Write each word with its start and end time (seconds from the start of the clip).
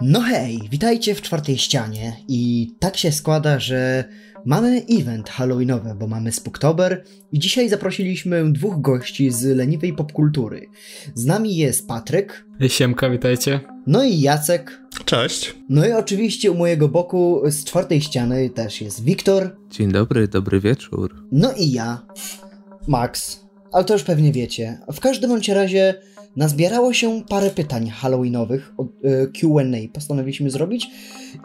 No 0.00 0.20
hej, 0.20 0.60
witajcie 0.70 1.14
w 1.14 1.22
czwartej 1.22 1.58
ścianie 1.58 2.16
i 2.28 2.70
tak 2.80 2.96
się 2.96 3.12
składa, 3.12 3.58
że 3.58 4.04
mamy 4.44 4.82
event 4.90 5.28
halloweenowy, 5.30 5.94
bo 5.98 6.06
mamy 6.06 6.32
Spooktober 6.32 7.04
i 7.32 7.38
dzisiaj 7.38 7.68
zaprosiliśmy 7.68 8.52
dwóch 8.52 8.80
gości 8.80 9.30
z 9.30 9.44
leniwej 9.44 9.92
popkultury. 9.92 10.66
Z 11.14 11.26
nami 11.26 11.56
jest 11.56 11.88
Patryk, 11.88 12.46
Siemka, 12.68 13.10
witajcie. 13.10 13.60
no 13.86 14.04
i 14.04 14.20
Jacek, 14.20 14.80
Cześć. 15.04 15.54
no 15.68 15.86
i 15.86 15.92
oczywiście 15.92 16.50
u 16.50 16.54
mojego 16.54 16.88
boku 16.88 17.42
z 17.46 17.64
czwartej 17.64 18.00
ściany 18.00 18.50
też 18.50 18.80
jest 18.80 19.04
Wiktor, 19.04 19.56
Dzień 19.70 19.92
dobry, 19.92 20.28
dobry 20.28 20.60
wieczór. 20.60 21.26
no 21.32 21.52
i 21.52 21.72
ja, 21.72 22.06
Max. 22.88 23.42
Ale 23.72 23.84
to 23.84 23.92
już 23.94 24.02
pewnie 24.02 24.32
wiecie. 24.32 24.78
W 24.92 25.00
każdym 25.00 25.30
bądź 25.30 25.48
razie 25.48 25.94
nazbierało 26.36 26.92
się 26.92 27.22
parę 27.28 27.50
pytań 27.50 27.88
halloweenowych, 27.90 28.72
o- 28.78 28.84
e, 29.04 29.26
Q&A 29.26 29.92
postanowiliśmy 29.94 30.50
zrobić 30.50 30.90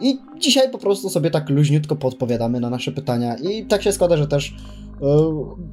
i 0.02 0.18
dzisiaj 0.40 0.70
po 0.70 0.78
prostu 0.78 1.10
sobie 1.10 1.30
tak 1.30 1.50
luźniutko 1.50 1.96
podpowiadamy 1.96 2.60
na 2.60 2.70
nasze 2.70 2.92
pytania 2.92 3.36
i 3.36 3.66
tak 3.66 3.82
się 3.82 3.92
składa, 3.92 4.16
że 4.16 4.26
też, 4.28 4.54
e, 5.02 5.06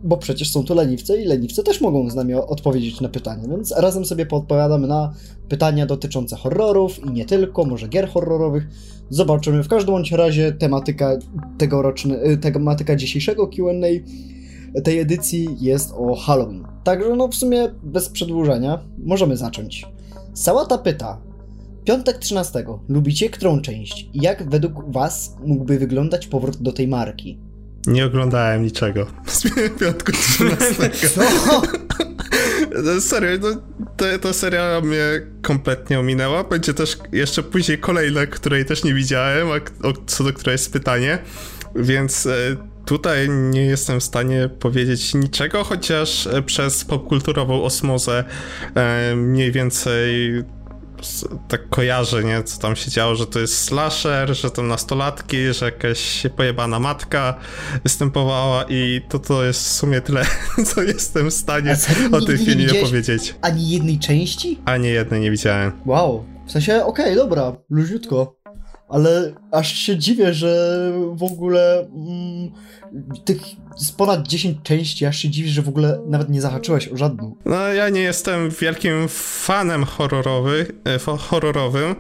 bo 0.04 0.18
przecież 0.18 0.52
są 0.52 0.64
tu 0.64 0.76
leniwcy 0.76 1.22
i 1.22 1.26
leniwcy 1.26 1.64
też 1.64 1.82
mogą 1.82 2.10
z 2.10 2.16
nami 2.16 2.34
odpowiedzieć 2.34 3.02
na 3.02 3.10
pytania, 3.10 3.48
więc 3.48 3.72
razem 3.72 4.06
sobie 4.06 4.26
podpowiadamy 4.26 4.88
na 4.88 5.14
pytania 5.50 5.86
dotyczące 5.86 6.36
horrorów 6.36 7.06
i 7.06 7.12
nie 7.12 7.26
tylko, 7.26 7.66
może 7.66 7.88
gier 7.88 8.10
horrorowych. 8.10 8.68
Zobaczymy. 9.10 9.64
W 9.64 9.68
każdym 9.68 9.94
bądź 9.94 10.12
razie 10.12 10.52
tematyka 10.52 11.18
tegoroczny, 11.58 12.20
e, 12.20 12.38
tematyka 12.38 12.96
dzisiejszego 12.96 13.48
Q&A 13.48 13.88
tej 14.82 15.00
edycji 15.00 15.48
jest 15.62 15.94
o 15.98 16.16
Halloween. 16.16 16.75
Także 16.86 17.16
no 17.16 17.28
w 17.28 17.36
sumie 17.36 17.72
bez 17.84 18.10
przedłużenia 18.10 18.80
możemy 18.98 19.38
zacząć. 19.38 19.86
Sałata 20.34 20.78
pyta. 20.78 21.22
Piątek 21.86 22.18
13. 22.18 22.66
Lubicie 22.90 23.30
którą 23.30 23.62
część? 23.62 24.10
Jak 24.14 24.50
według 24.50 24.92
was 24.92 25.36
mógłby 25.46 25.80
wyglądać 25.80 26.28
powrót 26.28 26.58
do 26.58 26.72
tej 26.72 26.88
marki? 26.88 27.40
Nie 27.88 28.06
oglądałem 28.06 28.64
niczego 28.64 29.06
z 29.28 29.44
piątku 29.80 30.12
13. 30.12 30.90
Co? 31.10 31.22
No, 32.84 33.02
Serio, 33.02 33.38
no, 34.24 34.34
seria 34.34 34.82
mnie 34.82 35.28
kompletnie 35.42 36.00
ominęła. 36.00 36.44
Będzie 36.44 36.74
też 36.74 36.98
jeszcze 37.12 37.44
później 37.44 37.78
kolejna, 37.78 38.26
której 38.26 38.66
też 38.66 38.84
nie 38.84 38.94
widziałem, 38.94 39.48
a 39.48 39.88
o, 39.88 39.94
co 40.06 40.24
do 40.24 40.34
której 40.34 40.54
jest 40.54 40.74
pytanie. 40.74 41.20
Więc 41.76 42.26
e, 42.26 42.32
tutaj 42.86 43.30
nie 43.30 43.66
jestem 43.66 44.00
w 44.00 44.04
stanie 44.04 44.50
powiedzieć 44.60 45.14
niczego, 45.14 45.64
chociaż 45.64 46.28
e, 46.28 46.42
przez 46.42 46.86
popkulturową 46.86 47.64
osmozę 47.64 48.24
e, 48.76 49.16
mniej 49.16 49.52
więcej 49.52 50.44
tak 51.48 51.70
kojarzę, 51.70 52.24
nie, 52.24 52.44
co 52.44 52.62
tam 52.62 52.76
się 52.76 52.92
działo, 52.92 53.16
że 53.16 53.28
to 53.28 53.40
jest 53.40 53.64
slasher, 53.64 54.36
że 54.36 54.52
to 54.52 54.62
nastolatki, 54.62 55.54
że 55.54 55.66
jakaś 55.66 56.24
pojebana 56.36 56.80
matka 56.80 57.36
występowała 57.84 58.66
i 58.70 59.02
to 59.10 59.20
to 59.20 59.44
jest 59.44 59.64
w 59.64 59.72
sumie 59.72 60.02
tyle, 60.02 60.26
co 60.74 60.82
jestem 60.84 61.30
w 61.30 61.34
stanie 61.34 61.78
o 62.12 62.22
tym 62.22 62.38
filmie 62.38 62.74
powiedzieć. 62.84 63.36
Ani 63.42 63.70
jednej 63.70 64.00
części? 64.00 64.60
Ani 64.66 64.88
jednej 64.88 65.22
nie 65.22 65.32
widziałem. 65.32 65.72
Wow. 65.86 66.26
W 66.48 66.52
sensie, 66.52 66.86
okej, 66.86 67.16
dobra, 67.16 67.56
luźniutko. 67.70 68.36
Ale 68.90 69.34
aż 69.52 69.74
się 69.74 69.98
dziwię, 69.98 70.34
że 70.34 70.92
w 71.14 71.24
ogóle 71.24 71.80
mm, 71.80 72.52
tych 73.26 73.38
z 73.78 73.92
ponad 73.92 74.28
10 74.28 74.58
części, 74.64 75.06
aż 75.06 75.18
się 75.20 75.30
dziwię, 75.30 75.50
że 75.50 75.62
w 75.62 75.70
ogóle 75.70 76.00
nawet 76.08 76.30
nie 76.30 76.42
zahaczyłeś 76.42 76.88
o 76.88 76.98
żadną. 76.98 77.36
No, 77.46 77.68
ja 77.68 77.90
nie 77.90 78.02
jestem 78.02 78.50
wielkim 78.50 79.08
fanem 79.10 79.84
horrorowy, 79.84 80.68
e, 80.86 81.18
horrorowym, 81.18 81.96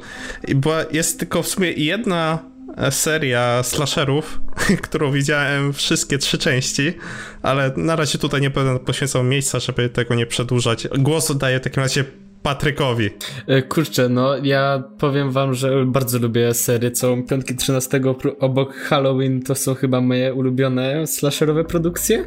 bo 0.55 0.71
jest 0.91 1.19
tylko 1.19 1.43
w 1.43 1.47
sumie 1.47 1.71
jedna 1.71 2.39
e, 2.77 2.91
seria 2.91 3.63
slasherów, 3.63 4.41
którą 4.83 5.11
widziałem 5.11 5.73
wszystkie 5.73 6.17
trzy 6.17 6.37
części, 6.37 6.93
ale 7.41 7.71
na 7.77 7.95
razie 7.95 8.17
tutaj 8.17 8.41
nie 8.41 8.49
będę 8.49 8.79
poświęcał 8.79 9.23
miejsca, 9.23 9.59
żeby 9.59 9.89
tego 9.89 10.15
nie 10.15 10.25
przedłużać. 10.25 10.87
Głos 10.99 11.31
oddaję 11.31 11.59
w 11.59 11.63
takim 11.63 11.83
razie 11.83 12.05
Patrykowi. 12.45 13.09
E, 13.47 13.61
Kurczę, 13.61 14.09
no 14.09 14.37
ja 14.43 14.83
powiem 14.97 15.31
wam, 15.31 15.53
że 15.53 15.85
bardzo 15.85 16.19
lubię 16.19 16.53
serię 16.53 16.91
całą 16.91 17.23
Piątki 17.23 17.55
13 17.55 17.99
pró- 17.99 18.35
obok 18.39 18.73
Halloween 18.73 19.41
to 19.41 19.55
są 19.55 19.75
chyba 19.75 20.01
moje 20.01 20.33
ulubione 20.33 21.07
slasherowe 21.07 21.63
produkcje. 21.63 22.25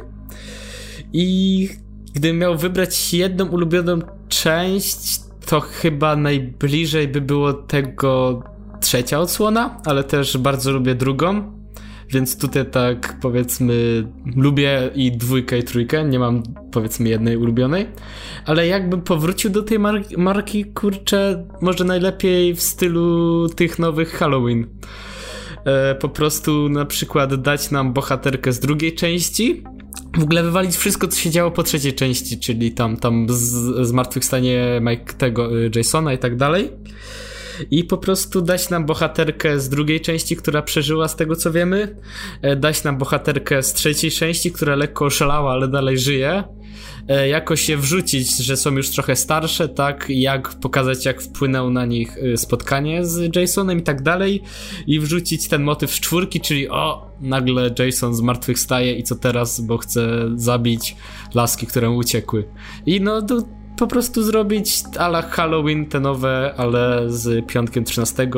I 1.13 1.69
gdybym 2.13 2.37
miał 2.37 2.57
wybrać 2.57 3.13
jedną 3.13 3.45
ulubioną 3.45 3.99
część, 4.29 5.19
to 5.45 5.59
chyba 5.59 6.15
najbliżej 6.15 7.07
by 7.07 7.21
było 7.21 7.53
tego 7.53 8.43
trzecia 8.81 9.19
odsłona, 9.19 9.81
ale 9.85 10.03
też 10.03 10.37
bardzo 10.37 10.71
lubię 10.71 10.95
drugą. 10.95 11.58
Więc 12.09 12.37
tutaj 12.37 12.65
tak 12.65 13.19
powiedzmy 13.21 14.07
lubię 14.35 14.89
i 14.95 15.11
dwójkę 15.11 15.59
i 15.59 15.63
trójkę, 15.63 16.05
nie 16.05 16.19
mam 16.19 16.43
powiedzmy 16.71 17.09
jednej 17.09 17.37
ulubionej. 17.37 17.87
Ale 18.45 18.67
jakbym 18.67 19.01
powrócił 19.01 19.49
do 19.49 19.63
tej 19.63 19.79
mar- 19.79 20.17
marki, 20.17 20.65
kurczę, 20.65 21.47
może 21.61 21.83
najlepiej 21.83 22.55
w 22.55 22.61
stylu 22.61 23.49
tych 23.49 23.79
nowych 23.79 24.11
Halloween. 24.11 24.67
E, 25.65 25.95
po 25.95 26.09
prostu 26.09 26.69
na 26.69 26.85
przykład 26.85 27.41
dać 27.41 27.71
nam 27.71 27.93
bohaterkę 27.93 28.53
z 28.53 28.59
drugiej 28.59 28.95
części, 28.95 29.63
w 30.17 30.23
ogóle 30.23 30.43
wywalić 30.43 30.75
wszystko, 30.75 31.07
co 31.07 31.19
się 31.19 31.29
działo 31.29 31.51
po 31.51 31.63
trzeciej 31.63 31.93
części, 31.93 32.39
czyli 32.39 32.71
tam, 32.71 32.97
tam 32.97 33.27
z, 33.29 33.87
zmartwychwstanie 33.87 34.81
Mike 34.81 35.13
tego, 35.13 35.57
y, 35.57 35.71
Jasona 35.75 36.13
i 36.13 36.17
tak 36.17 36.35
dalej. 36.35 36.69
I 37.71 37.83
po 37.83 37.97
prostu 37.97 38.41
dać 38.41 38.69
nam 38.69 38.85
bohaterkę 38.85 39.59
z 39.59 39.69
drugiej 39.69 40.01
części, 40.01 40.35
która 40.35 40.61
przeżyła 40.61 41.07
z 41.07 41.15
tego 41.15 41.35
co 41.35 41.51
wiemy. 41.51 41.95
E, 42.41 42.55
Dać 42.55 42.83
nam 42.83 42.97
bohaterkę 42.97 43.63
z 43.63 43.73
trzeciej 43.73 44.11
części, 44.11 44.51
która 44.51 44.75
lekko 44.75 45.05
oszalała, 45.05 45.51
ale 45.51 45.67
dalej 45.67 45.97
żyje. 45.97 46.43
E, 47.07 47.27
Jakoś 47.27 47.69
je 47.69 47.77
wrzucić, 47.77 48.37
że 48.37 48.57
są 48.57 48.71
już 48.71 48.89
trochę 48.89 49.15
starsze, 49.15 49.69
tak? 49.69 50.05
Jak 50.09 50.49
pokazać, 50.49 51.05
jak 51.05 51.21
wpłynęło 51.21 51.69
na 51.69 51.85
nich 51.85 52.17
e, 52.17 52.37
spotkanie 52.37 53.05
z 53.05 53.35
Jasonem 53.35 53.79
i 53.79 53.83
tak 53.83 54.01
dalej. 54.01 54.41
I 54.87 54.99
wrzucić 54.99 55.47
ten 55.47 55.63
motyw 55.63 55.91
z 55.91 55.99
czwórki, 55.99 56.41
czyli 56.41 56.69
o, 56.69 57.09
nagle 57.21 57.73
Jason 57.79 58.15
zmartwychwstaje 58.15 58.93
i 58.93 59.03
co 59.03 59.15
teraz, 59.15 59.61
bo 59.61 59.77
chce 59.77 60.29
zabić 60.35 60.95
laski, 61.33 61.67
które 61.67 61.89
mu 61.89 61.97
uciekły. 61.97 62.49
I 62.85 63.01
no, 63.01 63.21
to 63.21 63.43
po 63.77 63.87
prostu 63.87 64.23
zrobić 64.23 64.83
ala 64.97 65.21
Halloween 65.21 65.85
te 65.85 65.99
nowe, 65.99 66.53
ale 66.57 67.03
z 67.07 67.45
piątkiem 67.45 67.83
13. 67.83 68.29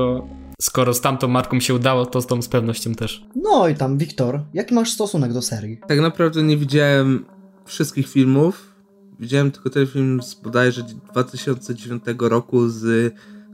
Skoro 0.62 0.94
z 0.94 1.02
tamtą 1.02 1.28
marką 1.28 1.60
się 1.60 1.74
udało, 1.74 2.06
to 2.06 2.22
z 2.22 2.28
tą 2.28 2.42
z 2.42 2.48
pewnością 2.48 2.96
też. 2.96 3.26
No 3.36 3.68
i 3.68 3.76
tam, 3.76 3.98
Wiktor, 3.98 4.42
jaki 4.54 4.74
masz 4.74 4.92
stosunek 4.92 5.34
do 5.34 5.42
serii? 5.42 5.80
Tak 5.88 6.00
naprawdę 6.00 6.44
nie 6.44 6.58
widziałem 6.58 7.26
wszystkich 7.66 8.08
filmów. 8.10 8.76
Widziałem 9.20 9.52
tylko 9.52 9.70
ten 9.70 9.88
film 9.88 10.22
z 10.24 10.34
bodajże 10.34 10.84
2009 11.12 12.04
roku 12.20 12.70
z 12.70 13.14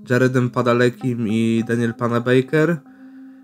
Jaredem 0.10 0.50
Padalekim 0.50 1.28
i 1.28 1.64
Daniel 1.68 1.94
Panabaker. 1.94 2.78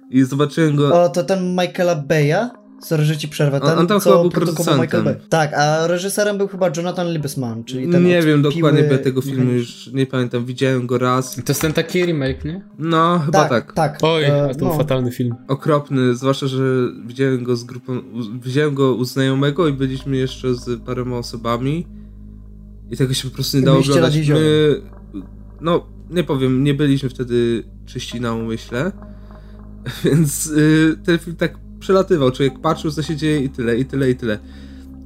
I 0.10 0.24
zobaczyłem 0.24 0.76
go. 0.76 1.04
O, 1.04 1.10
to 1.10 1.24
ten 1.24 1.56
Michaela 1.56 1.96
Beya? 1.96 2.63
Sorry, 2.84 3.06
że 3.06 3.18
ci 3.18 3.28
przerwę. 3.28 3.60
Ten, 3.60 3.70
On- 3.70 3.80
on 3.80 3.88
tam 3.88 4.00
co 4.00 4.10
chyba 4.10 4.22
był 4.22 4.32
producentem. 4.32 4.82
Michael 4.82 5.04
Bay. 5.04 5.16
Tak, 5.30 5.54
a 5.54 5.88
reżyserem 5.88 6.38
był 6.38 6.48
chyba 6.48 6.70
Jonathan 6.78 7.08
Liebesman, 7.08 7.64
czyli 7.64 7.90
ten 7.90 8.04
Nie 8.04 8.22
wiem 8.22 8.42
Piły 8.42 8.54
dokładnie, 8.54 8.82
ja 8.82 8.98
tego 8.98 9.22
filmu 9.22 9.52
już 9.52 9.90
nie 9.94 10.06
pamiętam. 10.06 10.46
Widziałem 10.46 10.88
go 10.88 10.98
raz. 10.98 11.36
To 11.36 11.42
jest 11.48 11.62
ten 11.62 11.74
taki 11.74 12.06
remake, 12.06 12.46
nie? 12.46 12.62
No, 12.80 13.20
chyba 13.20 13.40
Tak, 13.40 13.50
tak. 13.50 13.74
tak. 13.74 14.00
Oj, 14.02 14.24
e, 14.24 14.50
to 14.52 14.58
był 14.58 14.68
no. 14.68 14.78
fatalny 14.78 15.12
film. 15.12 15.36
Okropny, 15.48 16.16
zwłaszcza, 16.16 16.48
że 16.48 16.64
widziałem 17.06 17.44
go 17.44 17.56
z 17.56 17.64
grupą. 17.64 18.02
Widziałem 18.44 18.76
go 18.76 18.94
u 18.94 19.06
znajomego 19.06 19.68
i 19.68 19.74
byliśmy 19.74 20.18
jeszcze 20.18 20.56
z 20.56 20.82
paroma 20.82 21.18
osobami. 21.18 21.88
I 22.92 22.98
tego 22.98 23.14
się 23.14 23.30
po 23.30 23.36
prostu 23.36 23.58
nie 23.58 23.64
dało 23.64 23.78
Byliście 23.78 23.94
oglądać. 23.94 24.30
My, 24.30 24.82
no, 25.62 25.86
nie 26.10 26.24
powiem, 26.24 26.64
nie 26.64 26.74
byliśmy 26.74 27.10
wtedy 27.10 27.64
czyści 27.86 28.22
na 28.22 28.34
umyśle. 28.34 28.92
Więc 30.04 30.48
y, 30.48 30.98
ten 31.06 31.20
film 31.20 31.36
tak 31.36 31.63
przelatywał. 31.84 32.32
Człowiek 32.32 32.60
patrzył, 32.60 32.92
co 32.92 33.04
się 33.04 33.16
dzieje 33.16 33.40
i 33.40 33.50
tyle, 33.50 33.78
i 33.78 33.86
tyle, 33.86 34.10
i 34.10 34.16
tyle. 34.16 34.40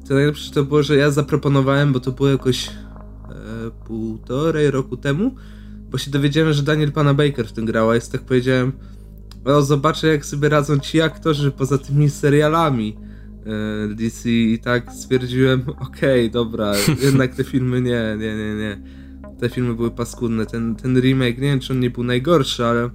To 0.08 0.14
najlepsze 0.14 0.52
to 0.52 0.64
było, 0.64 0.84
że 0.84 0.96
ja 0.96 1.12
zaproponowałem, 1.12 1.94
bo 1.94 2.00
to 2.00 2.12
było 2.12 2.30
jakoś 2.30 2.68
e, 2.68 2.72
półtorej 3.86 4.72
roku 4.72 4.98
temu, 4.98 5.36
bo 5.92 5.98
się 5.98 6.12
dowiedziałem, 6.12 6.54
że 6.54 6.64
Daniel 6.64 6.92
Pana 6.92 7.14
Baker 7.14 7.48
w 7.48 7.52
tym 7.52 7.66
grał, 7.66 7.90
a 7.90 7.96
jest 7.96 8.12
tak 8.12 8.22
powiedziałem, 8.22 8.72
o 9.46 9.62
zobaczę 9.62 10.08
jak 10.08 10.26
sobie 10.26 10.50
radzą 10.50 10.80
ci 10.80 11.02
aktorzy 11.02 11.52
poza 11.52 11.78
tymi 11.78 12.10
serialami 12.10 12.98
e, 13.46 13.96
DC 13.96 14.30
i 14.30 14.60
tak 14.60 14.92
stwierdziłem, 14.94 15.64
okej, 15.80 16.32
dobra, 16.32 16.74
jednak 17.06 17.36
te 17.36 17.44
filmy 17.44 17.82
nie, 17.82 18.18
nie, 18.20 18.36
nie, 18.36 18.56
nie. 18.56 18.82
Te 19.40 19.50
filmy 19.50 19.74
były 19.76 19.92
paskudne, 19.92 20.46
ten, 20.46 20.76
ten 20.76 21.02
remake, 21.02 21.38
nie 21.38 21.48
wiem 21.48 21.60
czy 21.60 21.74
on 21.74 21.80
nie 21.80 21.90
był 21.90 22.04
najgorszy, 22.04 22.66
ale 22.66 22.90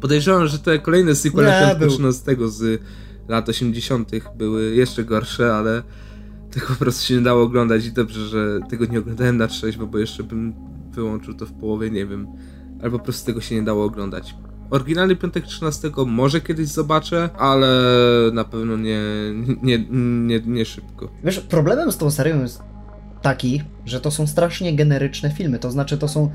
podejrzewam, 0.00 0.46
że 0.46 0.58
te 0.58 0.78
kolejne 0.78 1.14
sequele 1.14 1.50
Nie, 1.50 1.60
Piątku 1.60 1.78
był. 1.78 1.88
13 1.88 2.36
z 2.46 2.82
lat 3.28 3.48
80 3.48 4.10
były 4.38 4.74
jeszcze 4.74 5.04
gorsze, 5.04 5.54
ale 5.54 5.82
tego 6.50 6.66
po 6.66 6.74
prostu 6.74 7.04
się 7.04 7.14
nie 7.14 7.20
dało 7.20 7.42
oglądać 7.42 7.86
i 7.86 7.92
dobrze, 7.92 8.26
że 8.26 8.58
tego 8.70 8.86
nie 8.86 8.98
oglądałem 8.98 9.36
na 9.36 9.46
trzeźwo, 9.46 9.86
bo 9.86 9.98
jeszcze 9.98 10.22
bym 10.22 10.54
wyłączył 10.90 11.34
to 11.34 11.46
w 11.46 11.52
połowie, 11.52 11.90
nie 11.90 12.06
wiem, 12.06 12.26
albo 12.82 12.98
po 12.98 13.04
prostu 13.04 13.26
tego 13.26 13.40
się 13.40 13.54
nie 13.54 13.62
dało 13.62 13.84
oglądać. 13.84 14.34
Oryginalny 14.70 15.16
Piątek 15.16 15.44
13 15.44 15.90
może 16.06 16.40
kiedyś 16.40 16.68
zobaczę, 16.68 17.30
ale 17.38 17.68
na 18.32 18.44
pewno 18.44 18.76
nie, 18.76 19.00
nie, 19.62 19.86
nie, 19.90 20.40
nie 20.40 20.64
szybko. 20.64 21.08
Wiesz, 21.24 21.40
problemem 21.40 21.92
z 21.92 21.96
tą 21.96 22.10
serią 22.10 22.42
jest 22.42 22.62
taki, 23.22 23.62
że 23.84 24.00
to 24.00 24.10
są 24.10 24.26
strasznie 24.26 24.76
generyczne 24.76 25.30
filmy, 25.30 25.58
to 25.58 25.70
znaczy 25.70 25.98
to 25.98 26.08
są 26.08 26.30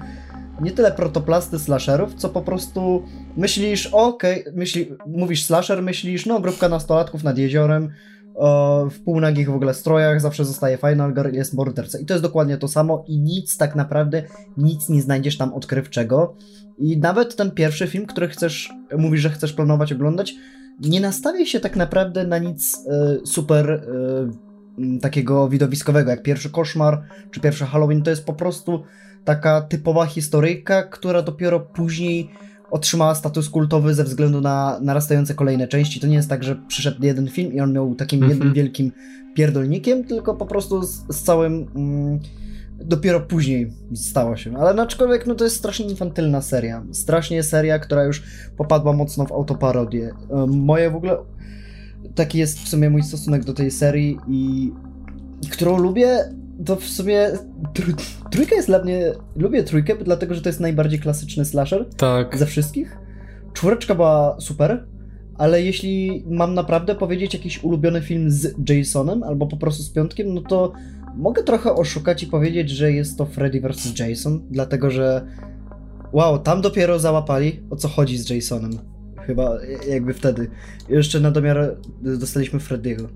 nie 0.62 0.72
tyle 0.72 0.92
protoplasty 0.92 1.60
slasherów, 1.60 2.16
co 2.16 2.30
po 2.30 2.42
prostu 2.42 3.04
myślisz, 3.38 3.88
okej, 3.88 4.42
okay, 4.42 4.54
myśli, 4.56 4.96
mówisz 5.08 5.44
slasher, 5.44 5.84
myślisz, 5.84 6.26
no 6.26 6.40
grupka 6.40 6.70
nastolatków 6.70 7.24
nad 7.24 7.38
jeziorem, 7.38 7.90
o, 8.36 8.88
w 8.92 9.00
półnagich 9.00 9.50
w 9.50 9.56
ogóle 9.56 9.74
strojach, 9.74 10.22
zawsze 10.22 10.46
zostaje 10.46 10.78
final 10.78 11.14
girl, 11.14 11.36
jest 11.36 11.54
morderca. 11.54 12.00
I 12.00 12.06
to 12.06 12.14
jest 12.14 12.24
dokładnie 12.24 12.58
to 12.58 12.68
samo 12.68 13.06
i 13.08 13.20
nic 13.20 13.58
tak 13.58 13.76
naprawdę, 13.76 14.24
nic 14.58 14.90
nie 14.90 15.02
znajdziesz 15.02 15.38
tam 15.38 15.54
odkrywczego. 15.54 16.36
I 16.78 16.98
nawet 16.98 17.36
ten 17.36 17.52
pierwszy 17.52 17.88
film, 17.88 18.06
który 18.06 18.28
chcesz, 18.28 18.74
mówisz, 18.98 19.22
że 19.22 19.30
chcesz 19.30 19.54
planować 19.54 19.94
oglądać, 19.94 20.36
nie 20.80 21.02
nastawia 21.02 21.46
się 21.46 21.60
tak 21.60 21.76
naprawdę 21.76 22.28
na 22.28 22.38
nic 22.38 22.78
y, 22.78 23.28
super 23.28 23.72
y, 23.72 25.00
takiego 25.02 25.50
widowiskowego, 25.50 26.12
jak 26.12 26.24
pierwszy 26.24 26.50
koszmar, 26.50 27.04
czy 27.32 27.40
pierwszy 27.40 27.66
Halloween. 27.66 28.04
To 28.04 28.10
jest 28.10 28.26
po 28.26 28.34
prostu 28.34 28.84
taka 29.24 29.62
typowa 29.62 30.06
historyjka, 30.06 30.84
która 30.84 31.22
dopiero 31.22 31.60
później 31.60 32.30
otrzymała 32.72 33.16
status 33.16 33.50
kultowy 33.50 33.94
ze 33.94 34.04
względu 34.04 34.42
na 34.42 34.80
narastające 34.82 35.34
kolejne 35.34 35.68
części. 35.68 36.00
To 36.00 36.08
nie 36.08 36.16
jest 36.16 36.30
tak, 36.30 36.44
że 36.44 36.56
przyszedł 36.68 37.06
jeden 37.06 37.28
film 37.28 37.54
i 37.54 37.60
on 37.60 37.74
miał 37.74 37.96
takim 37.96 38.20
mm 38.20 38.30
-hmm. 38.30 38.34
jednym 38.34 38.54
wielkim 38.54 38.92
pierdolnikiem, 39.36 40.04
tylko 40.04 40.36
po 40.36 40.46
prostu 40.46 40.84
z, 40.84 41.04
z 41.10 41.24
całym... 41.24 41.68
Mm, 41.76 42.20
dopiero 42.86 43.20
później 43.20 43.74
stało 43.96 44.38
się. 44.38 44.58
Ale 44.58 44.82
aczkolwiek 44.82 45.28
no 45.28 45.36
to 45.36 45.44
jest 45.44 45.56
strasznie 45.56 45.86
infantylna 45.86 46.42
seria. 46.42 46.84
Strasznie 46.92 47.44
seria, 47.44 47.80
która 47.80 48.04
już 48.04 48.24
popadła 48.58 48.94
mocno 48.94 49.26
w 49.26 49.32
autoparodię. 49.32 50.12
Moje 50.48 50.92
w 50.92 50.96
ogóle... 50.96 51.18
Taki 52.16 52.38
jest 52.38 52.60
w 52.60 52.68
sumie 52.68 52.90
mój 52.90 53.04
stosunek 53.04 53.44
do 53.44 53.54
tej 53.54 53.72
serii 53.72 54.18
i, 54.28 54.72
i 55.42 55.48
którą 55.48 55.78
lubię 55.78 56.34
to 56.66 56.76
w 56.76 56.86
sumie 56.86 57.30
tr 57.74 57.84
trójka 58.32 58.56
jest 58.56 58.68
dla 58.68 58.84
mnie. 58.84 59.14
Lubię 59.36 59.64
trójkę, 59.64 59.96
dlatego 60.04 60.36
że 60.36 60.42
to 60.42 60.50
jest 60.50 60.60
najbardziej 60.60 61.00
klasyczny 61.00 61.46
slasher 61.46 61.86
tak. 61.98 62.38
ze 62.38 62.46
wszystkich. 62.46 62.98
Czwóreczka 63.54 63.96
była 63.96 64.36
super, 64.40 64.88
ale 65.38 65.62
jeśli 65.64 66.24
mam 66.28 66.54
naprawdę 66.54 66.96
powiedzieć 66.96 67.34
jakiś 67.34 67.64
ulubiony 67.64 68.02
film 68.02 68.32
z 68.32 68.70
Jasonem 68.70 69.24
albo 69.24 69.48
po 69.48 69.58
prostu 69.58 69.84
z 69.84 69.90
piątkiem, 69.90 70.34
no 70.34 70.42
to 70.42 70.74
mogę 71.16 71.44
trochę 71.44 71.74
oszukać 71.74 72.24
i 72.24 72.28
powiedzieć, 72.28 72.70
że 72.70 72.92
jest 72.92 73.18
to 73.18 73.26
Freddy 73.26 73.62
vs. 73.62 74.00
Jason, 74.00 74.42
dlatego 74.50 74.92
że 74.92 75.28
wow, 76.14 76.40
tam 76.40 76.62
dopiero 76.62 77.00
załapali 77.00 77.64
o 77.70 77.76
co 77.76 77.88
chodzi 77.88 78.18
z 78.18 78.30
Jasonem. 78.30 78.72
Chyba 79.28 79.58
jakby 79.90 80.14
wtedy. 80.14 80.50
Jeszcze 80.90 81.20
na 81.20 81.32
domiar 81.32 81.78
dostaliśmy 82.02 82.60
Freddy'ego. 82.60 83.08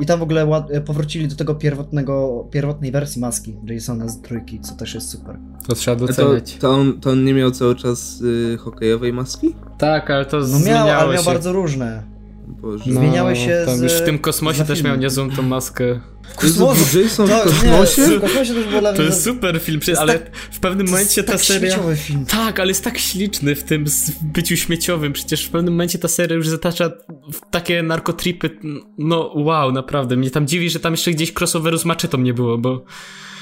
I 0.00 0.06
tam 0.06 0.18
w 0.18 0.22
ogóle 0.22 0.62
powrócili 0.86 1.28
do 1.28 1.36
tego 1.36 1.54
pierwotnego, 1.54 2.46
pierwotnej 2.50 2.92
wersji 2.92 3.20
maski 3.20 3.56
Jasona 3.66 4.08
z 4.08 4.20
trójki, 4.22 4.60
co 4.60 4.74
też 4.74 4.94
jest 4.94 5.08
super. 5.10 5.38
To 5.66 5.74
trzeba 5.74 5.96
doceniać. 5.96 6.54
To, 6.54 6.60
to, 6.60 6.70
on, 6.74 7.00
to 7.00 7.10
on 7.10 7.24
nie 7.24 7.34
miał 7.34 7.50
cały 7.50 7.76
czas 7.76 8.20
y, 8.20 8.56
hokejowej 8.60 9.12
maski? 9.12 9.54
Tak, 9.78 10.10
ale 10.10 10.24
to 10.26 10.38
No 10.38 10.60
miał, 10.60 10.88
ale 10.88 11.14
miał 11.14 11.22
się. 11.24 11.30
bardzo 11.30 11.52
różne. 11.52 12.17
Boże. 12.60 12.84
Zmieniały 12.84 13.36
się 13.36 13.64
no, 13.66 13.76
z... 13.76 13.82
Już 13.82 13.92
w 13.92 14.04
tym 14.04 14.18
kosmosie 14.18 14.64
też 14.64 14.82
miał 14.82 14.96
niezłą 14.96 15.30
tą 15.30 15.42
maskę. 15.42 16.00
W 16.32 16.34
kosmosie? 16.34 17.02
Jason 17.02 17.26
w 17.26 17.42
kosmosie? 17.42 18.02
Nie, 18.02 18.18
w 18.18 18.20
kosmosie 18.20 18.52
to 18.52 18.58
już 18.58 18.68
było 18.68 18.80
dla 18.80 18.92
To 18.92 19.02
jest 19.02 19.24
super 19.24 19.60
film, 19.60 19.80
ale 19.98 20.18
tak, 20.18 20.36
w 20.36 20.60
pewnym 20.60 20.86
momencie 20.86 21.24
ta 21.24 21.32
tak 21.32 21.40
seria... 21.40 21.78
film. 21.96 22.26
Tak, 22.26 22.60
ale 22.60 22.68
jest 22.68 22.84
tak 22.84 22.98
śliczny 22.98 23.54
w 23.54 23.64
tym 23.64 23.84
byciu 24.22 24.56
śmieciowym. 24.56 25.12
Przecież 25.12 25.44
w 25.44 25.50
pewnym 25.50 25.74
momencie 25.74 25.98
ta 25.98 26.08
seria 26.08 26.36
już 26.36 26.48
zatacza 26.48 26.90
w 27.32 27.50
takie 27.50 27.82
narkotripy. 27.82 28.50
No 28.98 29.32
wow, 29.34 29.72
naprawdę. 29.72 30.16
Mnie 30.16 30.30
tam 30.30 30.46
dziwi, 30.46 30.70
że 30.70 30.80
tam 30.80 30.92
jeszcze 30.92 31.10
gdzieś 31.10 31.32
crossoveru 31.40 31.78
z 31.78 31.84
maczetą 31.84 32.18
nie 32.18 32.34
było, 32.34 32.58
bo... 32.58 32.84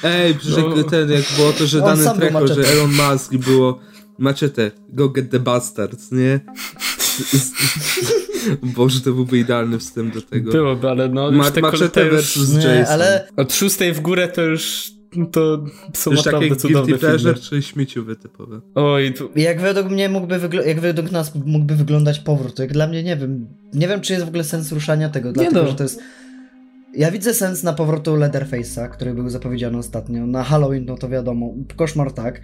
Ej, 0.02 0.34
przecież 0.34 0.64
no. 0.76 0.84
ten, 0.84 1.10
jak 1.10 1.24
było 1.36 1.52
to, 1.52 1.66
że 1.66 1.80
dany 1.80 2.04
treko, 2.16 2.46
że 2.46 2.68
Elon 2.68 2.90
Musk 2.92 3.34
było 3.34 3.80
maczetę, 4.18 4.70
go 4.88 5.08
get 5.08 5.30
the 5.30 5.40
bastards, 5.40 6.12
nie? 6.12 6.40
Boże, 8.62 9.00
to 9.00 9.12
byłby 9.12 9.38
idealny 9.38 9.78
wstęp 9.78 10.14
do 10.14 10.22
tego. 10.22 10.52
Byłoby, 10.52 10.90
ale 10.90 11.08
no... 11.08 11.30
Ma, 11.30 11.50
Machete 11.62 12.10
versus 12.10 12.54
Jason. 12.54 12.72
Nie, 12.72 12.88
ale... 12.88 13.28
Od 13.36 13.54
szóstej 13.54 13.92
w 13.92 14.00
górę 14.00 14.28
to 14.28 14.42
już 14.42 14.96
to 15.32 15.64
są 15.94 16.10
już 16.10 16.24
naprawdę 16.24 16.48
takie 16.48 16.60
cudowne 16.60 16.86
guilty 16.86 17.06
pleasure 17.06 17.34
czy 17.34 17.62
śmieciowe 17.62 18.16
typowe? 18.16 18.60
Oj, 18.74 19.14
tu... 19.14 19.30
Jak 19.36 19.60
według 19.60 19.90
mnie 19.90 20.08
mógłby 20.08 20.40
jak 20.66 20.80
według 20.80 21.10
nas 21.10 21.34
mógłby 21.34 21.76
wyglądać 21.76 22.18
powrót, 22.18 22.58
jak 22.58 22.72
dla 22.72 22.86
mnie 22.86 23.02
nie 23.02 23.16
wiem. 23.16 23.46
Nie 23.74 23.88
wiem, 23.88 24.00
czy 24.00 24.12
jest 24.12 24.24
w 24.24 24.28
ogóle 24.28 24.44
sens 24.44 24.72
ruszania 24.72 25.08
tego, 25.08 25.28
nie 25.28 25.34
dlatego, 25.34 25.62
no. 25.62 25.68
że 25.68 25.74
to 25.74 25.82
jest... 25.82 26.00
Ja 26.94 27.10
widzę 27.10 27.34
sens 27.34 27.62
na 27.62 27.72
powrotu 27.72 28.16
Leatherface'a, 28.16 28.90
który 28.90 29.14
był 29.14 29.28
zapowiedziany 29.28 29.78
ostatnio. 29.78 30.26
Na 30.26 30.44
Halloween, 30.44 30.84
no 30.84 30.96
to 30.96 31.08
wiadomo. 31.08 31.54
Koszmar 31.76 32.12
tak. 32.12 32.40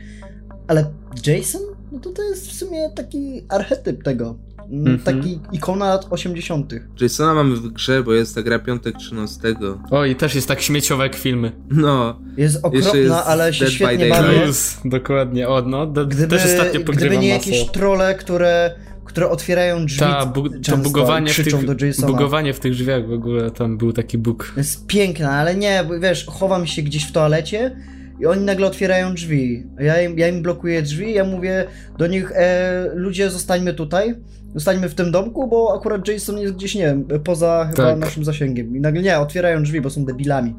Ale 0.66 0.90
Jason? 1.26 1.62
No 1.92 1.98
to 2.00 2.10
to 2.10 2.22
jest 2.22 2.50
w 2.50 2.52
sumie 2.52 2.90
taki 2.90 3.42
archetyp 3.48 4.02
tego. 4.02 4.38
Mm 4.70 4.96
-hmm. 4.96 5.02
Taki 5.02 5.40
ikona 5.52 5.88
lat 5.88 6.06
80. 6.10 6.74
Jasona 7.00 7.34
mamy 7.34 7.56
w 7.56 7.68
grze, 7.68 8.02
bo 8.02 8.12
jest 8.12 8.34
ta 8.34 8.42
gra 8.42 8.58
piątek 8.58 8.96
13. 8.96 9.54
O, 9.90 10.04
i 10.04 10.16
też 10.16 10.34
jest 10.34 10.48
tak 10.48 10.62
śmieciowe 10.62 11.04
jak 11.04 11.14
filmy. 11.14 11.52
No. 11.70 12.20
Jest 12.36 12.56
okropna, 12.62 12.98
jest 12.98 13.12
ale 13.12 13.54
się 13.54 13.66
świetnie 13.66 14.08
bawi. 14.08 14.38
Dokładnie, 14.84 15.48
o 15.48 15.62
no, 15.62 15.86
gdyby, 15.86 16.26
też 16.26 16.44
ostatnio 16.44 16.80
Gdyby 16.80 17.18
nie 17.18 17.28
jakieś 17.28 17.66
trole, 17.66 18.14
które 18.14 18.74
które 19.04 19.28
otwierają 19.28 19.86
drzwi 19.86 20.00
Ta, 20.00 20.26
bu 20.26 20.48
to 20.48 20.76
bugowanie 20.76 21.32
w, 21.32 21.36
tych, 21.36 21.64
do 21.64 21.86
Jasona. 21.86 22.08
bugowanie 22.08 22.54
w 22.54 22.60
tych 22.60 22.72
drzwiach 22.72 23.08
w 23.08 23.12
ogóle, 23.12 23.50
tam 23.50 23.78
był 23.78 23.92
taki 23.92 24.18
bóg. 24.18 24.52
Jest 24.56 24.86
piękne, 24.86 25.30
ale 25.30 25.56
nie, 25.56 25.84
wiesz, 26.00 26.26
chowam 26.26 26.66
się 26.66 26.82
gdzieś 26.82 27.04
w 27.04 27.12
toalecie 27.12 27.76
i 28.20 28.26
oni 28.26 28.44
nagle 28.44 28.66
otwierają 28.66 29.14
drzwi. 29.14 29.66
Ja 29.78 30.02
im, 30.02 30.18
ja 30.18 30.28
im 30.28 30.42
blokuję 30.42 30.82
drzwi, 30.82 31.14
ja 31.14 31.24
mówię 31.24 31.66
do 31.98 32.06
nich, 32.06 32.32
e, 32.34 32.90
ludzie 32.94 33.30
zostańmy 33.30 33.74
tutaj, 33.74 34.14
zostańmy 34.54 34.88
w 34.88 34.94
tym 34.94 35.10
domku, 35.10 35.46
bo 35.46 35.74
akurat 35.76 36.08
Jason 36.08 36.38
jest 36.38 36.54
gdzieś, 36.54 36.74
nie 36.74 36.82
wiem, 36.82 37.04
poza 37.24 37.68
chyba 37.70 37.90
tak. 37.90 37.98
naszym 37.98 38.24
zasięgiem. 38.24 38.76
I 38.76 38.80
nagle 38.80 39.02
nie, 39.02 39.18
otwierają 39.18 39.62
drzwi, 39.62 39.80
bo 39.80 39.90
są 39.90 40.04
debilami. 40.04 40.54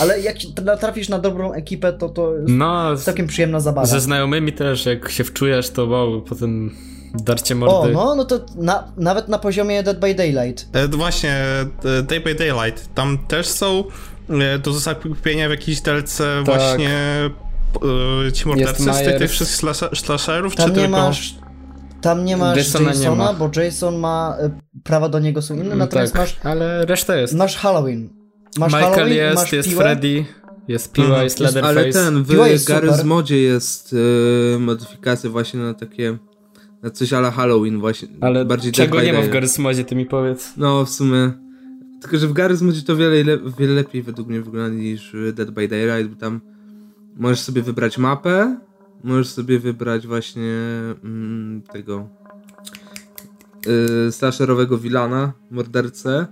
Ale 0.00 0.20
jak 0.20 0.36
trafisz 0.80 1.08
na 1.08 1.18
dobrą 1.18 1.52
ekipę, 1.52 1.92
to 1.92 2.08
to 2.08 2.34
jest 2.34 2.48
no, 2.48 2.96
całkiem 2.96 3.26
przyjemna 3.26 3.60
zabawa. 3.60 3.86
Ze 3.86 4.00
znajomymi 4.00 4.52
też, 4.52 4.86
jak 4.86 5.10
się 5.10 5.24
wczujesz, 5.24 5.70
to 5.70 5.86
wow, 5.86 6.22
potem 6.22 6.70
darcie 7.14 7.54
mordy. 7.54 7.74
O, 7.74 8.04
no, 8.04 8.14
no 8.14 8.24
to 8.24 8.40
na, 8.56 8.92
nawet 8.96 9.28
na 9.28 9.38
poziomie 9.38 9.82
Dead 9.82 10.00
by 10.00 10.14
Daylight. 10.14 10.68
E, 10.72 10.88
właśnie, 10.88 11.32
e, 11.32 12.02
Dead 12.02 12.24
by 12.24 12.34
Daylight, 12.34 12.94
tam 12.94 13.18
też 13.18 13.46
są 13.46 13.84
e, 14.30 14.58
do 14.58 14.72
zakupienia 14.72 15.48
w 15.48 15.50
jakiejś 15.50 15.80
delce 15.80 16.24
tak. 16.24 16.44
właśnie 16.44 16.90
e, 18.28 18.32
ci 18.32 18.48
mordercy 18.48 18.82
z 18.82 19.04
tych, 19.04 19.18
tych 19.18 19.30
wszystkich 19.30 19.70
slasherów, 19.94 20.56
tam 20.56 20.66
czy 20.66 20.76
nie 20.76 20.82
tylko... 20.82 20.98
Masz 20.98 21.43
tam 22.04 22.24
nie 22.24 22.36
masz 22.36 22.56
Jasona, 22.56 22.88
Jasona 22.88 23.10
nie 23.10 23.16
ma. 23.16 23.32
bo 23.32 23.50
Jason 23.56 23.98
ma 23.98 24.36
e, 24.40 24.50
prawa 24.82 25.08
do 25.08 25.18
niego 25.18 25.42
są 25.42 25.54
inne, 25.54 25.64
mm, 25.66 25.78
natomiast 25.78 26.12
tak, 26.12 26.22
masz. 26.22 26.36
Ale 26.42 26.86
reszta 26.86 27.16
jest. 27.16 27.34
Masz 27.34 27.56
Halloween. 27.56 28.08
Masz 28.58 28.72
Michael 28.72 28.94
Halloween, 28.94 29.16
jest, 29.16 29.36
masz 29.36 29.52
jest 29.52 29.68
piłę. 29.68 29.82
Freddy, 29.82 30.24
jest 30.68 30.92
piła, 30.92 31.06
mhm. 31.06 31.24
jest 31.24 31.40
Leatherface. 31.40 31.80
Ale 31.80 31.92
ten, 31.92 32.22
w 32.22 32.28
Garry's 32.28 33.04
Modzie 33.04 33.42
jest 33.42 33.92
y, 33.92 34.58
modyfikacja 34.58 35.30
właśnie 35.30 35.60
na 35.60 35.74
takie 35.74 36.18
na 36.82 36.90
coś 36.90 37.12
ala 37.12 37.30
Halloween 37.30 37.80
właśnie. 37.80 38.08
Ale 38.20 38.44
bardziej 38.44 38.72
czego 38.72 39.02
nie 39.02 39.12
ma 39.12 39.22
w 39.22 39.28
Garry's 39.28 39.60
Modzie, 39.60 39.84
ty 39.84 39.96
mi 39.96 40.06
powiedz. 40.06 40.52
No, 40.56 40.84
w 40.84 40.90
sumie. 40.90 41.32
Tylko, 42.00 42.18
że 42.18 42.28
w 42.28 42.32
Garry's 42.32 42.62
Modzie 42.62 42.82
to 42.82 42.96
wiele, 42.96 43.38
wiele 43.58 43.72
lepiej 43.74 44.02
według 44.02 44.28
mnie 44.28 44.40
wygląda 44.40 44.76
niż 44.76 45.16
Dead 45.32 45.50
by 45.50 45.68
Daylight, 45.68 46.14
bo 46.14 46.20
tam 46.20 46.40
możesz 47.16 47.40
sobie 47.40 47.62
wybrać 47.62 47.98
mapę, 47.98 48.56
możesz 49.04 49.28
sobie 49.28 49.58
wybrać 49.58 50.06
właśnie 50.06 50.52
mm, 51.04 51.62
tego 51.72 52.08
yy, 53.66 54.12
slasherowego 54.12 54.78
vilana, 54.78 55.32
mordercę 55.50 56.26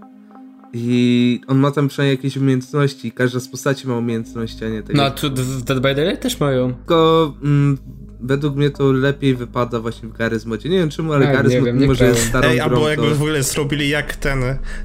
i 0.72 1.40
on 1.46 1.58
ma 1.58 1.70
tam 1.70 1.88
przynajmniej 1.88 2.16
jakieś 2.16 2.36
umiejętności, 2.36 3.12
każda 3.12 3.40
z 3.40 3.48
postaci 3.48 3.88
ma 3.88 3.96
umiejętności, 3.96 4.64
a 4.64 4.68
nie 4.68 4.82
tego. 4.82 4.96
No, 4.96 5.04
a 5.04 5.10
tu 5.10 5.30
w 5.30 5.62
Dead 5.62 5.80
by 5.80 5.94
Daylight 5.94 6.22
też 6.22 6.40
mają. 6.40 6.74
Tylko 6.74 7.34
mm, 7.42 7.78
według 8.22 8.56
mnie 8.56 8.70
to 8.70 8.92
lepiej 8.92 9.34
wypada 9.34 9.80
właśnie 9.80 10.08
w 10.08 10.12
Garry's 10.12 10.46
Modzie. 10.46 10.68
Nie 10.68 10.78
wiem 10.78 10.90
czemu, 10.90 11.12
ale 11.12 11.26
Garry's 11.26 11.60
Mod 11.60 11.74
mimo, 11.74 11.94
że 11.94 12.04
jest 12.04 12.26
starą 12.28 12.48
Ej, 12.48 12.56
grą, 12.56 12.64
albo 12.64 12.88
jakby 12.88 13.08
to... 13.08 13.14
w 13.14 13.22
ogóle 13.22 13.42
zrobili 13.42 13.88
jak 13.88 14.16
ten, 14.16 14.38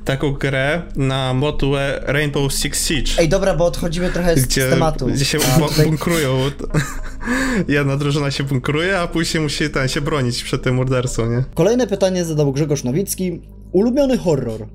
taką 0.06 0.32
grę 0.32 0.82
na 0.96 1.34
modułę 1.34 2.04
Rainbow 2.06 2.54
Six 2.54 2.88
Siege. 2.88 3.12
Ej, 3.20 3.30
dobra, 3.30 3.56
bo 3.56 3.66
odchodzimy 3.66 4.10
trochę 4.10 4.36
gdzie, 4.36 4.68
z 4.68 4.70
tematu. 4.70 5.08
Gdzie 5.08 5.26
się 5.26 5.38
a, 5.58 5.60
tutaj... 5.60 5.86
bunkrują. 5.86 6.38
Jedna 7.68 7.98
drużyna 7.98 8.32
się 8.32 8.44
bunkruje, 8.44 9.00
a 9.00 9.08
później 9.08 9.44
musi 9.44 9.70
ten, 9.70 9.88
się 9.88 10.02
bronić 10.02 10.44
przed 10.44 10.64
tym 10.64 10.76
mordercą, 10.76 11.30
nie? 11.30 11.44
Kolejne 11.54 11.88
pytanie 11.88 12.26
zadał 12.26 12.54
Grzegorz 12.54 12.84
Nowicki. 12.84 13.42
Ulubiony 13.72 14.18
horror? 14.18 14.68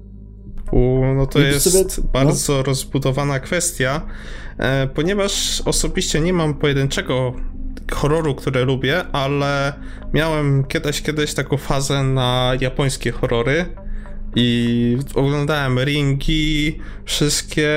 U, 0.73 1.01
no 1.17 1.27
to 1.27 1.39
jest 1.39 1.71
sobie, 1.71 1.85
bardzo 2.13 2.53
no. 2.53 2.63
rozbudowana 2.63 3.41
kwestia, 3.41 4.01
e, 4.59 4.87
ponieważ 4.87 5.63
osobiście 5.65 6.21
nie 6.21 6.33
mam 6.33 6.55
pojedynczego 6.55 7.35
horroru, 7.93 8.35
które 8.35 8.65
lubię, 8.65 9.05
ale 9.13 9.73
miałem 10.13 10.65
kiedyś, 10.65 11.03
kiedyś 11.03 11.35
taką 11.35 11.57
fazę 11.57 12.03
na 12.03 12.53
japońskie 12.61 13.13
horrory 13.13 13.67
i 14.37 14.97
oglądałem 15.15 15.79
ringi, 15.85 16.79
wszystkie 17.05 17.71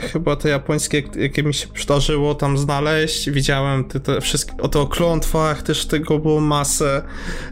chyba 0.00 0.36
te 0.36 0.48
japońskie, 0.48 1.02
jakie 1.16 1.42
mi 1.42 1.54
się 1.54 1.66
przydarzyło 1.68 2.34
tam 2.34 2.58
znaleźć. 2.58 3.30
Widziałem 3.30 3.84
te, 3.84 4.00
te 4.00 4.20
wszystkie, 4.20 4.56
o 4.56 4.68
to 4.68 4.80
o 4.82 4.86
klątwach 4.86 5.62
też 5.62 5.86
tego 5.86 6.18
było 6.18 6.40
masę. 6.40 7.02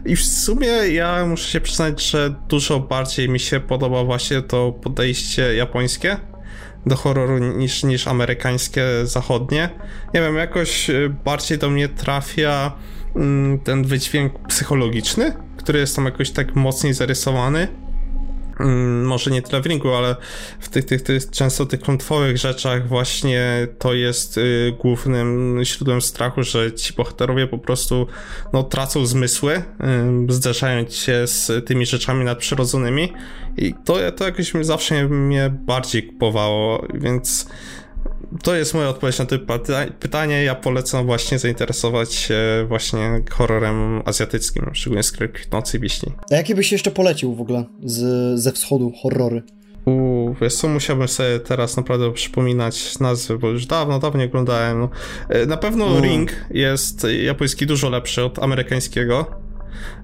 I 0.05 0.15
w 0.15 0.23
sumie 0.25 0.67
ja 0.67 1.25
muszę 1.25 1.49
się 1.49 1.61
przyznać, 1.61 2.09
że 2.09 2.35
dużo 2.49 2.79
bardziej 2.79 3.29
mi 3.29 3.39
się 3.39 3.59
podoba 3.59 4.03
właśnie 4.03 4.41
to 4.41 4.71
podejście 4.71 5.55
japońskie 5.55 6.32
do 6.85 6.95
horroru 6.95 7.37
niż, 7.37 7.83
niż 7.83 8.07
amerykańskie, 8.07 8.83
zachodnie. 9.03 9.69
Nie 10.13 10.21
wiem, 10.21 10.35
jakoś 10.35 10.89
y, 10.89 11.15
bardziej 11.25 11.57
do 11.57 11.69
mnie 11.69 11.89
trafia 11.89 12.71
mm, 13.15 13.59
ten 13.59 13.83
wydźwięk 13.83 14.47
psychologiczny, 14.47 15.33
który 15.57 15.79
jest 15.79 15.95
tam 15.95 16.05
jakoś 16.05 16.31
tak 16.31 16.55
mocniej 16.55 16.93
zarysowany. 16.93 17.67
Mm, 18.63 19.05
może 19.05 19.31
nie 19.31 19.41
tyle 19.41 19.61
w 19.61 19.65
ringu, 19.65 19.93
ale 19.93 20.15
w 20.59 20.69
tych, 20.69 20.85
tych, 20.85 21.01
tych 21.01 21.29
często 21.29 21.65
tych 21.65 21.81
klątwowych 21.81 22.37
rzeczach 22.37 22.87
właśnie 22.87 23.67
to 23.79 23.93
jest 23.93 24.37
y, 24.37 24.75
głównym 24.79 25.59
źródłem 25.63 26.01
strachu, 26.01 26.43
że 26.43 26.73
ci 26.73 26.93
bohaterowie 26.93 27.47
po 27.47 27.57
prostu 27.57 28.07
no, 28.53 28.63
tracą 28.63 29.05
zmysły, 29.05 29.53
y, 29.55 29.63
zderzając 30.33 30.95
się 30.95 31.27
z 31.27 31.65
tymi 31.65 31.85
rzeczami 31.85 32.25
nadprzyrodzonymi. 32.25 33.13
I 33.57 33.73
to, 33.85 34.11
to 34.11 34.25
jakoś 34.25 34.53
zawsze 34.61 35.07
mnie 35.07 35.49
bardziej 35.65 36.03
kupowało, 36.03 36.87
więc 36.93 37.47
to 38.43 38.55
jest 38.55 38.73
moja 38.73 38.89
odpowiedź 38.89 39.19
na 39.19 39.25
to 39.25 39.35
pytanie. 39.99 40.43
Ja 40.43 40.55
polecam 40.55 41.05
właśnie 41.05 41.39
zainteresować 41.39 42.13
się 42.13 42.65
właśnie 42.67 43.23
horrorem 43.31 44.01
azjatyckim, 44.05 44.69
szczególnie 44.73 45.03
z 45.03 45.11
Kwitnącej 45.11 45.79
Wiśni. 45.79 46.11
A 46.31 46.35
jakie 46.35 46.55
byś 46.55 46.71
jeszcze 46.71 46.91
polecił 46.91 47.35
w 47.35 47.41
ogóle 47.41 47.65
z, 47.83 48.39
ze 48.39 48.51
wschodu 48.51 48.93
horrory? 49.01 49.43
Uuu, 49.85 50.35
wiesz 50.41 50.55
co, 50.55 50.67
musiałbym 50.67 51.07
sobie 51.07 51.39
teraz 51.39 51.77
naprawdę 51.77 52.13
przypominać 52.13 52.99
nazwy, 52.99 53.37
bo 53.37 53.49
już 53.49 53.65
dawno, 53.65 53.99
dawno 53.99 54.19
nie 54.19 54.25
oglądałem. 54.25 54.87
E, 55.29 55.45
na 55.45 55.57
pewno 55.57 56.01
Ring 56.01 56.31
jest 56.51 57.07
japoński 57.23 57.65
dużo 57.65 57.89
lepszy 57.89 58.23
od 58.23 58.39
amerykańskiego. 58.39 59.25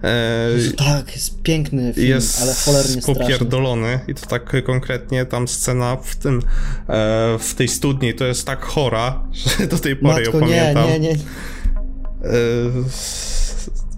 E, 0.04 0.72
tak, 0.78 1.16
jest 1.16 1.42
piękny 1.42 1.94
film, 1.94 2.08
jest 2.08 2.42
ale 2.42 2.54
cholernie 2.54 3.02
popierdolony 3.02 4.00
i 4.08 4.16
to 4.16 4.26
tak 4.26 4.64
konkretnie 4.66 5.26
tam 5.26 5.48
scena 5.48 5.98
w 6.04 6.16
tym 6.16 6.40
e, 6.40 6.42
w 7.40 7.54
tej 7.56 7.68
studni 7.68 8.14
to 8.14 8.26
jest 8.26 8.46
tak 8.46 8.66
chora, 8.66 9.24
że 9.58 9.68
do 9.68 9.80
tej 9.80 9.96
pory 9.96 10.24
Matko, 10.24 10.38
ją 10.38 10.46
pamiętam. 10.46 10.88
Nie, 10.88 11.00
nie, 11.00 11.10
nie. 11.10 11.14
E, 11.14 11.18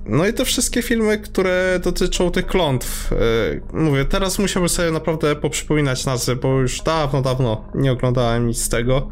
no 0.05 0.27
i 0.27 0.33
te 0.33 0.45
wszystkie 0.45 0.81
filmy, 0.81 1.17
które 1.17 1.79
dotyczą 1.83 2.31
tych 2.31 2.47
klątw. 2.47 3.11
Mówię, 3.73 4.05
teraz 4.05 4.39
musiałbym 4.39 4.69
sobie 4.69 4.91
naprawdę 4.91 5.35
poprzypominać 5.35 6.05
nazwy, 6.05 6.35
bo 6.35 6.59
już 6.59 6.81
dawno, 6.81 7.21
dawno 7.21 7.65
nie 7.75 7.91
oglądałem 7.91 8.47
nic 8.47 8.61
z 8.61 8.69
tego. 8.69 9.09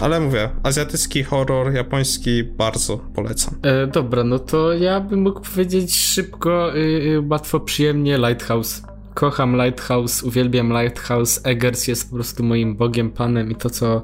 Ale 0.00 0.20
mówię, 0.20 0.50
azjatycki 0.62 1.22
horror, 1.22 1.72
japoński 1.72 2.44
bardzo 2.44 2.98
polecam. 3.14 3.54
E, 3.62 3.86
dobra, 3.86 4.24
no 4.24 4.38
to 4.38 4.72
ja 4.72 5.00
bym 5.00 5.22
mógł 5.22 5.40
powiedzieć 5.40 5.96
szybko, 5.96 6.76
y, 6.76 6.78
y, 6.78 7.22
łatwo, 7.30 7.60
przyjemnie 7.60 8.18
Lighthouse. 8.18 8.82
Kocham 9.18 9.56
Lighthouse, 9.56 10.22
uwielbiam 10.22 10.72
Lighthouse. 10.72 11.40
Eggers 11.44 11.88
jest 11.88 12.10
po 12.10 12.14
prostu 12.14 12.44
moim 12.44 12.76
bogiem, 12.76 13.10
panem 13.10 13.50
i 13.50 13.54
to, 13.54 13.70
co 13.70 14.02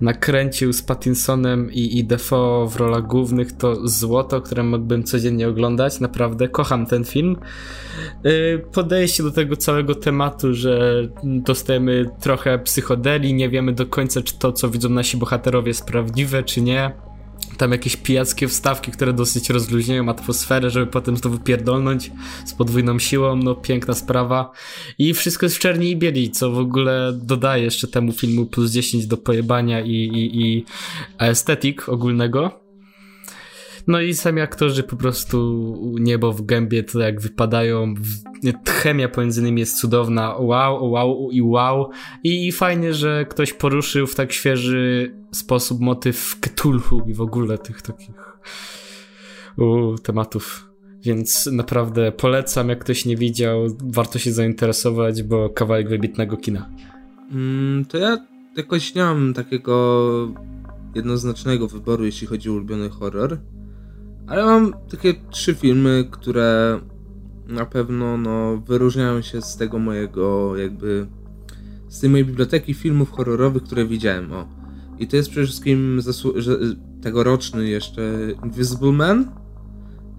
nakręcił 0.00 0.72
z 0.72 0.82
Pattinsonem 0.82 1.72
i, 1.72 1.98
i 1.98 2.04
Defoe 2.04 2.68
w 2.68 2.76
rolach 2.76 3.06
głównych, 3.06 3.52
to 3.52 3.88
złoto, 3.88 4.40
które 4.40 4.62
mógłbym 4.62 5.04
codziennie 5.04 5.48
oglądać. 5.48 6.00
Naprawdę 6.00 6.48
kocham 6.48 6.86
ten 6.86 7.04
film. 7.04 7.36
Y, 8.26 8.64
podejście 8.72 9.22
do 9.22 9.30
tego 9.30 9.56
całego 9.56 9.94
tematu, 9.94 10.54
że 10.54 11.08
dostajemy 11.24 12.10
trochę 12.20 12.58
psychodeli, 12.58 13.34
nie 13.34 13.48
wiemy 13.48 13.72
do 13.72 13.86
końca, 13.86 14.22
czy 14.22 14.38
to, 14.38 14.52
co 14.52 14.70
widzą 14.70 14.88
nasi 14.88 15.16
bohaterowie, 15.16 15.68
jest 15.68 15.86
prawdziwe, 15.86 16.42
czy 16.42 16.60
nie 16.60 16.92
tam 17.56 17.72
jakieś 17.72 17.96
pijackie 17.96 18.48
wstawki, 18.48 18.92
które 18.92 19.12
dosyć 19.12 19.50
rozluźniają 19.50 20.08
atmosferę, 20.08 20.70
żeby 20.70 20.86
potem 20.86 21.16
znowu 21.16 21.38
pierdolnąć 21.38 22.10
z 22.44 22.54
podwójną 22.54 22.98
siłą, 22.98 23.36
no 23.36 23.54
piękna 23.54 23.94
sprawa. 23.94 24.52
I 24.98 25.14
wszystko 25.14 25.46
jest 25.46 25.56
w 25.56 25.58
czerni 25.58 25.90
i 25.90 25.96
bieli, 25.96 26.30
co 26.30 26.50
w 26.50 26.58
ogóle 26.58 27.12
dodaje 27.22 27.64
jeszcze 27.64 27.88
temu 27.88 28.12
filmu 28.12 28.46
plus 28.46 28.70
10 28.70 29.06
do 29.06 29.16
pojebania 29.16 29.80
i, 29.80 29.90
i, 29.90 30.42
i 30.42 30.64
estetyk 31.18 31.88
ogólnego. 31.88 32.61
No 33.86 34.00
i 34.00 34.14
sami 34.14 34.40
aktorzy 34.40 34.82
po 34.82 34.96
prostu 34.96 35.76
niebo 36.00 36.32
w 36.32 36.42
gębie, 36.42 36.82
to 36.82 37.00
jak 37.00 37.20
wypadają, 37.20 37.94
chemia 38.68 39.08
pomiędzy 39.08 39.42
nimi 39.42 39.60
jest 39.60 39.80
cudowna, 39.80 40.36
wow, 40.36 40.90
wow 40.90 41.30
i 41.30 41.42
wow. 41.42 41.90
I 42.24 42.52
fajnie, 42.52 42.94
że 42.94 43.26
ktoś 43.30 43.52
poruszył 43.52 44.06
w 44.06 44.14
tak 44.14 44.32
świeży 44.32 45.14
sposób 45.32 45.80
motyw 45.80 46.36
Cthulhu 46.40 47.02
i 47.06 47.14
w 47.14 47.20
ogóle 47.20 47.58
tych 47.58 47.82
takich 47.82 48.14
u, 49.58 49.94
tematów. 49.98 50.68
Więc 51.04 51.46
naprawdę 51.46 52.12
polecam, 52.12 52.68
jak 52.68 52.78
ktoś 52.78 53.04
nie 53.04 53.16
widział, 53.16 53.66
warto 53.84 54.18
się 54.18 54.32
zainteresować, 54.32 55.22
bo 55.22 55.50
kawałek 55.50 55.88
wybitnego 55.88 56.36
kina. 56.36 56.70
Mm, 57.30 57.84
to 57.84 57.98
ja 57.98 58.26
jakoś 58.56 58.94
nie 58.94 59.02
mam 59.02 59.34
takiego 59.34 60.28
jednoznacznego 60.94 61.68
wyboru, 61.68 62.04
jeśli 62.04 62.26
chodzi 62.26 62.50
o 62.50 62.52
ulubiony 62.52 62.90
horror. 62.90 63.38
Ale 64.32 64.44
mam 64.44 64.72
takie 64.90 65.14
trzy 65.30 65.54
filmy, 65.54 66.08
które 66.10 66.80
na 67.46 67.66
pewno 67.66 68.16
no, 68.18 68.56
wyróżniają 68.56 69.22
się 69.22 69.42
z 69.42 69.56
tego 69.56 69.78
mojego 69.78 70.56
jakby 70.56 71.06
z 71.88 72.00
tej 72.00 72.10
mojej 72.10 72.26
biblioteki 72.26 72.74
filmów 72.74 73.10
horrorowych, 73.10 73.62
które 73.62 73.86
widziałem. 73.86 74.32
O. 74.32 74.48
I 74.98 75.08
to 75.08 75.16
jest 75.16 75.30
przede 75.30 75.46
wszystkim 75.46 76.00
tegoroczny 77.02 77.68
jeszcze 77.68 78.02
Invisible 78.44 78.92
Man, 78.92 79.20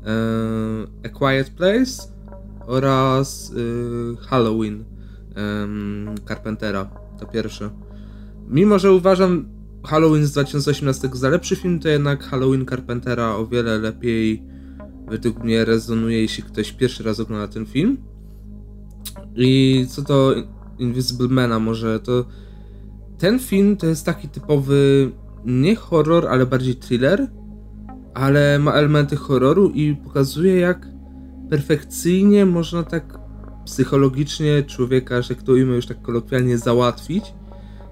e, 0.05 0.09
A 1.05 1.09
Quiet 1.09 1.49
Place 1.49 2.13
oraz 2.67 3.53
e, 3.53 4.25
Halloween 4.25 4.83
e, 5.35 6.27
Carpentera, 6.27 6.89
to 7.19 7.25
pierwsze. 7.25 7.69
Mimo, 8.47 8.79
że 8.79 8.91
uważam 8.91 9.45
Halloween 9.83 10.25
z 10.25 10.31
2018 10.31 11.09
za 11.13 11.29
lepszy 11.29 11.55
film, 11.55 11.79
to 11.79 11.89
jednak 11.89 12.23
Halloween 12.23 12.65
Carpentera 12.65 13.35
o 13.35 13.47
wiele 13.47 13.77
lepiej 13.77 14.43
według 15.07 15.43
mnie 15.43 15.65
rezonuje, 15.65 16.21
jeśli 16.21 16.43
ktoś 16.43 16.71
pierwszy 16.71 17.03
raz 17.03 17.19
ogląda 17.19 17.47
ten 17.47 17.65
film. 17.65 17.97
I 19.35 19.85
co 19.89 20.01
do 20.01 20.35
Invisible 20.79 21.27
Mana 21.27 21.59
może, 21.59 21.99
to 21.99 22.25
ten 23.17 23.39
film 23.39 23.77
to 23.77 23.87
jest 23.87 24.05
taki 24.05 24.29
typowy 24.29 25.11
nie 25.45 25.75
horror, 25.75 26.27
ale 26.27 26.45
bardziej 26.45 26.75
thriller, 26.75 27.27
ale 28.13 28.59
ma 28.59 28.71
elementy 28.71 29.15
horroru 29.15 29.69
i 29.69 29.95
pokazuje 29.95 30.55
jak 30.55 30.87
perfekcyjnie 31.49 32.45
można 32.45 32.83
tak 32.83 33.19
psychologicznie 33.65 34.63
człowieka, 34.63 35.21
że 35.21 35.35
kto 35.35 35.51
ujmę 35.51 35.75
już 35.75 35.85
tak 35.85 36.01
kolokwialnie 36.01 36.57
załatwić, 36.57 37.33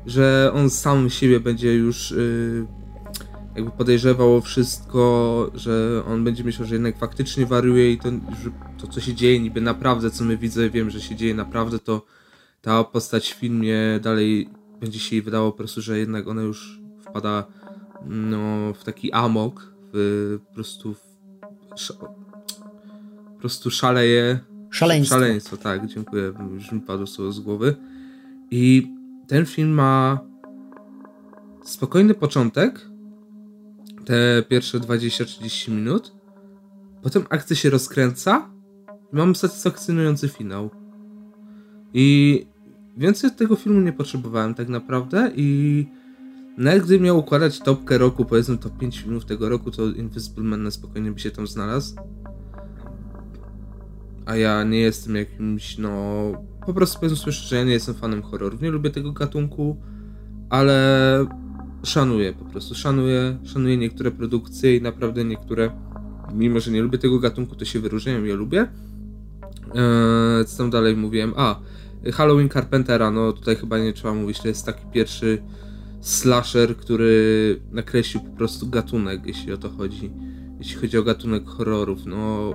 że 0.05 0.51
on 0.53 0.70
sam 0.70 1.10
siebie 1.10 1.39
będzie 1.39 1.74
już 1.74 2.12
yy, 2.12 2.67
jakby 3.55 3.72
podejrzewał 3.72 4.36
o 4.36 4.41
wszystko, 4.41 5.51
że 5.55 6.03
on 6.08 6.24
będzie 6.24 6.43
myślał, 6.43 6.67
że 6.67 6.75
jednak 6.75 6.98
faktycznie 6.98 7.46
wariuje 7.46 7.91
i 7.91 7.98
to, 7.98 8.10
że 8.10 8.51
to 8.77 8.88
co 8.88 9.01
się 9.01 9.13
dzieje 9.13 9.39
niby 9.39 9.62
naprawdę, 9.62 10.12
co 10.12 10.24
my 10.24 10.38
widzę, 10.38 10.70
wiem, 10.70 10.89
że 10.89 11.01
się 11.01 11.15
dzieje 11.15 11.36
naprawdę, 11.36 11.79
to 11.79 12.05
ta 12.62 12.84
postać 12.84 13.34
w 13.34 13.36
filmie 13.36 14.00
dalej 14.01 14.50
będzie 14.79 15.00
się 15.00 15.15
jej 15.15 15.24
wydało 15.24 15.51
po 15.51 15.58
prostu, 15.58 15.81
że 15.81 16.00
jednak 16.00 16.27
ona 16.27 16.41
już 16.41 16.81
wpada 17.01 17.43
no, 18.05 18.74
w 18.74 18.84
taki 18.84 19.12
amok, 19.12 19.74
w, 19.93 20.39
po 20.48 20.53
prostu 20.53 20.93
w, 20.93 21.01
po 23.25 23.39
prostu 23.39 23.72
szaleje. 23.72 24.39
Szaleństwo. 24.70 25.15
Szaleństwo, 25.15 25.58
tak, 25.58 25.88
dziękuję, 25.88 26.34
już 26.53 26.72
mi 26.72 26.81
padło 26.81 27.08
słowo 27.08 27.31
z 27.31 27.39
głowy. 27.39 27.75
I 28.51 28.93
ten 29.31 29.45
film 29.45 29.69
ma 29.69 30.19
spokojny 31.63 32.13
początek, 32.13 32.89
te 34.05 34.43
pierwsze 34.50 34.79
20-30 34.79 35.71
minut, 35.71 36.15
potem 37.01 37.23
akcja 37.29 37.55
się 37.55 37.69
rozkręca 37.69 38.50
i 39.13 39.15
mam 39.15 39.35
satysfakcjonujący 39.35 40.29
finał. 40.29 40.69
I 41.93 42.47
więcej 42.97 43.31
tego 43.31 43.55
filmu 43.55 43.81
nie 43.81 43.93
potrzebowałem 43.93 44.53
tak 44.53 44.69
naprawdę 44.69 45.31
i 45.35 45.85
nawet 46.57 46.83
gdybym 46.83 47.03
miał 47.03 47.17
układać 47.17 47.59
topkę 47.59 47.97
roku, 47.97 48.25
powiedzmy 48.25 48.57
top 48.57 48.77
5 48.77 49.00
filmów 49.00 49.25
tego 49.25 49.50
roku, 49.50 49.71
to 49.71 49.85
Invisible 49.85 50.43
Man 50.43 50.63
na 50.63 50.71
spokojnie 50.71 51.11
by 51.11 51.19
się 51.19 51.31
tam 51.31 51.47
znalazł. 51.47 51.95
A 54.25 54.35
ja 54.35 54.63
nie 54.63 54.79
jestem 54.79 55.15
jakimś, 55.15 55.77
no... 55.77 56.50
Po 56.65 56.74
prostu 56.74 57.00
powiedzmy 57.00 57.18
szczerze, 57.18 57.48
że 57.48 57.56
ja 57.56 57.63
nie 57.63 57.72
jestem 57.72 57.96
fanem 57.96 58.22
horrorów, 58.22 58.62
nie 58.62 58.72
lubię 58.72 58.89
tego 58.89 59.12
gatunku, 59.12 59.77
ale 60.50 61.25
szanuję 61.84 62.34
po 62.34 62.46
prostu. 62.46 62.75
Szanuję, 62.75 63.38
szanuję 63.44 63.77
niektóre 63.77 64.12
produkcje 64.12 64.77
i 64.77 64.82
naprawdę 64.82 65.25
niektóre, 65.25 65.72
mimo 66.34 66.60
że 66.60 66.72
nie 66.72 66.82
lubię 66.82 66.98
tego 66.98 67.20
gatunku, 67.20 67.56
to 67.56 67.65
się 67.65 67.80
wyróżniają, 67.80 68.24
ja 68.24 68.36
lubię. 68.36 68.68
Eee, 69.75 70.46
co 70.46 70.58
tam 70.58 70.70
dalej 70.70 70.96
mówiłem? 70.96 71.34
A, 71.36 71.60
Halloween 72.13 72.50
Carpentera, 72.50 73.12
no 73.12 73.34
tutaj 73.34 73.56
chyba 73.56 73.80
nie 73.80 73.94
trzeba 73.94 74.13
mówić, 74.13 74.39
to 74.39 74.48
jest 74.48 74.65
taki 74.65 74.86
pierwszy 74.94 75.44
slasher, 76.01 76.77
który 76.77 77.62
nakreślił 77.72 78.24
po 78.24 78.38
prostu 78.38 78.70
gatunek, 78.70 79.25
jeśli 79.25 79.53
o 79.53 79.58
to 79.58 79.70
chodzi. 79.70 80.12
Jeśli 80.60 80.75
chodzi 80.75 80.98
o 80.98 81.03
gatunek 81.03 81.48
horrorów, 81.48 82.06
no 82.06 82.53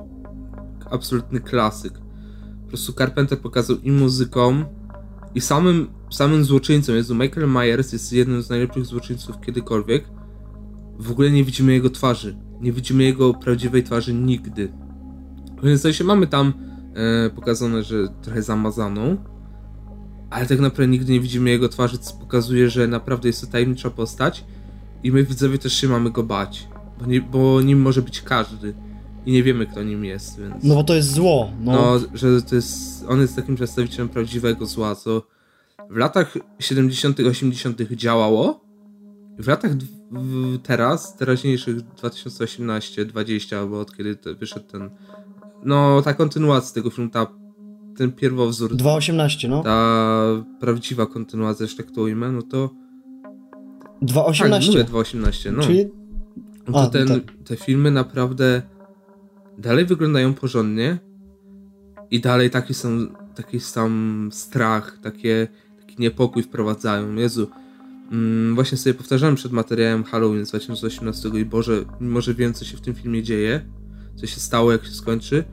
absolutny 0.91 1.41
klasyk. 1.41 2.06
Po 2.67 2.71
prostu 2.71 2.93
Carpenter 2.93 3.39
pokazał 3.39 3.77
i 3.77 3.91
muzyką, 3.93 4.65
i 5.35 5.41
samym, 5.41 5.89
samym 6.11 6.45
złoczyńcą. 6.45 6.95
Jezu, 6.95 7.15
Michael 7.15 7.49
Myers 7.49 7.93
jest 7.93 8.13
jednym 8.13 8.43
z 8.43 8.51
najlepszych 8.51 8.87
złoczyńców 8.87 9.41
kiedykolwiek. 9.41 10.05
W 10.99 11.11
ogóle 11.11 11.31
nie 11.31 11.45
widzimy 11.45 11.73
jego 11.73 11.91
twarzy. 11.91 12.37
Nie 12.61 12.73
widzimy 12.73 13.03
jego 13.03 13.35
prawdziwej 13.35 13.83
twarzy 13.83 14.15
nigdy. 14.15 14.73
W 15.63 15.79
sensie 15.79 16.05
mamy 16.05 16.27
tam 16.27 16.53
e, 16.95 17.31
pokazane, 17.31 17.83
że 17.83 18.09
trochę 18.23 18.43
zamazaną, 18.43 19.17
ale 20.31 20.47
tak 20.47 20.61
naprawdę 20.61 20.91
nigdy 20.91 21.13
nie 21.13 21.21
widzimy 21.21 21.51
jego 21.51 21.69
twarzy, 21.69 21.99
co 21.99 22.17
pokazuje, 22.17 22.71
że 22.71 22.89
naprawdę 22.89 23.29
jest 23.29 23.41
to 23.41 23.47
tajemnicza 23.47 23.91
postać 23.91 24.45
i 25.03 25.13
my 25.13 25.25
widzowie 25.25 25.59
też 25.59 25.73
się 25.73 25.89
mamy 25.89 26.11
go 26.11 26.23
bać, 26.23 26.69
bo, 27.01 27.07
nie, 27.07 27.21
bo 27.21 27.63
nim 27.63 27.81
może 27.81 28.03
być 28.03 28.23
każdy 28.23 28.75
i 29.27 29.33
nie 29.33 29.43
wiemy 29.43 29.67
kto 29.67 29.83
nim 29.83 30.05
jest, 30.05 30.41
więc... 30.41 30.65
No 30.65 30.75
bo 30.75 30.85
to 30.85 30.95
jest 30.95 31.13
zło. 31.13 31.51
No, 31.61 31.73
No, 31.73 31.99
że 32.15 32.43
to 32.43 32.55
jest, 32.55 33.05
on 33.09 33.21
jest 33.21 33.37
takim 33.37 33.55
przedstawicielem 33.55 34.09
prawdziwego 34.09 34.67
zła, 34.67 34.95
co 34.95 35.23
w 35.91 35.97
latach 35.97 36.39
70., 36.59 37.21
80. 37.21 37.83
działało. 37.83 38.67
W 39.39 39.49
latach 39.49 39.73
w, 40.11 40.59
teraz, 40.63 41.17
teraźniejszych 41.17 41.81
2018, 41.81 43.05
20, 43.05 43.67
bo 43.67 43.81
od 43.81 43.97
kiedy 43.97 44.17
te, 44.17 44.35
wyszedł 44.35 44.67
ten. 44.67 44.91
No, 45.65 46.03
ta 46.03 46.15
kontynuacja 46.15 46.75
tego 46.75 46.91
filmu, 46.91 47.11
ta, 47.11 47.27
ten 47.97 48.13
pierwowzór, 48.13 48.77
2.18, 48.77 49.49
no. 49.49 49.63
ta 49.63 50.27
prawdziwa 50.61 51.07
kontynuacja, 51.07 51.67
że 51.67 51.77
tak 51.77 51.91
to 51.91 52.01
ujmę, 52.01 52.33
no 52.33 52.43
to. 52.43 52.71
Tak, 54.01 54.09
2.18. 54.09 54.67
mówię 54.67 54.85
2.18, 54.85 55.53
no. 55.53 55.63
Czyli 55.63 55.87
No 56.69 56.73
to 56.73 56.83
A, 56.83 56.87
ten, 56.87 57.09
tak. 57.09 57.23
te 57.45 57.57
filmy 57.57 57.91
naprawdę 57.91 58.63
dalej 59.59 59.85
wyglądają 59.87 60.35
porządnie 60.35 60.99
i 62.11 62.21
dalej 62.21 62.51
taki 62.51 62.75
sam, 62.75 63.17
taki 63.35 63.61
sam 63.61 64.29
strach, 64.33 64.99
takie, 65.03 65.49
taki 65.81 65.97
niepokój 65.99 66.43
wprowadzają. 66.43 67.15
Jezu, 67.15 67.51
mm, 68.13 68.55
właśnie 68.55 68.79
sobie 68.79 68.95
powtarzałem 68.95 69.35
przed 69.35 69.53
materiałem 69.53 70.05
Halloween 70.05 70.47
z 70.47 70.49
2018 70.49 71.29
i 71.29 71.45
Boże, 71.45 71.85
mimo 72.01 72.21
że 72.21 72.35
wiem 72.35 72.55
co 72.55 72.65
się 72.65 72.77
w 72.77 72.81
tym 72.81 72.95
filmie 72.95 73.23
dzieje, 73.23 73.67
co 74.17 74.27
się 74.27 74.41
stało, 74.41 74.73
jak 74.73 74.85
się 74.85 74.91
skończy, 74.91 75.45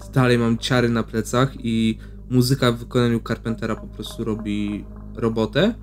to 0.00 0.12
dalej 0.12 0.38
mam 0.38 0.58
ciary 0.58 0.88
na 0.88 1.02
plecach 1.02 1.52
i 1.58 1.98
muzyka 2.30 2.72
w 2.72 2.78
wykonaniu 2.78 3.20
Carpentera 3.28 3.76
po 3.76 3.86
prostu 3.86 4.24
robi 4.24 4.84
robotę. 5.14 5.74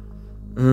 Yy, 0.57 0.63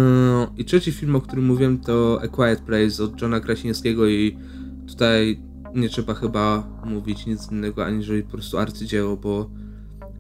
I 0.57 0.65
trzeci 0.65 0.93
film, 0.93 1.17
o 1.17 1.21
którym 1.21 1.47
mówiłem, 1.47 1.79
to 1.79 2.21
A 2.23 2.29
Quiet 2.29 2.61
Place 2.61 3.05
od 3.05 3.23
Johna 3.23 3.41
Krasińskiego 3.41 4.07
i 4.07 4.39
tutaj 4.87 5.46
nie 5.77 5.89
trzeba 5.89 6.15
chyba 6.15 6.69
mówić 6.85 7.27
nic 7.27 7.53
innego, 7.53 7.85
aniżeli 7.85 8.23
po 8.23 8.31
prostu 8.31 8.59
arcydzieło, 8.59 9.17
bo 9.17 9.51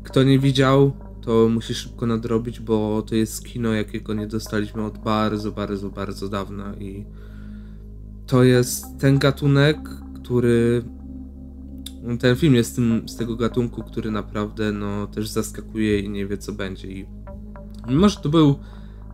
kto 0.05 0.23
nie 0.23 0.39
widział, 0.39 0.93
to 1.21 1.49
musi 1.49 1.75
szybko 1.75 2.07
nadrobić, 2.07 2.61
bo 2.61 3.03
to 3.03 3.15
jest 3.15 3.45
kino, 3.45 3.73
jakiego 3.73 4.15
nie 4.15 4.27
dostaliśmy 4.27 4.85
od 4.85 4.99
bardzo, 4.99 5.53
bardzo, 5.53 5.91
bardzo 5.91 6.29
dawna 6.29 6.75
i 6.75 7.05
to 8.27 8.45
jest 8.45 8.85
ten 8.99 9.19
gatunek, 9.19 9.79
który 10.15 10.85
ten 12.21 12.37
film 12.37 12.55
jest 12.55 12.77
tym, 12.77 13.09
z 13.09 13.17
tego 13.17 13.37
gatunku, 13.37 13.83
który 13.83 14.11
naprawdę 14.11 14.73
no, 14.73 15.07
też 15.07 15.29
zaskakuje 15.29 16.01
i 16.01 16.09
nie 16.09 16.27
wie 16.27 16.39
co 16.39 16.53
będzie. 16.53 16.89
I 16.89 17.07
mimo, 17.89 18.09
że 18.09 18.21
to 18.21 18.29
był 18.29 18.59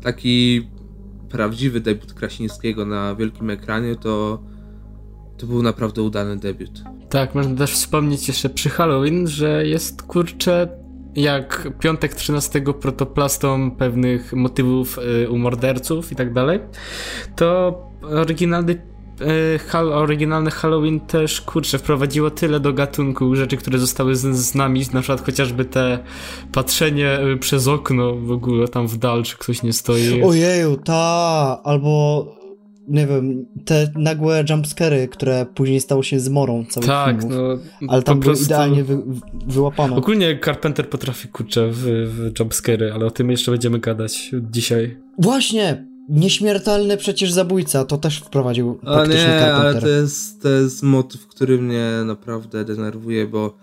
taki 0.02 0.68
prawdziwy 1.28 1.81
debiut 1.81 2.14
Krasińskiego 2.14 2.87
na 2.87 3.14
wielkim 3.14 3.50
ekranie, 3.50 3.96
to 3.96 4.42
to 5.42 5.46
był 5.46 5.62
naprawdę 5.62 6.02
udany 6.02 6.37
debiut. 6.37 6.83
Tak, 7.09 7.35
można 7.35 7.57
też 7.57 7.72
wspomnieć 7.72 8.28
jeszcze 8.28 8.48
przy 8.48 8.70
Halloween, 8.70 9.26
że 9.26 9.66
jest 9.66 10.02
kurczę 10.02 10.68
jak 11.16 11.68
piątek 11.81 12.14
13 12.14 12.62
protoplastą 12.81 13.70
pewnych 13.70 14.33
motywów 14.33 14.98
y, 14.98 15.31
u 15.31 15.38
morderców 15.38 16.12
i 16.12 16.16
tak 16.16 16.33
dalej, 16.33 16.61
to 17.37 17.78
oryginalny 18.02 18.72
y, 19.55 19.59
hal, 19.59 19.92
oryginalny 19.92 20.50
Halloween 20.50 21.00
też 21.00 21.40
kurczę 21.40 21.78
wprowadziło 21.78 22.31
tyle 22.31 22.61
do 22.61 22.72
gatunku 22.72 23.37
rzeczy, 23.37 23.57
które 23.57 23.78
zostały 23.78 24.16
z, 24.16 24.37
z 24.37 24.55
nami, 24.55 24.85
na 24.92 25.00
przykład 25.00 25.26
chociażby 25.26 25.64
te 25.64 25.98
patrzenie 26.52 27.20
y, 27.20 27.37
przez 27.37 27.68
okno 27.68 28.14
w 28.14 28.31
ogóle 28.31 28.68
tam 28.68 28.87
w 28.87 28.96
dal, 28.96 29.22
czy 29.22 29.37
ktoś 29.37 29.62
nie 29.62 29.72
stoi. 29.72 30.22
Ojeju, 30.22 30.76
ta, 30.76 31.61
albo 31.64 32.41
nie 32.88 33.07
wiem, 33.07 33.47
te 33.64 33.92
nagłe 33.97 34.45
jumpscary, 34.51 35.09
które 35.09 35.47
później 35.55 35.81
stało 35.81 36.03
się 36.03 36.21
zmorą 36.21 36.64
całych 36.71 36.87
tak, 36.88 37.21
filmów. 37.21 37.38
no 37.81 37.88
Ale 37.88 38.03
tam 38.03 38.21
prostu- 38.21 38.45
idealnie 38.45 38.85
wy, 38.85 38.97
wy- 38.97 39.03
wyłapano. 39.47 39.97
Ogólnie 39.97 40.40
Carpenter 40.45 40.88
potrafi 40.90 41.29
kurczę 41.29 41.68
w, 41.71 41.77
w 41.85 42.38
jumpscary, 42.38 42.92
ale 42.92 43.07
o 43.07 43.11
tym 43.11 43.31
jeszcze 43.31 43.51
będziemy 43.51 43.79
gadać 43.79 44.31
dzisiaj. 44.51 44.97
Właśnie! 45.18 45.87
Nieśmiertelny 46.09 46.97
przecież 46.97 47.33
zabójca, 47.33 47.85
to 47.85 47.97
też 47.99 48.18
wprowadził 48.18 48.79
A 48.83 48.95
praktycznie 48.95 49.27
nie, 49.27 49.42
ale 49.45 49.53
Carpenter. 49.55 49.83
to 49.83 49.88
jest, 49.88 50.42
to 50.42 50.49
jest 50.49 50.83
motyw, 50.83 51.27
który 51.27 51.59
mnie 51.59 51.87
naprawdę 52.05 52.64
denerwuje, 52.64 53.27
bo 53.27 53.57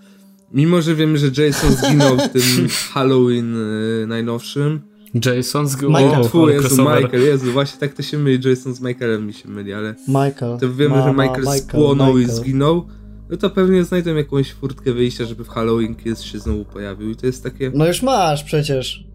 mimo, 0.54 0.82
że 0.82 0.96
wiemy, 0.96 1.18
że 1.18 1.46
Jason 1.46 1.72
zginął 1.72 2.18
w 2.18 2.30
tym 2.30 2.68
Halloween 2.94 3.56
y, 3.58 4.08
najnowszym, 4.08 4.82
Jason 5.14 5.68
z 5.68 5.82
Michael. 5.82 6.30
ale 6.34 6.54
Jezu. 6.54 6.82
Michael, 6.82 7.24
Jezu, 7.24 7.52
właśnie 7.52 7.80
tak 7.80 7.94
to 7.94 8.02
się 8.02 8.18
myli, 8.18 8.50
Jason 8.50 8.74
z 8.74 8.82
Michaelem 8.82 9.28
mi 9.28 9.34
się 9.34 9.50
myli, 9.50 9.74
ale 9.74 9.96
Michael. 10.08 10.58
to 10.60 10.74
wiemy, 10.74 10.96
że 10.96 11.14
Mama, 11.14 11.24
Michael, 11.24 11.60
spłonął 11.60 12.18
i 12.18 12.26
zginął, 12.26 12.88
no 13.30 13.38
to 13.38 13.50
pewnie 13.50 13.84
znajdą 13.84 14.16
jakąś 14.16 14.54
furtkę 14.54 14.94
wyjścia, 14.94 15.26
żeby 15.26 15.44
w 15.44 15.50
Halloween 15.50 15.96
Kills 15.96 16.22
się 16.22 16.40
znowu 16.40 16.66
pojawił 16.66 17.10
i 17.10 17.16
to 17.16 17.26
jest 17.26 17.44
takie... 17.44 17.72
No 17.76 17.88
już 17.88 18.02
masz 18.02 18.44
przecież. 18.44 19.08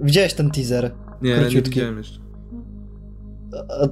Widziałeś 0.00 0.34
ten 0.34 0.50
teaser. 0.50 0.94
Nie, 1.22 1.30
nie 1.30 1.40
króciutki. 1.40 1.70
widziałem 1.70 1.98
jeszcze. 1.98 2.18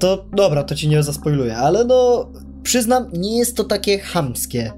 To 0.00 0.26
dobra, 0.32 0.64
to 0.64 0.74
ci 0.74 0.88
nie 0.88 1.02
zaspoiluję, 1.02 1.56
ale 1.56 1.84
no 1.84 2.30
przyznam, 2.62 3.06
nie 3.12 3.38
jest 3.38 3.56
to 3.56 3.64
takie 3.64 3.98
chamskie 3.98 4.72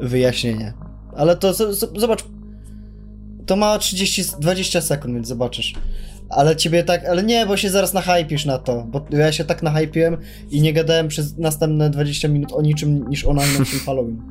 wyjaśnienie. 0.00 0.74
Ale 1.16 1.36
to 1.36 1.54
z, 1.54 1.78
z, 1.78 2.00
zobacz. 2.00 2.24
To 3.46 3.56
ma 3.56 3.78
30, 3.78 4.22
20 4.40 4.80
sekund, 4.80 5.14
więc 5.14 5.28
zobaczysz. 5.28 5.74
Ale 6.28 6.56
ciebie 6.56 6.82
tak, 6.84 7.04
ale 7.04 7.22
nie, 7.22 7.46
bo 7.46 7.56
się 7.56 7.70
zaraz 7.70 7.94
nahypisz 7.94 8.44
na 8.44 8.58
to, 8.58 8.86
bo 8.88 9.06
ja 9.10 9.32
się 9.32 9.44
tak 9.44 9.62
nahypiłem 9.62 10.16
i 10.50 10.60
nie 10.60 10.72
gadałem 10.72 11.08
przez 11.08 11.38
następne 11.38 11.90
20 11.90 12.28
minut 12.28 12.52
o 12.52 12.62
niczym 12.62 13.08
niż 13.08 13.24
o 13.24 13.34
najnowszym 13.34 13.78
Halloween. 13.86 14.22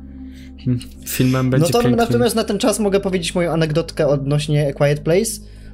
Filmem 1.06 1.46
No 1.46 1.50
będzie 1.50 1.72
to 1.72 1.78
piękny. 1.82 1.96
natomiast 1.96 2.36
na 2.36 2.44
ten 2.44 2.58
czas 2.58 2.78
mogę 2.78 3.00
powiedzieć 3.00 3.34
moją 3.34 3.52
anegdotkę 3.52 4.06
odnośnie 4.06 4.68
A 4.68 4.72
Quiet 4.72 5.00
Place. 5.00 5.30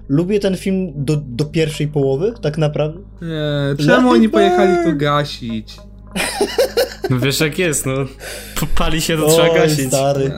Lubię 0.09 0.40
ten 0.40 0.57
film 0.57 0.92
do, 0.96 1.16
do 1.16 1.44
pierwszej 1.44 1.88
połowy, 1.88 2.33
tak 2.42 2.59
naprawdę. 2.59 3.01
Nie, 3.22 3.87
czemu 3.87 4.11
oni 4.11 4.29
pojechali 4.29 4.72
to 4.85 4.92
gasić? 4.96 5.77
No 7.11 7.18
wiesz 7.18 7.40
jak 7.40 7.59
jest, 7.59 7.87
no. 7.87 7.92
Pali 8.74 9.01
się, 9.01 9.16
to 9.16 9.29
trzeba 9.29 9.48
Oj, 9.51 9.55
gasić. 9.59 9.88
stary. 9.88 10.33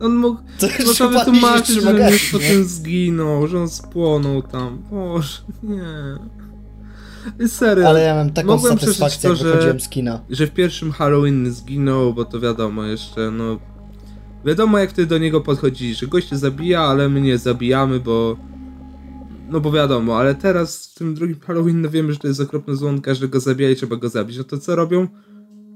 On 0.00 0.16
mógł... 0.16 0.40
No 0.62 0.68
już 0.86 0.98
to 0.98 1.08
wytłumaczyć, 1.10 1.82
że 1.82 1.94
gasi, 1.94 2.36
nie? 2.36 2.42
potem 2.42 2.64
zginął, 2.64 3.46
że 3.46 3.58
on 3.60 3.68
spłonął 3.68 4.42
tam. 4.42 4.82
Boże, 4.90 5.38
nie. 5.62 5.82
Serio, 7.48 7.88
Ale 7.88 8.02
ja 8.02 8.14
mam 8.14 8.30
taką 8.32 8.48
Mogłem 8.48 8.78
satysfakcję, 8.78 9.30
to, 9.30 9.36
że- 9.36 9.80
z 9.80 9.88
kina. 9.88 10.20
że 10.30 10.46
w 10.46 10.50
pierwszym 10.50 10.92
Halloween 10.92 11.52
zginął, 11.52 12.14
bo 12.14 12.24
to 12.24 12.40
wiadomo 12.40 12.84
jeszcze, 12.84 13.30
no... 13.30 13.58
Wiadomo 14.44 14.78
jak 14.78 14.90
wtedy 14.90 15.08
do 15.08 15.18
niego 15.18 15.40
podchodzi, 15.40 15.94
że 15.94 16.06
gość 16.06 16.28
cię 16.28 16.36
zabija, 16.36 16.80
ale 16.80 17.08
my 17.08 17.20
nie 17.20 17.38
zabijamy, 17.38 18.00
bo... 18.00 18.36
No 19.50 19.60
bo 19.60 19.72
wiadomo, 19.72 20.18
ale 20.18 20.34
teraz 20.34 20.86
w 20.86 20.94
tym 20.94 21.14
drugim 21.14 21.40
Halloween 21.40 21.82
no 21.82 21.90
wiemy, 21.90 22.12
że 22.12 22.18
to 22.18 22.28
jest 22.28 22.40
okropny 22.40 22.76
zło, 22.76 22.88
on 22.88 23.00
każdego 23.00 23.40
zabija 23.40 23.70
i 23.70 23.76
trzeba 23.76 23.96
go 23.96 24.08
zabić. 24.08 24.38
No 24.38 24.44
to 24.44 24.58
co 24.58 24.76
robią? 24.76 25.08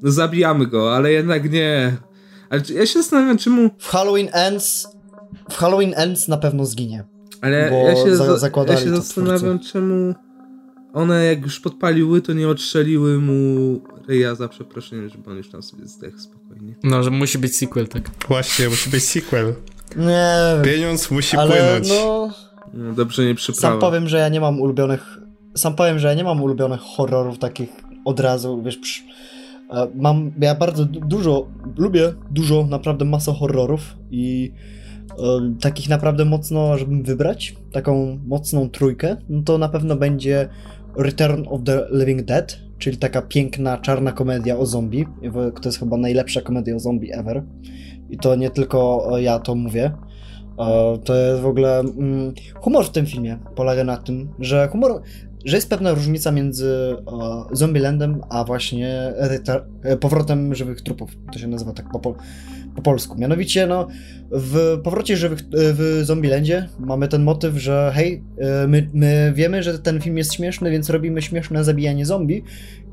No 0.02 0.10
zabijamy 0.10 0.66
go, 0.66 0.96
ale 0.96 1.12
jednak 1.12 1.52
nie. 1.52 1.96
Ale 2.52 2.62
ja 2.74 2.86
się 2.86 2.98
zastanawiam, 2.98 3.38
czemu... 3.38 3.70
W 3.78 3.88
Halloween 3.88 4.28
Ends... 4.32 4.88
W 5.50 5.54
Halloween 5.54 5.92
Ends 5.96 6.28
na 6.28 6.36
pewno 6.36 6.66
zginie. 6.66 7.04
Ale 7.40 7.70
Bo 7.70 7.76
ja 7.76 7.96
się, 7.96 8.16
za- 8.16 8.50
ja 8.68 8.76
się 8.76 8.96
zastanawiam, 8.96 9.58
czemu 9.58 10.14
one 10.92 11.24
jak 11.24 11.42
już 11.42 11.60
podpaliły, 11.60 12.22
to 12.22 12.32
nie 12.32 12.48
odstrzeliły 12.48 13.18
mu 13.18 13.80
ryja 14.08 14.34
za 14.34 14.48
przeproszeniem, 14.48 15.08
żeby 15.08 15.30
on 15.30 15.36
już 15.36 15.50
tam 15.50 15.62
sobie 15.62 15.86
zdechł 15.86 16.18
spokojnie. 16.18 16.74
No, 16.82 17.02
że 17.02 17.10
musi 17.10 17.38
być 17.38 17.56
sequel, 17.56 17.88
tak. 17.88 18.10
Właśnie, 18.28 18.68
musi 18.68 18.90
być 18.90 19.04
sequel. 19.04 19.54
Nie 19.96 20.36
Pieniądz 20.64 21.10
musi 21.10 21.36
ale 21.36 21.50
płynąć. 21.50 21.88
no... 21.88 22.30
No, 22.74 22.92
dobrze 22.92 23.22
nie 23.24 23.28
Sam 23.28 23.36
przyprawa. 23.36 23.78
powiem, 23.78 24.08
że 24.08 24.18
ja 24.18 24.28
nie 24.28 24.40
mam 24.40 24.60
ulubionych... 24.60 25.18
Sam 25.56 25.74
powiem, 25.74 25.98
że 25.98 26.08
ja 26.08 26.14
nie 26.14 26.24
mam 26.24 26.42
ulubionych 26.42 26.80
horrorów 26.80 27.38
takich 27.38 27.68
od 28.04 28.20
razu, 28.20 28.62
wiesz, 28.62 28.76
psz, 28.76 29.00
e, 29.00 29.04
mam, 29.94 30.32
ja 30.40 30.54
bardzo 30.54 30.84
dużo, 30.84 31.48
lubię 31.76 32.12
dużo, 32.30 32.66
naprawdę 32.70 33.04
masę 33.04 33.32
horrorów 33.32 33.96
i 34.10 34.52
e, 35.10 35.14
takich 35.60 35.88
naprawdę 35.88 36.24
mocno, 36.24 36.78
żebym 36.78 37.02
wybrać, 37.02 37.56
taką 37.72 38.18
mocną 38.26 38.70
trójkę, 38.70 39.16
no 39.28 39.42
to 39.42 39.58
na 39.58 39.68
pewno 39.68 39.96
będzie 39.96 40.48
Return 40.96 41.44
of 41.48 41.60
the 41.64 41.86
Living 41.90 42.22
Dead, 42.22 42.58
czyli 42.78 42.96
taka 42.96 43.22
piękna, 43.22 43.78
czarna 43.78 44.12
komedia 44.12 44.58
o 44.58 44.66
zombie. 44.66 45.06
To 45.62 45.68
jest 45.68 45.78
chyba 45.78 45.96
najlepsza 45.96 46.40
komedia 46.40 46.76
o 46.76 46.78
zombie 46.78 47.12
ever. 47.12 47.42
I 48.10 48.16
to 48.16 48.34
nie 48.34 48.50
tylko 48.50 49.08
ja 49.18 49.38
to 49.38 49.54
mówię. 49.54 49.92
To 51.04 51.14
jest 51.14 51.42
w 51.42 51.46
ogóle. 51.46 51.80
Mm, 51.80 52.32
humor 52.54 52.84
w 52.84 52.90
tym 52.90 53.06
filmie 53.06 53.38
polega 53.54 53.84
na 53.84 53.96
tym, 53.96 54.28
że 54.38 54.68
humor. 54.68 55.02
Że 55.44 55.56
jest 55.56 55.70
pewna 55.70 55.94
różnica 55.94 56.32
między 56.32 56.96
Zombielandem 57.52 58.20
a 58.30 58.44
właśnie 58.44 59.12
powrotem 60.00 60.54
żywych 60.54 60.82
trupów. 60.82 61.10
To 61.32 61.38
się 61.38 61.48
nazywa 61.48 61.72
tak 61.72 61.90
po 61.90 62.14
polsku. 62.80 63.18
Mianowicie, 63.18 63.66
no, 63.66 63.88
w 64.30 64.80
powrocie 64.84 65.16
żywych 65.16 65.38
w 65.52 66.00
Zombielandzie 66.04 66.68
mamy 66.78 67.08
ten 67.08 67.22
motyw, 67.22 67.56
że 67.56 67.92
hej, 67.94 68.22
e, 68.38 68.66
my, 68.66 68.88
my 68.94 69.32
wiemy, 69.34 69.62
że 69.62 69.78
ten 69.78 70.00
film 70.00 70.18
jest 70.18 70.34
śmieszny, 70.34 70.70
więc 70.70 70.90
robimy 70.90 71.22
śmieszne 71.22 71.64
zabijanie 71.64 72.06
zombie 72.06 72.42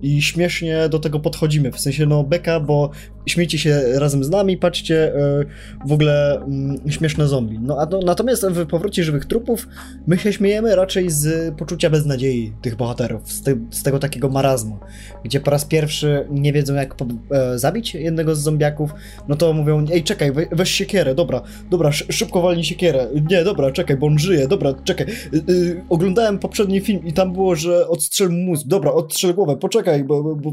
i 0.02 0.22
śmiesznie 0.22 0.89
do 0.89 1.00
tego 1.00 1.20
podchodzimy. 1.20 1.72
W 1.72 1.80
sensie, 1.80 2.06
no, 2.06 2.24
beka, 2.24 2.60
bo 2.60 2.89
śmiejcie 3.26 3.58
się 3.58 3.82
razem 3.96 4.24
z 4.24 4.30
nami, 4.30 4.58
patrzcie, 4.58 5.15
e, 5.15 5.46
w 5.88 5.92
ogóle 5.92 6.36
mm, 6.36 6.92
śmieszne 6.92 7.28
zombie. 7.28 7.60
No, 7.62 7.78
a 7.80 7.86
to, 7.86 8.00
natomiast 8.06 8.48
w 8.48 8.68
powrocie 8.68 9.04
żywych 9.04 9.26
trupów 9.26 9.68
my 10.08 10.18
się 10.18 10.34
śmiejemy 10.34 10.76
raczej 10.76 11.10
z 11.10 11.56
poczucia 11.56 11.89
beznadziei 11.89 12.54
tych 12.62 12.76
bohaterów, 12.76 13.32
z, 13.32 13.42
te, 13.42 13.56
z 13.72 13.84
tego 13.84 14.00
takiego 14.00 14.30
marazmu, 14.30 14.80
gdzie 15.24 15.39
po 15.39 15.52
raz 15.52 15.65
pierwszy 15.65 16.28
nie 16.30 16.54
wiedzą, 16.54 16.74
jak 16.74 16.96
po, 16.96 17.06
e, 17.32 17.60
zabić 17.60 17.94
jednego 17.94 18.36
z 18.36 18.39
zombiaków, 18.39 18.92
no 19.28 19.36
to 19.36 19.54
mówią, 19.54 19.69
ej, 19.92 20.04
czekaj, 20.04 20.32
we, 20.32 20.46
weź 20.52 20.70
siekierę, 20.72 21.16
dobra, 21.16 21.42
dobra, 21.70 21.92
szybko 21.92 22.42
walnij 22.42 22.64
siekierę, 22.64 23.08
nie, 23.30 23.44
dobra, 23.44 23.72
czekaj, 23.72 23.98
bo 23.98 24.08
on 24.08 24.20
żyje, 24.20 24.48
dobra, 24.48 24.74
czekaj, 24.84 25.08
y, 25.34 25.52
y, 25.52 25.82
oglądałem 25.90 26.40
poprzedni 26.40 26.82
film 26.82 27.06
i 27.06 27.14
tam 27.14 27.34
było, 27.34 27.56
że 27.56 27.88
odstrzel 27.88 28.30
mózg, 28.30 28.68
dobra, 28.68 28.92
odstrzel 28.92 29.34
głowę, 29.34 29.58
poczekaj, 29.58 30.04
bo, 30.04 30.24
bo, 30.24 30.36
bo... 30.36 30.52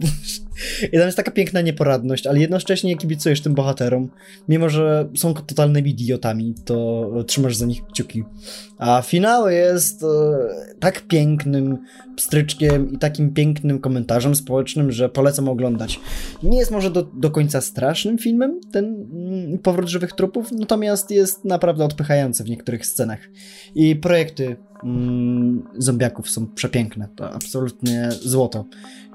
I 0.82 0.96
tam 0.96 1.06
jest 1.06 1.16
taka 1.16 1.30
piękna 1.30 1.60
nieporadność, 1.60 2.26
ale 2.26 2.40
jednocześnie 2.40 2.96
kibicujesz 2.96 3.40
tym 3.40 3.54
bohaterom, 3.54 4.10
mimo 4.48 4.68
że 4.68 5.08
są 5.16 5.34
totalnymi 5.34 5.90
idiotami, 5.90 6.54
to 6.64 7.10
trzymasz 7.26 7.56
za 7.56 7.66
nich 7.66 7.86
kciuki. 7.86 8.24
A 8.78 9.02
finał 9.02 9.50
jest 9.50 10.02
e, 10.02 10.06
tak 10.80 11.00
pięknym 11.00 11.78
pstryczkiem 12.16 12.92
i 12.92 12.98
takim 12.98 13.34
pięknym 13.34 13.78
komentarzem 13.78 14.34
społecznym, 14.34 14.92
że 14.92 15.08
polecam 15.08 15.48
oglądać. 15.48 16.00
Nie 16.42 16.58
jest 16.58 16.70
może 16.70 16.90
do, 16.90 17.02
do 17.02 17.30
końca 17.30 17.60
strasznym 17.60 18.18
filmem, 18.18 18.60
ten 18.72 18.84
mm, 18.84 19.58
Powrót 19.58 19.88
Żywych 19.88 20.12
Trupów, 20.12 20.52
natomiast 20.52 21.10
jest 21.10 21.44
naprawdę 21.44 21.84
odpychający 21.84 22.44
w 22.44 22.50
niektórych 22.50 22.86
scenach. 22.86 23.18
I 23.74 23.96
projekty 23.96 24.56
mm, 24.84 25.62
zombiaków 25.78 26.30
są 26.30 26.46
przepiękne. 26.46 27.08
To 27.16 27.32
absolutnie 27.32 28.08
złoto, 28.22 28.64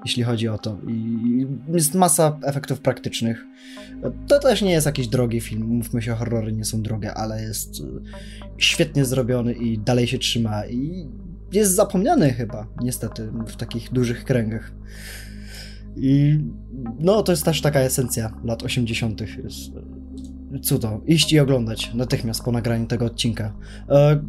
jeśli 0.06 0.24
chodzi 0.24 0.48
o 0.48 0.58
to. 0.58 0.78
I 0.88 1.48
jest 1.74 1.96
masa 1.96 2.40
efektów 2.44 2.80
praktycznych. 2.80 3.46
To 4.28 4.40
też 4.40 4.62
nie 4.62 4.72
jest 4.72 4.86
jakiś 4.86 5.08
drogi 5.08 5.42
film. 5.42 5.64
Mówmy 5.68 6.02
się, 6.02 6.16
horrory 6.16 6.54
nie 6.54 6.66
są 6.66 6.82
drogie, 6.82 7.14
ale 7.14 7.42
jest 7.42 7.80
e, 7.80 7.84
świetnie 8.58 9.06
zrobiony 9.06 9.54
i 9.54 9.78
dalej 9.78 10.08
się 10.08 10.18
trzyma. 10.18 10.66
I 10.66 11.08
jest 11.52 11.76
zapomniany 11.76 12.34
chyba, 12.34 12.68
niestety, 12.82 13.32
w 13.48 13.56
takich 13.56 13.92
dużych 13.92 14.24
kręgach. 14.24 14.72
I 15.96 16.40
no, 17.00 17.24
to 17.24 17.32
jest 17.32 17.46
też 17.46 17.62
taka 17.62 17.80
esencja 17.80 18.34
lat 18.44 18.64
80. 18.64 19.22
Jest 19.22 19.72
e, 20.56 20.60
cudo. 20.60 21.02
Iść 21.06 21.34
i 21.34 21.40
oglądać 21.40 21.94
natychmiast 21.94 22.44
po 22.44 22.52
nagraniu 22.52 22.86
tego 22.86 23.06
odcinka. 23.06 23.54
E, 23.90 24.22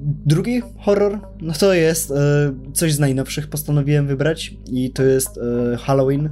drugi 0.00 0.62
horror, 0.78 1.20
no 1.40 1.52
to 1.52 1.74
jest 1.74 2.10
e, 2.10 2.14
coś 2.72 2.92
z 2.92 2.98
najnowszych 2.98 3.48
postanowiłem 3.48 4.06
wybrać 4.06 4.54
i 4.72 4.90
to 4.90 5.02
jest 5.02 5.38
e, 5.38 5.76
Halloween 5.76 6.30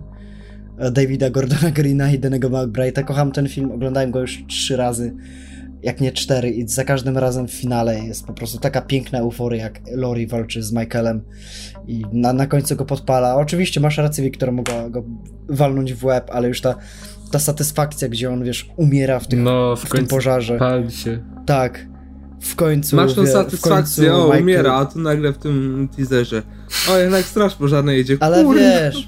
e, 0.79 0.91
Davida 0.91 1.31
Gordona 1.31 1.71
Greena 1.77 2.13
i 2.13 2.19
Danego 2.19 2.51
McBride'a. 2.51 3.05
Kocham 3.05 3.33
ten 3.33 3.49
film, 3.49 3.73
oglądałem 3.73 4.11
go 4.11 4.21
już 4.21 4.45
trzy 4.49 4.77
razy, 4.77 5.15
jak 5.83 6.01
nie 6.01 6.13
cztery 6.13 6.51
i 6.51 6.69
za 6.69 6.85
każdym 6.85 7.19
razem 7.19 7.49
w 7.49 7.53
finale 7.53 7.99
jest 7.99 8.27
po 8.27 8.33
prostu 8.33 8.59
taka 8.59 8.81
piękna 8.81 9.19
euforia, 9.19 9.63
jak 9.63 9.81
Lori 9.93 10.27
walczy 10.27 10.63
z 10.63 10.73
Michaelem 10.73 11.23
i 11.87 12.03
na, 12.13 12.33
na 12.33 12.47
końcu 12.47 12.77
go 12.77 12.85
podpala. 12.85 13.37
Oczywiście 13.37 13.81
masz 13.81 13.99
rację, 13.99 14.25
Wiktor, 14.25 14.53
mogła 14.53 14.91
go 14.91 15.05
walnąć 15.49 15.95
w 15.95 16.05
łeb, 16.05 16.31
ale 16.33 16.49
już 16.49 16.61
ta 16.61 16.75
ta 17.33 17.39
satysfakcja, 17.39 18.09
gdzie 18.09 18.31
on, 18.31 18.45
wiesz, 18.45 18.71
umiera 18.77 19.19
w, 19.19 19.27
tych, 19.27 19.39
no, 19.39 19.77
w, 19.77 19.85
w 19.85 19.91
tym 19.91 20.07
pożarze. 20.07 20.59
Pali 20.59 20.91
się. 20.91 21.19
Tak 21.47 21.92
w 22.43 22.57
końcu. 22.57 22.97
Masz 22.97 23.15
tą 23.15 23.27
satysfakcję, 23.27 24.15
o, 24.15 24.25
Michael... 24.25 24.43
umiera, 24.43 24.75
a 24.75 24.85
tu 24.85 24.99
nagle 24.99 25.33
w 25.33 25.39
tym 25.39 25.89
teaserze. 25.97 26.43
O, 26.91 26.97
jednak 26.99 27.25
straż 27.25 27.55
pożarna 27.55 27.93
jedzie. 27.93 28.17
Ale 28.21 28.45
Kurwa, 28.45 28.61
wiesz, 28.61 29.07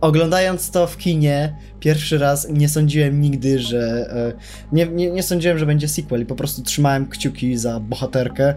oglądając 0.00 0.70
to 0.70 0.86
w 0.86 0.96
kinie 0.96 1.56
pierwszy 1.80 2.18
raz, 2.18 2.48
nie 2.48 2.68
sądziłem 2.68 3.20
nigdy, 3.20 3.58
że. 3.58 4.10
E, 4.10 4.32
nie, 4.72 4.86
nie, 4.86 5.10
nie 5.10 5.22
sądziłem, 5.22 5.58
że 5.58 5.66
będzie 5.66 5.88
sequel 5.88 6.22
i 6.22 6.26
po 6.26 6.34
prostu 6.34 6.62
trzymałem 6.62 7.06
kciuki 7.06 7.56
za 7.56 7.80
bohaterkę. 7.80 8.54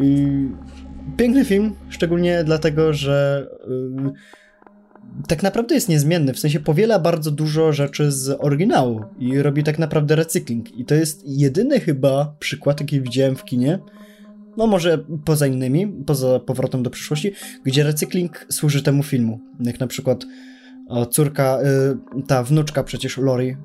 I 0.00 0.26
piękny 1.16 1.44
film, 1.44 1.74
szczególnie 1.88 2.44
dlatego, 2.44 2.92
że. 2.92 3.46
Yy, 3.68 4.12
tak 5.28 5.42
naprawdę 5.42 5.74
jest 5.74 5.88
niezmienny, 5.88 6.34
w 6.34 6.38
sensie 6.38 6.60
powiela 6.60 6.98
bardzo 6.98 7.30
dużo 7.30 7.72
rzeczy 7.72 8.12
z 8.12 8.36
oryginału 8.40 9.00
i 9.18 9.42
robi 9.42 9.64
tak 9.64 9.78
naprawdę 9.78 10.16
recykling. 10.16 10.78
I 10.78 10.84
to 10.84 10.94
jest 10.94 11.22
jedyny 11.26 11.80
chyba 11.80 12.34
przykład, 12.38 12.80
jaki 12.80 13.00
widziałem 13.00 13.36
w 13.36 13.44
kinie, 13.44 13.78
no 14.56 14.66
może 14.66 15.04
poza 15.24 15.46
innymi, 15.46 15.86
poza 16.06 16.40
powrotem 16.40 16.82
do 16.82 16.90
przyszłości, 16.90 17.32
gdzie 17.64 17.84
recykling 17.84 18.46
służy 18.50 18.82
temu 18.82 19.02
filmu. 19.02 19.40
Jak 19.60 19.80
na 19.80 19.86
przykład 19.86 20.24
córka, 21.10 21.58
y, 22.18 22.22
ta 22.26 22.42
wnuczka 22.42 22.82
przecież 22.82 23.18
Lori 23.18 23.56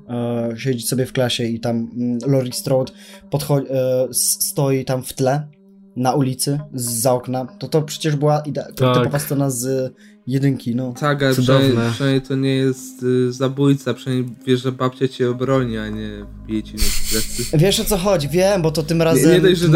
siedzi 0.56 0.86
sobie 0.86 1.06
w 1.06 1.12
klasie 1.12 1.44
i 1.44 1.60
tam 1.60 1.90
mm, 1.96 2.18
Lori 2.26 2.52
Strode 2.52 2.92
podchodzi, 3.30 3.66
stoi 4.12 4.84
tam 4.84 5.02
w 5.02 5.12
tle 5.12 5.48
na 5.96 6.12
ulicy, 6.12 6.60
za 6.74 7.12
okna, 7.12 7.46
to 7.58 7.68
to 7.68 7.82
przecież 7.82 8.16
była 8.16 8.40
ide- 8.40 8.72
tak. 8.74 8.96
typowa 8.98 9.18
scena 9.18 9.50
z 9.50 9.94
jedynki, 10.26 10.74
no. 10.74 10.94
Tak, 11.00 11.22
ale 11.22 11.32
przynajmniej, 11.32 11.90
przynajmniej, 11.92 12.22
to 12.22 12.36
nie 12.36 12.56
jest 12.56 13.02
y, 13.02 13.32
zabójca, 13.32 13.94
przynajmniej 13.94 14.36
wiesz, 14.46 14.62
że 14.62 14.72
babcia 14.72 15.08
cię 15.08 15.30
obroni, 15.30 15.78
a 15.78 15.88
nie 15.88 16.10
bije 16.46 16.62
ci 16.62 16.74
na 16.74 16.82
plecy. 17.10 17.58
Wiesz 17.58 17.80
o 17.80 17.84
co 17.84 17.96
chodzi, 17.96 18.28
wiem, 18.28 18.62
bo 18.62 18.70
to 18.70 18.82
tym 18.82 19.02
razem, 19.02 19.30
nie, 19.30 19.34
nie 19.34 19.40
dość, 19.40 19.60
że 19.60 19.66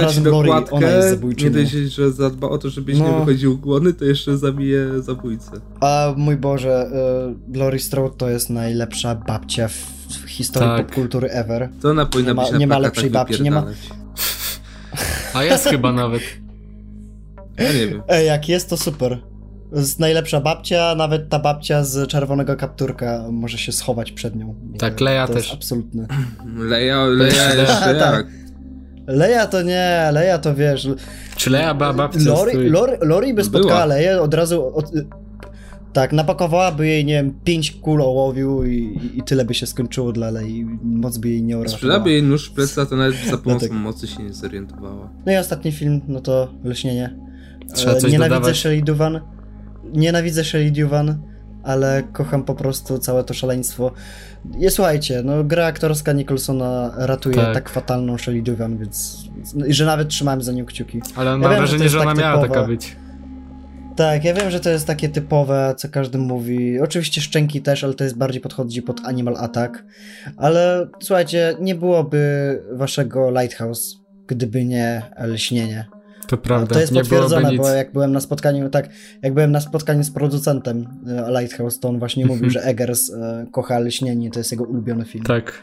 ona 0.71 0.91
jest 0.91 1.11
zabójczynią. 1.11 1.51
Nie 1.51 1.63
dość, 1.63 1.73
że 1.73 2.13
zadba 2.13 2.49
o 2.49 2.59
to, 2.59 2.71
żebyś 2.71 2.99
no. 2.99 3.05
nie 3.05 3.19
wychodził 3.19 3.59
głodny, 3.59 3.93
to 3.93 4.05
jeszcze 4.05 4.39
zabije 4.39 5.03
zabójcę. 5.03 5.51
A 5.81 6.15
mój 6.17 6.37
Boże, 6.37 6.91
y, 7.55 7.59
Lori 7.59 7.81
Strode 7.81 8.17
to 8.17 8.31
jest 8.31 8.51
najlepsza 8.51 9.15
babcia 9.15 9.69
w, 9.69 9.97
historii 10.27 10.69
tak. 10.69 10.87
popkultury 10.87 11.29
ever. 11.29 11.69
To 11.83 11.91
ona 11.91 12.07
powinna 12.07 12.31
nie 12.31 12.35
ma, 12.35 12.43
być 12.43 12.53
na 12.53 12.59
Nie 12.59 12.67
ma 12.67 12.79
lepszej 12.79 13.11
babci, 13.11 13.43
nie 13.43 13.51
ma... 13.51 13.67
A 15.35 15.45
jest 15.45 15.65
chyba 15.65 15.93
nawet. 15.93 16.23
Ja 17.59 17.73
nie 17.73 17.87
wiem. 17.87 18.03
Ej, 18.09 18.27
jak 18.27 18.49
jest, 18.49 18.71
to 18.71 18.77
super. 18.77 19.19
Z 19.77 19.99
najlepsza 19.99 20.41
babcia, 20.41 20.95
nawet 20.95 21.29
ta 21.29 21.39
babcia 21.39 21.85
z 21.85 22.09
czerwonego 22.09 22.57
kapturka 22.57 23.25
może 23.31 23.59
się 23.59 23.73
schować 23.73 24.13
przed 24.13 24.37
nią. 24.37 24.55
Tak, 24.79 25.01
Leja 25.01 25.27
to 25.27 25.35
też. 25.35 25.53
Absolutny. 25.53 26.07
Leja, 26.57 27.05
Leja 27.05 27.55
jeszcze 27.55 27.95
tak. 27.95 28.27
Leja 29.07 29.47
to 29.47 29.63
nie, 29.63 30.11
Leja 30.13 30.39
to 30.39 30.55
wiesz. 30.55 30.89
Czy 31.37 31.51
Leja 31.51 31.75
była 31.75 31.93
babcią? 31.93 32.25
Lori, 32.25 32.69
Lori, 32.71 32.93
Lori 33.01 33.35
by 33.35 33.45
spotkała 33.45 33.75
Była. 33.75 33.85
Leję 33.85 34.21
od 34.21 34.35
razu. 34.35 34.77
Od, 34.77 34.93
tak, 35.93 36.13
napakowałaby 36.13 36.87
jej, 36.87 37.05
nie 37.05 37.15
wiem, 37.15 37.35
pięć 37.45 37.71
kul 37.71 38.03
ołowiu 38.03 38.65
i, 38.65 39.01
i 39.15 39.23
tyle 39.23 39.45
by 39.45 39.55
się 39.55 39.67
skończyło 39.67 40.13
dla 40.13 40.31
Lei. 40.31 40.67
Moc 40.83 41.19
by 41.19 41.29
jej 41.29 41.43
nie 41.43 41.57
uratowała. 41.59 41.77
Sprzedałaby 41.77 42.11
jej 42.11 42.23
nóż 42.23 42.51
w 42.51 42.53
pleca, 42.53 42.87
to 42.87 42.97
nawet 42.97 43.17
za 43.31 43.39
pomocą 43.39 43.73
mocy 43.73 44.07
się 44.07 44.23
nie 44.23 44.33
zorientowała. 44.33 45.11
No 45.27 45.33
i 45.33 45.37
ostatni 45.37 45.73
film, 45.73 46.01
no 46.09 46.21
to 46.21 46.49
Leśnienie. 46.65 47.17
Trzeba 47.75 47.95
coś 47.95 48.13
Nienawidzę 48.13 48.35
dodawać. 48.35 48.57
Shelley 48.57 48.83
Duvan 48.83 49.21
nienawidzę 49.93 50.45
Shelley 50.45 50.73
Duvan, 50.73 51.23
ale 51.63 52.03
kocham 52.13 52.45
po 52.45 52.55
prostu 52.55 52.99
całe 52.99 53.25
to 53.25 53.35
szaleństwo. 53.35 53.93
I 54.59 54.71
słuchajcie, 54.71 55.23
no 55.25 55.45
gra 55.45 55.67
aktorska 55.67 56.13
Nicholsona 56.13 56.93
ratuje 56.97 57.37
tak, 57.37 57.55
tak 57.55 57.69
fatalną 57.69 58.19
Shelley 58.19 58.43
Duvan, 58.43 58.79
więc 58.79 59.25
że 59.69 59.85
nawet 59.85 60.09
trzymałem 60.09 60.43
za 60.43 60.53
nią 60.53 60.67
kciuki. 60.67 61.01
Ale 61.17 61.31
ja 61.31 61.39
mam 61.39 61.51
wiem, 61.51 61.59
wrażenie, 61.59 61.85
że, 61.85 61.91
że 61.91 62.01
ona 62.01 62.11
tak 62.11 62.19
miała 62.19 62.49
taka 62.49 62.65
być. 62.65 62.97
Tak, 63.97 64.25
ja 64.25 64.35
wiem, 64.35 64.51
że 64.51 64.61
to 64.61 64.71
jest 64.71 64.87
takie 64.87 65.09
typowe, 65.09 65.75
co 65.77 65.89
każdy 65.89 66.19
mówi. 66.19 66.81
Oczywiście 66.81 67.21
szczęki 67.21 67.63
też, 67.63 67.85
ale 67.85 67.95
to 67.95 68.05
jest 68.05 68.17
bardziej 68.17 68.41
podchodzi 68.41 68.83
pod 68.83 69.01
Animal 69.05 69.37
Attack. 69.37 69.85
Ale 70.37 70.89
słuchajcie, 71.03 71.57
nie 71.61 71.75
byłoby 71.75 72.19
waszego 72.73 73.31
Lighthouse, 73.31 73.97
gdyby 74.27 74.65
nie 74.65 75.03
lśnienie. 75.27 75.87
To 76.29 76.37
prawda. 76.37 76.75
To 76.75 76.81
jest 76.81 76.93
nie 76.93 77.01
potwierdzone, 77.01 77.53
bo 77.57 77.69
jak 77.69 77.93
byłem 77.93 78.13
na 78.13 78.21
spotkaniu, 78.21 78.71
tak, 78.71 78.89
jak 79.23 79.35
byłem 79.35 79.53
na 79.53 79.61
spotkaniu 79.61 80.05
z 80.05 80.11
producentem 80.11 80.87
e, 81.09 81.31
Lighthouse, 81.41 81.81
to 81.81 81.89
on 81.89 81.99
właśnie 81.99 82.27
mówił, 82.27 82.51
że 82.51 82.63
Eggers 82.63 83.11
e, 83.11 83.47
kocha 83.53 83.79
Leśnienie, 83.79 84.31
to 84.31 84.41
jest 84.41 84.51
jego 84.53 84.65
ulubiony 84.65 85.05
film. 85.05 85.25
Tak. 85.25 85.63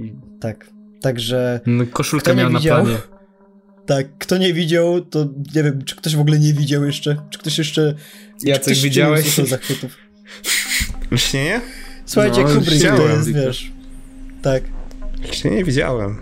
I, 0.00 0.12
tak. 0.40 0.66
Także 1.00 1.60
No, 1.66 1.84
Koszulkę 1.92 2.34
miał 2.34 2.50
na 2.50 2.58
widział? 2.58 2.84
planie. 2.84 2.98
tak, 3.86 4.06
kto 4.18 4.38
nie 4.38 4.54
widział, 4.54 5.00
to 5.00 5.26
nie 5.54 5.62
wiem, 5.62 5.84
czy 5.84 5.96
ktoś 5.96 6.16
w 6.16 6.20
ogóle 6.20 6.38
nie 6.38 6.52
widział 6.54 6.84
jeszcze, 6.84 7.16
czy 7.30 7.38
ktoś 7.38 7.58
jeszcze... 7.58 7.94
czy 8.40 8.48
Jacek, 8.48 8.62
ktoś 8.64 8.82
widziałeś? 8.82 9.34
Zachwytów. 9.36 9.96
Lśnienie? 11.10 11.60
Słuchajcie, 12.06 12.40
No, 12.42 12.48
Kubrick 12.48 12.66
to 12.66 12.72
widziałem. 12.74 13.10
jest, 13.10 13.32
wiesz, 13.32 13.72
tak, 14.42 14.62
Lśnienie 15.30 15.64
widziałem. 15.64 16.18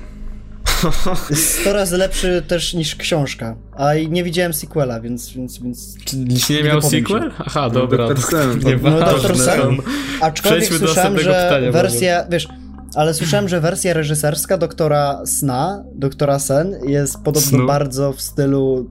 Jest 1.31 1.61
100 1.61 1.73
razy 1.73 1.97
lepszy 1.97 2.43
też 2.49 2.75
niż 2.75 2.97
książka, 2.97 3.57
a 3.73 3.95
i 3.95 4.11
nie 4.11 4.25
widziałem 4.25 4.55
sequela, 4.55 5.01
więc, 5.01 5.31
więc, 5.31 5.59
więc 5.59 6.05
Czy 6.05 6.17
nie 6.17 6.37
Nie 6.51 6.63
miał 6.65 6.83
sequel? 6.83 7.23
się. 7.23 7.31
Aha, 7.39 7.71
dobra. 7.71 8.09
Dr. 8.09 8.23
Sen. 8.23 8.61
to 8.61 8.91
No. 8.91 8.99
Dr. 8.99 9.39
Sen. 9.39 9.77
Aczkolwiek 10.21 10.65
Przejdźmy 10.65 10.87
słyszałem, 10.87 11.19
że 11.19 11.49
pytania, 11.49 11.73
wersja, 11.73 12.27
wiesz, 12.31 12.49
ale 12.95 13.15
słyszałem, 13.15 13.49
że 13.49 13.61
wersja 13.61 13.93
reżyserska 13.93 14.59
doktora 14.59 15.23
Sna, 15.27 15.85
doktora 15.95 16.39
Sen 16.39 16.75
jest 16.87 17.19
podobno 17.25 17.49
Snu. 17.49 17.67
bardzo 17.67 18.13
w 18.13 18.21
stylu 18.23 18.91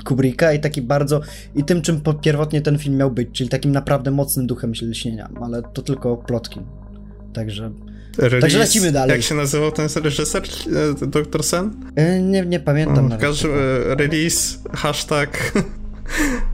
y, 0.00 0.04
Kubricka 0.04 0.52
i 0.52 0.60
taki 0.60 0.82
bardzo, 0.82 1.20
i 1.54 1.64
tym 1.64 1.82
czym 1.82 2.00
pierwotnie 2.20 2.62
ten 2.62 2.78
film 2.78 2.96
miał 2.96 3.10
być, 3.10 3.28
czyli 3.32 3.50
takim 3.50 3.72
naprawdę 3.72 4.10
mocnym 4.10 4.46
duchem 4.46 4.72
lśnienia, 4.82 5.28
ale 5.42 5.62
to 5.62 5.82
tylko 5.82 6.16
plotki. 6.16 6.60
Także 7.32 7.70
Release, 8.18 8.40
Także 8.40 8.58
lecimy 8.58 8.92
dalej. 8.92 9.10
Jak 9.10 9.22
się 9.22 9.34
nazywał 9.34 9.72
ten 9.72 9.88
reżyser? 10.04 10.42
e, 11.02 11.06
Dr. 11.06 11.42
Sen? 11.42 11.70
y, 11.98 12.22
nie, 12.22 12.46
nie 12.46 12.60
pamiętam 12.60 13.06
W 13.06 13.08
nawet. 13.08 13.20
każdym 13.20 13.50
e, 13.52 13.94
release, 13.94 14.58
hashtag 14.72 15.52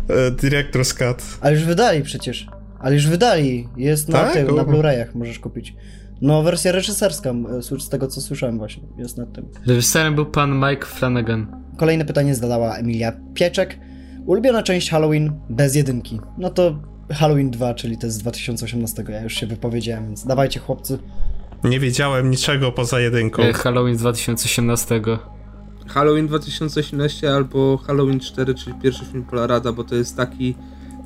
e, 0.08 0.30
Director's 0.30 0.94
Cut. 0.98 1.22
Ale 1.40 1.54
już 1.54 1.64
wydali 1.64 2.02
przecież. 2.02 2.46
Ale 2.80 2.94
już 2.94 3.06
wydali. 3.06 3.68
Jest 3.76 4.08
na, 4.08 4.18
Tak? 4.18 4.32
tym, 4.32 4.56
na. 4.56 4.64
Blu-rayach, 4.64 5.14
możesz 5.14 5.38
kupić. 5.38 5.74
No, 6.22 6.42
wersja 6.42 6.72
reżyserska, 6.72 7.32
z 7.78 7.88
tego 7.88 8.06
co 8.06 8.20
słyszałem 8.20 8.58
właśnie, 8.58 8.82
jest 8.98 9.16
na 9.16 9.26
tym. 9.26 9.48
Reżyserem 9.66 10.14
był 10.14 10.26
pan 10.26 10.60
Mike 10.70 10.86
Flanagan. 10.86 11.46
Kolejne 11.78 12.04
pytanie 12.04 12.34
zadała 12.34 12.76
Emilia 12.76 13.12
Pieczek. 13.34 13.78
Ulubiona 14.26 14.62
część 14.62 14.90
Halloween 14.90 15.32
bez 15.50 15.74
jedynki. 15.74 16.20
No 16.38 16.50
to 16.50 16.82
Halloween 17.10 17.50
2, 17.50 17.74
czyli 17.74 17.98
to 17.98 18.06
jest 18.06 18.16
z 18.16 18.20
2018. 18.20 19.04
Ja 19.08 19.22
już 19.22 19.34
się 19.34 19.46
wypowiedziałem, 19.46 20.06
więc 20.06 20.26
dawajcie 20.26 20.60
chłopcy. 20.60 20.98
Nie 21.64 21.80
wiedziałem 21.80 22.30
niczego 22.30 22.72
poza 22.72 23.00
jedynką. 23.00 23.42
E, 23.42 23.52
Halloween 23.52 23.96
z 23.96 24.00
2018. 24.00 25.00
Halloween 25.86 26.26
2018 26.26 27.34
albo 27.34 27.76
Halloween 27.76 28.20
4, 28.20 28.54
czyli 28.54 28.76
pierwszy 28.82 29.04
film 29.04 29.24
Polarada, 29.24 29.72
bo 29.72 29.84
to 29.84 29.94
jest 29.94 30.16
taki 30.16 30.54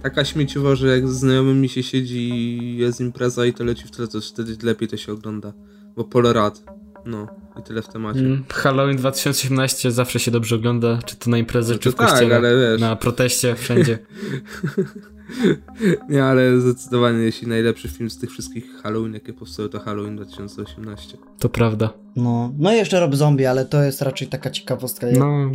taka 0.03 0.25
śmieciowa, 0.25 0.75
że 0.75 0.88
jak 0.88 1.09
z 1.09 1.12
znajomymi 1.19 1.69
się 1.69 1.83
siedzi, 1.83 2.77
jest 2.77 3.01
impreza 3.01 3.47
i 3.47 3.53
to 3.53 3.64
leci 3.64 3.85
w 3.85 3.90
tle, 3.90 4.09
to 4.09 4.21
wtedy 4.21 4.57
lepiej 4.62 4.88
to 4.88 4.97
się 4.97 5.12
ogląda. 5.12 5.53
Bo 5.97 6.05
Polarad, 6.05 6.62
no 7.07 7.27
i 7.61 7.62
tyle 7.62 7.83
w 7.83 7.88
temacie. 7.88 8.21
Mm, 8.21 8.45
Halloween 8.53 8.97
2018 8.97 9.90
zawsze 9.90 10.21
się 10.21 10.31
dobrze 10.31 10.57
ogląda, 10.57 10.99
czy 11.07 11.17
to 11.17 11.31
na 11.31 11.38
imprezę, 11.38 11.73
No 11.73 11.79
czy 11.79 11.90
to 11.90 11.97
w 11.97 11.99
tak, 11.99 12.11
kościele, 12.11 12.37
ale 12.37 12.71
wiesz. 12.73 12.81
na 12.81 12.97
proteście, 12.97 13.55
wszędzie. 13.55 13.99
Nie, 16.10 16.24
ale 16.24 16.60
zdecydowanie 16.60 17.18
jeśli 17.18 17.48
najlepszy 17.48 17.88
film 17.88 18.10
z 18.10 18.18
tych 18.18 18.30
wszystkich 18.30 18.70
Halloween, 18.82 19.14
jakie 19.14 19.32
powstały, 19.32 19.68
to 19.68 19.80
Halloween 19.80 20.16
2018. 20.16 21.16
To 21.38 21.48
prawda. 21.48 21.90
No, 22.16 22.52
no 22.58 22.72
i 22.72 22.76
jeszcze 22.76 23.00
Rob 23.00 23.14
Zombie, 23.14 23.46
ale 23.46 23.64
to 23.64 23.82
jest 23.82 24.02
raczej 24.02 24.28
taka 24.28 24.50
ciekawostka. 24.50 25.06
Ja- 25.08 25.18
No, 25.18 25.50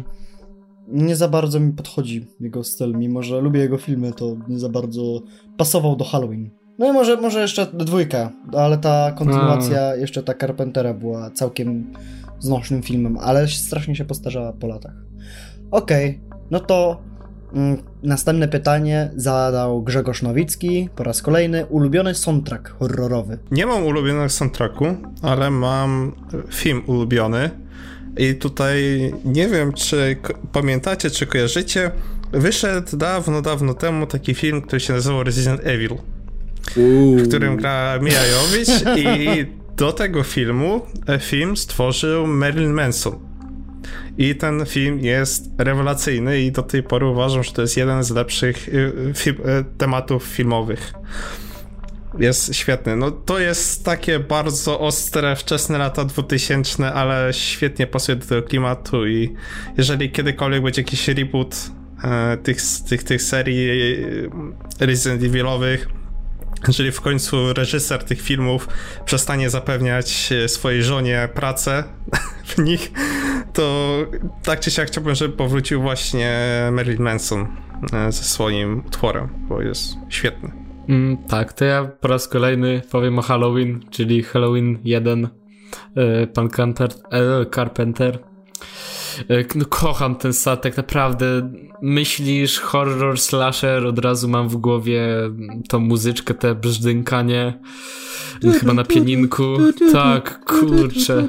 Nie 0.88 1.16
za 1.16 1.28
bardzo 1.28 1.60
mi 1.60 1.74
podchodzi 1.74 2.28
jego 2.40 2.64
styl, 2.64 2.96
mimo 2.98 3.24
że 3.24 3.42
lubię 3.42 3.60
jego 3.60 3.78
filmy, 3.78 4.14
to 4.14 4.36
nie 4.48 4.60
za 4.60 4.70
bardzo 4.70 5.22
pasował 5.58 5.96
do 5.96 6.06
Halloween. 6.06 6.50
No 6.80 6.90
i 6.90 6.94
może, 6.94 7.18
może 7.22 7.42
jeszcze 7.42 7.66
dwójka, 7.74 8.32
ale 8.54 8.78
ta 8.78 9.12
kontynuacja, 9.12 9.96
jeszcze 9.96 10.24
ta 10.24 10.34
Carpentera 10.34 10.94
była 10.94 11.32
całkiem 11.32 11.94
znośnym 12.40 12.82
filmem, 12.84 13.18
ale 13.22 13.48
strasznie 13.48 13.96
się 13.96 14.06
postarzała 14.06 14.54
po 14.54 14.68
latach. 14.68 14.94
Okej, 15.72 16.22
no 16.52 16.60
to 16.60 17.02
następne 18.04 18.48
pytanie 18.48 19.12
zadał 19.16 19.84
Grzegorz 19.84 20.22
Nowicki 20.22 20.90
po 20.96 21.04
raz 21.04 21.22
kolejny. 21.22 21.66
Ulubiony 21.66 22.16
soundtrack 22.16 22.70
horrorowy. 22.70 23.38
Nie 23.52 23.66
mam 23.66 23.84
ulubionego 23.84 24.30
soundtracku, 24.30 24.86
ale 25.22 25.52
mam 25.52 26.12
film 26.52 26.84
ulubiony. 26.88 27.50
I 28.18 28.36
tutaj 28.36 28.84
nie 29.26 29.48
wiem, 29.48 29.74
czy 29.74 30.18
pamiętacie, 30.52 31.10
czy 31.10 31.26
kojarzycie. 31.26 31.92
Wyszedł 32.32 32.98
dawno, 32.98 33.42
dawno 33.42 33.74
temu 33.74 34.08
taki 34.08 34.36
film, 34.36 34.62
który 34.62 34.80
się 34.80 34.94
nazywał 34.94 35.24
Resident 35.24 35.62
Evil, 35.64 35.92
Uuu. 36.78 37.18
w 37.18 37.28
którym 37.28 37.58
gra 37.58 38.00
Mia 38.02 38.26
Jovich 38.26 38.98
i 39.06 39.46
do 39.78 39.92
tego 39.92 40.24
filmu 40.24 40.82
e, 41.08 41.20
film 41.20 41.58
stworzył 41.58 42.28
Marilyn 42.28 42.74
Manson. 42.74 43.29
I 44.18 44.36
ten 44.36 44.66
film 44.66 45.00
jest 45.00 45.50
rewelacyjny 45.58 46.42
i 46.42 46.52
do 46.52 46.64
tej 46.64 46.84
pory 46.84 47.06
uważam, 47.06 47.44
że 47.44 47.52
to 47.52 47.62
jest 47.62 47.78
jeden 47.78 48.04
z 48.04 48.12
lepszych 48.12 48.70
e, 48.70 48.72
fi- 49.14 49.42
e, 49.46 49.64
tematów 49.78 50.24
filmowych. 50.24 50.94
Jest 52.20 52.56
świetny. 52.56 52.96
No 52.96 53.12
to 53.12 53.40
jest 53.40 53.86
takie 53.86 54.20
bardzo 54.20 54.80
ostre, 54.80 55.36
wczesne 55.36 55.78
lata 55.78 56.06
2000, 56.06 56.94
ale 56.94 57.34
świetnie 57.34 57.88
pasuje 57.88 58.16
do 58.16 58.26
tego 58.26 58.44
klimatu 58.44 59.08
i 59.08 59.34
jeżeli 59.78 60.12
kiedykolwiek 60.12 60.64
będzie 60.64 60.82
jakiś 60.82 61.08
reboot 61.08 61.72
e, 62.04 62.38
tych, 62.38 62.58
tych, 62.90 63.04
tych 63.04 63.22
serii 63.22 63.70
Resident 64.80 65.24
Evilowych, 65.24 65.99
jeżeli 66.68 66.92
w 66.92 67.02
końcu 67.02 67.54
reżyser 67.54 68.04
tych 68.04 68.22
filmów 68.22 68.68
przestanie 69.06 69.50
zapewniać 69.50 70.30
e, 70.32 70.50
swojej 70.50 70.84
żonie 70.84 71.30
pracę 71.34 71.84
w 72.46 72.58
nich, 72.58 72.92
to 73.54 73.96
tak 74.44 74.60
czy 74.60 74.72
siak 74.72 74.88
chciałbym, 74.88 75.16
żeby 75.16 75.38
powrócił 75.38 75.82
właśnie 75.82 76.40
Marilyn 76.72 77.04
Manson 77.04 77.48
e, 77.94 78.12
ze 78.12 78.24
swoim 78.24 78.84
utworem, 78.88 79.30
bo 79.50 79.62
jest 79.62 79.94
świetny. 80.10 80.52
mm, 80.90 81.18
tak, 81.18 81.54
to 81.54 81.66
ja 81.66 81.86
po 82.02 82.08
raz 82.08 82.28
kolejny 82.28 82.82
powiem 82.92 83.20
o 83.20 83.22
Halloween, 83.22 83.80
czyli 83.90 84.24
Halloween 84.24 84.80
1, 84.84 85.28
e, 85.96 86.28
pan 86.28 86.50
Carpenter. 87.56 88.20
E, 89.30 89.44
No, 89.56 89.66
kocham 89.66 90.16
ten 90.16 90.34
statek, 90.34 90.78
naprawdę. 90.78 91.26
Myślisz 91.82 92.60
horror, 92.60 93.20
slasher, 93.20 93.86
od 93.86 94.00
razu 94.00 94.28
mam 94.28 94.50
w 94.50 94.58
głowie 94.58 95.08
tą 95.70 95.80
muzyczkę, 95.80 96.34
te 96.34 96.56
brzdękanie. 96.56 97.60
Chyba 98.60 98.74
na 98.74 98.84
pianinku. 98.84 99.58
Tak, 99.92 100.46
kurczę. 100.46 101.28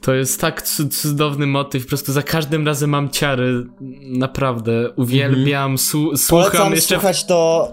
To 0.00 0.14
jest 0.14 0.40
tak 0.40 0.62
cu- 0.62 0.88
cudowny 0.88 1.46
motyw, 1.46 1.82
po 1.82 1.88
prostu 1.88 2.12
za 2.12 2.22
każdym 2.22 2.66
razem 2.66 2.90
mam 2.90 3.08
ciary. 3.10 3.66
Naprawdę, 4.02 4.90
uwielbiam, 4.96 5.78
su- 5.78 6.16
słucham 6.16 6.50
Polecam 6.50 6.72
jeszcze 6.72 6.94
słuchać 6.94 7.24
to 7.26 7.72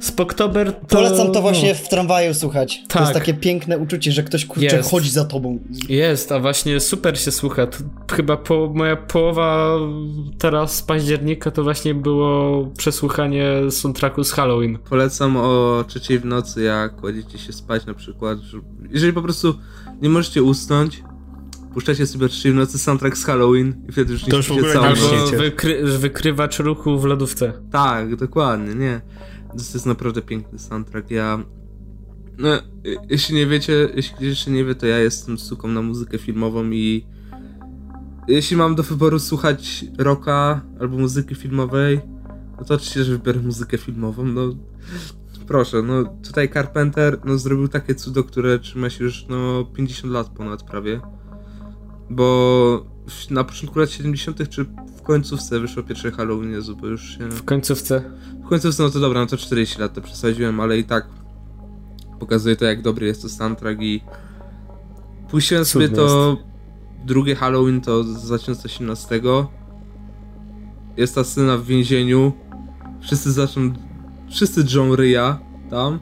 Spoktober 0.00 0.72
to... 0.72 0.86
Polecam 0.96 1.32
to 1.32 1.42
właśnie 1.42 1.74
w 1.74 1.88
tramwaju 1.88 2.34
słuchać. 2.34 2.82
To 2.82 2.92
Tak. 2.92 3.00
jest 3.02 3.12
takie 3.14 3.34
piękne 3.34 3.78
uczucie, 3.78 4.12
że 4.12 4.22
ktoś 4.22 4.46
kurczę 4.46 4.76
Jest. 4.76 4.90
chodzi 4.90 5.10
za 5.10 5.24
tobą. 5.24 5.58
Jest, 5.88 6.32
a 6.32 6.40
właśnie 6.40 6.80
super 6.80 7.18
się 7.20 7.30
słucha. 7.32 7.66
To 7.66 7.78
chyba 8.12 8.36
po, 8.36 8.72
moja 8.74 8.96
połowa 8.96 9.78
teraz 10.38 10.82
października 10.82 11.15
to 11.50 11.62
właśnie 11.64 11.94
było 11.94 12.66
przesłuchanie 12.78 13.52
soundtracku 13.70 14.24
z 14.24 14.32
Halloween. 14.32 14.78
Polecam 14.90 15.36
o 15.36 15.84
trzeciej 15.88 16.18
w 16.18 16.24
nocy, 16.24 16.62
jak 16.62 16.96
kładziecie 16.96 17.38
się 17.38 17.52
spać 17.52 17.86
na 17.86 17.94
przykład. 17.94 18.38
że- 18.38 18.58
Jeżeli 18.90 19.12
po 19.12 19.22
prostu 19.22 19.54
nie 20.02 20.08
możecie 20.08 20.42
usnąć, 20.42 21.02
puszczacie 21.74 22.06
sobie 22.06 22.26
o 22.26 22.28
trzeciej 22.28 22.52
w 22.52 22.54
nocy 22.54 22.78
soundtrack 22.78 23.16
z 23.16 23.24
Halloween 23.24 23.74
i 23.88 23.92
wtedy 23.92 24.12
już 24.12 24.26
nie 24.26 24.30
To 24.30 24.38
w 24.38 24.44
śpicie 24.44 24.62
całą 24.72 24.84
nie 24.86 24.90
noc. 24.90 25.02
Albo 25.12 25.36
wykry, 25.36 25.84
wykrywacz 25.98 26.58
ruchu 26.58 26.98
w 26.98 27.04
lodówce. 27.04 27.52
Tak, 27.72 28.16
dokładnie, 28.16 28.74
nie. 28.74 29.00
To 29.48 29.54
jest 29.56 29.86
naprawdę 29.86 30.22
piękny 30.22 30.58
soundtrack. 30.58 31.10
Ja. 31.10 31.38
No, 32.38 32.54
y- 32.56 32.60
jeśli 33.10 33.34
nie 33.34 33.46
wiecie, 33.46 33.88
jeśli 33.94 34.26
jeszcze 34.26 34.50
nie 34.50 34.64
wie, 34.64 34.74
to 34.74 34.86
ja 34.86 34.98
jestem 34.98 35.38
suką 35.38 35.68
na 35.68 35.82
muzykę 35.82 36.18
filmową 36.18 36.70
i. 36.70 37.06
Jeśli 38.28 38.56
mam 38.56 38.74
do 38.74 38.82
wyboru 38.82 39.18
słuchać 39.18 39.84
rocka 39.98 40.60
albo 40.80 40.96
muzyki 40.96 41.34
filmowej, 41.34 42.00
no 42.58 42.64
to 42.64 42.74
oczywiście, 42.74 43.04
że 43.04 43.12
wybiorę 43.12 43.40
muzykę 43.40 43.78
filmową. 43.78 44.24
No, 44.24 44.42
proszę, 45.46 45.82
no 45.82 46.04
tutaj 46.04 46.48
Carpenter 46.48 47.20
no, 47.24 47.38
zrobił 47.38 47.68
takie 47.68 47.94
cudo, 47.94 48.24
które 48.24 48.58
trzyma 48.58 48.90
się 48.90 49.04
już 49.04 49.26
no 49.28 49.64
50 49.64 50.12
lat 50.12 50.28
ponad 50.28 50.62
prawie. 50.62 51.00
Bo 52.10 52.86
na 53.30 53.44
początku 53.44 53.78
lat 53.78 53.90
70. 53.90 54.48
czy 54.48 54.64
w 54.98 55.02
końcówce 55.02 55.60
wyszło 55.60 55.82
pierwsze 55.82 56.10
Halloween, 56.10 56.50
Jezu, 56.50 56.76
bo 56.76 56.86
już 56.86 57.18
się... 57.18 57.28
W 57.28 57.44
końcówce. 57.44 58.10
W 58.44 58.48
końcu 58.48 58.68
no 58.78 58.90
to 58.90 59.00
dobra, 59.00 59.20
no 59.20 59.26
to 59.26 59.36
40 59.36 59.80
lat 59.80 59.94
to 59.94 60.00
przesadziłem, 60.00 60.60
ale 60.60 60.78
i 60.78 60.84
tak 60.84 61.08
pokazuje 62.20 62.56
to 62.56 62.64
jak 62.64 62.82
dobry 62.82 63.06
jest 63.06 63.22
to 63.22 63.28
soundtrack 63.28 63.82
i 63.82 64.00
puściłem 65.30 65.64
sobie 65.64 65.88
to 65.88 66.36
drugie 67.04 67.34
Halloween 67.34 67.80
to 67.80 68.04
z 68.04 68.22
2018 68.24 69.20
jest 70.96 71.14
ta 71.14 71.24
scena 71.24 71.56
w 71.58 71.66
więzieniu, 71.66 72.32
wszyscy 73.00 73.32
zaczną, 73.32 73.72
wszyscy 74.30 74.64
drżą 74.64 74.96
ryja 74.96 75.38
tam 75.70 75.98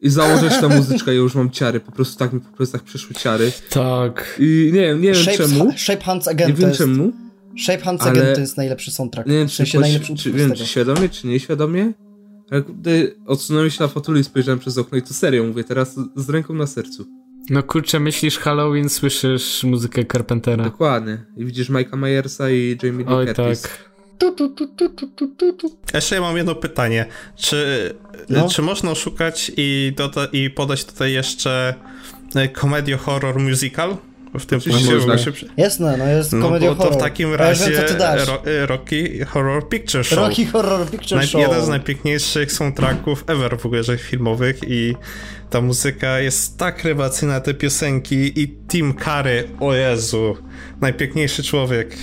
i 0.00 0.10
założę 0.10 0.50
się 0.50 0.60
ta 0.60 0.68
muzyczka 0.68 1.12
i 1.12 1.16
już 1.16 1.34
mam 1.34 1.50
ciary, 1.50 1.80
po 1.80 1.92
prostu 1.92 2.18
tak 2.18 2.32
mi 2.32 2.40
po 2.40 2.56
prostu 2.56 2.72
tak 2.78 2.82
przyszły 2.86 3.14
ciary. 3.14 3.52
Tak. 3.70 4.36
I 4.40 4.70
nie 4.74 4.80
wiem, 4.80 5.00
nie 5.02 5.12
wiem 5.12 5.22
Shape, 5.22 5.36
czemu, 5.36 5.72
Shape 5.76 6.04
Hands 6.04 6.26
nie 6.26 6.32
Again 6.32 6.52
to 6.52 6.56
wiem 6.58 6.68
jest... 6.68 6.78
czemu, 6.78 7.12
Shape 7.64 7.82
Hands 7.84 8.02
ale- 8.02 8.10
Again 8.20 8.34
to 8.34 8.40
jest 8.40 8.56
najlepszy 8.56 8.90
soundtrack. 8.90 9.28
nie 9.28 9.34
wiem 9.34 9.48
w 9.48 9.50
czy, 9.50 9.56
sensie 9.56 9.78
poś- 9.78 9.82
najlepszy 9.82 10.14
czy, 10.14 10.32
wiem, 10.32 10.52
czy 10.54 10.66
świadomie, 10.66 11.08
czy 11.08 11.26
nieświadomie, 11.26 11.92
ale 12.50 12.62
gdy 12.62 13.16
odsunąłem 13.26 13.70
się 13.70 13.82
na 13.84 13.88
fotelu 13.88 14.18
i 14.18 14.24
spojrzałem 14.24 14.58
przez 14.58 14.78
okno 14.78 14.98
i 14.98 15.02
to 15.02 15.14
serio 15.14 15.44
mówię, 15.44 15.64
teraz 15.64 15.96
z 16.16 16.28
ręką 16.30 16.54
na 16.54 16.66
sercu. 16.66 17.06
No 17.50 17.62
kurczę, 17.62 18.00
myślisz 18.00 18.38
Halloween, 18.38 18.88
słyszysz 18.88 19.64
muzykę 19.64 20.04
Carpentera. 20.04 20.64
Dokładnie. 20.64 21.24
I 21.36 21.44
widzisz 21.44 21.70
Mike'a 21.70 21.96
Myersa 21.96 22.50
i 22.50 22.78
Jamie 22.82 23.04
Lee 23.04 23.14
Oj 23.14 23.26
Curtis. 23.26 23.62
tak. 23.62 23.90
Tu, 24.18 24.32
tu, 24.32 24.48
tu, 24.48 24.68
tu, 24.68 24.88
tu, 24.88 25.28
tu, 25.28 25.52
tu. 25.52 25.76
Jeszcze 25.94 26.14
ja 26.14 26.20
mam 26.20 26.36
jedno 26.36 26.54
pytanie. 26.54 27.06
Czy, 27.36 27.94
No. 28.28 28.48
czy 28.48 28.62
można 28.62 28.90
oszukać 28.90 29.52
i, 29.56 29.92
doda- 29.96 30.28
i 30.32 30.50
podać 30.50 30.84
tutaj 30.84 31.12
jeszcze 31.12 31.74
e, 32.34 32.48
komedię 32.48 32.96
horror 32.96 33.38
musical? 33.40 33.96
W 34.38 34.46
tym 34.46 34.60
punkcie 34.60 34.94
można. 34.94 35.18
się... 35.18 35.32
Jasne, 35.56 35.96
no 35.96 36.06
jest 36.06 36.32
No 36.32 36.46
komedia 36.46 36.68
bo 36.70 36.74
to 36.76 36.82
horror. 36.82 36.98
w 36.98 37.02
takim 37.02 37.30
ja 37.30 37.36
razie 37.36 37.70
wiem, 37.70 37.82
co 37.82 37.92
ty 37.92 37.98
dasz. 37.98 38.28
ro, 38.28 38.42
e, 38.46 38.66
Rocky 38.66 39.24
Horror 39.24 39.68
Picture 39.68 40.04
Show. 40.04 40.18
Rocky 40.18 40.46
Horror 40.46 40.86
Picture 40.90 41.18
Naj- 41.20 41.26
Show. 41.26 41.40
Jeden 41.40 41.64
z 41.64 41.68
najpiękniejszych 41.68 42.52
soundtracków 42.52 43.24
ever 43.26 43.58
w 43.58 43.66
ogóle 43.66 43.82
że 43.84 43.98
filmowych 43.98 44.58
i 44.68 44.94
ta 45.50 45.60
muzyka 45.60 46.18
jest 46.20 46.58
tak 46.58 46.84
rewelacyjna, 46.84 47.40
te 47.40 47.54
piosenki 47.54 48.40
i 48.42 48.48
Tim 48.68 48.94
Curry, 48.94 49.48
o 49.60 49.74
Jezu, 49.74 50.36
najpiękniejszy 50.80 51.42
człowiek 51.42 51.96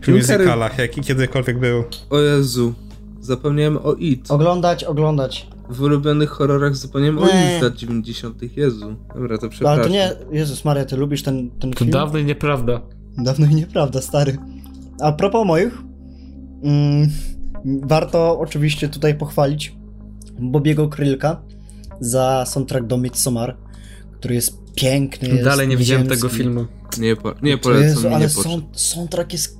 w 0.00 0.04
Tim 0.04 0.14
musicalach, 0.16 0.78
jaki 0.78 1.00
kiedykolwiek 1.00 1.58
był. 1.58 1.84
O 2.10 2.20
Jezu. 2.20 2.74
Zapomniałem 3.20 3.76
o 3.76 3.94
It. 3.94 4.30
Oglądać, 4.30 4.84
oglądać. 4.84 5.46
W 5.68 5.82
ulubionych 5.82 6.30
horrorach 6.30 6.76
zapomniałem 6.76 7.18
o 7.18 7.26
z 7.26 7.62
lat 7.62 7.76
90. 7.76 8.56
Jezu. 8.56 8.96
Dobra, 9.14 9.38
to 9.38 9.48
przepraszam. 9.48 9.78
ale 9.78 9.84
to 9.84 9.88
nie... 9.88 10.12
Jezus 10.38 10.64
Maria, 10.64 10.84
ty 10.84 10.96
lubisz 10.96 11.22
ten, 11.22 11.50
ten 11.50 11.70
To 11.70 11.78
film? 11.78 11.90
dawno 11.90 12.18
i 12.18 12.24
nieprawda. 12.24 12.80
Dawno 13.18 13.46
i 13.46 13.54
nieprawda, 13.54 14.00
stary. 14.00 14.36
A 15.00 15.12
propos 15.12 15.46
moich, 15.46 15.78
mm, 16.62 17.08
warto 17.82 18.38
oczywiście 18.38 18.88
tutaj 18.88 19.14
pochwalić 19.14 19.76
Bobiego 20.40 20.88
Krylka 20.88 21.42
za 22.00 22.44
soundtrack 22.46 22.86
do 22.86 22.98
Midsommar, 22.98 23.56
który 24.12 24.34
jest 24.34 24.58
piękny. 24.74 25.28
Jest 25.28 25.44
Dalej 25.44 25.68
nie 25.68 25.76
widziałem 25.76 26.06
tego 26.06 26.28
filmu. 26.28 26.66
Nie, 26.98 27.16
po, 27.16 27.34
nie 27.42 27.58
polecam, 27.58 27.88
Jezu, 27.88 28.08
ale 28.08 28.20
nie 28.20 28.28
sound, 28.28 28.64
soundtrack 28.80 29.32
jest 29.32 29.58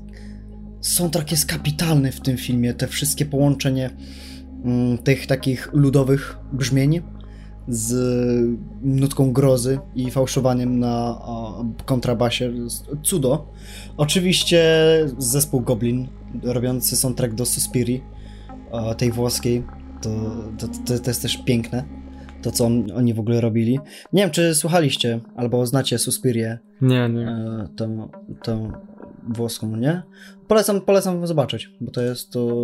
soundtrack 0.80 1.30
jest 1.30 1.46
kapitalny 1.46 2.12
w 2.12 2.20
tym 2.20 2.36
filmie. 2.36 2.74
Te 2.74 2.86
wszystkie 2.86 3.26
połączenie 3.26 3.90
tych 5.04 5.26
takich 5.26 5.70
ludowych 5.72 6.38
brzmień 6.52 7.02
z 7.68 7.94
nutką 8.82 9.32
grozy 9.32 9.78
i 9.94 10.10
fałszowaniem 10.10 10.78
na 10.78 11.18
kontrabasie. 11.84 12.52
Cudo. 13.02 13.46
Oczywiście 13.96 14.64
zespół 15.18 15.60
Goblin 15.60 16.08
robiący 16.42 16.96
soundtrack 16.96 17.34
do 17.34 17.46
Suspiri, 17.46 18.02
tej 18.98 19.12
włoskiej. 19.12 19.64
To, 20.02 20.10
to, 20.58 20.68
to, 20.68 20.98
to 21.04 21.10
jest 21.10 21.22
też 21.22 21.36
piękne. 21.36 21.84
To, 22.42 22.50
co 22.50 22.66
on, 22.66 22.90
oni 22.96 23.14
w 23.14 23.20
ogóle 23.20 23.40
robili. 23.40 23.80
Nie 24.12 24.22
wiem, 24.22 24.30
czy 24.30 24.54
słuchaliście 24.54 25.20
albo 25.36 25.66
znacie 25.66 25.98
Suspirię 25.98 26.58
Nie, 26.80 27.08
nie. 27.08 27.28
e, 27.28 27.68
tą, 27.76 28.08
tą 28.42 28.72
włoską, 29.28 29.76
nie? 29.76 30.02
Polecam, 30.48 30.80
polecam 30.80 31.26
zobaczyć, 31.26 31.70
bo 31.80 31.90
to 31.90 32.02
jest 32.02 32.30
to 32.30 32.56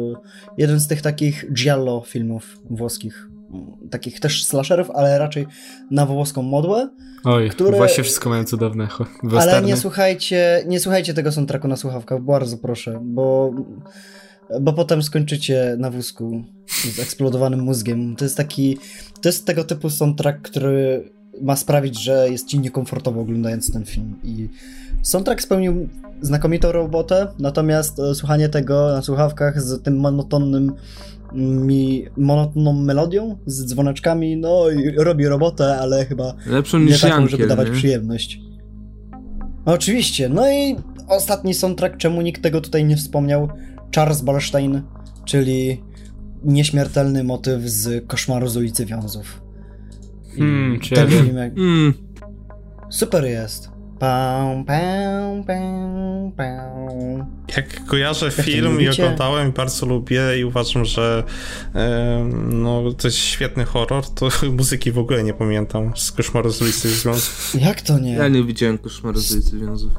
jeden 0.58 0.80
z 0.80 0.86
tych 0.88 1.02
takich 1.02 1.52
giallo 1.52 2.02
filmów 2.06 2.60
włoskich, 2.70 3.28
m, 3.54 3.66
takich 3.90 4.20
też 4.20 4.44
slasherów, 4.46 4.90
ale 4.90 5.18
raczej 5.18 5.46
na 5.90 6.06
włoską 6.06 6.42
modłę, 6.42 6.90
Oj, 7.24 7.50
które- 7.50 7.76
właśnie 7.76 8.04
wszystko 8.04 8.30
mają 8.30 8.44
cudowne. 8.44 8.86
cho- 8.86 9.06
ale 9.22 9.30
Westerny. 9.30 9.68
nie 9.68 9.76
słuchajcie, 9.76 10.64
nie 10.66 10.80
słuchajcie 10.80 11.14
tego 11.14 11.32
soundtracku 11.32 11.68
na 11.68 11.76
słuchawkach, 11.76 12.22
bardzo 12.22 12.56
proszę, 12.58 13.00
bo, 13.04 13.54
bo 14.60 14.72
potem 14.72 15.02
skończycie 15.02 15.76
na 15.78 15.90
wózku 15.90 16.44
z 16.94 16.98
eksplodowanym 16.98 17.60
mózgiem. 17.60 18.16
To 18.16 18.24
jest 18.24 18.36
taki, 18.36 18.78
to 19.20 19.28
jest 19.28 19.46
tego 19.46 19.64
typu 19.64 19.90
soundtrack, 19.90 20.40
który 20.42 21.10
ma 21.42 21.56
sprawić, 21.56 22.02
że 22.02 22.26
jest 22.30 22.46
ci 22.48 22.58
niekomfortowo 22.58 23.20
oglądając 23.20 23.72
ten 23.72 23.84
film 23.84 24.16
i 24.24 24.48
soundtrack 25.04 25.42
spełnił 25.42 25.88
znakomitą 26.20 26.72
robotę, 26.72 27.26
natomiast 27.38 28.00
e, 28.00 28.14
słuchanie 28.14 28.48
tego 28.48 28.92
na 28.92 29.02
słuchawkach 29.02 29.62
z 29.62 29.82
tym 29.82 30.00
monotonnym 30.00 30.72
mi 31.34 32.06
monotonną 32.16 32.72
melodią 32.72 33.38
z 33.46 33.66
dzwoneczkami, 33.66 34.36
no 34.36 34.64
robi 34.96 35.26
robotę, 35.26 35.78
ale 35.78 36.04
chyba 36.04 36.34
Lepszą 36.46 36.78
nie 36.78 36.84
niż 36.84 37.00
taką, 37.00 37.14
Jankiel, 37.14 37.30
żeby 37.30 37.46
dawać 37.46 37.68
nie? 37.68 37.74
przyjemność. 37.74 38.40
Oczywiście. 39.64 40.28
No 40.28 40.50
i 40.50 40.76
ostatni 41.08 41.54
soundtrack, 41.54 41.96
czemu 41.96 42.22
nikt 42.22 42.42
tego 42.42 42.60
tutaj 42.60 42.84
nie 42.84 42.96
wspomniał? 42.96 43.48
Charles 43.94 44.20
Ballstein, 44.20 44.82
czyli 45.24 45.82
nieśmiertelny 46.44 47.24
motyw 47.24 47.62
z 47.62 48.06
Koszmaru 48.06 48.48
z 48.48 48.56
ulicy 48.56 48.86
Wiązów. 48.86 49.42
Hmm, 50.36 50.80
ten 50.80 50.98
ja 50.98 51.06
wiem. 51.06 51.24
film 51.24 51.36
jak... 51.36 51.52
Mm, 51.58 51.94
super 52.90 53.24
jest. 53.24 53.73
Pam, 54.04 54.64
pam, 54.64 55.44
pam, 55.44 56.32
pam. 56.36 57.26
Jak 57.56 57.84
kojarzę 57.86 58.30
film 58.30 58.80
i 58.80 58.88
oglądałem, 58.88 59.52
bardzo 59.52 59.86
lubię 59.86 60.38
i 60.40 60.44
uważam, 60.44 60.84
że 60.84 61.22
no, 62.48 62.82
to 62.98 63.08
jest 63.08 63.16
świetny 63.18 63.64
horror, 63.64 64.04
to 64.08 64.28
muzyki 64.58 64.92
w 64.92 64.98
ogóle 64.98 65.22
nie 65.24 65.34
pamiętam 65.34 65.92
z 65.96 66.12
Koszmaru 66.12 66.50
z 66.52 66.62
ulicy 66.62 66.88
Związku. 66.90 67.58
Jak 67.58 67.80
to 67.82 67.98
nie? 67.98 68.12
ja 68.12 68.28
nie 68.28 68.44
widziałem 68.44 68.78
koszmaru 68.78 69.20
z 69.20 69.32
ulicy 69.32 69.58
Wiązów. 69.58 69.92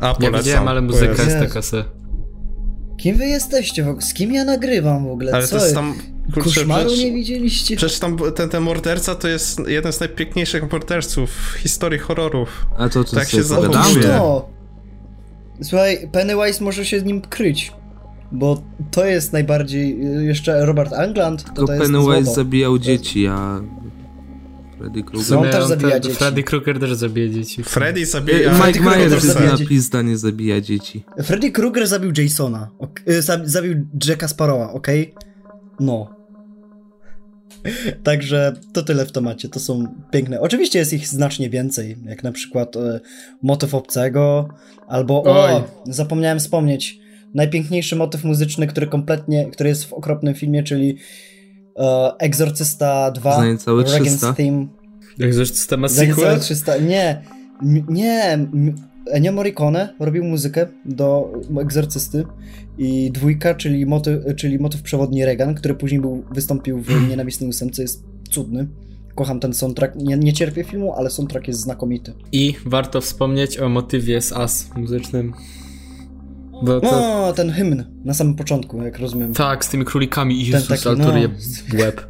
A 0.00 0.06
Ja 0.06 0.14
polecam. 0.14 0.40
widziałem, 0.42 0.68
ale 0.68 0.80
muzyka 0.80 1.22
jest- 1.22 1.38
taka 1.38 1.62
se. 1.62 1.84
Kim 3.02 3.16
wy 3.16 3.26
jesteście? 3.26 3.84
w 3.84 3.88
ogóle? 3.88 4.02
Z 4.02 4.14
kim 4.14 4.32
ja 4.32 4.44
nagrywam 4.44 5.04
w 5.04 5.10
ogóle? 5.10 5.32
Ale 5.32 5.46
Co? 5.46 5.56
to 5.58 5.62
jest 5.64 5.74
tam... 5.74 5.94
kurczę, 6.34 6.40
Koszmaru 6.60 6.86
przecież- 6.86 7.04
nie 7.04 7.12
widzieliście? 7.12 7.76
Przecież 7.76 7.98
tam 7.98 8.16
ten, 8.36 8.48
ten 8.48 8.62
morderca 8.62 9.14
to 9.14 9.28
jest 9.28 9.60
jeden 9.68 9.92
z 9.92 10.00
najpiękniejszych 10.00 10.72
morderców 10.72 11.30
w 11.30 11.52
historii 11.58 11.98
horrorów. 11.98 12.66
A 12.78 12.88
to 12.88 13.04
co 13.04 13.16
Tak 13.16 13.28
się 13.28 13.42
za- 13.42 13.58
Otóż 13.58 13.66
pogadamy? 13.68 13.94
Pogadamy. 13.94 14.18
to! 14.18 14.48
Słuchaj, 15.62 16.08
Pennywise 16.12 16.64
może 16.64 16.84
się 16.86 17.00
z 17.00 17.04
nim 17.04 17.20
kryć, 17.20 17.72
bo 18.32 18.62
to 18.90 19.04
jest 19.04 19.32
najbardziej... 19.32 20.06
y, 20.18 20.24
Jeszcze 20.24 20.66
Robert 20.66 20.92
Angland, 20.92 21.44
to, 21.54 21.66
to 21.66 21.66
Pennywise 21.66 22.34
zabijał 22.34 22.78
dzieci, 22.78 23.26
a 23.26 23.60
Freddy 24.82 25.02
Krueger... 25.02 25.38
on 25.38 25.44
też 25.44 25.54
te- 25.54 25.66
zabija 25.68 26.00
dzieci. 26.00 26.16
Freddy 26.16 26.42
Krueger 26.42 26.80
też 26.80 26.92
zabija 26.92 27.28
dzieci. 27.28 27.62
Freddy 27.62 28.06
zabija... 28.06 28.66
Mike 28.66 28.80
Myers 28.80 29.34
na 29.34 29.66
pizda, 29.68 30.02
nie 30.02 30.16
zabija 30.16 30.60
dzieci. 30.60 31.04
Freddy 31.22 31.50
Krueger 31.52 31.86
zabił 31.86 32.12
Jasona, 32.18 32.70
ok- 32.78 33.00
y, 33.08 33.20
zab- 33.20 33.46
zabił 33.46 33.86
Jacka 34.08 34.28
Sparrowa, 34.28 34.72
okej? 34.72 35.14
No. 35.80 36.16
Także 38.04 38.52
to 38.72 38.82
tyle 38.82 39.06
w 39.06 39.12
temacie, 39.12 39.48
to 39.48 39.60
są 39.60 39.84
piękne. 40.12 40.40
Oczywiście 40.40 40.78
jest 40.78 40.92
ich 40.92 41.08
znacznie 41.08 41.50
więcej, 41.50 41.96
jak 42.04 42.22
na 42.22 42.32
przykład 42.32 42.76
e, 42.76 43.00
motyw 43.42 43.74
obcego, 43.74 44.48
albo 44.88 45.22
Oj. 45.22 45.52
o, 45.52 45.68
zapomniałem 45.86 46.38
wspomnieć, 46.38 46.98
najpiękniejszy 47.34 47.96
motyw 47.96 48.24
muzyczny, 48.24 48.66
który 48.66 48.86
kompletnie, 48.86 49.50
który 49.50 49.68
jest 49.68 49.84
w 49.84 49.92
okropnym 49.92 50.34
filmie, 50.34 50.62
czyli 50.62 50.96
e, 51.76 52.12
Egzorcysta 52.18 53.10
2, 53.10 53.34
Znaję 53.36 53.58
całe 53.58 53.84
300. 53.84 54.02
Regan's 54.32 54.36
Theme, 54.36 54.66
Egzorcysta 55.20 55.76
ma 55.76 55.88
sequel? 55.88 56.10
Egzorcysta, 56.10 56.76
nie, 56.78 57.22
m- 57.62 57.86
nie, 57.88 58.38
Ennio 59.12 59.32
Morricone 59.32 59.94
robił 60.00 60.24
muzykę 60.24 60.66
do 60.84 61.32
Egzorcysty 61.60 62.24
i 62.78 63.10
dwójka, 63.12 63.54
czyli 63.54 63.86
motyw, 63.86 64.36
czyli 64.36 64.58
motyw 64.58 64.82
przewodni 64.82 65.24
Regan, 65.24 65.54
który 65.54 65.74
później 65.74 66.00
był, 66.00 66.24
wystąpił 66.34 66.78
w 66.82 67.08
Nienawistnej 67.08 67.50
ósemce, 67.50 67.82
jest 67.82 68.04
cudny. 68.30 68.66
Kocham 69.14 69.40
ten 69.40 69.54
soundtrack, 69.54 69.94
nie, 69.96 70.16
nie 70.16 70.32
cierpię 70.32 70.64
filmu, 70.64 70.92
ale 70.92 71.10
soundtrack 71.10 71.48
jest 71.48 71.60
znakomity. 71.60 72.12
I 72.32 72.54
warto 72.66 73.00
wspomnieć 73.00 73.58
o 73.58 73.68
motywie 73.68 74.20
z 74.20 74.32
As 74.32 74.70
muzycznym. 74.76 75.32
Bo 76.62 76.80
to... 76.80 76.90
No, 76.90 77.32
ten 77.32 77.50
hymn 77.50 77.84
na 78.04 78.14
samym 78.14 78.34
początku, 78.34 78.82
jak 78.82 78.98
rozumiem. 78.98 79.34
Tak, 79.34 79.64
z 79.64 79.68
tymi 79.68 79.84
królikami 79.84 80.40
i 80.42 80.46
Jezus, 80.46 80.68
taki, 80.68 80.88
ale 80.88 80.96
no. 80.98 81.18
je 81.18 81.28
w 81.28 81.74
łeb. 81.80 82.06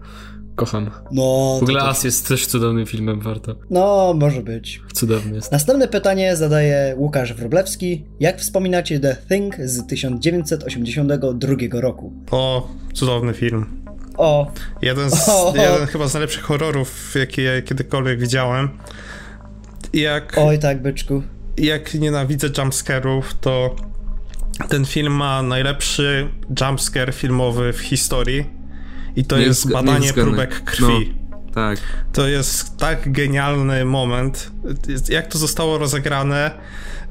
Kocham. 0.54 0.90
No, 1.12 1.56
W 1.60 1.62
ogóle 1.62 1.80
to, 1.80 1.88
As 1.88 2.04
jest 2.04 2.28
też 2.28 2.46
cudownym 2.46 2.86
filmem, 2.86 3.20
warto. 3.20 3.56
no, 3.70 4.14
może 4.20 4.42
być. 4.42 4.82
Cudowny 4.94 5.34
jest. 5.34 5.52
Następne 5.52 5.88
pytanie 5.88 6.36
zadaje 6.36 6.94
Łukasz 6.98 7.34
Wroblewski. 7.34 8.04
Jak 8.20 8.40
wspominacie 8.40 9.00
The 9.00 9.16
Thing 9.28 9.56
z 9.64 9.86
1982 9.86 11.80
roku? 11.80 12.12
O, 12.30 12.68
cudowny 12.94 13.34
film. 13.34 13.66
O, 14.16 14.52
Jeden, 14.82 15.10
z, 15.10 15.28
O. 15.28 15.52
jeden 15.56 15.86
chyba 15.86 16.08
z 16.08 16.14
najlepszych 16.14 16.42
horrorów, 16.42 17.14
jakie 17.14 17.62
kiedykolwiek 17.62 18.20
widziałem. 18.20 18.68
Jak, 19.92 20.34
oj 20.38 20.58
tak, 20.58 20.82
byczku. 20.82 21.22
jak 21.56 21.94
nienawidzę 21.94 22.48
jumpscarów, 22.58 23.34
to 23.40 23.76
ten 24.68 24.84
film 24.84 25.12
ma 25.12 25.42
najlepszy 25.42 26.28
jumpscare 26.60 27.12
filmowy 27.12 27.72
w 27.72 27.80
historii 27.80 28.44
i 29.16 29.24
to 29.24 29.38
Nie 29.38 29.44
jest 29.44 29.72
badanie 29.72 30.12
próbek 30.12 30.64
krwi. 30.64 31.14
Tak. 31.54 31.78
To 32.12 32.28
jest 32.28 32.76
tak 32.76 33.12
genialny 33.12 33.84
moment. 33.84 34.50
Jak 35.08 35.26
to 35.26 35.38
zostało 35.38 35.78
rozegrane, 35.78 36.50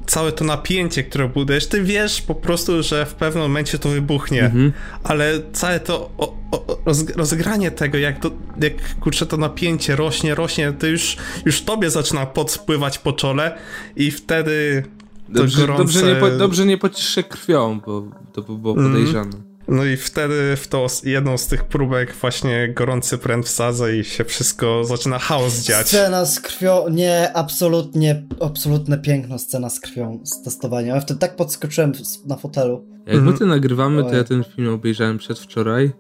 całe 0.08 0.32
to 0.32 0.46
napięcie, 0.46 1.04
które 1.04 1.28
budujesz, 1.30 1.68
ty 1.68 1.84
wiesz 1.84 2.22
po 2.22 2.36
prostu, 2.36 2.84
że 2.84 3.06
w 3.06 3.14
pewnym 3.16 3.44
momencie 3.44 3.80
to 3.80 3.90
wybuchnie, 3.90 4.44
Mhm. 4.44 4.74
ale 5.04 5.34
całe 5.54 5.80
to 5.80 6.12
o, 6.18 6.38
o, 6.52 6.78
roz- 6.86 7.16
rozegranie 7.16 7.72
tego, 7.72 7.98
jak, 7.98 8.20
to, 8.20 8.32
jak 8.62 8.96
kurczę 9.00 9.26
to 9.26 9.38
napięcie 9.38 9.96
rośnie, 9.96 10.36
rośnie, 10.36 10.74
to 10.80 10.88
już, 10.88 11.18
już 11.46 11.62
tobie 11.62 11.90
zaczyna 11.90 12.26
podspływać 12.26 12.98
po 12.98 13.14
czole 13.14 13.58
i 13.96 14.12
wtedy 14.12 14.84
Dobrze, 15.32 15.62
gorące... 15.62 15.84
dobrze, 15.84 16.04
nie, 16.14 16.16
po, 16.16 16.30
dobrze 16.30 16.66
nie 16.66 16.78
pociszę 16.78 17.24
krwią, 17.24 17.80
bo 17.86 18.04
to 18.34 18.42
by 18.42 18.58
było 18.58 18.74
Mhm. 18.74 18.92
podejrzane. 18.94 19.52
No 19.68 19.86
i 19.86 19.98
wtedy 19.98 20.56
w 20.58 20.68
to 20.68 20.88
jedną 21.04 21.38
z 21.38 21.48
tych 21.48 21.64
próbek 21.64 22.14
właśnie 22.22 22.74
gorący 22.76 23.18
pręt 23.18 23.46
wsadza 23.46 23.92
i 23.92 24.04
się 24.04 24.26
wszystko 24.26 24.84
zaczyna 24.84 25.20
chaos 25.20 25.60
dziać. 25.62 25.88
Scena 25.88 26.26
z 26.26 26.40
krwią, 26.40 26.90
nie, 26.90 27.32
absolutnie, 27.34 28.24
absolutne 28.42 28.98
piękno 28.98 29.40
scena 29.40 29.70
z 29.70 29.80
krwią, 29.80 30.20
z 30.24 30.42
testowania. 30.44 30.96
Ja 30.96 31.02
wtedy 31.02 31.20
tak 31.20 31.36
podskoczyłem 31.36 31.92
na 32.26 32.36
fotelu. 32.36 32.86
Jak 33.06 33.16
Mhm. 33.16 33.34
my 33.34 33.40
to 33.40 33.46
nagrywamy, 33.46 34.04
to 34.04 34.16
ja 34.16 34.24
ten 34.24 34.44
film 34.44 34.74
obejrzałem 34.74 35.18
przedwczoraj. 35.18 35.92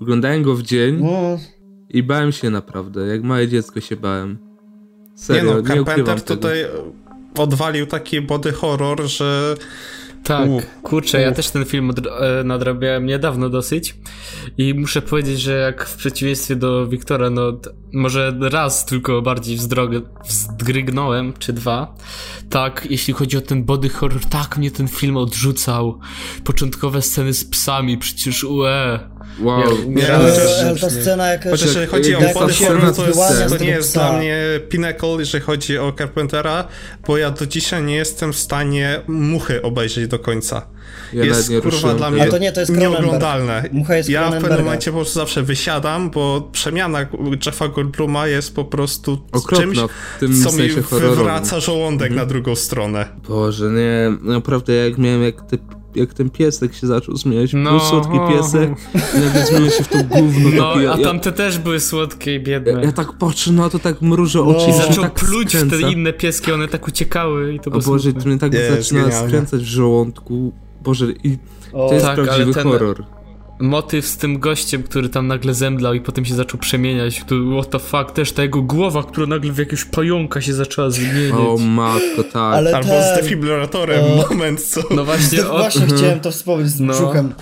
Oglądałem 0.00 0.42
go 0.42 0.54
w 0.54 0.62
dzień 0.62 0.98
No, 1.02 1.38
i 1.88 2.02
bałem 2.02 2.32
się 2.32 2.50
naprawdę. 2.50 3.06
Jak 3.06 3.22
małe 3.22 3.48
dziecko 3.48 3.80
się 3.80 3.96
bałem. 3.96 4.38
Serio, 5.14 5.42
nie 5.42 5.48
nie, 5.50 5.56
no, 5.56 5.62
Carpenter 5.84 6.20
tego. 6.20 6.36
tutaj 6.36 6.64
odwalił 7.38 7.86
taki 7.86 8.20
body 8.20 8.52
horror, 8.52 9.02
że 9.06 9.54
Tak, 10.24 10.48
U. 10.48 10.62
kurczę, 10.82 11.20
ja 11.20 11.32
też 11.32 11.50
ten 11.50 11.64
film 11.64 11.90
e, 11.90 12.44
nadrabiałem 12.44 13.06
niedawno 13.06 13.48
dosyć 13.48 13.94
i 14.58 14.74
muszę 14.74 15.02
powiedzieć, 15.02 15.40
że 15.40 15.52
jak 15.52 15.84
w 15.84 15.96
przeciwieństwie 15.96 16.56
do 16.56 16.86
Wiktora, 16.86 17.30
no 17.30 17.60
może 17.92 18.34
raz 18.40 18.86
tylko 18.86 19.22
bardziej 19.22 19.58
wzdrog- 19.58 20.02
wzdrygnąłem, 20.26 21.32
czy 21.38 21.52
dwa, 21.52 21.94
tak, 22.50 22.86
jeśli 22.90 23.14
chodzi 23.14 23.36
o 23.36 23.40
ten 23.40 23.64
body 23.64 23.88
horror, 23.88 24.24
tak 24.24 24.56
mnie 24.56 24.70
ten 24.70 24.88
film 24.88 25.16
odrzucał. 25.16 25.98
Początkowe 26.44 27.02
sceny 27.02 27.34
z 27.34 27.44
psami, 27.44 27.98
przecież 27.98 28.44
ue. 28.44 28.98
Wow. 29.40 29.62
Ja 29.96 30.14
ale, 30.14 30.32
ale 30.66 30.76
ta 30.76 30.90
scena 30.90 31.28
jakaś... 31.28 31.50
Chociaż 31.50 31.66
jeżeli 31.66 31.86
chodzi 31.86 32.14
o 32.14 32.20
body 32.20 32.54
horror, 32.54 32.94
to, 32.94 33.06
jest, 33.06 33.20
to 33.48 33.64
nie 33.64 33.70
jest 33.70 33.94
dla 33.94 34.12
mnie 34.12 34.36
pinnacle, 34.68 35.16
jeżeli 35.18 35.44
chodzi 35.44 35.78
o 35.78 35.92
Carpentera, 35.92 36.68
bo 37.06 37.18
ja 37.18 37.30
do 37.30 37.46
dzisiaj 37.46 37.82
nie 37.82 37.96
jestem 37.96 38.32
w 38.32 38.36
stanie 38.36 39.00
muchy 39.06 39.62
obejrzeć 39.62 40.06
do 40.06 40.18
końca. 40.18 40.66
Ja 41.12 41.24
jest 41.24 41.48
kurwa 41.48 41.70
ruszyłem 41.70 41.96
dla 41.96 42.10
mnie 42.10 42.22
A 42.22 42.26
to 42.26 42.38
nie, 42.38 42.52
to 42.52 42.60
jest 42.60 42.72
nieoglądalne. 42.72 43.64
Mucha 43.72 43.96
jest 43.96 44.08
ja 44.08 44.30
w 44.30 44.42
pewnym 44.42 44.64
momencie 44.64 44.90
po 44.90 44.96
prostu 44.96 45.14
zawsze 45.14 45.42
wysiadam, 45.42 46.10
bo 46.10 46.48
przemiana 46.52 47.06
Jeffa 47.46 47.68
Goldbluma 47.68 48.26
jest 48.26 48.54
po 48.54 48.64
prostu 48.64 49.18
Okropna 49.32 49.64
czymś, 49.64 49.78
w 50.16 50.20
tym 50.20 50.42
co 50.44 50.52
mi 50.52 50.68
wywraca 51.00 51.60
żołądek 51.60 52.12
na 52.12 52.26
drugą 52.26 52.56
stronę. 52.56 53.06
Boże, 53.28 53.70
nie, 53.70 54.16
naprawdę 54.22 54.72
jak 54.72 54.98
miałem, 54.98 55.22
jak, 55.22 55.36
te, 55.50 55.58
jak 55.94 56.14
ten 56.14 56.30
piesek 56.30 56.74
się 56.74 56.86
zaczął 56.86 57.16
zmieniać, 57.16 57.50
No. 57.54 57.70
był 57.70 57.80
słodki 57.80 58.18
piesek 58.28 58.70
i 59.16 59.20
nagle 59.24 59.46
zmienił 59.46 59.70
się 59.70 59.84
w 59.84 59.88
to 59.88 59.98
gówno 60.04 60.50
No, 60.56 60.68
takie, 60.72 60.84
ja, 60.84 60.92
a 60.92 60.98
ja, 60.98 61.04
tamte 61.04 61.32
też 61.32 61.58
były 61.58 61.80
słodkie 61.80 62.34
i 62.34 62.40
biedne. 62.40 62.72
ja, 62.72 62.80
ja 62.80 62.92
tak 62.92 63.12
patrzę 63.12 63.52
na 63.52 63.70
to, 63.70 63.78
tak 63.78 64.02
mrużę 64.02 64.42
oczy 64.42 64.66
No. 64.68 64.74
I 64.74 64.80
że 64.80 64.86
zaczął 64.86 65.04
tak 65.04 65.14
pluć 65.14 65.46
w 65.48 65.50
skręca. 65.50 65.76
te 65.76 65.92
inne 65.92 66.12
pieski, 66.12 66.52
one 66.52 66.68
tak 66.68 66.88
uciekały 66.88 67.54
i 67.54 67.60
to 67.60 67.70
O 67.70 67.78
było 67.78 67.82
Boże, 67.94 68.02
smutne. 68.10 68.22
to 68.22 68.28
mnie 68.28 68.38
tak 68.38 68.54
Jest 68.54 68.76
zaczyna 68.90 69.12
skręcać 69.12 69.60
w 69.60 69.66
żołądku. 69.66 70.52
Boże, 70.84 71.06
i 71.24 71.38
O, 71.72 71.88
to 71.88 71.94
jest 71.94 72.06
tak, 72.06 72.14
prawdziwy 72.14 72.54
ten- 72.54 72.62
horror. 72.62 73.04
Motyw 73.60 74.06
z 74.06 74.16
tym 74.16 74.38
gościem, 74.38 74.82
który 74.82 75.08
tam 75.08 75.26
nagle 75.26 75.54
zemdlał 75.54 75.94
i 75.94 76.00
potem 76.00 76.24
się 76.24 76.34
zaczął 76.34 76.60
przemieniać, 76.60 77.24
to 77.26 77.34
what 77.60 77.70
the 77.70 77.78
fuck, 77.78 78.12
też 78.14 78.32
ta 78.32 78.42
jego 78.42 78.62
głowa, 78.62 79.02
która 79.02 79.26
nagle 79.26 79.52
w 79.52 79.58
jakiegoś 79.58 79.84
pająka 79.84 80.40
się 80.40 80.54
zaczęła 80.54 80.90
zmieniać. 80.90 81.32
O 81.38 81.56
matko, 81.58 82.22
tak. 82.32 82.54
Ale 82.54 82.76
Albo 82.76 82.88
ten- 82.88 83.14
z 83.14 83.16
defibrylatorem 83.22 84.04
o. 84.04 84.26
moment, 84.28 84.62
co... 84.64 84.80
No 84.90 85.04
właśnie, 85.04 85.46
o, 85.50 85.58
Właśnie 85.58 85.86
chciałem 85.86 86.20
to 86.20 86.30
wspomnieć 86.30 86.68
z 86.70 86.80
No. 86.80 86.92
brzuchem. 86.92 87.32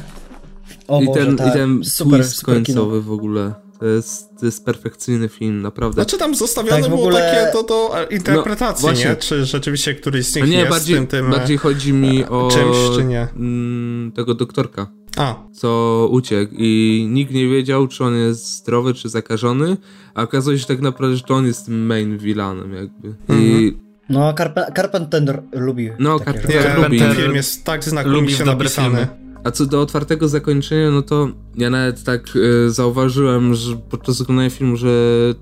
O 0.89 1.01
I 1.03 1.07
Boże, 1.07 1.21
ten, 1.27 1.37
tak. 1.37 1.49
I 1.49 1.53
ten 1.53 1.85
super, 1.85 2.21
twist 2.21 2.37
super 2.37 2.63
kino. 2.63 2.81
końcowy 2.81 3.03
w 3.03 3.11
ogóle. 3.13 3.55
To 3.81 3.87
jest, 3.87 4.29
to 4.41 4.47
jest 4.47 4.65
perfekcyjny 4.65 5.29
film, 5.29 5.63
naprawdę. 5.63 5.95
Znaczy 5.95 6.19
tam 6.19 6.35
zostawione 6.35 6.81
Tak, 6.81 6.91
było 6.91 7.03
ogóle- 7.03 7.21
takie 7.21 7.53
do, 7.53 7.63
do 7.63 7.91
interpretacji, 8.11 8.87
No, 8.89 8.93
nie? 8.93 9.17
Czy 9.17 9.45
rzeczywiście 9.45 9.95
któryś 9.95 10.27
z 10.27 10.37
nich 10.37 10.49
nie, 10.49 10.57
jest 10.59 10.71
bardziej, 10.71 10.97
tym, 10.97 11.07
tym... 11.07 11.27
e, 11.27 11.31
bardziej 11.31 11.57
chodzi 11.57 11.93
mi 11.93 12.25
o 12.25 12.49
czymś, 12.53 12.77
czy 12.97 13.05
nie? 13.05 13.29
mm, 13.37 14.13
tego 14.13 14.35
doktorka, 14.35 14.87
A, 15.17 15.35
co 15.53 16.09
uciekł 16.13 16.55
i 16.59 17.07
nikt 17.11 17.33
nie 17.33 17.49
wiedział, 17.49 17.89
czy 17.89 18.05
on 18.05 18.15
jest 18.15 18.57
zdrowy, 18.57 18.95
czy 18.95 19.09
zakażony, 19.09 19.77
a 20.15 20.23
okazuje 20.23 20.59
się 20.59 20.67
tak 20.67 20.81
naprawdę, 20.81 21.17
że 21.17 21.23
to 21.23 21.35
on 21.35 21.47
jest 21.47 21.67
tym 21.67 21.87
main 21.87 22.19
villanem 22.19 22.73
jakby. 22.75 23.15
I 23.29 23.77
No, 24.09 24.33
Carpe- 24.33 24.73
Carpenter 24.77 25.43
lubi 25.53 25.91
No, 25.99 26.17
Carpenter- 26.19 26.53
rzeczy. 26.53 26.63
Carpenter 26.63 26.99
ten 26.99 27.15
film 27.17 27.35
jest 27.35 27.65
tak 27.65 27.81
lubi 27.81 27.91
znakomicie 27.91 28.45
napisany. 28.45 29.07
A 29.45 29.51
co 29.51 29.67
do 29.67 29.81
otwartego 29.81 30.29
zakończenia, 30.29 30.91
no 30.91 31.03
to 31.03 31.29
ja 31.57 31.71
nawet 31.71 32.05
tak 32.05 32.23
e, 32.67 32.71
zauważyłem, 32.71 33.55
że 33.55 33.77
podczas 33.91 34.21
oglądania 34.21 34.51
filmu, 34.51 34.77
że 34.77 34.89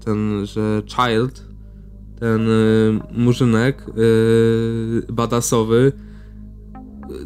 ten, 0.05 0.47
że 0.47 0.83
Child, 0.87 1.43
ten 2.21 2.49
e, 2.49 2.53
murzynek 3.13 3.83
e, 3.89 5.13
badasowy, 5.13 5.93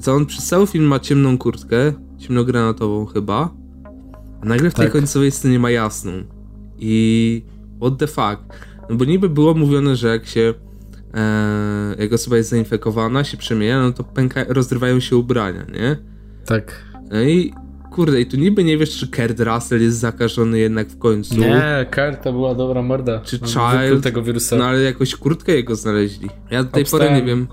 co 0.01 0.15
on 0.15 0.27
przez 0.27 0.47
cały 0.47 0.67
film 0.67 0.85
ma 0.85 0.99
ciemną 1.01 1.39
kurtkę, 1.39 1.93
ciemnogranatową 2.19 3.07
chyba, 3.07 3.51
a 4.43 4.45
nagle 4.45 4.71
w 4.71 4.75
tej 4.75 4.85
Tak. 4.87 4.93
końcowej 4.93 5.31
scenie 5.31 5.59
ma 5.59 5.71
jasną. 5.71 6.13
I 6.79 7.43
what 7.81 7.99
the 7.99 8.07
fuck? 8.07 8.69
No 8.91 8.97
bo 8.97 9.05
niby 9.05 9.29
było 9.29 9.55
mówione, 9.55 9.97
że 9.97 10.09
jak 10.09 10.27
się 10.27 10.55
e, 11.15 11.95
jak 11.99 12.13
osoba 12.13 12.37
jest 12.37 12.51
zainfekowana, 12.51 13.25
się 13.25 13.37
przemienia, 13.37 13.81
no 13.83 13.93
to 13.93 14.05
pęka, 14.05 14.45
rozrywają 14.49 15.01
się 15.01 15.17
ubrania, 15.17 15.65
nie? 15.73 15.97
Tak. 16.47 16.85
No 17.11 17.23
i 17.23 17.53
kurde, 17.93 18.21
i 18.21 18.27
tu 18.27 18.37
niby 18.37 18.65
nie 18.65 18.79
wiesz, 18.79 18.99
czy 18.99 19.09
Kurt 19.09 19.41
Russell 19.41 19.81
jest 19.83 19.99
zakażony 19.99 20.59
jednak 20.59 20.89
w 20.89 20.99
końcu. 20.99 21.35
Nie, 21.41 21.87
karta 21.91 22.33
była 22.33 22.55
dobra 22.55 22.83
morda. 22.83 23.21
Czy 23.21 23.39
On 23.43 23.49
Child? 23.89 24.03
tego 24.05 24.23
wirusa. 24.23 24.57
No 24.57 24.65
ale 24.65 24.83
jakoś 24.83 25.17
kurtkę 25.17 25.53
jego 25.53 25.77
znaleźli. 25.77 26.29
Ja 26.51 26.65
do 26.65 26.71
tej 26.71 26.83
Obstałem. 26.83 27.07
pory 27.09 27.21
nie 27.21 27.27
wiem. 27.27 27.47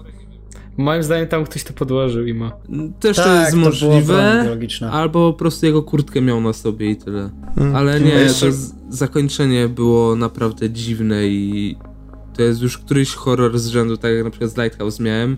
Moim 0.78 1.04
zdaniem 1.04 1.28
tam 1.28 1.46
ktoś 1.46 1.64
to 1.64 1.74
podłożył 1.74 2.26
i 2.28 2.34
ma. 2.34 2.52
Też 3.00 3.18
to 3.18 3.24
Tak, 3.24 3.40
jest 3.40 3.52
to 3.52 3.58
było 3.58 3.70
możliwe, 3.70 4.58
albo 4.92 5.34
po 5.34 5.40
prostu 5.40 5.66
jego 5.66 5.84
kurtkę 5.84 6.22
miał 6.22 6.42
na 6.42 6.54
sobie 6.54 6.90
i 6.90 6.96
tyle. 6.96 7.30
Mm. 7.58 7.76
Ale 7.76 8.00
nie, 8.02 8.14
No 8.14 8.20
jeszcze- 8.20 8.46
to 8.46 8.52
z- 8.52 8.74
zakończenie 8.90 9.68
było 9.70 10.16
naprawdę 10.16 10.70
dziwne 10.70 11.28
i 11.28 11.76
to 12.36 12.42
jest 12.44 12.62
już 12.62 12.78
któryś 12.78 13.14
horror 13.14 13.60
z 13.60 13.68
rzędu, 13.68 13.98
tak 13.98 14.12
jak 14.14 14.24
na 14.24 14.30
przykład 14.30 14.52
z 14.52 14.58
Lighthouse 14.58 15.00
miałem, 15.00 15.38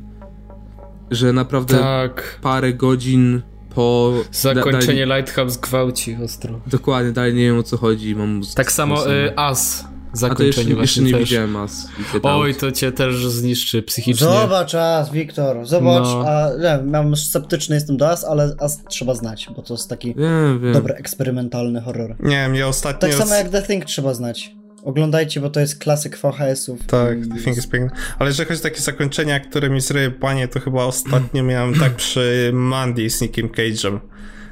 że 1.11 1.33
naprawdę 1.33 1.77
Tak. 1.77 2.39
parę 2.41 2.73
godzin 2.73 3.41
po... 3.75 4.13
Zakończenie 4.31 5.07
da- 5.07 5.17
Lighthouse 5.17 5.57
gwałci 5.57 6.17
ostro. 6.25 6.59
Dokładnie, 6.67 7.11
dalej 7.11 7.33
nie 7.33 7.43
wiem 7.43 7.57
o 7.57 7.63
co 7.63 7.77
chodzi. 7.77 8.15
Mam 8.15 8.41
Tak 8.55 8.71
samo 8.71 9.11
y, 9.11 9.35
As. 9.35 9.87
A 10.23 10.35
to 10.35 10.43
jeszcze, 10.43 10.61
Zakończenie 10.61 10.81
jeszcze 10.81 11.01
właśnie 11.01 11.03
nie 11.03 11.11
też. 11.11 11.29
widziałem 11.29 11.55
As. 11.55 11.87
Oj, 12.23 12.55
to 12.55 12.71
cię 12.71 12.91
też 12.91 13.25
zniszczy 13.27 13.83
psychicznie. 13.83 14.27
Zobacz 14.27 14.75
As, 14.75 15.11
Wiktor, 15.11 15.65
zobacz, 15.65 16.03
No. 16.03 16.23
a 16.27 16.49
nie, 16.77 16.83
mam 16.91 17.15
sceptyczny 17.15 17.75
jestem 17.75 17.97
do 17.97 18.09
As, 18.09 18.23
ale 18.25 18.55
As 18.59 18.83
trzeba 18.89 19.15
znać, 19.15 19.47
bo 19.55 19.61
to 19.61 19.73
jest 19.73 19.89
taki 19.89 20.15
Wiem, 20.15 20.59
wiem. 20.61 20.73
dobry, 20.73 20.93
eksperymentalny 20.93 21.81
horror. 21.81 22.15
Nie 22.19 22.29
wiem, 22.35 22.55
ja 22.55 22.67
ostatnio... 22.67 23.09
Tak 23.09 23.17
samo 23.17 23.33
jak 23.35 23.49
The 23.49 23.61
Thing 23.61 23.85
trzeba 23.85 24.13
znać. 24.13 24.51
Oglądajcie, 24.83 25.41
bo 25.41 25.49
to 25.49 25.59
jest 25.59 25.79
klasyk 25.79 26.17
VHS-ów. 26.17 26.79
Tak, 26.87 27.17
The 27.35 27.43
Thing 27.43 27.55
jest 27.55 27.69
piękny. 27.71 27.97
Ale 28.19 28.29
jeżeli 28.29 28.47
chodzi 28.49 28.59
o 28.59 28.63
takie 28.63 28.81
zakończenia, 28.81 29.39
które 29.39 29.69
mi 29.69 29.81
zryje 29.81 30.11
panie, 30.11 30.47
to 30.47 30.59
chyba 30.59 30.83
ostatnio 30.85 31.43
miałem 31.53 31.79
tak 31.79 31.95
przy 31.95 32.49
Mandy 32.53 33.09
z 33.09 33.21
Nickiem 33.21 33.49
Cage'em. 33.49 33.99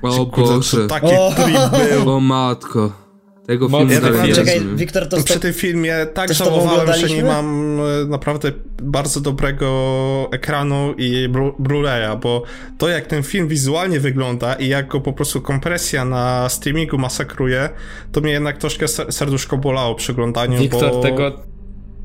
O 0.02 0.26
Boże. 0.26 0.78
to 0.82 0.88
taki 0.88 1.08
O! 1.16 1.32
trip 1.36 1.90
był. 2.04 2.10
O 2.16 2.20
matko. 2.20 3.05
Tego 3.48 3.70
filmu 3.70 3.90
film. 3.90 4.14
dalej 4.14 4.30
nie 4.30 4.36
Czekaj. 4.36 4.62
Wiktor, 4.76 5.08
to 5.10 5.24
przy 5.24 5.40
tym 5.40 5.54
filmie 5.54 5.96
tak 6.14 6.34
żałowałem, 6.34 6.88
że 7.00 7.08
nie 7.16 7.24
mam 7.24 7.80
e, 7.80 8.06
naprawdę 8.08 8.52
bardzo 8.84 9.22
dobrego 9.22 10.30
ekranu 10.32 10.94
i 10.98 11.30
blu- 11.32 11.54
Blu-raya, 11.60 12.20
bo 12.20 12.44
to 12.78 12.90
jak 12.90 13.08
ten 13.08 13.24
film 13.24 13.48
wizualnie 13.48 14.00
wygląda 14.00 14.54
i 14.54 14.68
jak 14.68 14.88
go 14.88 15.02
po 15.02 15.14
prostu 15.14 15.42
kompresja 15.42 16.06
na 16.06 16.50
streamingu 16.50 16.98
masakruje, 16.98 17.70
to 18.12 18.22
mnie 18.22 18.32
jednak 18.32 18.58
troszkę 18.58 18.88
ser- 18.88 19.12
serduszko 19.14 19.58
bolało 19.58 19.96
przy 19.96 20.12
oglądaniu, 20.12 20.60
Wiktor, 20.60 20.92
bo 20.92 21.02
tego, 21.02 21.32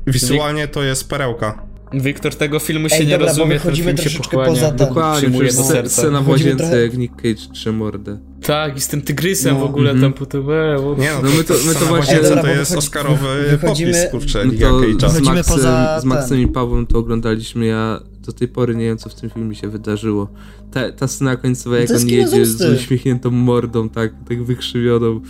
wizualnie 0.07 0.67
to 0.67 0.83
jest 0.83 1.09
perełka. 1.09 1.70
Wiktor, 1.93 2.35
tego 2.35 2.59
filmu 2.59 2.89
się 2.89 2.95
Ej, 2.95 3.05
nie 3.07 3.11
dobra, 3.11 3.25
bo 3.25 3.31
rozumie, 3.31 3.59
ten 3.59 3.75
film 3.75 3.97
się 3.97 4.19
pochłania. 4.19 4.49
poza 4.49 4.67
ten. 4.67 4.77
Dokładnie, 4.77 5.17
Przyjmuje 5.29 5.53
do 5.53 5.63
serca. 5.63 5.89
scena 6.01 6.21
w 6.21 6.27
łazience, 6.29 6.57
trochę- 6.57 6.81
jak 6.81 6.97
Nick 6.97 7.15
Cage 7.15 7.53
trze 7.53 7.71
mordę. 7.71 8.19
Tak, 8.43 8.77
i 8.77 8.81
z 8.81 8.87
tym 8.87 9.01
tygrysem 9.01 9.53
No. 9.53 9.59
w 9.59 9.63
ogóle 9.63 9.91
Mhm. 9.91 10.11
tam 10.13 10.19
po 10.19 10.25
to, 10.25 10.41
wow. 10.41 10.97
Nie 10.97 11.11
no, 11.11 11.21
No 11.23 11.29
to, 11.29 11.37
my 11.37 11.43
to- 11.43 11.53
my 11.53 11.73
to 11.73 11.79
właśnie- 11.85 11.87
właśnie 11.89 12.21
Dobra, 12.29 12.41
to 12.41 12.47
jest 12.47 12.71
wychodzi- 12.71 12.77
oscarowy 12.77 13.27
wychodzimy- 13.49 13.91
popis, 13.91 14.11
kurczę, 14.11 14.45
No 14.45 14.51
to 14.51 15.09
z 15.09 15.13
Wychodzimy 15.13 15.35
Maxem, 15.35 15.55
poza 15.55 15.99
z 15.99 16.05
Maxem 16.05 16.29
ten. 16.29 16.39
i 16.41 16.47
Pawłem 16.47 16.87
to 16.87 16.97
oglądaliśmy, 16.97 17.65
ja 17.65 17.99
do 18.25 18.31
tej 18.33 18.47
pory 18.47 18.75
nie 18.75 18.85
wiem, 18.85 18.97
co 18.97 19.09
w 19.09 19.15
tym 19.15 19.29
filmie 19.29 19.55
się 19.55 19.67
wydarzyło. 19.67 20.27
Ta, 20.71 20.91
ta 20.91 21.07
scena 21.07 21.35
końcowa, 21.35 21.77
jak 21.79 21.91
on 21.91 22.07
jedzie 22.09 22.45
z 22.45 22.61
uśmiechniętą 22.81 23.31
mordą, 23.31 23.89
tak, 23.89 24.11
tak 24.29 24.43
wykrzywioną, 24.43 25.21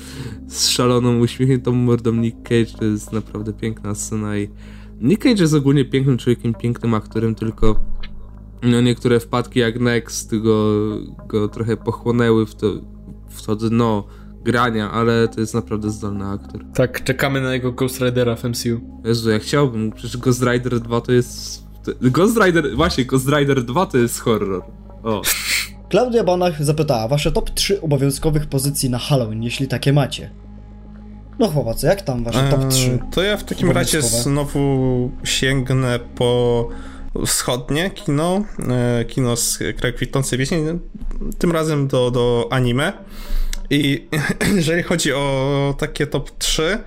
z 0.47 0.67
szaloną, 0.67 1.19
uśmiechniętą 1.19 1.71
mordą 1.71 2.11
Nick 2.13 2.37
Cage, 2.43 2.77
to 2.79 2.85
jest 2.85 3.11
naprawdę 3.13 3.53
piękna 3.53 3.95
scena 3.95 4.37
i 4.37 4.49
Nick 5.01 5.23
Cage 5.23 5.41
jest 5.41 5.53
ogólnie 5.53 5.85
pięknym 5.85 6.17
człowiekiem, 6.17 6.53
pięknym 6.53 6.93
aktorem, 6.93 7.35
tylko 7.35 7.79
no 8.63 8.81
niektóre 8.81 9.19
wpadki 9.19 9.59
jak 9.59 9.79
Next 9.79 10.35
go, 10.35 10.75
go 11.27 11.47
trochę 11.47 11.77
pochłonęły 11.77 12.45
w 12.45 12.55
to, 12.55 12.67
w 13.29 13.41
to 13.41 13.55
dno 13.55 14.07
grania, 14.43 14.91
ale 14.91 15.27
to 15.27 15.39
jest 15.39 15.53
naprawdę 15.53 15.89
zdolny 15.89 16.25
aktor. 16.25 16.65
Tak, 16.73 17.03
czekamy 17.03 17.41
na 17.41 17.53
jego 17.53 17.71
Ghost 17.71 18.01
Ridera 18.01 18.35
w 18.35 18.43
MCU. 18.43 18.81
Jezu, 19.05 19.29
ja 19.29 19.39
chciałbym, 19.39 19.91
przecież 19.91 20.17
Ghost 20.17 20.43
Rider 20.43 20.79
2 20.79 21.01
to 21.01 21.11
jest... 21.11 21.63
Ghost 22.01 22.37
Rider, 22.45 22.75
właśnie, 22.75 23.05
Ghost 23.05 23.29
Rider 23.29 23.63
2 23.63 23.85
to 23.85 23.97
jest 23.97 24.19
horror. 24.19 24.63
O, 25.03 25.21
Klaudia 25.89 26.23
Banach 26.23 26.63
zapytała, 26.63 27.07
wasze 27.07 27.31
top 27.31 27.49
3 27.49 27.81
obowiązkowych 27.81 28.47
pozycji 28.47 28.89
na 28.89 28.97
Halloween, 28.97 29.43
jeśli 29.43 29.67
takie 29.67 29.93
macie. 29.93 30.29
No 31.41 31.47
chłopacy, 31.47 31.87
jak 31.87 32.01
tam 32.01 32.23
wasze 32.23 32.49
top 32.49 32.67
3? 32.69 32.91
Eee, 32.91 32.99
To 33.11 33.23
ja 33.23 33.37
w 33.37 33.43
takim 33.43 33.71
razie 33.71 34.01
znowu 34.01 35.11
sięgnę 35.23 35.99
po 36.15 36.69
wschodnie 37.25 37.89
kino, 37.89 38.43
e, 38.69 39.05
kino 39.05 39.35
z 39.35 39.59
kraju 39.77 39.95
kwitnącej 39.95 40.39
wieśni, 40.39 40.57
tym 41.37 41.51
razem 41.51 41.87
do, 41.87 42.11
do 42.11 42.47
anime. 42.51 42.93
I 43.69 44.07
jeżeli 44.55 44.83
chodzi 44.83 45.13
o 45.13 45.75
takie 45.77 46.07
top 46.07 46.31
3, 46.37 46.77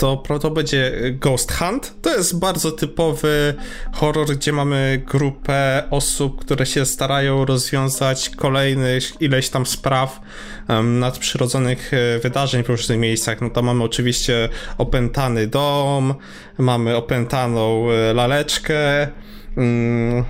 to 0.00 0.38
to 0.38 0.50
będzie 0.50 0.92
Ghost 1.12 1.52
Hunt. 1.52 1.94
To 2.02 2.16
jest 2.16 2.38
bardzo 2.38 2.72
typowy 2.72 3.54
horror, 3.92 4.26
gdzie 4.26 4.52
mamy 4.52 5.02
grupę 5.06 5.84
osób, 5.90 6.40
które 6.40 6.66
się 6.66 6.86
starają 6.86 7.44
rozwiązać 7.44 8.30
kolejnych 8.30 9.20
ileś 9.20 9.48
tam 9.48 9.66
spraw 9.66 10.20
em, 10.68 10.98
nadprzyrodzonych 10.98 11.90
e, 11.94 12.18
wydarzeń 12.18 12.64
w 12.64 12.68
różnych 12.68 12.98
miejscach. 12.98 13.40
No 13.40 13.50
to 13.50 13.62
mamy 13.62 13.84
oczywiście 13.84 14.48
opętany 14.78 15.46
dom, 15.46 16.14
mamy 16.58 16.96
opętaną 16.96 17.90
e, 17.90 18.14
laleczkę. 18.14 19.08
Mm, 19.56 20.24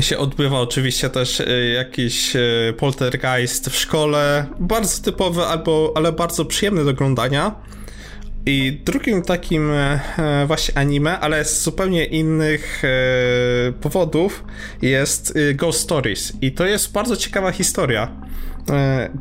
się 0.00 0.18
odbywa 0.18 0.60
oczywiście 0.60 1.10
też 1.10 1.40
e, 1.40 1.68
jakiś 1.68 2.32
poltergeist 2.76 3.68
w 3.68 3.76
szkole. 3.76 4.46
Bardzo 4.60 5.02
typowy, 5.02 5.42
albo, 5.42 5.92
ale 5.96 6.12
bardzo 6.12 6.44
przyjemny 6.44 6.84
do 6.84 6.90
oglądania. 6.90 7.54
I 8.46 8.80
drugim 8.84 9.22
takim 9.22 9.70
e, 9.70 10.00
właśnie 10.46 10.78
anime, 10.78 11.20
ale 11.20 11.44
z 11.44 11.62
zupełnie 11.62 12.04
innych 12.04 12.82
e, 12.84 13.72
powodów 13.72 14.44
jest 14.82 15.36
e, 15.36 15.54
Ghost 15.54 15.80
Stories. 15.80 16.32
I 16.40 16.52
to 16.52 16.66
jest 16.66 16.92
bardzo 16.92 17.16
ciekawa 17.16 17.52
historia, 17.52 18.08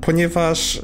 ponieważ 0.02 0.82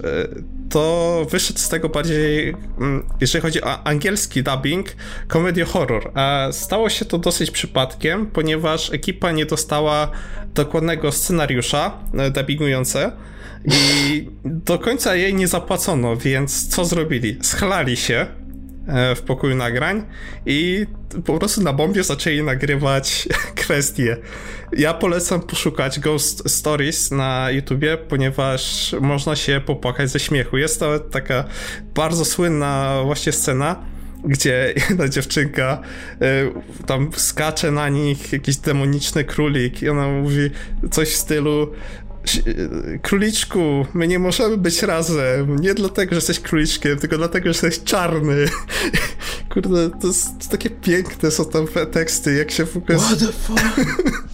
to 0.70 1.26
wyszedł 1.30 1.60
z 1.60 1.70
tego 1.70 1.90
bardziej, 1.90 2.56
mm, 2.80 3.04
jeżeli 3.22 3.42
chodzi 3.42 3.62
o 3.62 3.84
angielski 3.88 4.44
dubbing, 4.44 4.88
komedio 5.28 5.66
horror. 5.66 6.12
A 6.14 6.48
stało 6.52 6.90
się 6.90 7.06
to 7.06 7.18
dosyć 7.18 7.52
przypadkiem, 7.52 8.26
ponieważ 8.26 8.94
ekipa 8.94 9.32
nie 9.32 9.46
dostała 9.46 10.12
dokładnego 10.56 11.12
scenariusza 11.12 11.98
dubbingujące. 12.32 13.12
I 13.66 14.28
do 14.46 14.80
końca 14.80 15.16
jej 15.16 15.34
nie 15.34 15.48
zapłacono, 15.48 16.18
więc 16.18 16.68
co 16.68 16.86
zrobili? 16.86 17.38
Schlali 17.42 17.98
się 17.98 18.28
e, 18.88 19.16
w 19.16 19.22
pokoju 19.22 19.56
nagrań 19.56 20.04
i 20.46 20.86
po 21.26 21.38
prostu 21.40 21.62
na 21.62 21.74
bombie 21.74 22.04
zaczęli 22.04 22.44
nagrywać 22.44 23.28
kwestie. 23.62 24.18
Ja 24.78 24.94
polecam 24.94 25.42
poszukać 25.42 26.00
Ghost 26.00 26.50
Stories 26.50 27.12
na 27.12 27.52
YouTubie, 27.52 27.98
ponieważ 27.98 28.96
można 29.02 29.36
się 29.36 29.62
popłakać 29.66 30.10
ze 30.10 30.20
śmiechu. 30.20 30.58
Jest 30.58 30.80
to 30.80 31.00
taka 31.00 31.44
bardzo 31.96 32.26
słynna 32.26 33.02
właśnie 33.06 33.32
scena, 33.32 33.76
gdzie 34.24 34.74
jedna 34.90 35.10
dziewczynka 35.10 35.82
y, 36.22 36.86
tam 36.86 37.10
skacze 37.16 37.72
na 37.72 37.90
nich 37.90 38.34
jakiś 38.34 38.58
demoniczny 38.58 39.24
królik 39.24 39.82
i 39.82 39.90
ona 39.90 40.08
mówi 40.08 40.50
coś 40.92 41.10
w 41.10 41.16
stylu 41.16 41.64
"Ś- 41.64 41.70
y, 41.70 42.09
Króliczku, 43.02 43.86
my 43.94 44.08
nie 44.08 44.20
możemy 44.20 44.58
być 44.58 44.84
razem. 44.84 45.56
Nie 45.60 45.74
dlatego, 45.74 46.10
że 46.10 46.16
jesteś 46.16 46.40
króliczkiem, 46.40 47.00
tylko 47.00 47.18
dlatego, 47.18 47.44
że 47.44 47.50
jesteś 47.50 47.84
czarny. 47.84 48.46
Kurde, 49.54 49.90
to, 50.02 50.08
jest, 50.08 50.50
takie 50.52 50.70
piękne 50.70 51.32
są 51.32 51.46
tam 51.46 51.68
te 51.68 51.86
teksty, 51.86 52.36
jak 52.36 52.52
się 52.52 52.66
w 52.66 52.78
ogóle... 52.78 53.00
What 53.00 53.20
the 53.20 53.26
fuck? 53.26 53.62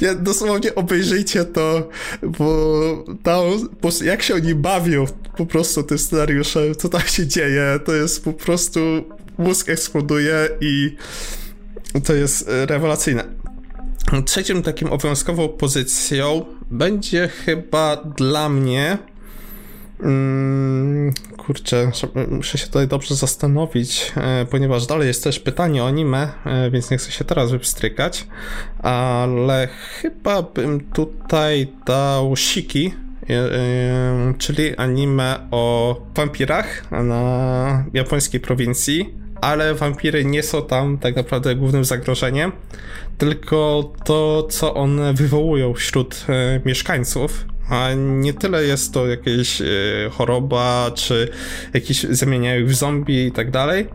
Ja 0.00 0.14
dosłownie 0.14 0.74
obejrzyjcie 0.74 1.44
to, 1.44 1.88
bo 2.22 3.04
tam, 3.22 3.68
prostu 3.80 4.04
jak 4.04 4.22
się 4.22 4.34
oni 4.34 4.54
bawią 4.54 5.04
po 5.36 5.46
prostu 5.46 5.82
tym 5.82 5.98
scenariuszem, 5.98 6.74
co 6.74 6.88
tam 6.88 7.00
się 7.00 7.26
dzieje, 7.26 7.80
to 7.84 7.94
jest 7.94 8.24
po 8.24 8.32
prostu 8.32 8.80
mózg 9.38 9.68
eksploduje 9.68 10.48
i 10.60 10.96
to 12.04 12.14
jest 12.14 12.44
rewelacyjne. 12.48 13.24
Trzecim 14.24 14.62
takim 14.62 14.88
obowiązkową 14.88 15.48
pozycją 15.48 16.44
będzie 16.70 17.28
chyba 17.28 17.96
dla 17.96 18.48
mnie 18.48 18.98
Mm, 20.00 21.12
kurczę, 21.36 21.90
muszę 22.30 22.58
się 22.58 22.66
tutaj 22.66 22.88
dobrze 22.88 23.14
zastanowić, 23.14 24.12
e, 24.16 24.46
ponieważ 24.50 24.86
dalej 24.86 25.08
jest 25.08 25.24
też 25.24 25.40
pytanie 25.40 25.82
o 25.82 25.86
anime, 25.86 26.28
e, 26.46 26.70
więc 26.70 26.90
nie 26.90 26.98
chcę 26.98 27.10
się 27.10 27.24
teraz 27.24 27.50
wypstrykać, 27.50 28.26
ale 28.78 29.68
chyba 30.00 30.42
bym 30.42 30.80
tutaj 30.80 31.68
dał 31.86 32.36
Shiki, 32.36 32.94
e, 33.30 34.34
czyli 34.38 34.76
anime 34.76 35.48
o 35.50 35.96
wampirach 36.14 36.90
na 36.90 37.84
japońskiej 37.92 38.40
prowincji, 38.40 39.14
ale 39.40 39.74
wampiry 39.74 40.24
nie 40.24 40.42
są 40.42 40.62
tam 40.62 40.98
tak 40.98 41.16
naprawdę 41.16 41.54
głównym 41.54 41.84
zagrożeniem, 41.84 42.52
tylko 43.18 43.92
to, 44.04 44.46
co 44.50 44.74
one 44.74 45.14
wywołują 45.14 45.74
wśród 45.74 46.26
e, 46.28 46.60
mieszkańców. 46.64 47.46
A 47.68 47.88
nie 47.96 48.34
tyle 48.34 48.64
jest 48.64 48.92
to 48.92 49.06
jakaś 49.06 49.60
e, 49.60 49.64
choroba, 50.10 50.90
czy 50.94 51.28
jakieś 51.74 52.02
zamieniają 52.02 52.60
ich 52.60 52.68
w 52.68 52.74
zombie 52.74 53.26
i 53.26 53.32
tak 53.32 53.50
dalej, 53.50 53.88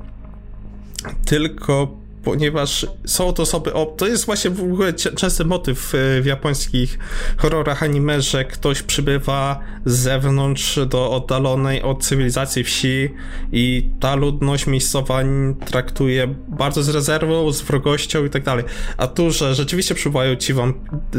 tylko 1.26 2.01
ponieważ 2.24 2.86
są 3.06 3.34
to 3.34 3.44
osoby, 3.44 3.74
o, 3.74 3.86
to 3.86 4.08
jest 4.08 4.26
właśnie 4.26 4.52
w 4.52 4.64
ogóle 4.64 4.94
częsty 4.94 5.46
motyw 5.46 5.96
e, 5.96 6.22
w 6.22 6.26
japońskich 6.26 7.00
horrorach 7.38 7.84
anime, 7.84 8.22
że 8.22 8.46
ktoś 8.46 8.82
przybywa 8.82 9.60
z 9.86 9.98
zewnątrz 9.98 10.80
do 10.88 11.12
oddalonej 11.12 11.82
od 11.82 12.04
cywilizacji 12.04 12.64
wsi 12.64 13.10
i 13.52 13.90
ta 14.00 14.16
ludność 14.16 14.68
miejscowa 14.68 15.22
traktuje 15.66 16.36
bardzo 16.48 16.84
z 16.84 16.90
rezerwą, 16.90 17.52
z 17.52 17.62
wrogością 17.62 18.26
i 18.26 18.30
tak 18.30 18.44
dalej. 18.44 18.66
A 18.98 19.08
tu, 19.08 19.32
że 19.32 19.56
rzeczywiście 19.56 19.96
przybywają 19.96 20.36
ci 20.36 20.54
wam, 20.54 20.74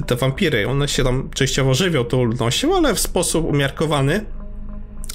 te 0.06 0.16
wampiry, 0.16 0.68
one 0.68 0.88
się 0.88 1.04
tam 1.04 1.30
częściowo 1.34 1.74
żywią 1.74 2.04
tą 2.04 2.24
ludnością, 2.24 2.76
ale 2.76 2.94
w 2.94 3.00
sposób 3.00 3.44
umiarkowany, 3.46 4.24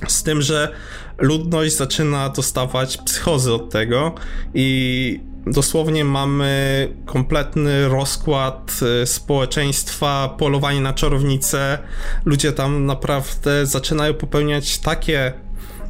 z 0.07 0.23
tym, 0.23 0.41
że 0.41 0.73
ludność 1.17 1.75
zaczyna 1.75 2.29
dostawać 2.29 2.97
psychozy 2.97 3.53
od 3.53 3.69
tego 3.69 4.15
i 4.53 5.19
dosłownie 5.51 6.05
mamy 6.05 6.89
kompletny 7.05 7.87
rozkład 7.87 8.79
e, 9.01 9.05
społeczeństwa, 9.07 10.35
polowanie 10.37 10.81
na 10.81 10.93
czarownice. 10.93 11.77
Ludzie 12.25 12.53
tam 12.53 12.85
naprawdę 12.85 13.65
zaczynają 13.65 14.13
popełniać 14.13 14.79
takie 14.79 15.33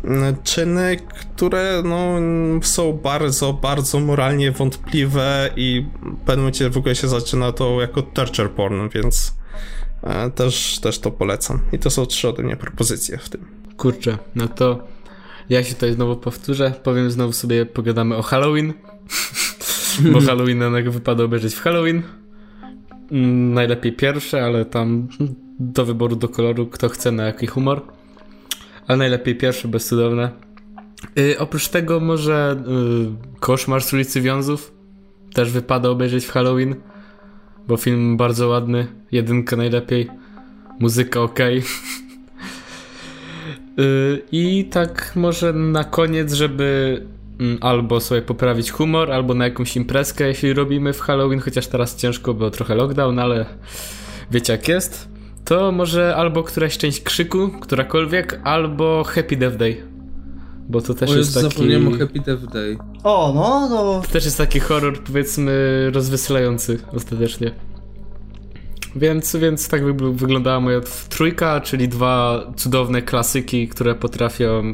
mm, 0.03 0.36
czyny, 0.43 0.97
które 1.20 1.82
no, 1.86 2.14
są 2.62 2.93
bardzo, 2.93 3.53
bardzo 3.53 3.99
moralnie 3.99 4.51
wątpliwe 4.51 5.49
i 5.55 5.86
w 6.01 6.26
pewnym 6.26 6.39
momencie 6.39 6.70
w 6.70 6.78
ogóle 6.78 6.95
się 6.95 7.08
zaczyna 7.08 7.51
to 7.51 7.82
jako 7.82 8.01
torture 8.01 8.51
porn, 8.51 8.89
więc 8.89 9.34
e, 10.03 10.32
też, 10.32 10.80
też 10.80 10.99
to 10.99 11.12
polecam. 11.12 11.60
I 11.72 11.80
to 11.80 11.89
są 11.89 12.05
trzy 12.05 12.30
ode 12.30 12.43
mnie 12.43 12.55
propozycje 12.55 13.18
w 13.18 13.30
tym. 13.30 13.47
Kurczę, 13.78 14.18
no 14.36 14.47
to 14.47 14.88
ja 15.49 15.64
się 15.64 15.74
tutaj 15.74 15.93
znowu 15.93 16.16
powtórzę. 16.16 16.74
Powiem 16.84 17.12
znowu 17.12 17.34
sobie, 17.34 17.66
pogadamy 17.66 18.16
o 18.16 18.22
Halloween. 18.22 18.74
Bo 20.14 20.22
Halloween 20.22 20.62
jednak 20.62 20.89
wypada 20.89 21.24
obejrzeć 21.24 21.53
w 21.53 21.62
Halloween. 21.62 22.01
Mm, 23.12 23.53
Najlepiej 23.53 23.93
pierwsze, 23.93 24.43
ale 24.43 24.66
tam 24.66 25.08
do 25.60 25.86
wyboru, 25.86 26.16
do 26.16 26.30
koloru, 26.30 26.68
kto 26.68 26.89
chce, 26.89 27.12
na 27.12 27.24
jaki 27.24 27.47
humor. 27.47 27.82
Ale 28.88 28.97
najlepiej 28.97 29.36
pierwsze, 29.36 29.68
bezcudowne. 29.68 30.32
Yy, 31.16 31.39
oprócz 31.39 31.68
tego 31.68 31.99
może 31.99 32.64
yy, 32.68 33.39
Koszmar 33.39 33.84
z 33.84 33.93
ulicy 33.93 34.22
Wiązów 34.22 34.72
też 35.34 35.51
wypada 35.51 35.89
obejrzeć 35.89 36.26
w 36.26 36.32
Halloween, 36.32 36.76
bo 37.68 37.78
film 37.78 38.18
bardzo 38.18 38.47
ładny, 38.47 38.88
jedynka 39.12 39.55
najlepiej, 39.55 40.08
muzyka 40.80 41.22
ok. 41.22 41.39
I 44.32 44.66
tak 44.72 45.12
może 45.16 45.53
na 45.53 45.84
koniec, 45.84 46.34
żeby 46.34 47.01
albo 47.62 48.00
sobie 48.00 48.22
poprawić 48.22 48.72
humor, 48.72 49.12
albo 49.12 49.34
na 49.34 49.46
jakąś 49.46 49.76
imprezkę, 49.76 50.28
jeśli 50.28 50.54
robimy 50.54 50.94
w 50.94 51.00
Halloween, 51.02 51.40
chociaż 51.40 51.68
teraz 51.68 51.96
ciężko, 51.96 52.34
bo 52.34 52.50
trochę 52.50 52.76
lockdown, 52.76 53.20
ale 53.20 53.46
wiecie 54.32 54.54
jak 54.54 54.68
jest. 54.68 55.08
To 55.46 55.72
może 55.72 56.16
albo 56.16 56.44
któraś 56.44 56.78
część 56.78 57.02
krzyku, 57.02 57.50
którakolwiek, 57.62 58.40
albo 58.44 59.04
Happy 59.04 59.36
Death 59.36 59.58
Day. 59.58 59.84
Bo 60.70 60.82
to 60.82 60.94
też 60.94 61.10
O, 61.10 61.16
jest 61.16 61.36
już 61.36 61.44
taki. 61.44 61.56
zapomniałem 61.56 61.88
o 61.88 61.92
Happy 61.92 62.20
Death 62.20 62.44
Day. 62.44 62.78
O, 63.04 63.32
no, 63.36 63.70
no. 63.70 64.02
To 64.02 64.08
też 64.12 64.26
jest 64.26 64.38
taki 64.38 64.60
horror, 64.60 65.04
powiedzmy, 65.04 65.52
rozweselający 65.94 66.80
ostatecznie. 66.96 67.52
Więc, 68.96 69.36
więc 69.36 69.70
tak 69.70 69.94
by 69.94 70.14
wyglądała 70.14 70.60
moja 70.60 70.82
trójka, 71.10 71.62
czyli 71.62 71.88
dwa 71.90 72.42
cudowne 72.56 73.02
klasyki, 73.02 73.68
które 73.68 73.96
potrafią 73.96 74.74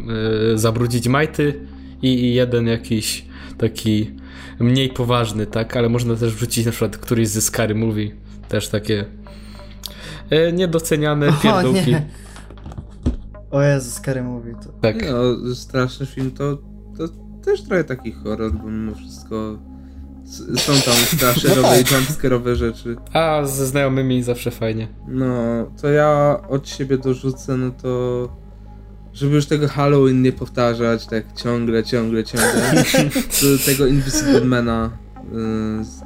y, 0.54 0.58
zabrudzić 0.58 1.08
majty 1.08 1.60
i, 2.04 2.08
i 2.08 2.34
jeden 2.34 2.68
jakiś 2.68 3.26
taki 3.58 4.12
mniej 4.60 4.90
poważny, 4.90 5.46
tak? 5.46 5.78
Ale 5.78 5.90
można 5.90 6.16
też 6.16 6.34
wrzucić 6.34 6.66
na 6.66 6.72
przykład 6.72 6.98
któryś 6.98 7.28
ze 7.28 7.42
Scary 7.42 7.76
Movie. 7.76 8.12
Też 8.48 8.70
takie 8.70 9.06
y, 10.32 10.54
niedoceniane 10.54 11.34
pierdółki. 11.44 11.96
O, 11.96 12.00
nie. 12.00 12.08
o 13.52 13.62
Jezu, 13.62 13.92
Scary 13.92 14.24
Movie. 14.24 14.54
To... 14.64 14.70
Tak. 14.82 15.06
No, 15.12 15.56
straszny 15.56 16.06
film 16.06 16.32
to, 16.32 16.58
to 16.98 17.08
też 17.46 17.64
trochę 17.64 17.84
taki 17.84 18.12
horror, 18.12 18.54
bo 18.54 18.70
mimo 18.70 18.96
wszystko 18.96 19.58
są 20.56 20.74
tam 20.74 20.94
slasherowe 20.94 21.62
No 21.62 21.70
tak. 21.70 21.86
jumpscare'owe 21.86 22.56
rzeczy. 22.56 22.96
A 23.14 23.46
ze 23.46 23.66
znajomymi 23.68 24.24
zawsze 24.24 24.52
fajnie. 24.52 24.88
No, 25.08 25.26
to 25.82 25.90
ja 25.90 26.40
od 26.50 26.70
siebie 26.70 26.98
dorzucę, 26.98 27.58
no 27.58 27.72
to 27.72 28.43
żeby 29.14 29.36
już 29.36 29.46
tego 29.46 29.68
Halloween 29.68 30.22
nie 30.22 30.32
powtarzać 30.32 31.08
tak 31.08 31.34
ciągle, 31.34 31.84
ciągle, 31.84 32.24
ciągle, 32.24 32.84
tego 33.66 33.88
Invisible 33.88 34.46
Mana 34.46 34.98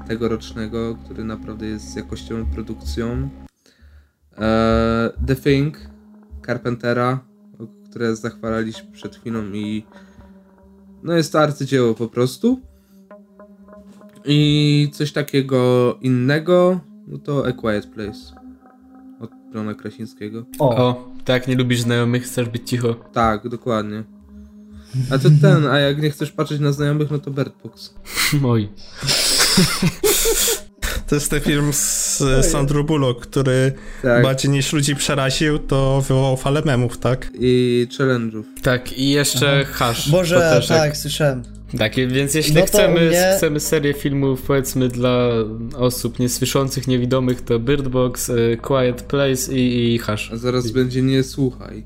y, 0.04 0.08
tegorocznego, 0.08 0.98
który 1.06 1.24
naprawdę 1.24 1.66
jest 1.66 1.96
jakościową 1.96 2.46
produkcją. 2.46 3.30
E, 4.38 5.10
The 5.28 5.36
Thing 5.36 5.78
Carpentera, 6.46 7.20
które 7.90 8.16
zachwalaliśmy 8.16 8.92
przed 8.92 9.16
chwilą 9.16 9.44
i 9.54 9.86
no 11.04 11.14
jest 11.14 11.32
to 11.32 11.40
arcydzieło 11.40 11.94
po 11.94 12.08
prostu. 12.08 12.62
I 14.26 14.90
coś 14.94 15.12
takiego 15.12 15.94
innego, 16.02 16.80
no 17.08 17.18
to 17.18 17.48
A 17.48 17.52
Quiet 17.52 17.88
Place 17.88 18.37
Johna 19.58 19.74
Krasińskiego. 19.74 20.46
O, 20.60 20.76
O, 20.76 21.12
tak, 21.26 21.48
nie 21.48 21.56
lubisz 21.56 21.82
znajomych, 21.82 22.24
chcesz 22.24 22.50
być 22.50 22.70
cicho. 22.70 22.94
Tak, 23.14 23.50
dokładnie. 23.50 24.04
A 25.12 25.18
to 25.18 25.30
ten, 25.42 25.68
a 25.68 25.80
jak 25.80 26.02
nie 26.02 26.10
chcesz 26.10 26.32
patrzeć 26.32 26.60
na 26.60 26.72
znajomych, 26.72 27.12
no 27.12 27.20
to 27.20 27.32
Bird 27.32 27.54
Box. 27.64 27.94
Moi. 28.42 28.70
To 31.08 31.16
jest 31.16 31.30
ten 31.32 31.40
film 31.42 31.74
z 31.74 32.24
Sandro 32.52 32.84
Bullock, 32.84 33.22
który 33.22 33.74
Tak. 34.02 34.24
bardziej 34.24 34.52
niż 34.52 34.74
ludzi 34.74 34.96
przeraził, 34.96 35.60
to 35.60 36.02
wywołał 36.02 36.38
falę 36.38 36.62
memów, 36.66 36.98
tak? 36.98 37.32
I 37.40 37.88
challenge'ów. 37.98 38.44
Tak, 38.62 38.94
i 38.94 39.10
jeszcze 39.10 39.66
hash. 39.66 40.10
Boże, 40.10 40.62
tak, 40.68 40.98
słyszałem. 40.98 41.57
Tak, 41.78 41.96
więc 41.96 42.34
jeśli 42.34 42.56
No 42.56 42.66
chcemy, 42.66 43.10
mnie- 43.10 43.34
chcemy 43.38 43.60
serię 43.60 43.94
filmów, 43.94 44.42
powiedzmy, 44.42 44.88
dla 44.88 45.30
osób 45.78 46.20
niesłyszących, 46.20 46.88
niewidomych, 46.88 47.42
to 47.42 47.60
Bird 47.60 47.88
Box, 47.88 48.30
y, 48.30 48.58
Quiet 48.62 49.02
Place 49.02 49.54
i, 49.54 49.94
i 49.96 49.98
Hush. 49.98 50.32
A 50.34 50.38
zaraz 50.38 50.72
będzie 50.72 51.02
nie 51.02 51.24
słuchaj. 51.24 51.84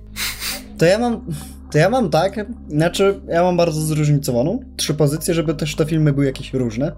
To 0.77 0.86
ja 0.86 0.99
mam. 0.99 1.25
To 1.71 1.77
ja 1.77 1.89
mam 1.89 2.09
tak, 2.09 2.45
znaczy 2.69 3.19
ja 3.27 3.43
mam 3.43 3.57
bardzo 3.57 3.82
zróżnicowaną 3.82 4.59
trzy 4.77 4.93
pozycje, 4.93 5.34
żeby 5.34 5.53
też 5.53 5.75
te 5.75 5.86
filmy 5.86 6.13
były 6.13 6.25
jakieś 6.25 6.53
różne. 6.53 6.91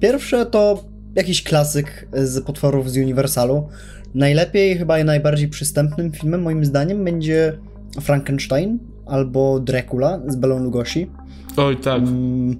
Pierwsze 0.00 0.46
to 0.46 0.84
jakiś 1.14 1.42
klasyk 1.42 2.08
z 2.14 2.44
potworów 2.44 2.90
z 2.90 2.96
Universalu. 2.96 3.68
Najlepiej, 4.14 4.78
chyba 4.78 4.98
i 4.98 5.04
najbardziej 5.04 5.48
przystępnym 5.48 6.12
filmem 6.12 6.42
moim 6.42 6.64
zdaniem 6.64 7.04
będzie 7.04 7.58
Frankenstein 8.00 8.78
albo 9.06 9.60
Dracula 9.60 10.20
z 10.28 10.36
Belą 10.36 10.58
Lugosi. 10.58 11.10
Oj, 11.56 11.76
tak. 11.76 12.02
Mm, 12.02 12.56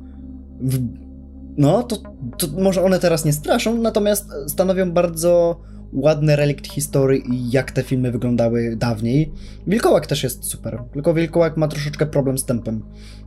no, 1.56 1.82
to, 1.82 1.96
to 2.38 2.46
może 2.58 2.82
one 2.82 2.98
teraz 2.98 3.24
nie 3.24 3.32
straszą, 3.32 3.78
natomiast 3.78 4.30
stanowią 4.46 4.92
bardzo 4.92 5.60
ładny 5.92 6.36
relikt 6.36 6.66
historii 6.66 7.22
i 7.34 7.50
jak 7.50 7.70
te 7.70 7.82
filmy 7.82 8.12
wyglądały 8.12 8.76
dawniej. 8.76 9.32
Wilkołak 9.66 10.06
też 10.06 10.22
jest 10.22 10.44
super, 10.44 10.82
tylko 10.92 11.14
Wilkołak 11.14 11.56
ma 11.56 11.68
troszeczkę 11.68 12.06
problem 12.06 12.38
z 12.38 12.44
tempem. 12.44 12.82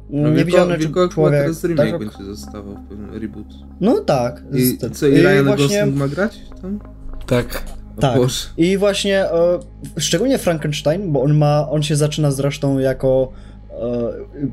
No, 0.09 0.29
Niewidziany 0.29 0.77
Wilko, 0.77 0.99
Wilko 0.99 1.13
człowiek... 1.13 1.41
teraz 1.41 1.63
remake 1.63 1.91
tak, 1.91 1.99
będzie 1.99 2.23
zostawał 2.23 2.75
w 2.75 2.89
pewnym 2.89 3.13
reboot. 3.13 3.47
no 3.81 3.99
tak. 3.99 4.43
I 4.53 4.77
co, 4.91 5.07
i 5.07 5.21
Ryan 5.21 5.45
właśnie, 5.45 5.67
Gosling 5.67 5.95
ma 5.95 6.07
grać 6.07 6.39
tam? 6.61 6.79
Tak. 7.25 7.63
Tak. 7.99 8.19
I 8.57 8.77
właśnie, 8.77 9.25
e, 9.25 9.59
szczególnie 9.97 10.37
Frankenstein, 10.37 11.11
bo 11.11 11.21
on 11.21 11.37
ma, 11.37 11.69
on 11.69 11.83
się 11.83 11.95
zaczyna 11.95 12.31
zresztą 12.31 12.79
jako 12.79 13.31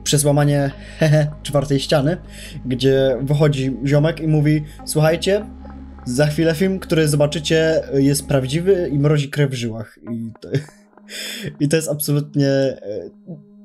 przez 0.05 0.25
łamanie 0.25 0.71
czwartej 1.43 1.81
ściany, 1.81 2.17
gdzie 2.67 3.19
wychodzi 3.23 3.77
ziomek 3.87 4.21
i 4.21 4.29
mówi, 4.29 4.65
słuchajcie, 4.85 5.47
za 6.05 6.27
chwilę 6.27 6.55
film, 6.55 6.79
który 6.79 7.09
zobaczycie 7.09 7.83
jest 7.95 8.27
prawdziwy 8.27 8.91
i 8.93 8.99
mrozi 8.99 9.31
krew 9.31 9.51
w 9.51 9.55
żyłach. 9.55 9.99
I 10.13 10.31
to, 10.41 10.49
i 11.61 11.69
to 11.69 11.77
jest 11.77 11.89
absolutnie, 11.89 12.49
e, 12.49 13.11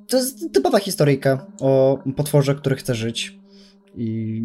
to 0.08 0.18
jest 0.18 0.53
typowa 0.53 0.80
historyjka 0.80 1.47
o 1.60 2.03
potworze, 2.16 2.55
który 2.55 2.76
chce 2.76 2.95
żyć. 2.95 3.39
I 3.97 4.41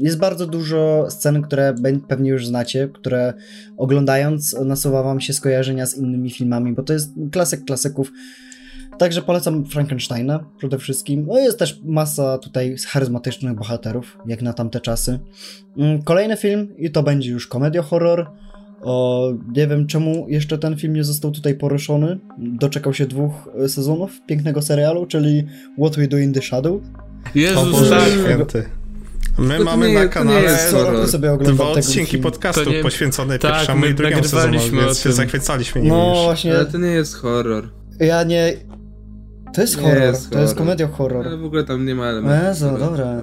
y, 0.00 0.04
jest 0.04 0.18
bardzo 0.18 0.46
dużo 0.46 1.06
scen, 1.10 1.42
które 1.42 1.74
pewnie 2.08 2.30
już 2.30 2.46
znacie, 2.46 2.88
które 2.94 3.34
oglądając 3.76 4.56
nasuwa 4.64 5.02
wam 5.02 5.20
się 5.20 5.32
skojarzenia 5.32 5.86
z 5.86 5.96
innymi 5.96 6.30
filmami, 6.30 6.72
bo 6.72 6.82
to 6.82 6.92
jest 6.92 7.10
klasyk 7.32 7.64
klasyków. 7.64 8.12
Także 9.02 9.22
polecam 9.22 9.64
Frankensteina 9.66 10.44
przede 10.58 10.78
wszystkim. 10.78 11.26
No 11.28 11.38
jest 11.38 11.58
też 11.58 11.80
masa 11.84 12.38
tutaj 12.38 12.76
charyzmatycznych 12.88 13.54
bohaterów, 13.54 14.18
jak 14.26 14.42
na 14.42 14.52
tamte 14.52 14.80
czasy. 14.80 15.18
Mm, 15.78 16.02
Kolejny 16.02 16.36
film 16.36 16.68
i 16.78 16.90
to 16.90 17.02
będzie 17.02 17.30
już 17.30 17.46
komedio-horror. 17.48 18.26
O, 18.82 19.32
nie 19.56 19.66
wiem 19.66 19.86
czemu 19.86 20.26
jeszcze 20.28 20.58
ten 20.58 20.76
film 20.76 20.94
nie 20.94 21.04
został 21.04 21.30
tutaj 21.30 21.54
poruszony. 21.54 22.18
Doczekał 22.38 22.94
się 22.94 23.06
dwóch 23.06 23.32
e, 23.64 23.68
sezonów 23.68 24.10
pięknego 24.26 24.62
serialu, 24.62 25.06
czyli 25.06 25.46
What 25.80 25.96
We 25.96 26.08
Do 26.08 26.18
in 26.18 26.32
the 26.32 26.42
Shadow. 26.42 26.74
O 26.74 26.80
Jezus, 27.34 27.72
Boże 27.72 27.90
tak. 27.90 28.08
Święty. 28.24 28.64
My 29.38 29.58
to 29.58 29.64
mamy 29.64 29.88
nie- 29.88 29.94
na 29.94 30.00
to 30.00 30.04
nie 30.06 30.10
kanale 30.12 30.58
horror. 30.70 30.92
roku 30.94 31.06
sobie 31.08 31.38
dwa 31.40 31.64
odcinki 31.68 32.18
podcastu 32.18 32.70
nie- 32.70 32.82
poświęcone 32.82 33.38
tak, 33.38 33.52
pierwszemu 33.52 33.86
i 33.86 33.94
drugiemu 33.94 34.24
sezonowi, 34.24 34.70
więc 34.70 35.00
się 35.00 35.12
zachwycaliśmy 35.12 35.80
nimi 35.80 35.92
No 35.92 36.08
już. 36.14 36.24
właśnie, 36.24 36.54
Ale 36.56 36.66
to 36.66 36.78
nie 36.78 36.88
jest 36.88 37.14
horror. 37.14 37.68
ja 38.00 38.22
nie... 38.24 38.52
To 39.54 39.60
jest 39.60 39.76
Nie 39.76 39.82
horror, 39.82 40.02
jest 40.02 40.30
to 40.30 40.38
jest 40.40 40.52
horror. 40.54 40.66
komedio-horror. 40.76 41.26
Ale 41.26 41.36
w 41.36 41.44
ogóle 41.44 41.64
tam 41.64 41.86
nie 41.86 41.94
ma 41.94 42.06
elementów. 42.06 42.48
Jezu, 42.48 42.64
horroru. 42.70 42.84
dobra. 42.84 43.22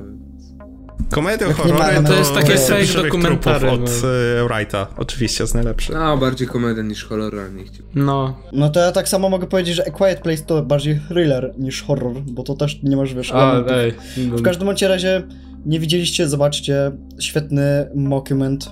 Komedia 1.11 1.53
horrory 1.53 1.83
elementów, 1.83 2.09
to, 2.09 2.13
To 2.13 2.19
jest 2.19 2.33
takie 2.33 2.51
jest 2.51 2.69
fake 2.69 3.03
dokumentary, 3.03 3.59
trupów 3.67 3.79
od 3.97 4.03
no. 4.03 4.09
e, 4.43 4.47
Wrighta. 4.47 4.87
Oczywiście 4.97 5.43
jest 5.43 5.55
najlepszy. 5.55 5.93
No, 5.93 6.17
bardziej 6.17 6.47
komedia 6.47 6.83
niż 6.83 7.05
horror, 7.05 7.39
ale 7.39 7.51
nie 7.51 7.63
chciał. 7.63 7.85
No, 7.95 8.37
No 8.53 8.69
to 8.69 8.79
ja 8.79 8.91
tak 8.91 9.09
samo 9.09 9.29
mogę 9.29 9.47
powiedzieć, 9.47 9.75
że 9.75 9.87
A 9.87 9.91
Quiet 9.91 10.19
Place 10.21 10.43
to 10.43 10.63
bardziej 10.63 10.99
thriller 11.07 11.53
niż 11.57 11.83
horror, 11.83 12.13
bo 12.21 12.43
to 12.43 12.55
też 12.55 12.83
nie 12.83 12.97
masz, 12.97 13.13
wiesz, 13.13 13.31
a 13.33 13.63
ej. 13.71 13.93
W 14.17 14.41
każdym 14.41 14.67
bądź 14.67 14.81
razie 14.81 15.23
nie 15.65 15.79
widzieliście, 15.79 16.27
zobaczcie, 16.27 16.91
świetny 17.19 17.89
mockument, 17.95 18.69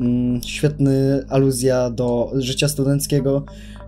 mm, 0.00 0.40
świetny 0.42 1.24
aluzja 1.28 1.90
do 1.90 2.32
życia 2.34 2.68
studenckiego 2.68 3.44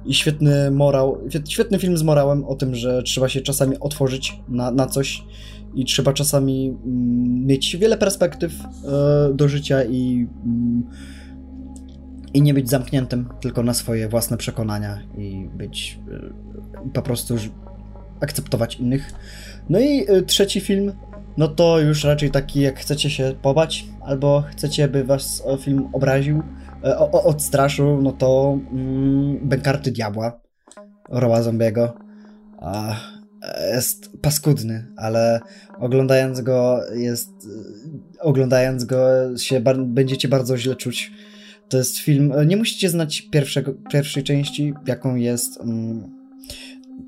i 0.09 0.15
świetny 0.15 0.71
morał, 0.71 1.19
świet- 1.29 1.51
świetny 1.51 1.79
film 1.79 1.97
z 1.97 2.03
morałem 2.03 2.45
o 2.45 2.55
tym, 2.55 2.75
że 2.75 3.03
trzeba 3.03 3.29
się 3.29 3.41
czasami 3.41 3.79
otworzyć 3.81 4.41
na, 4.49 4.71
na 4.71 4.87
coś 4.87 5.25
i 5.75 5.85
trzeba 5.85 6.13
czasami 6.13 6.69
mm, 6.69 7.47
mieć 7.47 7.77
wiele 7.77 7.99
perspektyw 7.99 8.53
e, 8.55 9.35
do 9.35 9.49
życia 9.49 9.85
i 9.85 10.27
mm, 10.45 10.83
i 12.35 12.43
nie 12.43 12.55
być 12.55 12.71
zamkniętym 12.71 13.29
tylko 13.41 13.63
na 13.63 13.75
swoje 13.75 14.09
własne 14.09 14.37
przekonania 14.37 14.99
i 15.19 15.49
być 15.55 15.99
e, 16.85 16.91
po 16.93 17.03
prostu 17.03 17.35
akceptować 18.21 18.77
innych. 18.77 19.13
No 19.69 19.79
i 19.81 20.11
y, 20.11 20.23
trzeci 20.23 20.61
film, 20.61 20.93
no 21.37 21.49
to 21.49 21.81
już 21.81 22.05
raczej 22.05 22.31
taki, 22.31 22.61
jak 22.61 22.81
chcecie 22.81 23.11
się 23.11 23.35
pobać, 23.43 23.87
albo 24.01 24.45
chcecie, 24.51 24.89
by 24.89 25.05
was 25.05 25.43
film 25.61 25.89
obraził, 25.93 26.39
e, 26.39 26.43
o, 26.97 27.11
o, 27.11 27.25
odstraszył, 27.25 28.03
no 28.03 28.13
to 28.13 28.59
mm, 28.73 29.49
Diabła, 29.83 30.41
Roła 31.09 31.43
Zombiego. 31.43 31.95
A, 32.59 32.97
e, 33.43 33.75
jest 33.75 34.11
paskudny, 34.23 34.87
ale 34.97 35.41
oglądając 35.79 36.41
go 36.41 36.81
jest, 36.95 37.31
y, 38.17 38.21
oglądając 38.21 38.85
go 38.85 38.99
się 39.37 39.61
bar- 39.61 39.85
będziecie 39.85 40.29
bardzo 40.29 40.59
źle 40.59 40.77
czuć. 40.77 41.13
To 41.69 41.79
jest 41.79 41.99
film, 41.99 42.33
e, 42.33 42.47
nie 42.47 42.57
musicie 42.57 42.89
znać 42.89 43.23
pierwszego, 43.23 43.75
pierwszej 43.91 44.23
części, 44.23 44.75
jaką 44.87 45.15
jest 45.15 45.61
mm, 45.61 46.19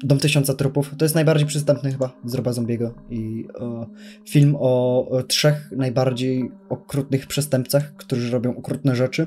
Dom 0.05 0.18
Tysiąca 0.18 0.55
Trupów. 0.55 0.95
To 0.99 1.05
jest 1.05 1.14
najbardziej 1.14 1.47
przystępny 1.47 1.93
chyba 1.93 2.16
z 2.24 2.35
Roba 2.35 2.53
Zombiego 2.53 2.95
i 3.11 3.47
e, 3.61 3.87
film 4.28 4.57
o, 4.59 5.09
o 5.09 5.22
trzech 5.22 5.72
najbardziej 5.76 6.51
okrutnych 6.68 7.26
przestępcach, 7.26 7.97
którzy 7.97 8.31
robią 8.31 8.57
okrutne 8.57 8.97
rzeczy 8.97 9.26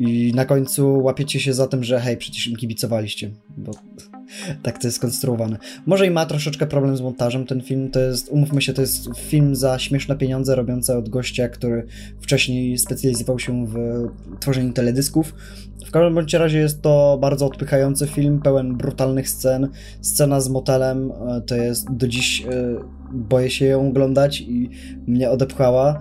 i 0.00 0.32
na 0.34 0.44
końcu 0.44 0.98
łapiecie 1.02 1.40
się 1.40 1.52
za 1.52 1.66
tym, 1.66 1.84
że 1.84 2.00
hej, 2.00 2.16
przecież 2.16 2.46
im 2.46 2.56
kibicowaliście, 2.56 3.30
bo 3.56 3.72
tak 4.62 4.78
to 4.78 4.86
jest 4.86 4.96
skonstruowane. 4.96 5.58
Może 5.86 6.06
i 6.06 6.10
ma 6.10 6.26
troszeczkę 6.26 6.66
problem 6.66 6.96
z 6.96 7.00
montażem 7.00 7.46
ten 7.46 7.60
film, 7.60 7.90
to 7.90 8.00
jest, 8.00 8.28
umówmy 8.28 8.62
się, 8.62 8.72
to 8.72 8.80
jest 8.80 9.08
film 9.16 9.56
za 9.56 9.78
śmieszne 9.78 10.16
pieniądze 10.16 10.54
robiące 10.54 10.98
od 10.98 11.08
gościa, 11.08 11.48
który 11.48 11.86
wcześniej 12.20 12.78
specjalizował 12.78 13.38
się 13.38 13.66
w 13.66 13.74
tworzeniu 14.40 14.72
teledysków. 14.72 15.34
W 15.86 15.90
każdym 15.90 16.14
bądź 16.14 16.34
razie 16.34 16.58
jest 16.58 16.82
to 16.82 17.18
bardzo 17.20 17.46
odpychający 17.46 18.06
film, 18.06 18.40
pełen 18.42 18.76
brutalnych 18.76 19.28
scen. 19.28 19.68
Scena 20.00 20.40
z 20.40 20.48
motelem 20.48 21.12
e, 21.12 21.40
to 21.40 21.56
jest 21.56 21.92
do 21.92 22.08
dziś, 22.08 22.44
e, 22.44 22.46
boję 23.12 23.50
się 23.50 23.66
ją 23.66 23.88
oglądać 23.88 24.40
i 24.40 24.70
mnie 25.06 25.30
odepchała. 25.30 26.00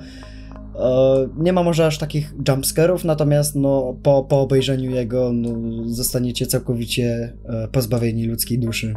E, 0.80 1.30
nie 1.38 1.54
ma 1.54 1.64
może 1.64 1.86
aż 1.86 1.98
takich 1.98 2.34
jumpscarów, 2.48 3.06
natomiast 3.06 3.56
no, 3.56 3.96
po, 4.04 4.24
po 4.24 4.42
obejrzeniu 4.42 4.92
jego 4.92 5.32
no, 5.34 5.50
zostaniecie 5.86 6.48
całkowicie 6.48 7.34
e, 7.46 7.68
pozbawieni 7.68 8.28
ludzkiej 8.28 8.60
duszy. 8.60 8.94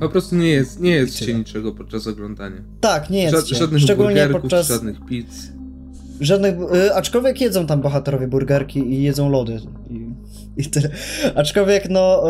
Po 0.00 0.08
prostu 0.08 0.36
nie 0.36 0.48
jest, 0.48 0.80
nie 0.80 0.90
jest 0.90 1.18
się 1.18 1.34
niczego 1.34 1.74
podczas 1.74 2.06
oglądania. 2.06 2.56
Tak, 2.80 3.10
nie 3.10 3.22
jest 3.22 3.36
Ża- 3.36 3.54
żadnych 3.58 3.82
Szczególnie 3.82 4.28
podczas... 4.32 4.68
żadnych 4.68 5.04
pizz. 5.06 5.52
Żadnych, 6.20 6.54
y, 6.74 6.94
aczkolwiek 6.94 7.40
jedzą 7.40 7.66
tam 7.66 7.80
bohaterowie 7.80 8.28
burgerki 8.28 8.92
i 8.92 9.02
jedzą 9.02 9.30
lody. 9.30 9.60
I, 9.90 10.10
i 10.56 10.64
tyle. 10.64 10.90
Aczkolwiek 11.34 11.90
no... 11.90 12.22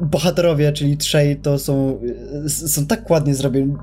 Bohaterowie, 0.00 0.72
czyli 0.72 0.96
trzej, 0.96 1.36
to 1.36 1.58
są, 1.58 2.00
są 2.48 2.86
tak 2.86 3.10
ładnie 3.10 3.34
zrobieni. 3.34 3.74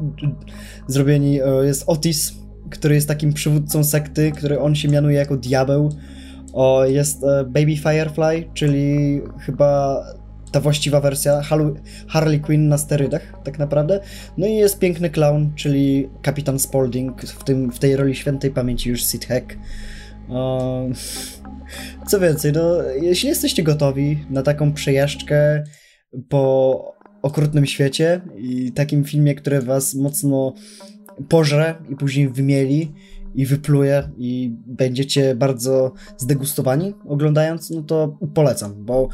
zrobieni. 0.87 1.39
Jest 1.63 1.83
Otis, 1.87 2.33
który 2.71 2.95
jest 2.95 3.07
takim 3.07 3.33
przywódcą 3.33 3.83
sekty, 3.83 4.31
który 4.31 4.59
on 4.59 4.75
się 4.75 4.87
mianuje 4.87 5.17
jako 5.17 5.37
diabeł. 5.37 5.89
O, 6.53 6.85
jest 6.85 7.23
e, 7.23 7.43
Baby 7.43 7.77
Firefly, 7.77 8.49
czyli 8.53 9.21
chyba 9.39 10.01
ta 10.51 10.59
właściwa 10.59 11.01
wersja 11.01 11.41
Harley 12.07 12.39
Quinn 12.39 12.67
na 12.67 12.77
sterydach, 12.77 13.33
tak 13.43 13.59
naprawdę. 13.59 13.99
No 14.37 14.47
i 14.47 14.55
jest 14.55 14.79
piękny 14.79 15.09
clown, 15.09 15.51
czyli 15.55 16.09
kapitan 16.21 16.59
Spaulding, 16.59 17.21
w, 17.21 17.43
tym, 17.43 17.71
w 17.71 17.79
tej 17.79 17.95
roli 17.95 18.15
świętej 18.15 18.51
pamięci 18.51 18.89
już 18.89 19.03
Sid 19.03 19.25
Hack. 19.25 19.57
O, 20.29 20.85
co 22.09 22.19
więcej, 22.19 22.51
no, 22.53 22.81
jeśli 23.01 23.29
jesteście 23.29 23.63
gotowi 23.63 24.25
na 24.29 24.41
taką 24.41 24.73
przejażdżkę 24.73 25.63
po 26.29 26.95
okrutnym 27.21 27.65
świecie 27.65 28.21
i 28.37 28.71
takim 28.71 29.03
filmie, 29.03 29.35
który 29.35 29.61
was 29.61 29.93
mocno 29.93 30.53
pożre 31.29 31.75
i 31.89 31.95
później 31.95 32.29
wymieli 32.29 32.91
i 33.35 33.45
wypluje 33.45 34.09
i 34.17 34.51
będziecie 34.65 35.35
bardzo 35.35 35.91
zdegustowani 36.17 36.93
oglądając, 37.05 37.69
no 37.69 37.81
to 37.81 38.17
polecam, 38.33 38.85
bo, 38.85 39.09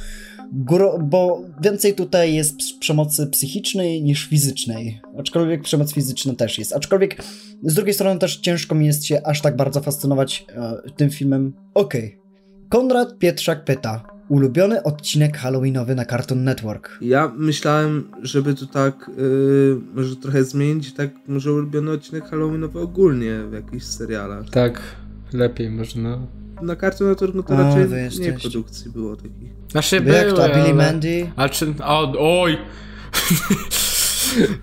góro, 0.53 0.99
bo 0.99 1.41
więcej 1.61 1.93
tutaj 1.93 2.33
jest 2.33 2.55
przemocy 2.79 3.27
psychicznej 3.27 4.03
niż 4.03 4.27
fizycznej, 4.27 5.01
aczkolwiek 5.19 5.63
przemoc 5.63 5.93
fizyczna 5.93 6.35
też 6.35 6.59
jest, 6.59 6.73
aczkolwiek 6.73 7.23
z 7.63 7.73
drugiej 7.73 7.93
strony 7.93 8.19
też 8.19 8.37
ciężko 8.37 8.75
mi 8.75 8.85
jest 8.85 9.05
się 9.05 9.21
aż 9.23 9.41
tak 9.41 9.55
bardzo 9.55 9.81
fascynować 9.81 10.45
e, 10.55 10.91
tym 10.95 11.09
filmem. 11.09 11.53
Okej. 11.73 12.05
Okay. 12.05 12.27
Konrad 12.69 13.17
Pietrzak 13.17 13.65
pyta, 13.65 14.16
Ulubiony 14.29 14.83
odcinek 14.83 15.37
Halloweenowy 15.37 15.95
na 15.95 16.05
Cartoon 16.05 16.43
Network. 16.43 16.97
Ja 17.01 17.31
myślałem, 17.37 18.11
żeby 18.21 18.53
to 18.53 18.65
tak 18.65 19.11
yy, 19.17 19.81
może 19.95 20.15
trochę 20.15 20.43
zmienić, 20.43 20.93
tak 20.93 21.09
może 21.27 21.53
ulubiony 21.53 21.91
odcinek 21.91 22.29
Halloweenowy 22.29 22.79
ogólnie 22.79 23.39
w 23.49 23.53
jakichś 23.53 23.85
serialach. 23.85 24.49
Tak, 24.49 24.81
lepiej 25.33 25.69
można. 25.69 26.19
Na 26.61 26.75
Cartoon 26.75 27.09
Network 27.09 27.35
no 27.35 27.43
to 27.43 27.53
o, 27.53 27.57
raczej 27.57 28.19
nie 28.19 28.33
produkcji 28.33 28.91
było 28.91 29.15
takich. 29.15 29.51
Znaczy 29.71 30.01
były, 30.01 30.17
Jak 30.17 30.33
to, 30.33 30.45
a 30.45 30.49
Billy 30.49 30.61
ale... 30.61 30.73
Mandy? 30.73 31.31
A 31.35 31.49
czy... 31.49 31.73
O, 31.83 32.13
oj! 32.41 32.57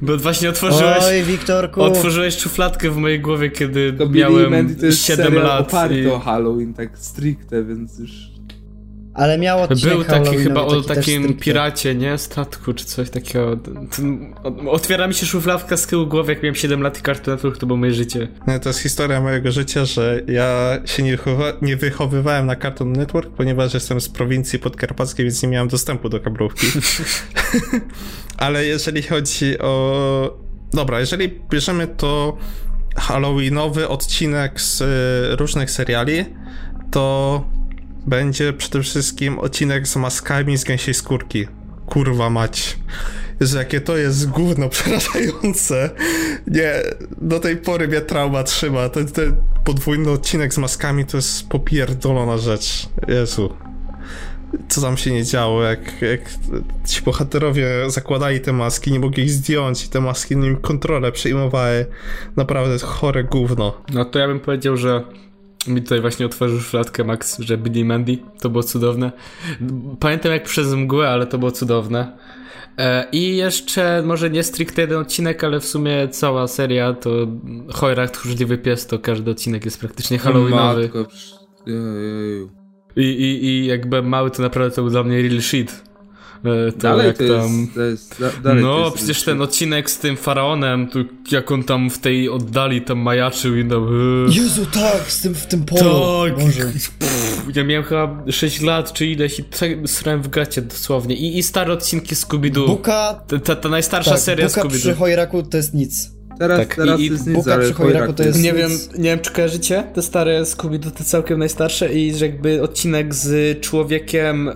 Bo 0.03 0.17
właśnie 0.17 0.49
otworzyłeś. 0.49 1.03
Oj, 1.03 1.23
Wiktorku. 1.23 1.83
Otworzyłeś 1.83 2.39
szufladkę 2.39 2.91
w 2.91 2.97
mojej 2.97 3.21
głowie, 3.21 3.51
kiedy 3.51 3.93
to 3.93 4.09
miałem 4.09 4.51
Mandy 4.51 4.77
to 4.77 4.87
jest 4.87 5.05
7 5.05 5.35
lat. 5.35 5.69
oparty 5.69 6.01
i... 6.01 6.07
o 6.07 6.19
Halloween, 6.19 6.75
tak 6.75 6.99
stricte, 6.99 7.65
więc 7.65 7.99
już 7.99 8.34
ale 9.15 9.39
miał 9.39 9.63
odcinek 9.63 9.95
Był 9.95 10.05
taki 10.05 10.37
chyba 10.37 10.61
o 10.61 10.83
takim 10.83 11.35
piracie, 11.35 11.95
nie? 11.95 12.19
Statku 12.19 12.75
czy 12.75 12.85
coś 12.85 13.11
takiego. 13.11 13.57
Otwiera 14.69 15.07
mi 15.07 15.15
się 15.15 15.27
szufladka 15.27 15.77
z 15.77 15.87
tyłu 15.87 16.07
głowy, 16.07 16.33
jak 16.33 16.43
miałem 16.43 16.55
7 16.55 16.83
lat 16.83 16.99
i 16.99 17.31
Network 17.31 17.59
to 17.59 17.67
było 17.67 17.77
moje 17.77 17.95
życie. 17.95 18.29
No, 18.47 18.59
to 18.59 18.69
jest 18.69 18.81
historia 18.81 19.21
mojego 19.21 19.53
życia, 19.53 19.85
że 19.85 20.21
ja 20.29 20.79
się 20.85 21.03
nie, 21.03 21.17
wychowa- 21.17 21.53
nie 21.63 21.77
wychowywałem 21.77 22.47
na 22.47 22.57
Cartoon 22.57 22.93
Network, 22.93 23.31
ponieważ 23.31 23.75
jestem 23.75 24.01
z 24.01 24.09
prowincji 24.09 24.59
podkarpackiej, 24.59 25.25
więc 25.25 25.43
nie 25.43 25.49
miałem 25.49 25.69
dostępu 25.69 26.09
do 26.09 26.21
kablówki. 26.21 26.67
Ale 28.37 28.65
jeżeli 28.65 29.03
chodzi 29.03 29.59
o... 29.59 30.45
Dobra, 30.73 31.01
jeżeli 31.01 31.41
bierzemy 31.51 31.87
to 31.87 32.37
Halloweenowy 32.97 33.89
odcinek 33.89 34.61
z 34.61 34.81
y, 34.81 35.37
różnych 35.37 35.71
seriali, 35.71 36.25
to 36.91 37.45
będzie 38.07 38.53
przede 38.53 38.83
wszystkim 38.83 39.39
odcinek 39.39 39.89
z 39.89 39.97
maskami 39.97 40.57
z 40.57 40.65
gęsiej 40.65 40.95
skórki. 40.95 41.47
Kurwa 41.87 42.31
mać. 42.31 42.79
Jezu, 43.41 43.59
jakie 43.59 43.81
to 43.81 43.97
jest 43.97 44.29
gówno 44.29 44.69
przerażające. 44.69 45.91
Nie, 46.47 46.73
do 47.21 47.41
tej 47.41 47.57
pory 47.57 47.89
mnie 47.89 48.01
trauma 48.01 48.43
trzyma. 48.43 48.89
Ten, 48.89 49.07
ten 49.07 49.37
podwójny 49.65 50.11
odcinek 50.11 50.55
z 50.55 50.59
maskami 50.59 51.05
to 51.05 51.17
jest 51.17 51.49
popierdolona 51.49 52.39
rzecz. 52.39 52.89
Jezu. 53.09 53.57
Co 54.69 54.81
tam 54.81 54.97
się 54.97 55.11
nie 55.13 55.25
działo, 55.25 55.63
jak, 55.63 56.03
jak 56.03 56.21
ci 56.87 57.03
bohaterowie 57.03 57.69
zakładali 57.87 58.41
te 58.41 58.53
maski, 58.53 58.93
nie 58.93 59.01
mogli 59.01 59.23
ich 59.23 59.31
zdjąć 59.31 59.85
i 59.85 59.89
te 59.89 60.01
maski 60.01 60.37
nim 60.37 60.57
kontrolę 60.57 61.13
przejmowały. 61.13 61.87
Naprawdę 62.37 62.79
chore 62.79 63.25
gówno. 63.25 63.83
No 63.93 64.05
to 64.05 64.19
ja 64.19 64.27
bym 64.27 64.41
powiedział, 64.41 64.77
że 64.77 65.03
mi 65.67 65.83
tutaj 65.83 66.01
właśnie 66.01 66.27
otworzył 66.27 66.59
szufladkę 66.61 67.05
Max, 67.05 67.39
że 67.39 67.59
Billy 67.59 67.85
Mandy, 67.85 68.19
to 68.41 68.51
było 68.51 68.63
cudowne. 68.63 69.13
Pamiętam 70.01 70.33
jak 70.33 70.45
przez 70.45 70.75
mgłę, 70.75 71.09
ale 71.09 71.27
to 71.27 71.39
było 71.39 71.51
cudowne. 71.51 72.19
E, 72.79 73.07
I 73.13 73.37
jeszcze, 73.37 74.03
może 74.07 74.31
nie 74.31 74.43
stricte 74.43 74.81
jeden 74.81 74.99
odcinek, 74.99 75.45
ale 75.45 75.61
w 75.61 75.65
sumie 75.65 76.09
cała 76.09 76.49
seria 76.49 76.93
to 76.93 77.11
Hojrak 77.73 78.11
Tchórzliwy 78.11 78.59
Pies, 78.59 78.87
to 78.87 78.99
każdy 78.99 79.31
odcinek 79.31 79.65
jest 79.65 79.81
praktycznie 79.81 80.19
halloweenowy. 80.19 80.91
I, 82.97 83.03
i, 83.03 83.45
I 83.45 83.67
jakby 83.67 84.03
mały 84.03 84.31
to 84.31 84.43
naprawdę 84.43 84.77
to 84.77 84.83
był 84.83 84.91
dla 84.91 85.03
mnie 85.03 85.23
real 85.23 85.41
shit. 85.41 85.85
E, 86.45 86.73
to 86.73 86.79
dalej 86.79 87.07
jak 87.07 87.19
to 87.19 87.25
tam... 87.29 87.61
Jest, 87.61 87.75
to 87.75 87.83
jest, 87.83 88.21
da, 88.21 88.31
dalej 88.43 88.63
no, 88.63 88.77
to 88.77 88.85
jest 88.85 88.97
przecież 88.97 89.23
ten 89.23 89.43
odcinek 89.43 89.91
z 89.91 89.99
tym 89.99 90.17
faraonem, 90.17 90.89
tu, 90.89 91.05
jak 91.31 91.53
on 91.53 91.63
tam 91.63 91.91
w 91.91 91.99
tej 91.99 92.29
oddali 92.29 92.83
tam 92.83 92.99
majaczył 92.99 93.57
i 93.57 93.65
no... 93.65 93.87
Jezu, 94.29 94.67
tak, 94.67 95.13
z 95.13 95.21
tym, 95.21 95.35
w 95.35 95.47
tym 95.47 95.65
polu. 95.65 96.25
Tak. 96.25 96.45
Boże. 96.45 96.73
Ja 97.55 97.65
miałem 97.65 97.85
chyba 97.85 98.23
6 98.31 98.61
lat, 98.61 98.93
czy 98.93 99.07
ileś 99.07 99.39
i 99.39 99.45
srałem 99.87 100.23
w 100.23 100.29
gacie 100.29 100.63
dosłownie. 100.63 101.17
I, 101.17 101.39
i 101.39 101.43
stare 101.43 101.73
odcinki 101.73 102.15
Scooby-Doo. 102.15 102.67
Buka... 102.67 103.21
Ta, 103.27 103.39
ta, 103.39 103.57
ta 103.57 103.69
najstarsza 103.69 104.11
tak, 104.11 104.21
seria 104.21 104.47
Buka 104.47 104.61
Scooby-Doo. 104.61 104.79
przy 104.79 104.95
Hojraku 104.95 105.43
to 105.43 105.57
jest 105.57 105.75
nic. 105.75 106.11
Teraz, 106.39 106.59
tak, 106.59 106.75
teraz 106.77 107.01
i, 107.01 107.11
jest 107.11 107.27
nic, 107.27 107.37
Buka 107.37 107.59
przy 107.59 107.73
Hojraku 107.73 108.13
to 108.13 108.23
jest 108.23 108.43
Nie 108.43 108.53
nic. 108.53 108.61
wiem, 108.61 108.71
nie 108.99 109.11
wiem, 109.11 109.21
czy 109.21 109.33
kojarzycie 109.33 109.85
te 109.95 110.03
stare 110.03 110.43
Scooby-Doo, 110.43 110.91
te 110.91 111.05
całkiem 111.05 111.39
najstarsze 111.39 111.95
i 111.95 112.15
że 112.15 112.27
jakby 112.27 112.63
odcinek 112.63 113.15
z 113.15 113.61
człowiekiem 113.61 114.51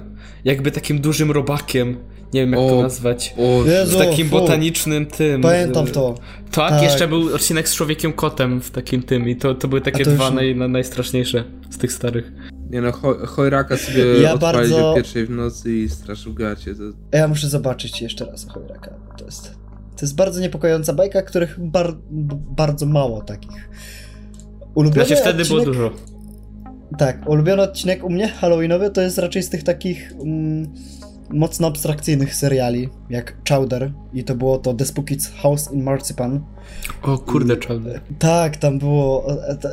jakby 0.48 0.70
takim 0.70 1.00
dużym 1.00 1.30
robakiem 1.30 1.96
nie 2.34 2.40
wiem 2.40 2.52
jak 2.52 2.60
o, 2.60 2.68
to 2.68 2.82
nazwać. 2.82 3.34
O, 3.38 3.64
Jezu, 3.64 3.98
w 3.98 4.00
takim 4.00 4.28
fu. 4.28 4.40
botanicznym 4.40 5.06
tym. 5.06 5.42
Pamiętam 5.42 5.86
to. 5.86 6.14
Tak, 6.50 6.70
tak, 6.70 6.82
jeszcze 6.82 7.08
był 7.08 7.34
odcinek 7.34 7.68
z 7.68 7.74
człowiekiem 7.74 8.12
kotem 8.12 8.60
w 8.60 8.70
takim 8.70 9.02
tym 9.02 9.28
i 9.28 9.36
to, 9.36 9.54
to 9.54 9.68
były 9.68 9.80
takie 9.80 10.04
to 10.04 10.10
dwa 10.10 10.26
już... 10.26 10.34
naj, 10.34 10.56
najstraszniejsze 10.56 11.44
z 11.70 11.78
tych 11.78 11.92
starych. 11.92 12.32
Nie 12.70 12.80
no, 12.80 12.92
cho 12.92 13.26
Chojraka 13.26 13.76
sobie 13.76 14.04
ja 14.04 14.34
odpalić 14.34 14.70
bardzo... 14.70 14.90
o 14.90 14.94
pierwszej 14.94 15.26
w 15.26 15.30
nocy 15.30 15.72
i 15.72 15.88
straszył 15.88 16.34
gacie. 16.34 16.74
To... 16.74 16.82
Ja 17.18 17.28
muszę 17.28 17.48
zobaczyć 17.48 18.02
jeszcze 18.02 18.24
raz 18.24 18.48
Chojraka. 18.48 18.90
To 19.18 19.24
jest, 19.24 19.42
to 19.96 20.02
jest 20.02 20.14
bardzo 20.14 20.40
niepokojąca 20.40 20.92
bajka, 20.92 21.22
których 21.22 21.60
bar 21.60 21.96
bardzo 22.56 22.86
mało 22.86 23.22
takich. 23.22 23.68
Ulubiony 24.74 25.06
znaczy 25.06 25.22
wtedy 25.22 25.42
odcinek... 25.42 25.64
było 25.64 25.74
dużo. 25.74 26.17
Tak, 26.98 27.28
ulubiony 27.28 27.62
odcinek 27.62 28.04
u 28.04 28.10
mnie 28.10 28.28
halloweenowy 28.28 28.90
to 28.90 29.00
jest 29.00 29.18
raczej 29.18 29.42
z 29.42 29.50
tych 29.50 29.62
takich... 29.62 30.12
Mm, 30.12 30.72
mocno 31.30 31.68
abstrakcyjnych 31.68 32.34
seriali, 32.34 32.88
jak 33.10 33.36
Chowder 33.48 33.92
i 34.12 34.24
to 34.24 34.34
było 34.34 34.58
to 34.58 34.74
The 34.74 34.84
Spooky 34.84 35.16
House 35.42 35.72
in 35.72 35.82
Marzipan. 35.82 36.40
O 37.02 37.18
kurde, 37.18 37.56
Chowder. 37.68 38.00
Tak, 38.18 38.56
tam 38.56 38.78
było, 38.78 39.26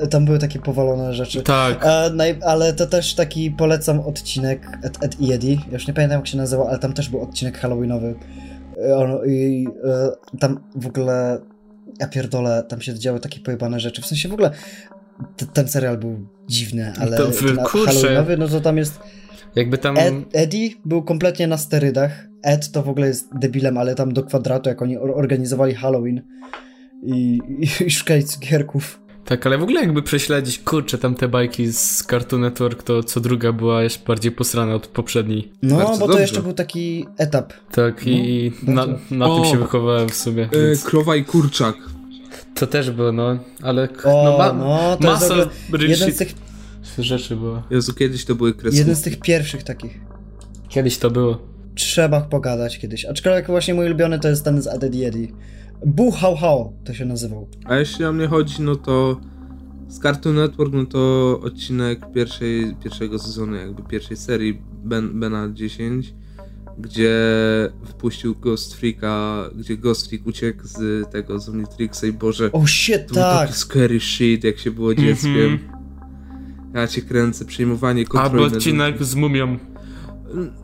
tam 0.10 0.26
były 0.26 0.40
takie 0.40 0.60
powalone 0.60 1.14
rzeczy. 1.14 1.44
Tak. 1.44 1.86
E, 1.86 2.12
ale 2.46 2.74
to 2.74 2.88
też 2.88 3.16
taki 3.16 3.52
polecam 3.52 4.00
odcinek 4.00 4.78
Ed, 4.84 5.04
Ed 5.04 5.22
i 5.22 5.34
Eddie, 5.34 5.56
ja 5.56 5.74
już 5.74 5.88
nie 5.88 5.94
pamiętam 5.94 6.20
jak 6.20 6.28
się 6.28 6.38
nazywał, 6.38 6.68
ale 6.68 6.80
tam 6.80 6.94
też 6.94 7.10
był 7.10 7.22
odcinek 7.22 7.58
halloweenowy. 7.58 8.16
E, 8.88 8.98
ono- 8.98 9.24
I 9.26 9.68
e, 9.84 10.38
tam 10.40 10.60
w 10.76 10.88
ogóle, 10.88 11.38
ja 12.00 12.08
pierdolę, 12.08 12.64
tam 12.70 12.82
się 12.82 13.00
działy 13.00 13.20
takie 13.20 13.40
pojebane 13.40 13.80
rzeczy. 13.80 14.02
W 14.02 14.06
sensie 14.06 14.30
w 14.30 14.34
ogóle 14.34 14.52
ten 15.54 15.68
serial 15.68 15.98
był 15.98 16.28
dziwny, 16.48 16.94
ale 17.00 17.18
To 17.18 17.28
ten. 17.32 17.58
Halloweenowy, 17.86 18.38
no 18.38 18.48
to 18.48 18.62
tam 18.62 18.78
jest 18.78 19.00
Jakby 19.56 19.78
tam... 19.78 19.98
Ed, 19.98 20.14
Eddie 20.34 20.70
był 20.86 21.04
kompletnie 21.04 21.48
na 21.48 21.58
sterydach. 21.58 22.12
Ed 22.44 22.72
to 22.72 22.84
w 22.84 22.90
ogóle 22.90 23.08
jest 23.08 23.28
debilem, 23.40 23.78
ale 23.78 23.96
tam 23.96 24.14
do 24.14 24.24
kwadratu, 24.24 24.70
jak 24.70 24.82
oni 24.82 24.98
or- 24.98 25.12
organizowali 25.16 25.74
Halloween 25.76 26.22
i, 27.04 27.40
i, 27.60 27.84
i 27.86 27.92
szukali 27.92 28.24
cukierków. 28.24 29.00
Tak, 29.26 29.46
ale 29.48 29.58
w 29.58 29.64
ogóle 29.64 29.82
jakby 29.82 30.02
prześledzić, 30.02 30.60
kurczę, 30.60 30.98
tam 30.98 31.16
te 31.16 31.28
bajki 31.28 31.68
z 31.74 32.04
Cartoon 32.04 32.42
Network, 32.42 32.84
to 32.84 33.04
co 33.04 33.20
druga 33.20 33.52
była 33.54 33.84
jeszcze 33.84 34.06
bardziej 34.08 34.32
posrana 34.32 34.76
od 34.76 34.88
poprzedniej. 34.88 35.52
No, 35.62 35.76
Bardzo 35.78 35.92
bo 35.94 36.00
to 36.00 36.08
dobrze. 36.08 36.22
jeszcze 36.22 36.42
był 36.42 36.54
taki 36.54 37.06
etap. 37.18 37.54
Tak, 37.72 38.08
i 38.08 38.52
No, 38.64 38.74
na, 38.74 38.88
bardzo. 38.88 39.16
na 39.16 39.36
tym 39.36 39.46
się 39.52 39.58
wychowałem 39.58 40.10
w 40.10 40.16
sumie. 40.16 40.44
E, 40.44 40.50
Więc 40.68 40.84
krowa 40.84 41.16
i 41.16 41.24
kurczak. 41.26 41.76
To 42.56 42.68
też 42.68 42.92
było, 42.92 43.12
no, 43.12 43.40
ale 43.62 43.90
O, 44.04 44.24
no, 44.24 44.38
ma, 44.38 44.54
no, 44.54 44.98
to 44.98 45.12
jest 45.12 45.30
masa 45.30 45.36
real 45.72 45.90
jeden 45.90 46.12
z 46.12 46.18
tych, 46.18 46.34
rzeczy 46.98 47.36
było. 47.36 47.64
Jezu, 47.70 47.94
kiedyś 47.94 48.26
to 48.26 48.36
były 48.36 48.54
kreskówki. 48.54 48.78
jeden 48.78 48.96
z 48.96 49.02
tych 49.02 49.20
pierwszych 49.20 49.64
takich. 49.64 50.00
Kiedyś 50.70 50.98
to 50.98 51.12
było. 51.12 51.38
Trzeba 51.76 52.22
pogadać 52.22 52.80
kiedyś. 52.80 53.06
Aczkolwiek 53.06 53.48
właśnie 53.48 53.74
mój 53.74 53.86
ulubiony 53.86 54.20
to 54.20 54.28
jest 54.28 54.44
ten 54.44 54.62
z 54.62 54.68
Eddie 54.68 55.08
Eddie. 55.08 55.28
Bu 55.86 56.12
How 56.12 56.36
How 56.36 56.74
to 56.84 56.94
się 56.94 57.06
nazywał. 57.06 57.48
A 57.66 57.76
jeśli 57.76 58.06
o 58.06 58.14
mnie 58.14 58.28
chodzi, 58.28 58.62
no 58.62 58.76
to 58.76 59.22
z 59.88 60.00
Cartoon 60.00 60.36
Network, 60.36 60.74
no 60.74 60.86
to 60.86 61.40
odcinek 61.44 62.12
pierwszej, 62.14 62.76
pierwszego 62.84 63.20
sezonu, 63.20 63.56
jakby 63.56 63.84
pierwszej 63.84 64.18
serii 64.18 64.62
ben, 64.84 65.20
Bena 65.20 65.50
10, 65.54 66.14
gdzie 66.78 67.14
wpuścił 67.86 68.36
Ghost 68.36 68.74
Freaka, 68.76 69.50
gdzie 69.56 69.78
Ghost 69.78 70.10
Freak 70.10 70.28
uciekł 70.28 70.60
z 70.64 71.12
tego, 71.12 71.40
z 71.40 71.50
Omnitrixa 71.50 72.08
i 72.08 72.12
Boże, 72.14 72.52
Oh 72.52 72.68
shit, 72.68 73.08
to 73.08 73.14
tak! 73.16 73.48
taki 73.48 73.60
scary 73.60 74.00
shit, 74.00 74.44
jak 74.44 74.58
się 74.60 74.72
było 74.72 74.96
dzieckiem. 74.96 75.52
Mhm. 75.52 75.60
Ja 76.74 76.88
cię 76.88 77.02
kręcę, 77.02 77.46
przejmowanie 77.46 78.02
Albo 78.02 78.12
kontroli. 78.12 78.44
nad 78.44 78.54
odcinek 78.54 79.04
z 79.04 79.16
mumią. 79.16 79.58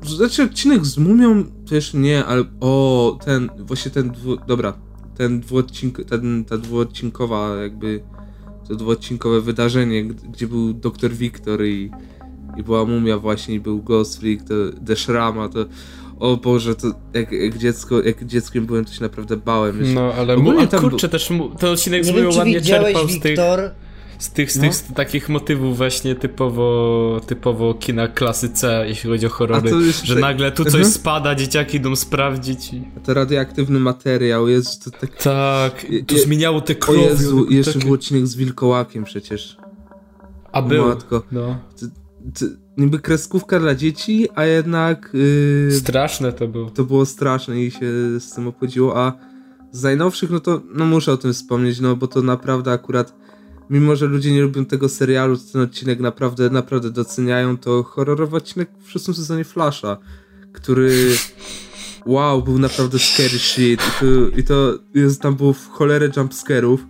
Znaczy 0.03 0.43
odcinek 0.43 0.85
z 0.85 0.97
Mumią 0.97 1.43
to 1.69 1.75
jeszcze 1.75 1.97
nie, 1.97 2.25
ale 2.25 2.43
o, 2.59 3.19
ten, 3.25 3.49
właśnie 3.59 3.91
ten, 3.91 4.11
dwu, 4.11 4.37
dobra, 4.47 4.73
ten 5.17 5.39
dwuodcink, 5.39 6.03
ten, 6.09 6.45
ta 6.45 6.57
dwuodcinkowa 6.57 7.55
jakby, 7.55 8.03
to 8.67 8.75
dwuodcinkowe 8.75 9.41
wydarzenie, 9.41 10.03
gdzie 10.03 10.47
był 10.47 10.73
Dr. 10.73 11.11
Victor 11.11 11.65
i, 11.65 11.91
i 12.57 12.63
była 12.63 12.85
Mumia 12.85 13.17
właśnie 13.17 13.55
i 13.55 13.59
był 13.59 13.83
Ghost 13.83 14.19
Freak, 14.19 14.43
to 14.43 14.53
The 14.85 14.95
Shrama, 14.95 15.49
to 15.49 15.65
o 16.21 16.37
Boże, 16.37 16.75
to 16.75 16.87
jak, 17.13 17.31
jak 17.31 17.57
dziecko, 17.57 18.01
jak 18.01 18.25
dzieckiem 18.25 18.65
byłem, 18.65 18.85
to 18.85 18.93
się 18.93 19.01
naprawdę 19.01 19.37
bałem. 19.37 19.85
Się- 19.85 19.93
No, 19.93 20.13
ale 20.13 20.37
mu, 20.37 20.59
a 20.59 20.67
tam 20.67 20.79
kurczę, 20.81 21.09
też 21.09 21.29
mu, 21.29 21.49
ten 21.49 21.69
odcinek 21.69 22.05
z 22.05 22.37
ładnie 22.37 22.61
czerpał 22.61 23.07
z 23.09 23.19
tych, 23.19 23.37
z 24.19 24.29
tych, 24.31 24.51
z 24.51 24.55
No. 24.55 24.61
tych 24.61 24.75
z 24.75 24.93
takich 24.93 25.29
motywów 25.29 25.77
właśnie 25.77 26.15
typowo, 26.15 27.21
typowo 27.27 27.73
kina 27.73 28.07
klasy 28.07 28.49
C, 28.49 28.83
jeśli 28.87 29.09
chodzi 29.09 29.25
o 29.25 29.29
A 29.29 29.31
horrory. 29.31 29.71
Że 30.03 30.15
nagle 30.15 30.51
tu 30.51 30.63
coś 30.63 30.73
Mhm. 30.73 30.91
spada, 30.91 31.35
dzieciaki 31.35 31.77
idą 31.77 31.95
sprawdzić 31.95 32.73
i... 32.73 32.83
To 33.03 33.13
radioaktywny 33.13 33.79
materiał, 33.79 34.47
Jezu, 34.47 34.69
to 34.83 34.91
tak... 34.91 35.15
Tak, 35.23 35.85
to 36.07 36.15
Je- 36.15 36.21
zmieniało 36.21 36.61
te 36.61 36.73
O 36.73 36.75
krowy. 36.75 36.99
Jezu, 36.99 37.45
i 37.45 37.55
jeszcze 37.55 37.73
takie- 37.73 37.85
był 37.85 37.93
odcinek 37.93 38.27
z 38.27 38.35
Wilkołakiem 38.35 39.03
przecież. 39.03 39.57
A 40.51 40.59
O 40.59 40.63
był. 40.63 40.87
matko. 40.87 41.23
No. 41.31 41.59
To, 42.39 42.45
niby 42.77 42.99
kreskówka 42.99 43.59
dla 43.59 43.75
dzieci, 43.75 44.27
a 44.35 44.45
jednak 44.45 45.09
yy, 45.13 45.71
Straszne 45.71 46.33
to 46.33 46.47
było. 46.47 46.69
to 46.69 46.83
było 46.83 47.05
straszne 47.05 47.61
i 47.61 47.71
się 47.71 47.91
z 48.19 48.33
tym 48.35 48.47
obchodziło, 48.47 48.97
a 48.97 49.13
z 49.71 49.83
najnowszych, 49.83 50.29
no 50.29 50.39
to 50.39 50.61
no 50.73 50.85
muszę 50.85 51.11
o 51.11 51.17
tym 51.17 51.33
wspomnieć, 51.33 51.79
no 51.79 51.95
bo 51.95 52.07
to 52.07 52.21
naprawdę 52.21 52.71
akurat, 52.71 53.15
mimo 53.69 53.95
że 53.95 54.05
ludzie 54.05 54.31
nie 54.31 54.41
lubią 54.41 54.65
tego 54.65 54.89
serialu, 54.89 55.37
ten 55.53 55.61
odcinek 55.61 55.99
naprawdę, 55.99 56.49
naprawdę 56.49 56.89
doceniają, 56.91 57.57
to 57.57 57.83
horrorowy 57.83 58.37
odcinek 58.37 58.69
w 58.85 58.91
szóstym 58.91 59.13
sezonie 59.13 59.43
Flasha, 59.43 59.97
który 60.53 60.91
wow, 62.05 62.43
był 62.43 62.59
naprawdę 62.59 62.99
scary 62.99 63.39
shit 63.39 63.81
i 63.81 63.99
to, 63.99 64.37
i 64.37 64.43
to 64.43 64.79
jest, 64.93 65.21
tam 65.21 65.35
było 65.35 65.53
w 65.53 65.67
cholerę 65.67 66.09
jumpscarów, 66.17 66.85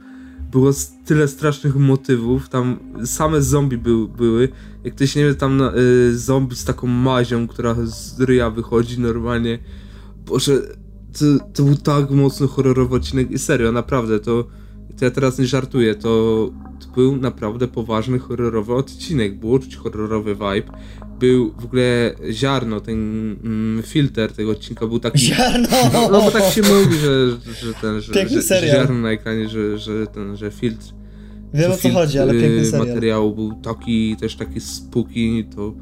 było 0.51 0.71
tyle 1.05 1.27
strasznych 1.27 1.75
motywów, 1.75 2.49
tam 2.49 2.79
same 3.05 3.41
zombie 3.41 3.77
był, 3.77 4.07
były, 4.07 4.49
jak 4.83 4.95
ktoś 4.95 5.15
nie 5.15 5.25
wie, 5.25 5.35
tam 5.35 5.61
y, 5.61 6.17
zombie 6.17 6.55
z 6.55 6.65
taką 6.65 6.87
mazią, 6.87 7.47
która 7.47 7.75
z 7.85 8.21
ryja 8.21 8.49
wychodzi 8.49 8.99
normalnie. 8.99 9.59
Boże, 10.25 10.61
to, 11.19 11.25
to 11.53 11.63
był 11.63 11.75
tak 11.75 12.11
mocno 12.11 12.47
horrorowy 12.47 12.95
odcinek 12.95 13.31
i 13.31 13.39
serio, 13.39 13.71
naprawdę, 13.71 14.19
to, 14.19 14.47
to 14.99 15.05
ja 15.05 15.11
teraz 15.11 15.39
nie 15.39 15.45
żartuję, 15.45 15.95
to, 15.95 16.51
to 16.79 16.87
był 16.95 17.15
naprawdę 17.17 17.67
poważny 17.67 18.19
horrorowy 18.19 18.73
odcinek, 18.73 19.39
było 19.39 19.59
czuć 19.59 19.75
horrorowy 19.75 20.35
vibe. 20.35 20.77
Był 21.21 21.53
w 21.59 21.65
ogóle 21.65 22.15
ziarno, 22.31 22.81
ten 22.81 22.95
mm, 23.43 23.83
filtr 23.83 24.31
tego 24.35 24.51
odcinka 24.51 24.87
był 24.87 24.99
taki... 24.99 25.19
Ziarno! 25.19 25.67
No 26.11 26.21
bo 26.21 26.31
tak 26.31 26.43
się 26.43 26.61
mówi, 26.61 26.97
że, 26.97 27.29
że 27.65 27.73
ten, 27.81 28.01
że, 28.01 28.13
Piękny 28.13 28.41
że, 28.41 28.59
że 28.59 28.67
ziarno 28.67 28.99
na 28.99 29.11
ekranie, 29.11 29.49
że, 29.49 29.77
że 29.77 30.07
ten, 30.07 30.37
że 30.37 30.51
filtr 30.51 30.85
Wiem 31.53 31.71
o 31.71 31.77
co 31.77 31.89
chodzi, 31.89 32.19
ale 32.19 32.33
piękny 32.33 32.61
y, 32.61 32.65
serial. 32.65 32.87
materiału 32.87 33.35
był 33.35 33.53
taki, 33.53 34.15
też 34.15 34.35
taki 34.35 34.61
spooky, 34.61 35.45
to 35.55 35.73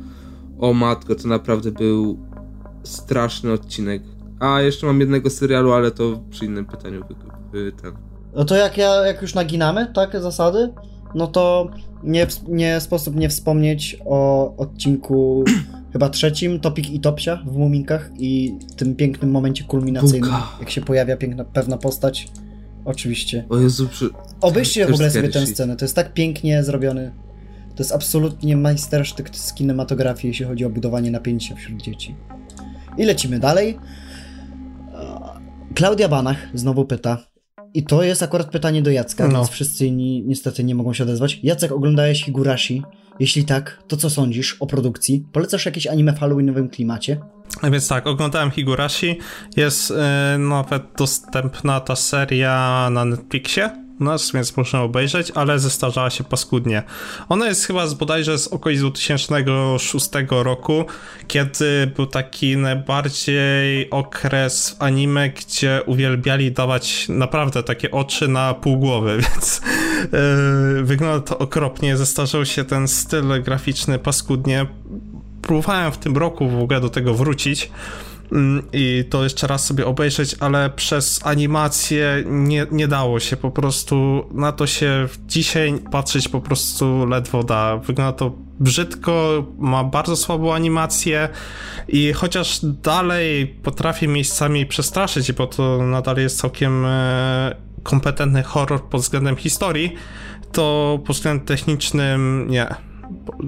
o 0.59 0.73
matko, 0.73 1.15
to 1.15 1.27
naprawdę 1.27 1.71
był 1.71 2.19
straszny 2.83 3.51
odcinek. 3.51 4.01
A 4.39 4.61
jeszcze 4.61 4.87
mam 4.87 4.99
jednego 4.99 5.29
serialu, 5.29 5.71
ale 5.71 5.91
to 5.91 6.23
przy 6.29 6.45
innym 6.45 6.65
pytaniu 6.65 7.03
wy, 7.51 7.71
ten. 7.71 7.93
No 8.35 8.45
to 8.45 8.55
jak, 8.55 8.77
ja, 8.77 8.95
jak 9.05 9.21
już 9.21 9.33
naginamy, 9.33 9.91
tak, 9.93 10.21
zasady, 10.21 10.73
no 11.15 11.27
to 11.27 11.69
nie, 12.03 12.27
nie 12.47 12.79
sposób 12.79 13.15
nie 13.15 13.29
wspomnieć 13.29 13.97
o 14.05 14.53
odcinku 14.57 15.43
chyba 15.93 16.09
trzecim, 16.09 16.59
Topik 16.59 16.89
i 16.89 16.99
Topsia 16.99 17.43
w 17.45 17.57
Muminkach 17.57 18.11
i 18.19 18.55
tym 18.75 18.95
pięknym 18.95 19.31
momencie 19.31 19.63
kulminacyjnym, 19.63 20.29
Buka. 20.29 20.57
jak 20.59 20.69
się 20.69 20.81
pojawia 20.81 21.17
piękna, 21.17 21.43
pewna 21.43 21.77
postać. 21.77 22.27
Oczywiście. 22.85 23.45
O 23.49 23.57
Jezu, 23.57 23.87
przy... 23.87 24.09
Obejrzcie 24.41 24.81
Też 24.81 24.91
w 24.91 24.93
ogóle 24.93 25.11
sobie 25.11 25.29
tę 25.29 25.47
scenę, 25.47 25.75
to 25.75 25.85
jest 25.85 25.95
tak 25.95 26.13
pięknie 26.13 26.63
zrobiony. 26.63 27.11
To 27.75 27.83
jest 27.83 27.91
absolutnie 27.91 28.57
majstersztyk 28.57 29.35
z 29.35 29.53
kinematografii, 29.53 30.27
jeśli 30.27 30.45
chodzi 30.45 30.65
o 30.65 30.69
budowanie 30.69 31.11
napięcia 31.11 31.55
wśród 31.55 31.81
dzieci. 31.81 32.15
I 32.97 33.03
lecimy 33.03 33.39
dalej. 33.39 33.79
Klaudia 35.75 36.09
Banach 36.09 36.37
znowu 36.53 36.85
pyta. 36.85 37.28
I 37.73 37.83
to 37.83 38.03
jest 38.03 38.23
akurat 38.23 38.49
pytanie 38.51 38.81
do 38.81 38.91
Jacka, 38.91 39.27
No. 39.27 39.33
więc 39.37 39.49
wszyscy 39.49 39.85
inni 39.85 40.23
niestety 40.27 40.63
nie 40.63 40.75
mogą 40.75 40.93
się 40.93 41.03
odezwać. 41.03 41.39
Jacek, 41.43 41.71
oglądałeś 41.71 42.23
Higurashi? 42.23 42.83
Jeśli 43.19 43.45
tak, 43.45 43.83
to 43.87 43.97
co 43.97 44.09
sądzisz 44.09 44.57
o 44.59 44.67
produkcji? 44.67 45.25
Polecasz 45.31 45.65
jakieś 45.65 45.87
anime 45.87 46.13
w 46.13 46.19
halloweenowym 46.19 46.69
klimacie? 46.69 47.17
A 47.61 47.69
Więc 47.69 47.87
tak, 47.87 48.07
oglądałem 48.07 48.51
Higurashi. 48.51 49.17
Jest 49.57 49.91
e, 49.91 50.37
nawet 50.39 50.83
dostępna 50.97 51.79
ta 51.79 51.95
seria 51.95 52.89
na 52.91 53.05
Netflixie. 53.05 53.88
Nas, 53.99 54.31
więc 54.31 54.57
można 54.57 54.81
obejrzeć, 54.81 55.31
ale 55.35 55.59
zestarzała 55.59 56.09
się 56.09 56.23
paskudnie. 56.23 56.83
Ona 57.29 57.47
jest 57.47 57.65
chyba 57.65 57.87
z 57.87 57.93
bodajże 57.93 58.37
z 58.37 58.47
okolic 58.47 58.79
2006 58.79 60.09
roku, 60.29 60.85
kiedy 61.27 61.91
był 61.95 62.05
taki 62.05 62.57
najbardziej 62.57 63.89
okres 63.89 64.75
anime, 64.79 65.29
gdzie 65.29 65.81
uwielbiali 65.85 66.51
dawać 66.51 67.05
naprawdę 67.09 67.63
takie 67.63 67.91
oczy 67.91 68.27
na 68.27 68.53
pół 68.53 68.77
głowy, 68.77 69.17
więc 69.23 69.61
e, 70.03 70.83
wygląda 70.83 71.19
to 71.27 71.37
okropnie. 71.37 71.97
Zestarzał 71.97 72.45
się 72.45 72.63
ten 72.63 72.87
styl 72.87 73.43
graficzny 73.43 73.99
paskudnie 73.99 74.65
próbowałem 75.41 75.91
w 75.91 75.97
tym 75.97 76.17
roku 76.17 76.49
w 76.49 76.61
ogóle 76.61 76.81
do 76.81 76.89
tego 76.89 77.13
wrócić 77.13 77.71
i 78.73 79.05
to 79.09 79.23
jeszcze 79.23 79.47
raz 79.47 79.65
sobie 79.65 79.85
obejrzeć, 79.85 80.35
ale 80.39 80.69
przez 80.69 81.25
animację 81.25 82.23
nie, 82.25 82.67
nie 82.71 82.87
dało 82.87 83.19
się 83.19 83.37
po 83.37 83.51
prostu 83.51 84.25
na 84.31 84.51
to 84.51 84.67
się 84.67 85.07
dzisiaj 85.27 85.73
patrzeć 85.91 86.27
po 86.27 86.41
prostu 86.41 87.05
ledwo 87.05 87.43
da. 87.43 87.77
Wygląda 87.77 88.13
to 88.13 88.31
brzydko, 88.59 89.45
ma 89.57 89.83
bardzo 89.83 90.15
słabą 90.15 90.53
animację 90.53 91.29
i 91.87 92.13
chociaż 92.13 92.59
dalej 92.63 93.47
potrafię 93.47 94.07
miejscami 94.07 94.65
przestraszyć, 94.65 95.31
bo 95.31 95.47
to 95.47 95.83
nadal 95.83 96.17
jest 96.17 96.39
całkiem 96.39 96.85
e, 96.85 97.55
kompetentny 97.83 98.43
horror 98.43 98.83
pod 98.83 99.01
względem 99.01 99.35
historii, 99.35 99.95
to 100.51 100.99
pod 101.05 101.15
względem 101.15 101.45
technicznym 101.45 102.47
nie 102.49 102.88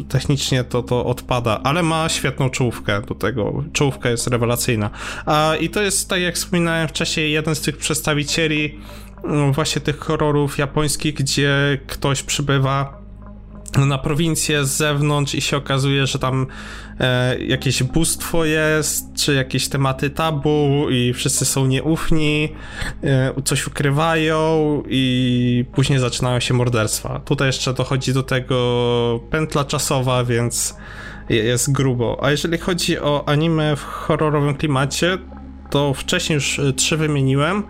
technicznie 0.10 0.64
to, 0.64 0.84
to 0.84 1.06
odpada, 1.06 1.60
ale 1.64 1.84
ma 1.84 2.10
świetną 2.10 2.50
czołówkę 2.50 3.02
do 3.02 3.16
tego. 3.16 3.64
Czołówka 3.74 4.10
jest 4.10 4.28
rewelacyjna. 4.28 4.90
A, 5.26 5.56
I 5.60 5.70
to 5.70 5.82
jest, 5.82 6.10
tak 6.10 6.22
jak 6.22 6.36
wspominałem 6.36 6.88
wcześniej, 6.88 7.32
jeden 7.32 7.56
z 7.56 7.62
tych 7.62 7.78
przedstawicieli 7.78 8.80
mm, 9.24 9.54
właśnie 9.54 9.82
tych 9.82 10.00
horrorów 10.00 10.58
japońskich, 10.58 11.14
gdzie 11.14 11.80
ktoś 11.88 12.24
przybywa 12.24 13.01
na 13.78 13.98
prowincję 13.98 14.66
z 14.66 14.70
zewnątrz 14.70 15.36
i 15.36 15.42
się 15.42 15.58
okazuje, 15.58 16.08
że 16.08 16.20
tam 16.20 16.48
e, 17.00 17.40
jakieś 17.40 17.84
bóstwo 17.84 18.46
jest, 18.46 19.14
czy 19.14 19.34
jakieś 19.34 19.70
tematy 19.70 20.10
tabu 20.10 20.88
i 20.90 21.14
wszyscy 21.14 21.46
są 21.46 21.66
nieufni, 21.66 22.50
e, 23.04 23.34
coś 23.46 23.68
ukrywają 23.68 24.84
i 24.90 25.66
później 25.74 26.00
zaczynają 26.00 26.40
się 26.40 26.54
morderstwa. 26.54 27.20
Tutaj 27.26 27.48
jeszcze 27.48 27.74
dochodzi 27.74 28.14
do 28.14 28.24
tego 28.24 29.20
pętla 29.30 29.66
czasowa, 29.66 30.24
więc 30.24 30.76
jest 31.30 31.72
grubo. 31.72 32.20
A 32.22 32.32
jeżeli 32.32 32.58
chodzi 32.58 33.00
o 33.00 33.24
anime 33.28 33.76
w 33.76 33.84
horrorowym 33.84 34.56
klimacie, 34.56 35.18
to 35.70 35.94
wcześniej 35.94 36.36
już 36.36 36.60
e, 36.60 36.74
trzy 36.74 36.98
wymieniłem. 36.98 37.64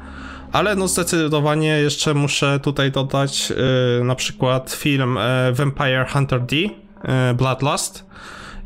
Ale 0.51 0.75
no 0.75 0.87
zdecydowanie 0.87 1.67
jeszcze 1.67 2.13
muszę 2.13 2.59
tutaj 2.59 2.91
dodać 2.91 3.49
yy, 3.49 4.03
na 4.03 4.15
przykład 4.15 4.71
film 4.71 5.17
yy, 5.47 5.53
Vampire 5.53 6.07
Hunter 6.13 6.41
D, 6.41 6.55
yy, 6.55 6.69
Bloodlust. 7.37 8.05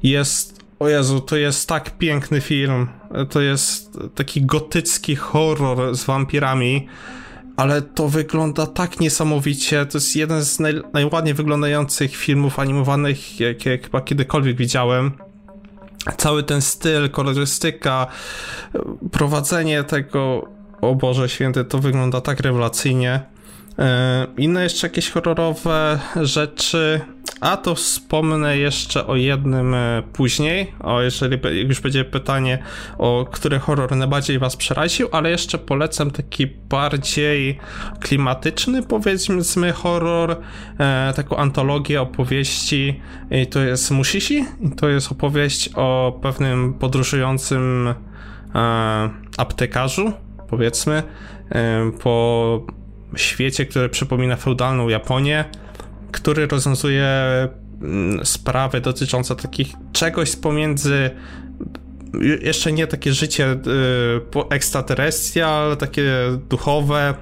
Jest, 0.03 0.59
o 0.79 0.89
Jezu, 0.89 1.19
to 1.19 1.35
jest 1.35 1.69
tak 1.69 1.97
piękny 1.97 2.41
film. 2.41 2.87
To 3.29 3.41
jest 3.41 3.99
taki 4.15 4.45
gotycki 4.45 5.15
horror 5.15 5.95
z 5.95 6.03
wampirami, 6.03 6.87
ale 7.57 7.81
to 7.81 8.09
wygląda 8.09 8.67
tak 8.67 8.99
niesamowicie. 8.99 9.85
To 9.85 9.97
jest 9.97 10.15
jeden 10.15 10.43
z 10.43 10.59
naj, 10.59 10.81
najładniej 10.93 11.33
wyglądających 11.33 12.15
filmów 12.15 12.59
animowanych, 12.59 13.39
jakie 13.39 13.77
chyba 13.77 14.01
kiedykolwiek 14.01 14.57
widziałem 14.57 15.11
cały 16.17 16.43
ten 16.43 16.61
styl, 16.61 17.09
kolorystyka, 17.09 18.07
prowadzenie 19.11 19.83
tego 19.83 20.54
o 20.89 20.95
Boże 20.95 21.29
Święty, 21.29 21.65
to 21.65 21.79
wygląda 21.79 22.21
tak 22.21 22.39
rewelacyjnie. 22.39 23.19
E, 23.79 24.27
inne 24.37 24.63
jeszcze 24.63 24.87
jakieś 24.87 25.09
horrorowe 25.09 25.99
rzeczy. 26.21 27.01
A 27.41 27.57
to 27.57 27.75
wspomnę 27.75 28.57
jeszcze 28.57 29.07
o 29.07 29.15
jednym 29.15 29.73
e, 29.73 30.03
później. 30.13 30.73
O, 30.79 31.01
jeżeli 31.01 31.39
już 31.67 31.81
będzie 31.81 32.05
pytanie, 32.05 32.63
o 32.97 33.25
który 33.31 33.59
horror 33.59 33.95
najbardziej 33.95 34.39
Was 34.39 34.55
przeraził, 34.55 35.07
ale 35.11 35.29
jeszcze 35.29 35.57
polecam 35.57 36.11
taki 36.11 36.47
bardziej 36.47 37.59
klimatyczny, 37.99 38.83
powiedzmy, 38.83 39.71
horror, 39.71 40.37
e, 40.79 41.13
taką 41.15 41.37
antologię 41.37 42.01
opowieści. 42.01 43.01
I 43.31 43.47
to 43.47 43.59
jest 43.59 43.91
Mushishi. 43.91 44.45
I 44.61 44.71
to 44.75 44.89
jest 44.89 45.11
opowieść 45.11 45.69
o 45.75 46.19
pewnym 46.21 46.73
podróżującym 46.73 47.93
e, 48.55 49.09
aptekarzu 49.37 50.24
powiedzmy, 50.47 51.03
po 52.03 52.65
świecie, 53.15 53.65
który 53.65 53.89
przypomina 53.89 54.35
feudalną 54.35 54.89
Japonię, 54.89 55.45
który 56.11 56.47
rozwiązuje 56.47 57.07
mm, 57.81 58.25
sprawy 58.25 58.81
dotyczące 58.81 59.35
takich 59.35 59.67
czegoś 59.93 60.35
pomiędzy 60.35 61.11
jeszcze 62.41 62.71
nie 62.71 62.87
takie 62.87 63.13
życie 63.13 63.51
y, 63.51 63.57
ekstraterrestrial, 64.49 65.77
takie 65.77 66.11
duchowe, 66.49 67.13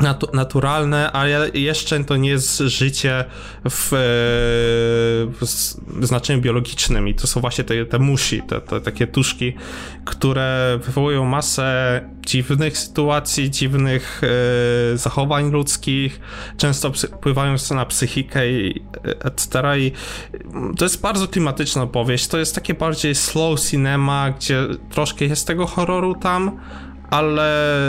natu 0.00 0.28
naturalne, 0.32 1.12
ale 1.12 1.50
jeszcze 1.54 2.04
to 2.04 2.16
nie 2.16 2.28
jest 2.28 2.58
życie 2.58 3.24
w, 3.70 3.92
e, 3.92 3.96
w 5.40 6.06
znaczeniu 6.06 6.42
biologicznym. 6.42 7.08
I 7.08 7.14
to 7.14 7.26
są 7.26 7.40
właśnie 7.40 7.64
te, 7.64 7.86
te 7.86 7.98
musi, 7.98 8.42
te, 8.42 8.60
te, 8.60 8.80
takie 8.80 9.06
tuszki, 9.06 9.54
które 10.04 10.78
wywołują 10.84 11.24
masę 11.24 12.00
dziwnych 12.26 12.78
sytuacji, 12.78 13.50
dziwnych 13.50 14.20
e, 14.94 14.98
zachowań 14.98 15.50
ludzkich, 15.50 16.20
często 16.56 16.92
wpływają 16.92 17.56
na 17.74 17.86
psychikę 17.86 18.50
i 18.50 18.82
etc. 19.02 19.62
I 19.78 19.92
to 20.78 20.84
jest 20.84 21.00
bardzo 21.00 21.28
klimatyczna 21.28 21.82
opowieść, 21.82 22.26
to 22.26 22.38
jest 22.38 22.54
takie 22.54 22.74
bardziej 22.74 23.14
slow 23.14 23.60
cinema, 23.60 24.30
gdzie 24.30 24.66
troszkę 24.90 25.24
jest 25.24 25.46
tego 25.46 25.66
horroru 25.66 26.14
tam, 26.14 26.60
ale 27.10 27.80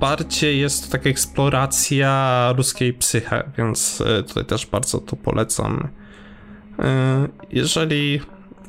bardziej 0.00 0.60
jest 0.60 0.84
to 0.84 0.92
taka 0.92 1.10
eksploracja 1.10 2.54
ludzkiej 2.56 2.92
psychy, 2.92 3.42
więc 3.58 4.00
e, 4.00 4.22
tutaj 4.22 4.44
też 4.44 4.66
bardzo 4.66 4.98
to 4.98 5.16
polecam. 5.16 5.88
E, 6.78 7.28
jeżeli 7.50 8.20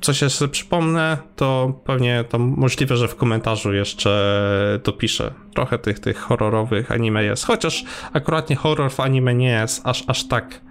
coś 0.01 0.21
jeszcze 0.21 0.47
przypomnę, 0.47 1.17
to 1.35 1.79
pewnie 1.85 2.23
to 2.29 2.39
możliwe, 2.39 2.97
że 2.97 3.07
w 3.07 3.15
komentarzu 3.15 3.73
jeszcze 3.73 4.79
dopiszę. 4.83 5.33
Trochę 5.55 5.79
tych, 5.79 5.99
tych 5.99 6.17
horrorowych 6.17 6.91
anime 6.91 7.23
jest, 7.23 7.45
chociaż 7.45 7.85
akuratnie 8.13 8.55
horror 8.55 8.91
w 8.91 8.99
anime 8.99 9.35
nie 9.35 9.49
jest 9.49 9.87
aż, 9.87 10.03
aż 10.07 10.27
tak 10.27 10.61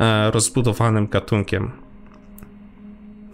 e, 0.00 0.30
rozbudowanym 0.30 1.06
gatunkiem. 1.06 1.89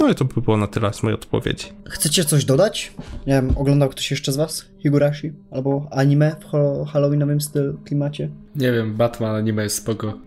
No 0.01 0.09
i 0.09 0.15
to 0.15 0.25
by 0.25 0.41
było 0.41 0.57
na 0.57 0.67
tyle 0.67 0.93
z 0.93 1.03
mojej 1.03 1.15
odpowiedzi. 1.15 1.67
Chcecie 1.89 2.25
coś 2.25 2.45
dodać? 2.45 2.93
Nie 3.27 3.33
wiem, 3.33 3.53
oglądał 3.57 3.89
ktoś 3.89 4.11
jeszcze 4.11 4.33
z 4.33 4.37
was 4.37 4.67
Higurashi? 4.79 5.33
Albo 5.51 5.89
anime 5.91 6.37
w 6.41 6.47
halloweenowym 6.89 7.41
stylu, 7.41 7.79
klimacie? 7.85 8.31
Nie 8.57 8.73
wiem, 8.73 8.97
Batman 8.97 9.35
anime 9.35 9.63
jest 9.63 9.77
spoko. 9.77 10.19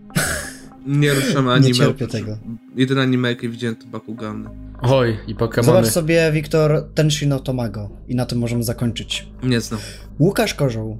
Nie 0.86 1.14
ruszam 1.14 1.48
anime. 1.48 1.68
Nie 1.68 1.74
cierpię 1.74 2.06
tego. 2.06 2.38
Jedyne 2.76 3.02
anime, 3.02 3.28
jakie 3.28 3.48
widziałem 3.48 3.76
to 3.76 3.86
Bakugan. 3.86 4.48
Oj, 4.82 5.18
i 5.26 5.34
Pokémony. 5.34 5.64
Zobacz 5.64 5.86
sobie, 5.86 6.32
Wiktor, 6.32 6.88
Tenshino 6.94 7.40
Tomago 7.40 7.90
i 8.08 8.14
na 8.14 8.26
tym 8.26 8.38
możemy 8.38 8.62
zakończyć. 8.62 9.28
Nie 9.42 9.60
znam. 9.60 9.80
Łukasz 10.20 10.54
Kozioł 10.54 10.98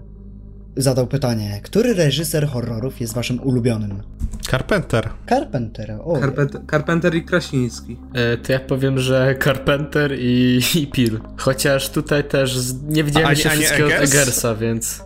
zadał 0.76 1.06
pytanie, 1.06 1.60
który 1.62 1.94
reżyser 1.94 2.48
horrorów 2.48 3.00
jest 3.00 3.14
waszym 3.14 3.40
ulubionym? 3.42 4.02
Carpenter. 4.50 5.10
Carpenter, 5.28 5.98
o. 6.04 6.20
Carpenter, 6.20 6.60
Carpenter 6.70 7.14
i 7.14 7.24
Krasiński. 7.24 7.96
E, 8.14 8.36
to 8.36 8.52
ja 8.52 8.60
powiem, 8.60 8.98
że 8.98 9.36
Carpenter 9.44 10.16
i, 10.18 10.60
i 10.82 10.86
Pil. 10.86 11.20
Chociaż 11.36 11.90
tutaj 11.90 12.24
też 12.24 12.58
nie 12.88 13.04
widziałem 13.04 13.30
jeszcze 13.30 13.50
wszystkiego 13.50 13.86
od 13.86 13.92
Eggersa, 13.92 14.54
więc... 14.54 15.02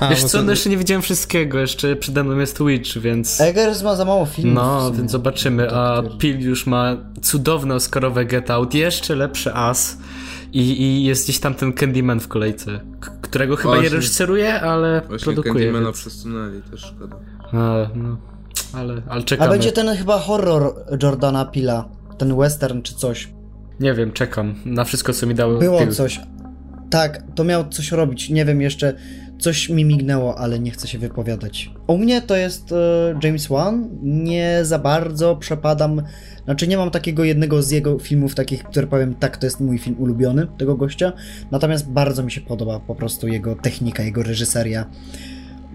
A, 0.00 0.08
Wiesz 0.08 0.24
co, 0.24 0.42
no 0.42 0.50
jeszcze 0.50 0.70
nie 0.70 0.76
widziałem 0.76 1.02
wszystkiego, 1.02 1.58
jeszcze 1.58 1.96
przede 1.96 2.24
mną 2.24 2.38
jest 2.38 2.56
Twitch, 2.56 2.98
więc... 2.98 3.40
Eggers 3.40 3.82
ma 3.82 3.96
za 3.96 4.04
mało 4.04 4.26
filmów. 4.26 4.54
No, 4.54 4.92
więc 4.92 5.10
zobaczymy, 5.10 5.70
a 5.70 6.02
Pil 6.18 6.40
już 6.40 6.66
ma 6.66 6.96
cudowne 7.22 7.74
Oscarowe 7.74 8.24
Get 8.24 8.50
Out, 8.50 8.74
jeszcze 8.74 9.16
lepszy 9.16 9.54
As 9.54 9.98
i, 10.52 10.82
i 10.82 11.04
jest 11.04 11.24
gdzieś 11.24 11.38
tam 11.40 11.54
ten 11.54 11.72
Candyman 11.72 12.20
w 12.20 12.28
kolejce, 12.28 12.80
którego 13.22 13.56
chyba 13.56 13.68
Właśnie. 13.68 13.90
nie 13.90 13.96
reżyseruje, 13.96 14.60
ale 14.60 15.02
Właśnie 15.08 15.24
produkuje. 15.24 15.54
Candymana 15.54 15.84
więc... 15.84 15.96
przesunęli, 16.00 16.62
też 16.62 16.80
szkoda. 16.80 17.16
A, 17.52 17.86
no, 17.94 18.16
ale, 18.72 19.02
ale 19.08 19.22
czekamy. 19.22 19.48
A 19.48 19.52
będzie 19.52 19.72
ten 19.72 19.96
chyba 19.96 20.18
horror 20.18 20.74
Jordana 21.02 21.44
Pila, 21.44 21.88
ten 22.18 22.36
western 22.36 22.82
czy 22.82 22.94
coś. 22.94 23.32
Nie 23.80 23.94
wiem, 23.94 24.12
czekam 24.12 24.54
na 24.64 24.84
wszystko, 24.84 25.12
co 25.12 25.26
mi 25.26 25.34
dało 25.34 25.58
Było 25.58 25.78
Pil. 25.78 25.92
coś. 25.92 26.20
Tak, 26.90 27.22
to 27.34 27.44
miał 27.44 27.68
coś 27.68 27.92
robić, 27.92 28.30
nie 28.30 28.44
wiem 28.44 28.60
jeszcze, 28.60 28.94
coś 29.38 29.68
mi 29.68 29.84
mignęło, 29.84 30.38
ale 30.38 30.58
nie 30.58 30.70
chcę 30.70 30.88
się 30.88 30.98
wypowiadać. 30.98 31.70
U 31.86 31.98
mnie 31.98 32.22
to 32.22 32.36
jest 32.36 32.72
uh, 32.72 33.24
James 33.24 33.46
Wan, 33.46 33.88
nie 34.02 34.58
za 34.62 34.78
bardzo 34.78 35.36
przepadam 35.36 36.02
znaczy 36.48 36.68
nie 36.68 36.76
mam 36.76 36.90
takiego 36.90 37.24
jednego 37.24 37.62
z 37.62 37.70
jego 37.70 37.98
filmów 37.98 38.34
takich, 38.34 38.64
które 38.64 38.86
powiem, 38.86 39.14
tak, 39.14 39.36
to 39.36 39.46
jest 39.46 39.60
mój 39.60 39.78
film 39.78 39.96
ulubiony 39.98 40.46
tego 40.58 40.76
gościa, 40.76 41.12
natomiast 41.50 41.90
bardzo 41.90 42.22
mi 42.22 42.32
się 42.32 42.40
podoba 42.40 42.80
po 42.80 42.94
prostu 42.94 43.28
jego 43.28 43.54
technika, 43.54 44.02
jego 44.02 44.22
reżyseria, 44.22 44.90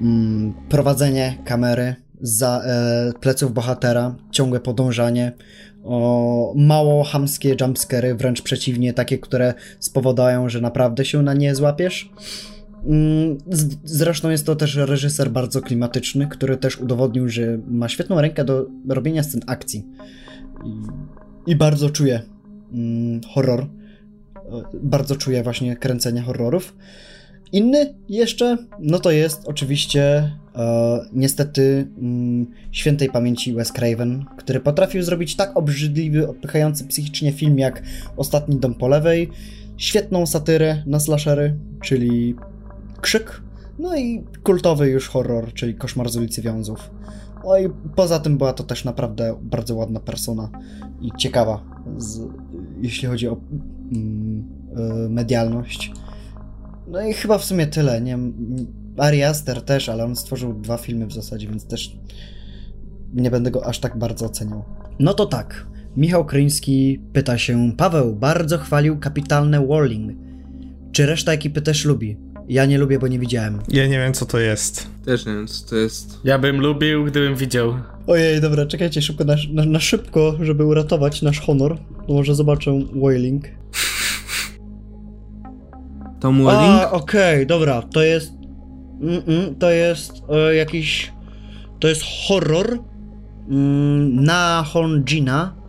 mm, 0.02 0.54
prowadzenie 0.70 1.38
kamery 1.46 1.96
za 2.22 2.62
e, 2.66 3.14
pleców 3.20 3.54
bohatera, 3.54 4.16
ciągłe 4.32 4.60
podążanie, 4.60 5.32
o, 5.84 6.54
mało 6.56 7.04
hamskie 7.04 7.56
jumpscary, 7.62 8.16
wręcz 8.16 8.42
przeciwnie, 8.42 8.94
takie, 8.94 9.18
które 9.18 9.54
spowodają, 9.80 10.50
że 10.50 10.62
naprawdę 10.62 11.06
się 11.06 11.22
na 11.22 11.34
nie 11.34 11.56
złapiesz. 11.56 12.10
Mm, 12.86 13.38
zresztą 13.84 14.30
jest 14.30 14.46
to 14.46 14.56
też 14.56 14.76
reżyser 14.76 15.32
bardzo 15.32 15.62
klimatyczny, 15.62 16.28
który 16.28 16.58
też 16.58 16.78
udowodnił, 16.78 17.30
że 17.30 17.60
ma 17.68 17.90
świetną 17.90 18.22
rękę 18.22 18.46
do 18.46 18.66
robienia 18.90 19.24
scen 19.24 19.42
akcji 19.48 19.86
i, 21.48 21.56
bardzo 21.56 21.90
czuję 21.90 22.22
mm, 22.74 23.22
horror. 23.34 23.68
Bardzo 24.74 25.16
czuję 25.16 25.44
właśnie 25.44 25.76
kręcenie 25.76 26.22
horrorów. 26.22 26.76
Inny 27.52 27.94
jeszcze, 28.10 28.58
no 28.80 29.00
to 29.00 29.12
jest 29.12 29.42
oczywiście 29.46 30.02
e, 30.56 31.00
niestety 31.14 31.88
mm, 31.98 32.48
świętej 32.72 33.10
pamięci 33.10 33.54
Wes 33.54 33.72
Craven, 33.72 34.26
który 34.38 34.60
potrafił 34.60 35.04
zrobić 35.04 35.36
tak 35.36 35.58
obrzydliwy, 35.58 36.30
odpychający 36.30 36.88
psychicznie 36.88 37.32
film 37.32 37.60
jak 37.60 37.84
Ostatni 38.18 38.56
Dom 38.56 38.76
po 38.76 38.88
lewej, 38.88 39.30
świetną 39.78 40.26
satyrę 40.26 40.84
na 40.86 41.00
slashery, 41.00 41.56
czyli 41.82 42.36
Krzyk, 43.04 43.42
no 43.80 43.98
i 43.98 44.24
kultowy 44.44 44.90
już 44.90 45.10
horror, 45.10 45.54
czyli 45.54 45.76
Koszmar 45.76 46.10
z 46.10 46.18
ulicy 46.18 46.42
Wiązów. 46.42 46.92
No 47.46 47.58
i 47.58 47.70
poza 47.96 48.20
tym 48.20 48.38
była 48.38 48.54
to 48.54 48.64
też 48.64 48.86
naprawdę 48.86 49.36
bardzo 49.42 49.76
ładna 49.76 50.00
persona 50.00 50.50
i 51.02 51.12
ciekawa, 51.18 51.64
z, 51.98 52.20
jeśli 52.82 53.08
chodzi 53.08 53.28
o 53.28 53.38
mm, 53.92 54.44
y, 55.06 55.10
medialność. 55.10 55.92
No 56.88 57.02
i 57.02 57.14
chyba 57.14 57.38
w 57.38 57.46
sumie 57.46 57.68
tyle. 57.68 58.02
Nie, 58.02 58.18
Ari 58.98 59.24
Aster 59.24 59.62
też, 59.62 59.90
ale 59.90 60.06
on 60.06 60.16
stworzył 60.16 60.54
dwa 60.54 60.78
filmy 60.78 61.06
w 61.08 61.14
zasadzie, 61.14 61.48
więc 61.48 61.66
też 61.66 61.98
nie 63.14 63.32
będę 63.32 63.52
go 63.52 63.66
aż 63.66 63.80
tak 63.80 63.98
bardzo 63.98 64.26
oceniał. 64.26 64.64
No 65.00 65.14
to 65.14 65.26
tak. 65.26 65.68
Michał 65.98 66.26
Kryński 66.26 67.02
pyta 67.14 67.38
się: 67.38 67.72
Paweł 67.78 68.16
bardzo 68.16 68.58
chwalił 68.58 69.00
kapitalne 69.00 69.68
Walling. 69.68 70.12
Czy 70.92 71.06
reszta 71.06 71.32
ekipy 71.32 71.62
też 71.62 71.86
lubi? 71.86 72.18
Ja 72.50 72.66
nie 72.66 72.78
lubię, 72.78 73.00
bo 73.00 73.08
nie 73.08 73.20
widziałem. 73.20 73.60
Ja 73.68 73.88
nie 73.88 74.00
wiem, 74.00 74.14
co 74.14 74.26
to 74.26 74.40
jest. 74.40 74.88
Też 75.06 75.26
nie 75.26 75.34
wiem, 75.34 75.48
co 75.48 75.70
to 75.70 75.76
jest. 75.76 76.20
Ja 76.24 76.40
bym 76.40 76.62
lubił, 76.62 77.06
gdybym 77.06 77.36
widział. 77.36 77.74
Ojej, 78.08 78.42
dobra, 78.42 78.66
czekajcie 78.66 79.02
szybko 79.02 79.24
na, 79.24 79.36
na, 79.54 79.66
na 79.66 79.80
szybko, 79.80 80.38
żeby 80.42 80.66
uratować 80.66 81.22
nasz 81.22 81.40
honor. 81.40 81.78
To 82.08 82.14
może 82.14 82.36
zobaczę 82.36 82.80
Wailing. 82.96 83.44
Tom 86.22 86.48
A, 86.48 86.52
Welling? 86.52 86.94
okej, 86.94 87.48
dobra, 87.48 87.82
to 87.82 88.04
jest. 88.04 88.34
Mm-mm, 89.02 89.56
to 89.60 89.72
jest 89.72 90.14
e, 90.30 90.56
jakiś. 90.56 91.12
To 91.80 91.88
jest 91.88 92.02
horror 92.28 92.80
mm, 93.50 94.24
na 94.24 94.64
Honjina. 94.68 95.63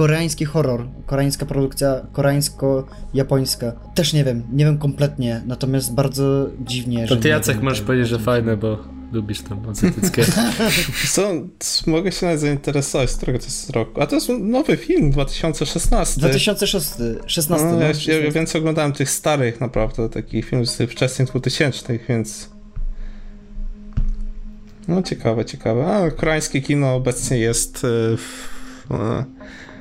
Koreański 0.00 0.44
horror. 0.44 0.86
Koreańska 1.06 1.46
produkcja, 1.46 2.00
koreańsko-japońska. 2.12 3.72
Też 3.94 4.12
nie 4.12 4.24
wiem, 4.24 4.42
nie 4.52 4.64
wiem 4.64 4.78
kompletnie, 4.78 5.42
natomiast 5.46 5.94
bardzo 5.94 6.46
dziwnie, 6.60 7.06
To 7.06 7.14
że 7.14 7.20
ty 7.20 7.28
Jacek 7.28 7.56
wiem, 7.56 7.64
możesz 7.64 7.78
tak, 7.78 7.86
powiedzieć, 7.86 8.08
że 8.08 8.18
fajne, 8.18 8.56
bo 8.56 8.78
lubisz 9.12 9.40
tam 9.40 9.68
azjatyckie. 9.68 10.24
Co, 11.14 11.32
mogę 11.86 12.12
się 12.12 12.26
nawet 12.26 12.40
zainteresować, 12.40 13.10
z 13.10 13.16
którego 13.16 13.38
to 13.38 13.44
jest 13.44 13.70
roku. 13.70 14.02
A 14.02 14.06
to 14.06 14.14
jest 14.14 14.28
nowy 14.40 14.76
film, 14.76 15.10
2016. 15.10 16.20
2016. 16.20 16.98
No, 17.66 17.72
no, 17.72 17.80
ja, 17.80 17.86
ja 17.86 17.94
16. 17.94 18.30
więcej 18.32 18.60
oglądałem 18.60 18.92
tych 18.92 19.10
starych 19.10 19.60
naprawdę, 19.60 20.08
takich 20.08 20.44
filmów 20.44 20.68
z 20.68 20.90
wczesnych 20.90 21.28
2000, 21.28 21.98
więc... 22.08 22.50
No 24.88 25.02
ciekawe, 25.02 25.44
ciekawe. 25.44 25.86
A 25.86 26.10
koreańskie 26.10 26.62
kino 26.62 26.94
obecnie 26.94 27.38
jest 27.38 27.84
e, 27.84 28.16
w, 28.16 28.48
e, 28.90 29.24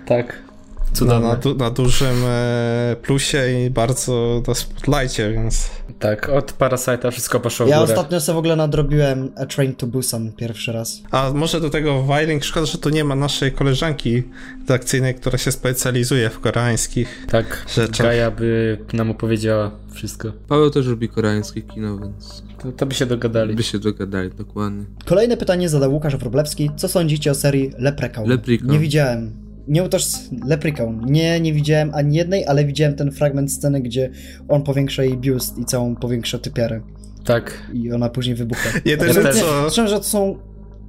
tak. 0.10 0.41
na, 0.89 0.95
Cudowne. 0.95 1.28
na, 1.28 1.36
du, 1.36 1.55
na 1.55 1.70
dużym 1.70 2.16
e, 2.26 2.95
plusie 3.01 3.66
i 3.66 3.70
bardzo 3.70 4.43
na 4.47 4.53
spotlightie, 4.53 5.32
więc... 5.34 5.70
Tak, 5.99 6.30
od 6.30 6.51
Parasite'a 6.53 7.12
wszystko 7.12 7.39
poszło 7.39 7.66
w 7.66 7.70
Ja 7.70 7.82
ostatnio 7.82 8.22
sobie 8.22 8.36
w 8.36 8.38
ogóle 8.39 8.55
nadrobiłem 8.55 9.32
A 9.36 9.45
Train 9.45 9.76
to 9.76 9.88
Busan 9.88 10.32
pierwszy 10.32 10.72
raz. 10.72 11.01
A 11.12 11.32
może 11.34 11.62
do 11.62 11.70
tego 11.70 12.03
Wailing, 12.03 12.43
szkoda, 12.43 12.66
że 12.66 12.78
tu 12.78 12.89
nie 12.89 13.03
ma 13.03 13.16
naszej 13.16 13.51
koleżanki 13.51 14.24
redakcyjnej, 14.60 15.16
która 15.16 15.38
się 15.38 15.51
specjalizuje 15.51 16.30
w 16.30 16.39
koreańskich 16.39 17.28
Tak, 17.32 17.66
rzeczach. 17.76 18.07
Gaja 18.07 18.32
by 18.32 18.78
nam 18.93 19.12
opowiedziała 19.12 19.72
wszystko. 19.91 20.32
Paweł 20.47 20.70
też 20.70 20.86
lubi 20.86 21.10
koreańskie 21.10 21.62
kino, 21.62 21.97
więc 21.97 22.43
To, 22.64 22.72
to 22.72 22.86
by 22.86 22.93
się 22.95 23.05
dogadali. 23.05 23.55
by 23.55 23.64
się 23.64 23.80
dogadali, 23.80 24.30
dokładnie. 24.38 24.86
Kolejne 25.05 25.38
pytanie 25.38 25.70
zadał 25.70 25.93
Łukasz 25.93 26.16
Wroblewski. 26.18 26.72
Co 26.78 26.88
sądzicie 26.88 27.32
o 27.32 27.36
serii 27.36 27.72
Leprechaun? 27.78 28.30
Leprechaun. 28.30 28.72
Nie 28.72 28.80
widziałem. 28.80 29.49
Nie 29.70 29.84
utoż 29.84 30.04
Leprechaun. 30.46 31.06
Nie, 31.06 31.40
nie 31.42 31.54
widziałem 31.54 31.92
ani 31.94 32.16
jednej, 32.18 32.46
ale 32.46 32.66
widziałem 32.66 32.96
ten 32.96 33.12
fragment 33.12 33.54
sceny, 33.54 33.82
gdzie 33.82 34.10
on 34.48 34.64
powiększa 34.64 35.04
jej 35.04 35.18
biust 35.18 35.58
i 35.58 35.66
całą 35.66 35.96
powiększa 35.96 36.38
typiarę. 36.40 36.82
Tak. 37.26 37.54
I 37.74 37.92
ona 37.92 38.10
później 38.10 38.36
wybucha. 38.36 38.70
Jedyne 38.86 39.14
Ja 39.14 39.24
też. 39.24 39.36
co... 39.36 39.70
Szczerze, 39.70 39.88
że 39.88 39.98
to 39.98 40.04
są 40.04 40.40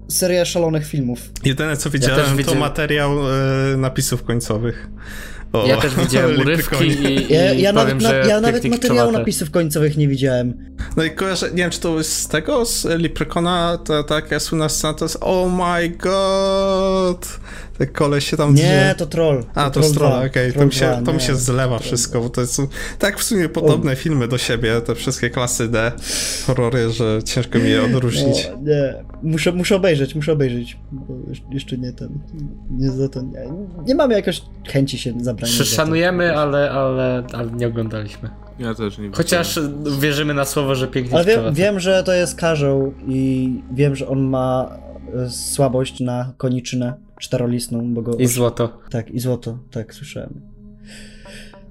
seria 0.09 0.45
szalonych 0.45 0.87
filmów. 0.87 1.31
Jedyne 1.45 1.76
co 1.76 1.91
widziałem 1.91 2.26
to 2.31 2.37
widziałem- 2.37 2.59
materiał 2.61 3.12
e, 3.31 3.76
napisów 3.76 4.22
końcowych. 4.24 4.89
O, 5.53 5.66
Ja 5.66 5.76
też 5.76 5.95
widziałem 5.95 6.39
urywki 6.41 6.85
i, 6.85 7.33
i 7.33 7.35
Ja, 7.35 7.53
ja 7.55 7.72
powiem, 7.72 7.99
nawet, 7.99 8.03
na, 8.03 8.28
ja 8.28 8.41
nawet 8.41 8.64
materiału 8.64 9.12
napisów 9.12 9.51
końcowych 9.51 9.97
nie 9.97 10.09
widziałem. 10.09 10.76
No 10.97 11.05
i 11.05 11.11
kojarzę, 11.11 11.51
nie 11.51 11.57
wiem 11.57 11.70
czy 11.70 11.81
to 11.81 11.99
jest 11.99 12.12
z 12.12 12.28
tego, 12.28 12.64
z 12.66 12.85
Leprechona, 12.85 13.78
ta 13.87 14.03
taka 14.03 14.41
słynna 14.41 14.68
scena 14.68 14.95
to 14.95 15.05
jest 15.05 15.18
Oh 15.20 15.51
my 15.81 15.89
god! 15.89 17.41
Koleś 17.87 18.31
się 18.31 18.37
tam 18.37 18.55
Nie, 18.55 18.62
drze. 18.62 18.95
to 18.99 19.07
troll. 19.07 19.45
A, 19.55 19.64
to 19.64 19.70
Troll 19.70 19.85
jest 19.85 19.95
troll, 19.97 20.11
2, 20.12 20.24
okej, 20.26 20.49
to, 20.49 20.55
Troll 20.55 20.66
mi 20.66 20.72
się, 20.72 20.87
2, 20.87 21.03
to 21.03 21.12
mi 21.12 21.18
nie. 21.18 21.24
się 21.24 21.35
zlewa 21.37 21.78
wszystko, 21.78 22.20
bo 22.20 22.28
to 22.28 22.47
są 22.47 22.66
tak 22.99 23.18
w 23.18 23.22
sumie 23.22 23.49
podobne 23.49 23.97
filmy 23.97 24.28
do 24.28 24.39
siebie, 24.39 24.81
te 24.81 24.95
wszystkie 24.95 25.31
klasy 25.31 25.68
D, 25.68 25.93
horrory, 26.47 26.91
że 26.91 27.22
ciężko 27.24 27.59
mi 27.59 27.70
je 27.70 27.85
odróżnić. 27.85 28.49
No, 28.53 28.62
nie, 28.72 28.95
muszę, 29.22 29.53
muszę 29.53 29.76
obejrzeć, 29.76 30.14
muszę 30.14 30.33
obejrzeć. 30.33 30.76
Bo 30.93 31.14
jeszcze- 31.51 31.76
nie 31.78 31.93
ten. 31.93 32.18
Nie 32.70 32.91
za 32.91 33.09
ten. 33.09 33.31
Nie, 33.31 33.45
nie 33.87 33.95
mamy 33.95 34.14
jakoś 34.14 34.43
chęci 34.68 34.99
się 34.99 35.12
zabrać. 35.20 35.51
Sz- 35.51 35.74
Szanujemy, 35.76 36.37
ale, 36.39 36.70
ale, 36.70 37.22
ale 37.33 37.51
nie 37.51 37.66
oglądaliśmy. 37.66 38.31
Ja 38.59 38.74
też 38.74 38.99
nie 38.99 39.11
Chociaż 39.14 39.61
wierzymy 40.01 40.35
na 40.35 40.45
słowo, 40.45 40.74
że 40.74 40.89
pięknie 40.89 41.14
Ale 41.16 41.24
wiem, 41.24 41.55
wiem, 41.55 41.81
że 41.81 42.03
to 42.03 42.12
jest 42.12 42.37
karzeł 42.37 42.95
i 43.09 43.51
wiem, 43.72 43.97
że 43.97 44.09
on 44.09 44.20
ma 44.20 44.76
e, 45.26 45.31
słabość 45.31 46.01
na 46.01 46.33
koniczynę 46.37 46.95
czterolistną, 47.20 47.94
bo 47.94 48.02
go... 48.02 48.14
I 48.16 48.26
złoto. 48.26 48.78
Tak, 48.90 49.10
i 49.10 49.20
złoto, 49.20 49.58
tak, 49.70 49.94
słyszałem. 49.94 50.40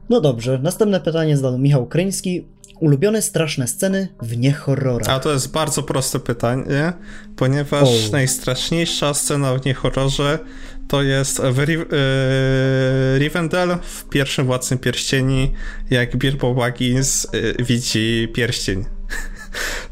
No 0.09 0.21
dobrze, 0.21 0.59
następne 0.63 0.99
pytanie 1.01 1.37
zadał 1.37 1.59
Michał 1.59 1.85
Kryński. 1.85 2.45
Ulubione 2.79 3.21
straszne 3.21 3.67
sceny 3.67 4.07
w 4.21 4.37
niehorrorach. 4.37 5.09
A 5.09 5.19
to 5.19 5.33
jest 5.33 5.51
bardzo 5.51 5.83
proste 5.83 6.19
pytanie, 6.19 6.93
ponieważ 7.35 7.83
O. 7.83 8.11
najstraszniejsza 8.11 9.13
scena 9.13 9.55
w 9.55 9.65
niehorrorze 9.65 10.39
to 10.87 11.03
jest 11.03 11.41
w 11.41 11.57
Ri- 11.57 11.85
e, 11.93 13.19
Rivendell 13.19 13.77
w 13.81 14.05
pierwszym 14.09 14.45
Władcy 14.45 14.77
Pierścieni, 14.77 15.53
jak 15.89 16.17
Bilbo 16.17 16.53
Baggins 16.53 17.27
e, 17.33 17.63
widzi 17.63 18.27
pierścień. 18.33 18.85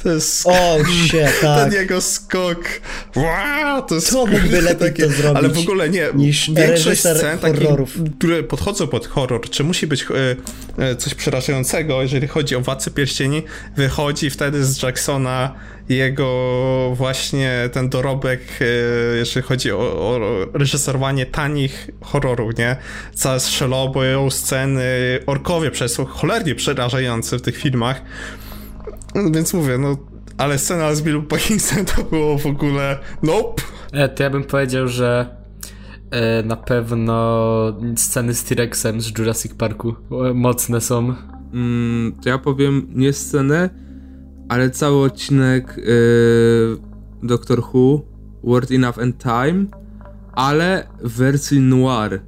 To 0.04 0.10
jest 0.10 0.48
O, 0.48 0.78
się, 1.08 1.30
tak. 1.42 1.64
ten 1.64 1.74
jego 1.74 2.02
skok. 2.02 2.64
Wow, 3.16 3.82
to 3.82 3.96
jest 3.96 4.12
mógłby 4.12 4.62
lepiej 4.62 4.94
to 4.94 5.10
zrobić 5.10 5.38
Ale 5.38 5.50
w 5.50 5.58
ogóle 5.58 5.90
nie. 5.90 6.08
niż 6.16 6.52
Większość 6.52 7.00
scen 7.00 7.40
takich, 7.40 7.68
które 8.18 8.44
podchodzą 8.44 8.88
pod 8.88 9.08
horror, 9.08 9.50
czy 9.50 9.64
musi 9.64 9.88
być 9.88 10.04
e, 10.04 10.86
e, 10.86 10.96
coś 10.96 11.14
przerażającego, 11.14 12.02
jeżeli 12.02 12.28
chodzi 12.28 12.56
o 12.56 12.62
Władcę 12.62 12.92
Pierścieni, 12.92 13.44
wychodzi 13.76 14.30
wtedy 14.30 14.66
z 14.66 14.82
Jacksona 14.84 15.54
jego 15.90 16.94
właśnie 16.96 17.70
ten 17.74 17.90
dorobek, 17.90 18.42
e, 18.62 19.18
jeżeli 19.18 19.46
chodzi 19.46 19.72
o, 19.72 19.78
o 19.78 20.20
reżyserowanie 20.54 21.26
tanich 21.26 21.90
horrorów, 22.02 22.58
nie? 22.58 22.76
Całe 23.14 23.40
strzeloby, 23.40 24.16
sceny, 24.30 24.84
orkowie 25.26 25.72
przez 25.72 25.98
cholernie 26.08 26.56
przerażające 26.56 27.38
w 27.38 27.42
tych 27.42 27.58
filmach. 27.58 28.02
No, 29.18 29.32
Więc 29.36 29.54
mówię, 29.54 29.78
no, 29.78 29.98
ale 30.38 30.58
scena 30.58 30.96
z 30.96 31.02
Billem 31.02 31.28
Bagginsem 31.28 31.86
to 31.96 32.04
było 32.04 32.38
w 32.38 32.46
ogóle 32.46 33.00
nope. 33.24 33.62
E, 33.92 34.10
to 34.10 34.24
ja 34.24 34.30
bym 34.30 34.44
powiedział, 34.44 34.88
że 34.88 35.38
e, 36.12 36.44
na 36.44 36.56
pewno 36.56 37.78
sceny 37.96 38.34
z 38.34 38.44
T-Rexem 38.44 39.02
z 39.02 39.18
Jurassic 39.18 39.54
Parku 39.54 39.96
e, 40.30 40.34
mocne 40.34 40.82
są. 40.82 41.16
Mm, 41.54 42.16
to 42.24 42.30
ja 42.30 42.38
powiem 42.38 42.88
nie 42.96 43.14
scenę, 43.14 43.70
ale 44.50 44.70
cały 44.70 45.06
odcinek 45.06 45.74
yy, 45.78 46.78
Doctor 47.24 47.60
Who, 47.60 48.02
Word 48.44 48.72
Enough 48.72 49.00
and 49.00 49.24
Time, 49.24 49.66
ale 50.32 50.88
w 51.04 51.18
wersji 51.18 51.60
noir, 51.60 52.22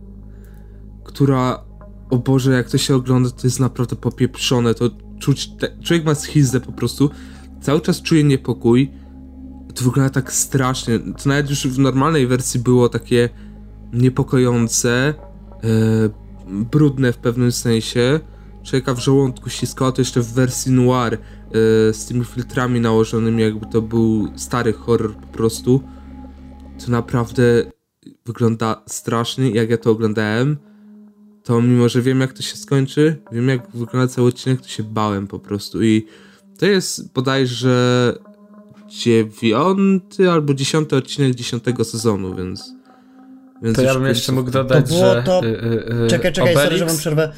która, 1.03 1.63
o 2.09 2.17
Boże, 2.17 2.51
jak 2.51 2.69
to 2.69 2.77
się 2.77 2.95
ogląda, 2.95 3.29
to 3.29 3.47
jest 3.47 3.59
naprawdę 3.59 3.95
popieprzone, 3.95 4.73
to 4.73 4.89
czuć, 5.19 5.47
te, 5.47 5.77
człowiek 5.83 6.05
ma 6.05 6.15
schizę 6.15 6.59
po 6.59 6.71
prostu, 6.71 7.09
cały 7.61 7.81
czas 7.81 8.01
czuje 8.01 8.23
niepokój, 8.23 8.91
to 9.75 9.83
wygląda 9.83 10.09
tak 10.09 10.33
strasznie, 10.33 10.99
to 10.99 11.29
nawet 11.29 11.49
już 11.49 11.67
w 11.67 11.79
normalnej 11.79 12.27
wersji 12.27 12.59
było 12.59 12.89
takie 12.89 13.29
niepokojące, 13.93 15.13
yy, 15.63 16.09
brudne 16.49 17.13
w 17.13 17.17
pewnym 17.17 17.51
sensie, 17.51 18.19
człowieka 18.63 18.93
w 18.93 18.99
żołądku 18.99 19.49
ściskało, 19.49 19.91
to 19.91 20.01
jeszcze 20.01 20.21
w 20.21 20.33
wersji 20.33 20.71
noir, 20.71 21.11
yy, 21.11 21.19
z 21.93 22.05
tymi 22.05 22.25
filtrami 22.25 22.79
nałożonymi, 22.79 23.41
jakby 23.41 23.65
to 23.65 23.81
był 23.81 24.27
stary 24.35 24.73
horror 24.73 25.15
po 25.15 25.27
prostu, 25.27 25.83
to 26.85 26.91
naprawdę 26.91 27.43
wygląda 28.25 28.81
strasznie, 28.87 29.49
jak 29.51 29.69
ja 29.69 29.77
to 29.77 29.91
oglądałem, 29.91 30.57
to 31.49 31.61
mimo, 31.61 31.89
że 31.89 32.01
wiem 32.01 32.21
jak 32.21 32.33
to 32.33 32.41
się 32.43 32.57
skończy, 32.57 33.15
wiem 33.31 33.49
jak 33.49 33.61
wygląda 33.73 34.07
cały 34.07 34.27
odcinek, 34.27 34.61
to 34.61 34.67
się 34.67 34.83
bałem 34.83 35.27
po 35.27 35.39
prostu 35.39 35.83
i 35.83 36.05
to 36.59 36.65
jest 36.65 37.13
bodajże 37.13 38.13
dziewiąty 38.87 40.31
albo 40.31 40.53
dziesiąty 40.53 40.95
odcinek 40.95 41.35
dziesiątego 41.35 41.83
sezonu, 41.83 42.35
więc... 42.35 42.73
więc 43.61 43.75
To 43.75 43.81
ja 43.81 43.93
bym 43.93 44.05
jeszcze 44.05 44.31
mógł 44.31 44.51
dodać, 44.51 44.85
To 44.85 44.93
było 44.93 45.13
że... 45.13 45.23
to- 45.23 45.45
y, 45.45 45.47
y, 45.47 46.05
y, 46.05 46.07
Czekaj, 46.07 46.33
czekaj, 46.33 46.55
sorry, 46.55 46.77
że 46.77 46.85
wam 46.85 46.97
przerwę. 46.97 47.31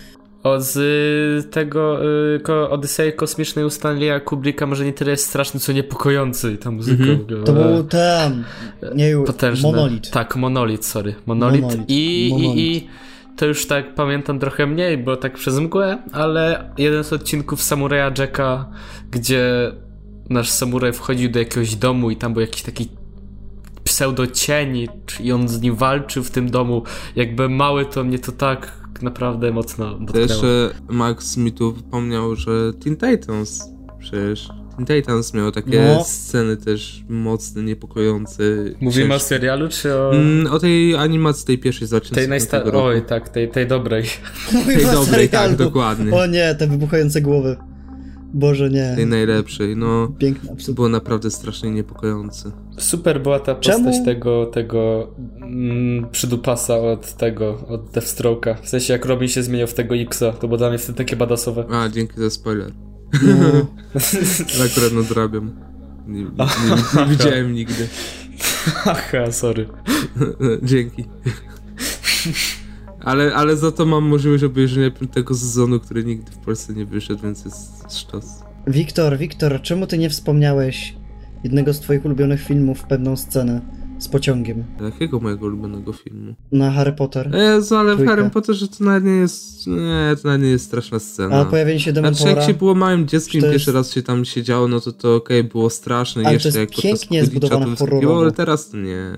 od 0.44 0.64
z 0.64 1.52
tego 1.52 2.06
y, 2.36 2.40
ko, 2.40 2.70
Odysei 2.70 3.14
Kosmicznej 3.14 3.66
u 3.66 3.70
Stanleya 3.70 4.22
Kubricka 4.26 4.66
może 4.66 4.86
nie 4.86 4.94
tyle 4.94 5.12
jest 5.12 5.26
straszny, 5.26 5.60
co 5.60 5.72
niepokojący 5.72 6.52
i 6.54 6.58
ta 6.58 6.72
muzyka 6.72 7.04
w 7.06 7.22
ogóle. 7.22 7.44
To 7.44 7.54
był 7.54 7.84
ten. 7.84 8.44
Nie, 8.96 9.16
potężny. 9.26 9.72
monolit. 9.72 10.10
Tak, 10.10 10.36
monolit, 10.36 10.86
sorry. 10.86 11.16
Monolit. 11.26 11.62
Monolit, 11.62 11.86
I, 11.90 12.30
monolit. 12.32 12.58
I, 12.58 12.78
I 12.78 12.88
to 13.42 13.46
już 13.46 13.68
tak 13.68 13.96
pamiętam 13.96 14.40
trochę 14.40 14.68
mniej, 14.68 14.98
bo 14.98 15.18
tak 15.18 15.34
przez 15.34 15.60
mgłę, 15.60 16.04
ale 16.12 16.74
jeden 16.78 17.04
z 17.04 17.14
odcinków 17.14 17.64
Samuraja 17.64 18.12
Jacka, 18.18 18.70
gdzie 19.12 19.72
nasz 20.30 20.50
samuraj 20.50 20.94
wchodził 20.94 21.32
do 21.32 21.40
jakiegoś 21.40 21.76
domu 21.76 22.12
i 22.12 22.16
tam 22.16 22.34
był 22.34 22.42
jakiś 22.42 22.64
taki 22.64 22.90
pseudo-cień 23.84 24.88
i 25.20 25.32
on 25.32 25.48
z 25.48 25.62
nim 25.62 25.76
walczył 25.76 26.24
w 26.24 26.32
tym 26.32 26.52
domu. 26.52 26.84
Jakby 27.16 27.50
mały 27.50 27.86
to 27.86 28.04
mnie 28.04 28.20
to 28.20 28.32
tak 28.32 28.72
naprawdę 29.02 29.52
mocno 29.52 29.94
dotknęło. 29.94 30.28
Jeszcze 30.28 30.70
Max 30.90 31.38
mi 31.38 31.52
tu 31.52 31.76
wspomniał, 31.76 32.36
że 32.36 32.52
Teen 32.74 32.98
Titans 32.98 33.70
przecież 34.00 34.50
Teen 34.76 34.86
Titans 35.02 35.34
miał 35.34 35.52
takie 35.52 35.82
No. 35.82 36.04
sceny 36.04 36.58
też 36.58 37.04
mocne, 37.10 37.64
niepokojące. 37.64 38.44
Mówimy 38.82 39.06
o 39.06 39.18
ciężkie. 39.18 39.28
serialu 39.28 39.68
czy 39.70 39.94
o 39.96 40.14
Mm, 40.16 40.48
o 40.54 40.60
tej 40.60 40.96
animacji, 40.96 41.46
tej 41.46 41.58
pierwszej 41.58 41.88
z 41.88 41.90
tej 41.90 42.00
2005 42.00 42.30
najstarszej? 42.30 42.72
Oj, 42.82 43.02
tak, 43.08 43.30
tej, 43.30 43.50
tej 43.50 43.68
dobrej. 43.68 44.04
Mówimy 44.54 44.76
Tej 44.76 44.86
o 44.86 44.92
dobrej, 44.94 45.30
tak, 45.30 45.42
serialu. 45.42 45.58
dokładnie. 45.66 46.14
O 46.14 46.26
nie, 46.26 46.56
te 46.56 46.68
wybuchające 46.68 47.22
głowy. 47.22 47.58
Boże, 48.34 48.70
nie. 48.70 48.94
Tej 48.96 49.08
najlepszej, 49.08 49.76
no. 49.76 50.08
To 50.20 50.52
absurd. 50.52 50.76
było 50.76 50.90
naprawdę 50.90 51.32
strasznie 51.32 51.72
niepokojące. 51.72 52.52
Super 52.78 53.22
była 53.22 53.40
ta 53.40 53.56
postać 53.56 53.76
Czemu? 53.76 54.06
tego, 54.06 54.46
tego 54.46 55.08
mm, 55.42 56.10
przydupasa 56.12 56.78
od 56.80 57.14
tego, 57.14 57.66
od 57.68 57.92
Deathstroke'a. 57.92 58.56
W 58.64 58.70
sensie 58.70 58.94
jak 58.94 59.06
Robin 59.06 59.28
się 59.28 59.44
zmieniał 59.44 59.68
w 59.68 59.74
tego 59.74 59.96
Xa, 59.96 60.32
to 60.34 60.48
było 60.48 60.58
dla 60.58 60.70
mnie 60.70 60.78
wtedy 60.78 60.98
takie 60.98 61.16
badasowe. 61.16 61.66
A, 61.72 61.90
dzięki 61.90 62.14
za 62.18 62.30
spoiler. 62.30 62.72
No. 63.14 63.68
Ale 64.56 64.66
akurat 64.72 64.94
nadrabiam. 64.94 65.52
Nie, 66.08 66.24
nie, 66.24 66.30
nie, 66.30 67.02
nie 67.02 67.06
widziałem 67.06 67.54
nigdy. 67.54 67.88
Haha, 68.66 69.32
sorry. 69.32 69.68
Dzięki. 70.64 71.06
Ale, 73.00 73.36
ale 73.36 73.58
za 73.58 73.72
to 73.72 73.86
mam 73.86 74.04
możliwość 74.04 74.44
obejrzenia 74.44 74.92
tego 75.14 75.36
sezonu, 75.36 75.80
który 75.80 76.04
nigdy 76.04 76.32
w 76.32 76.38
Polsce 76.38 76.74
nie 76.74 76.86
wyszedł, 76.86 77.22
więc 77.24 77.46
jest 77.46 77.94
sztos. 77.98 78.26
Wiktor, 78.68 79.18
Wiktor, 79.18 79.62
czemu 79.62 79.88
ty 79.88 79.98
nie 79.98 80.10
wspomniałeś 80.10 80.96
jednego 81.44 81.74
z 81.74 81.80
twoich 81.80 82.06
ulubionych 82.06 82.42
filmów, 82.42 82.84
pewną 82.84 83.16
scenę 83.16 83.62
z 84.02 84.08
pociągiem 84.08 84.64
Jakiego 84.84 85.20
mojego 85.20 85.46
ulubionego 85.46 85.94
filmu? 85.94 86.34
na 86.52 86.72
Harry 86.72 86.92
Potter? 86.94 87.32
Jezu, 87.36 87.76
ale 87.76 87.96
w. 87.96 88.06
Harry 88.06 88.30
Potterze 88.30 88.68
to 88.68 88.84
nawet 88.84 89.04
nie 89.04 89.12
jest... 89.12 89.68
Nie, 89.68 90.16
to 90.22 90.28
nawet 90.28 90.42
nie 90.42 90.50
jest 90.50 90.66
straszna 90.66 91.00
scena. 91.00 91.36
A 91.36 91.46
pojawienie 91.46 91.80
się 91.80 91.92
Znaczy 91.92 92.02
Dementora? 92.02 92.32
jak 92.32 92.44
się 92.44 92.54
było 92.54 92.76
małym 92.76 93.08
dzieckiem, 93.08 93.42
to 93.42 93.48
pierwszy 93.48 93.70
jest- 93.70 93.76
raz 93.78 93.94
się 93.94 94.04
tam 94.04 94.26
siedziało, 94.26 94.68
no 94.68 94.80
to 94.80 94.92
to 94.92 95.16
okej, 95.16 95.44
było 95.44 95.70
straszne. 95.70 96.22
Ale 96.22 96.30
to 96.30 96.34
jeszcze 96.34 96.48
jest 96.48 96.58
jak 96.58 96.70
podczas 96.70 96.84
pięknie 96.84 97.26
zbudowane 97.26 97.66
to 97.66 97.76
horrorowo. 97.76 98.22
Ale 98.22 98.32
teraz 98.32 98.70
to 98.70 98.78
nie. 98.78 99.14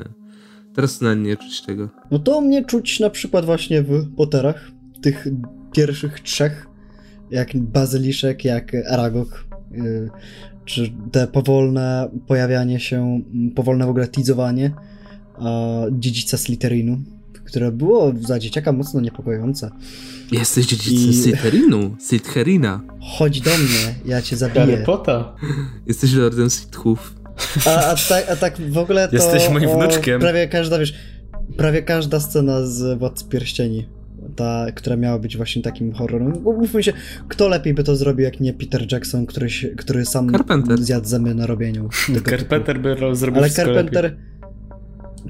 Teraz 0.76 1.00
to 1.00 1.06
nawet 1.06 1.20
nie 1.24 1.38
czuć 1.38 1.62
tego. 1.62 1.90
No 2.12 2.20
to 2.20 2.42
mnie 2.42 2.66
czuć 2.66 3.00
na 3.00 3.10
przykład 3.10 3.46
właśnie 3.46 3.84
w 3.84 4.16
Potterach, 4.16 4.72
tych 5.02 5.28
pierwszych 5.72 6.20
trzech, 6.20 6.68
jak 7.32 7.58
Bazyliszek, 7.58 8.46
jak 8.46 8.72
Aragog, 8.90 9.46
yy, 9.72 10.10
czy 10.66 10.94
te 11.12 11.28
powolne 11.28 12.10
pojawianie 12.28 12.80
się, 12.80 13.22
m, 13.34 13.52
powolne 13.56 13.86
w 13.86 13.90
ogóle 13.90 14.08
tizowanie 14.08 14.72
a, 15.36 15.82
dziedzica 15.92 16.38
Slytherinu, 16.38 16.98
które 17.46 17.72
było 17.72 18.14
za 18.22 18.40
dzieciaka 18.40 18.72
mocno 18.72 19.02
niepokojące. 19.02 19.70
Jesteś 20.32 20.66
dziedzicem 20.66 21.10
I- 21.10 21.14
Slytherinu, 21.14 21.96
Slytherina. 22.00 22.82
Chodź 23.02 23.42
do 23.42 23.52
mnie, 23.52 23.96
ja 24.06 24.22
cię 24.22 24.38
Harry 24.38 24.56
zabiję. 24.56 24.78
Potter. 24.78 25.24
Jesteś 25.88 26.14
lordem 26.14 26.50
Sithów. 26.50 27.14
A, 27.66 27.70
a, 27.86 27.96
tak, 28.10 28.30
a 28.30 28.36
tak 28.36 28.72
w 28.72 28.78
ogóle 28.78 29.08
to... 29.08 29.16
Jesteś 29.16 29.50
moim 29.50 29.70
o, 29.70 29.78
wnuczkiem. 29.78 30.22
Prawie 30.22 30.48
każda, 30.48 30.80
wiesz, 30.80 30.94
prawie 31.58 31.82
każda 31.82 32.20
scena 32.20 32.66
z 32.66 33.00
Władcy 33.00 33.26
Pierścieni, 33.26 33.90
ta, 34.36 34.66
która 34.76 34.96
miała 34.96 35.20
być 35.20 35.38
właśnie 35.38 35.62
takim 35.62 35.94
horrorem. 35.94 36.34
Mówmy 36.44 36.84
się, 36.84 36.94
kto 37.28 37.48
lepiej 37.48 37.74
by 37.74 37.84
to 37.84 37.96
zrobił, 37.96 38.24
jak 38.24 38.40
nie 38.40 38.54
Peter 38.54 38.92
Jackson, 38.92 39.26
który, 39.26 39.50
się, 39.50 39.68
który 39.70 40.06
sam 40.06 40.32
Carpenter. 40.32 40.84
zjadł 40.84 41.08
zęby 41.08 41.36
na 41.36 41.46
robieniu. 41.48 41.90
tego 42.08 42.20
typu. 42.20 42.30
Carpenter 42.30 42.80
by 42.80 42.96
ro- 42.96 43.16
zrobił 43.16 43.40
Ale 43.44 43.48
lepiej. 43.48 43.66
Carpenter... 43.66 44.18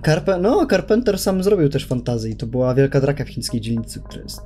Carpe, 0.06 0.40
no, 0.42 0.66
Carpenter 0.66 1.20
sam 1.20 1.44
zrobił 1.44 1.70
też 1.70 1.86
fantazję 1.86 2.32
i 2.32 2.36
to 2.36 2.48
była 2.48 2.76
Wielka 2.76 3.02
Draka 3.02 3.26
w 3.26 3.30
chińskiej 3.30 3.62
dzielnicy, 3.62 4.00
która 4.10 4.24
jest 4.24 4.42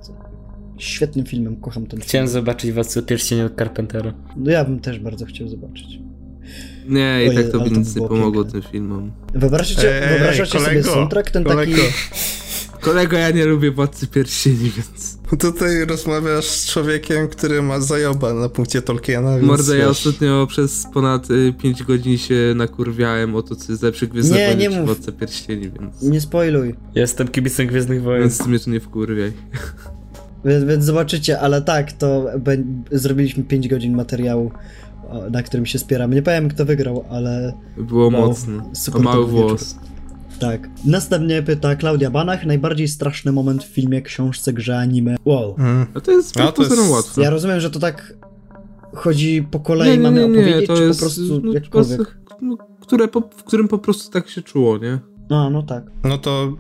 świetnym 0.77 1.25
filmem, 1.25 1.55
kocham 1.55 1.83
ten 1.83 1.99
film. 1.99 2.07
Chciałem 2.09 2.27
zobaczyć 2.27 2.71
Władcę 2.71 3.01
Pierścieni 3.03 3.41
od 3.41 3.57
Carpentera. 3.57 4.13
No 4.35 4.51
ja 4.51 4.65
bym 4.65 4.79
też 4.79 4.99
bardzo 4.99 5.25
chciał 5.25 5.47
zobaczyć. 5.47 5.99
Nie, 6.87 7.25
i 7.25 7.35
tak 7.35 7.49
to 7.51 7.59
by 7.59 7.69
nic 7.71 7.95
nie 7.95 8.07
pomogło 8.07 8.43
piękne. 8.43 8.61
tym 8.61 8.71
filmom. 8.71 9.11
Wyobrażacie, 9.33 10.03
Ej, 10.03 10.09
wyobrażacie 10.09 10.51
sobie 10.51 10.65
kolego, 10.65 10.89
soundtrack, 10.91 11.31
ten 11.31 11.43
kolego. 11.43 11.71
taki... 11.71 11.83
Kolego, 12.81 13.17
ja 13.17 13.31
nie 13.31 13.45
lubię 13.45 13.71
Władcy 13.71 14.07
Pierścieni, 14.07 14.71
więc... 14.77 15.17
Tutaj 15.39 15.85
rozmawiasz 15.85 16.45
z 16.45 16.71
człowiekiem, 16.71 17.27
który 17.27 17.61
ma 17.61 17.79
zajoba 17.79 18.33
na 18.33 18.49
punkcie 18.49 18.81
Tolkiena, 18.81 19.35
więc 19.35 19.47
Mordę, 19.47 19.77
ja 19.77 19.87
ostatnio 19.87 20.47
przez 20.49 20.85
ponad 20.93 21.27
5 21.57 21.83
godzin 21.83 22.17
się 22.17 22.53
nakurwiałem 22.55 23.35
o 23.35 23.43
to, 23.43 23.55
co 23.55 23.71
jest 23.71 23.83
Nie, 24.31 24.55
nie 24.55 24.69
czy 24.69 24.75
mów. 24.75 24.85
Władca 24.85 25.11
Pierścieni, 25.11 25.71
więc... 25.79 26.01
Nie 26.01 26.21
spoiluj. 26.21 26.75
Jestem 26.95 27.27
kibicem 27.27 27.67
Gwiezdnych 27.67 28.03
Wojen. 28.03 28.21
Więc 28.21 28.37
ty 28.37 28.49
mnie 28.49 28.59
tu 28.59 28.69
nie 28.69 28.79
wkurwiaj. 28.79 29.31
Więc, 30.45 30.63
więc 30.65 30.83
zobaczycie, 30.83 31.39
ale 31.39 31.61
tak, 31.61 31.91
to 31.91 32.25
be, 32.39 32.57
zrobiliśmy 32.91 33.43
5 33.43 33.67
godzin 33.67 33.95
materiału, 33.95 34.51
o, 35.09 35.29
na 35.29 35.43
którym 35.43 35.65
się 35.65 35.79
spieramy. 35.79 36.15
Nie 36.15 36.21
powiem 36.21 36.49
kto 36.49 36.65
wygrał, 36.65 37.05
ale 37.09 37.53
Było 37.77 38.03
Wow, 38.03 38.11
mocno. 38.11 38.69
super 38.73 39.01
A 39.01 39.03
mały 39.03 39.25
to 39.25 39.31
był 39.31 39.47
włos. 39.47 39.75
Tak. 40.37 40.69
Następnie 40.85 41.43
pyta 41.43 41.75
Klaudia 41.75 42.11
Banach, 42.11 42.45
najbardziej 42.45 42.87
straszny 42.87 43.31
moment 43.31 43.63
w 43.63 43.67
filmie, 43.67 44.01
książce, 44.01 44.53
grze, 44.53 44.77
anime. 44.77 45.15
Wow. 45.25 45.55
Mm. 45.57 45.85
A 45.93 46.01
to 46.01 46.11
jest 46.11 46.39
A, 46.39 46.43
no, 46.43 46.51
to 46.51 46.63
jest- 46.63 46.89
łatwe. 46.89 47.21
Ja 47.21 47.29
rozumiem, 47.29 47.59
że 47.59 47.69
to 47.69 47.79
tak 47.79 48.13
chodzi 48.93 49.47
po 49.51 49.59
kolei, 49.59 49.99
mamy 49.99 50.25
opowiedzieć, 50.25 50.67
czy 50.67 50.89
po 50.89 50.97
prostu 50.99 51.21
no, 51.43 51.53
jakkolwiek? 51.53 52.17
po- 52.29 52.35
no, 52.41 52.57
które 52.81 53.07
po, 53.07 53.21
w 53.21 53.43
którym 53.43 53.67
po 53.67 53.77
prostu 53.77 54.11
tak 54.11 54.29
się 54.29 54.41
czuło, 54.41 54.77
nie? 54.77 54.99
No, 55.29 55.49
no 55.49 55.63
tak. 55.63 55.83
No 56.03 56.17
to 56.17 56.53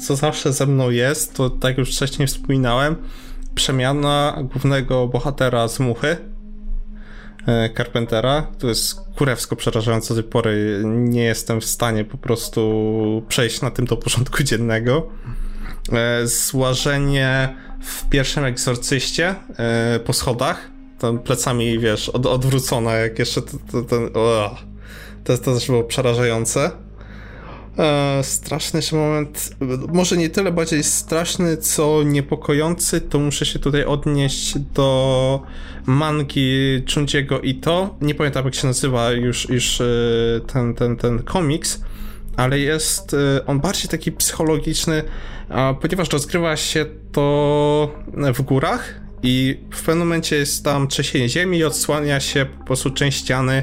co 0.00 0.16
zawsze 0.16 0.52
ze 0.52 0.66
mną 0.66 0.90
jest, 0.90 1.34
to 1.34 1.50
tak 1.50 1.78
już 1.78 1.96
wcześniej 1.96 2.28
wspominałem, 2.28 2.96
przemiana 3.54 4.38
głównego 4.52 5.08
bohatera 5.08 5.68
z 5.68 5.80
Muchy, 5.80 6.16
Carpentera. 7.76 8.46
To 8.58 8.68
jest 8.68 9.00
kurewsko 9.16 9.56
przerażające 9.56 10.14
do 10.14 10.22
tej 10.22 10.30
pory. 10.30 10.82
Nie 10.84 11.24
jestem 11.24 11.60
w 11.60 11.64
stanie 11.64 12.04
po 12.04 12.18
prostu 12.18 13.22
przejść 13.28 13.60
na 13.60 13.70
tym 13.70 13.84
do 13.84 13.96
porządku 13.96 14.42
dziennego. 14.42 15.06
E, 15.92 16.26
Złażenie 16.26 17.56
w 17.82 18.08
pierwszym 18.08 18.44
egzorcyście 18.44 19.34
e, 19.58 20.00
po 20.04 20.12
schodach, 20.12 20.70
tam 20.98 21.18
plecami, 21.18 21.78
wiesz, 21.78 22.08
od, 22.08 22.26
odwrócona, 22.26 22.92
jak 22.92 23.18
jeszcze 23.18 23.42
to, 23.42 23.58
to, 23.72 23.82
ten... 23.82 24.10
to, 24.10 25.38
to 25.38 25.54
też 25.54 25.66
było 25.66 25.84
przerażające. 25.84 26.70
E, 27.78 28.22
straszny 28.22 28.78
jeszcze 28.78 28.96
moment, 28.96 29.56
może 29.92 30.16
nie 30.16 30.30
tyle 30.30 30.52
bardziej 30.52 30.84
straszny, 30.84 31.56
co 31.56 32.02
niepokojący, 32.02 33.00
to 33.00 33.18
muszę 33.18 33.46
się 33.46 33.58
tutaj 33.58 33.84
odnieść 33.84 34.58
do 34.58 35.42
mangi 35.86 36.82
Junjiego 36.96 37.40
Ito. 37.40 37.96
Nie 38.00 38.14
pamiętam 38.14 38.44
jak 38.44 38.54
się 38.54 38.66
nazywa 38.66 39.12
już, 39.12 39.48
już 39.48 39.80
e, 39.80 39.84
ten, 40.52 40.74
ten, 40.74 40.96
ten 40.96 41.22
komiks, 41.22 41.80
ale 42.36 42.58
jest 42.58 43.14
e, 43.14 43.46
on 43.46 43.60
bardziej 43.60 43.88
taki 43.88 44.12
psychologiczny, 44.12 45.02
ponieważ 45.80 46.10
rozgrywa 46.10 46.56
się 46.56 46.86
to 47.12 47.90
w 48.34 48.42
górach 48.42 49.00
i 49.22 49.60
w 49.70 49.82
pewnym 49.82 49.98
momencie 49.98 50.36
jest 50.36 50.64
tam 50.64 50.88
trzęsienie 50.88 51.28
ziemi 51.28 51.58
i 51.58 51.64
odsłania 51.64 52.20
się 52.20 52.46
po 52.58 52.64
prostu 52.64 52.90
część 52.90 53.18
ściany, 53.18 53.62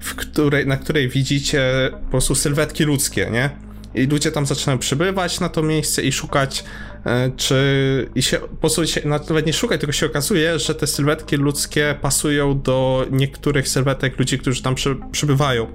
w 0.00 0.14
której, 0.14 0.66
na 0.66 0.76
której 0.76 1.08
widzicie 1.08 1.90
po 2.04 2.10
prostu 2.10 2.34
sylwetki 2.34 2.84
ludzkie, 2.84 3.28
nie? 3.32 3.50
I 3.94 4.06
ludzie 4.06 4.32
tam 4.32 4.46
zaczynają 4.46 4.78
przybywać 4.78 5.40
na 5.40 5.48
to 5.48 5.62
miejsce 5.62 6.02
i 6.02 6.12
szukać, 6.12 6.64
e, 7.06 7.30
czy. 7.36 8.10
I 8.14 8.22
się 8.22 8.38
po 8.38 8.56
prostu 8.56 8.86
się, 8.86 9.00
nawet 9.08 9.46
nie 9.46 9.52
szukać, 9.52 9.80
tylko 9.80 9.92
się 9.92 10.06
okazuje, 10.06 10.58
że 10.58 10.74
te 10.74 10.86
sylwetki 10.86 11.36
ludzkie 11.36 11.94
pasują 12.00 12.60
do 12.62 13.06
niektórych 13.10 13.68
sylwetek 13.68 14.18
ludzi, 14.18 14.38
którzy 14.38 14.62
tam 14.62 14.74
przy, 14.74 14.96
przybywają. 15.12 15.66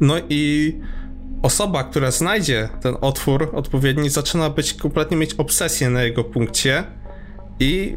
No 0.00 0.14
i 0.28 0.74
osoba, 1.42 1.84
która 1.84 2.10
znajdzie 2.10 2.68
ten 2.82 2.96
otwór 3.00 3.50
odpowiedni, 3.52 4.10
zaczyna 4.10 4.50
być 4.50 4.74
kompletnie 4.74 5.16
mieć 5.16 5.34
obsesję 5.34 5.90
na 5.90 6.02
jego 6.02 6.24
punkcie 6.24 6.84
i 7.60 7.96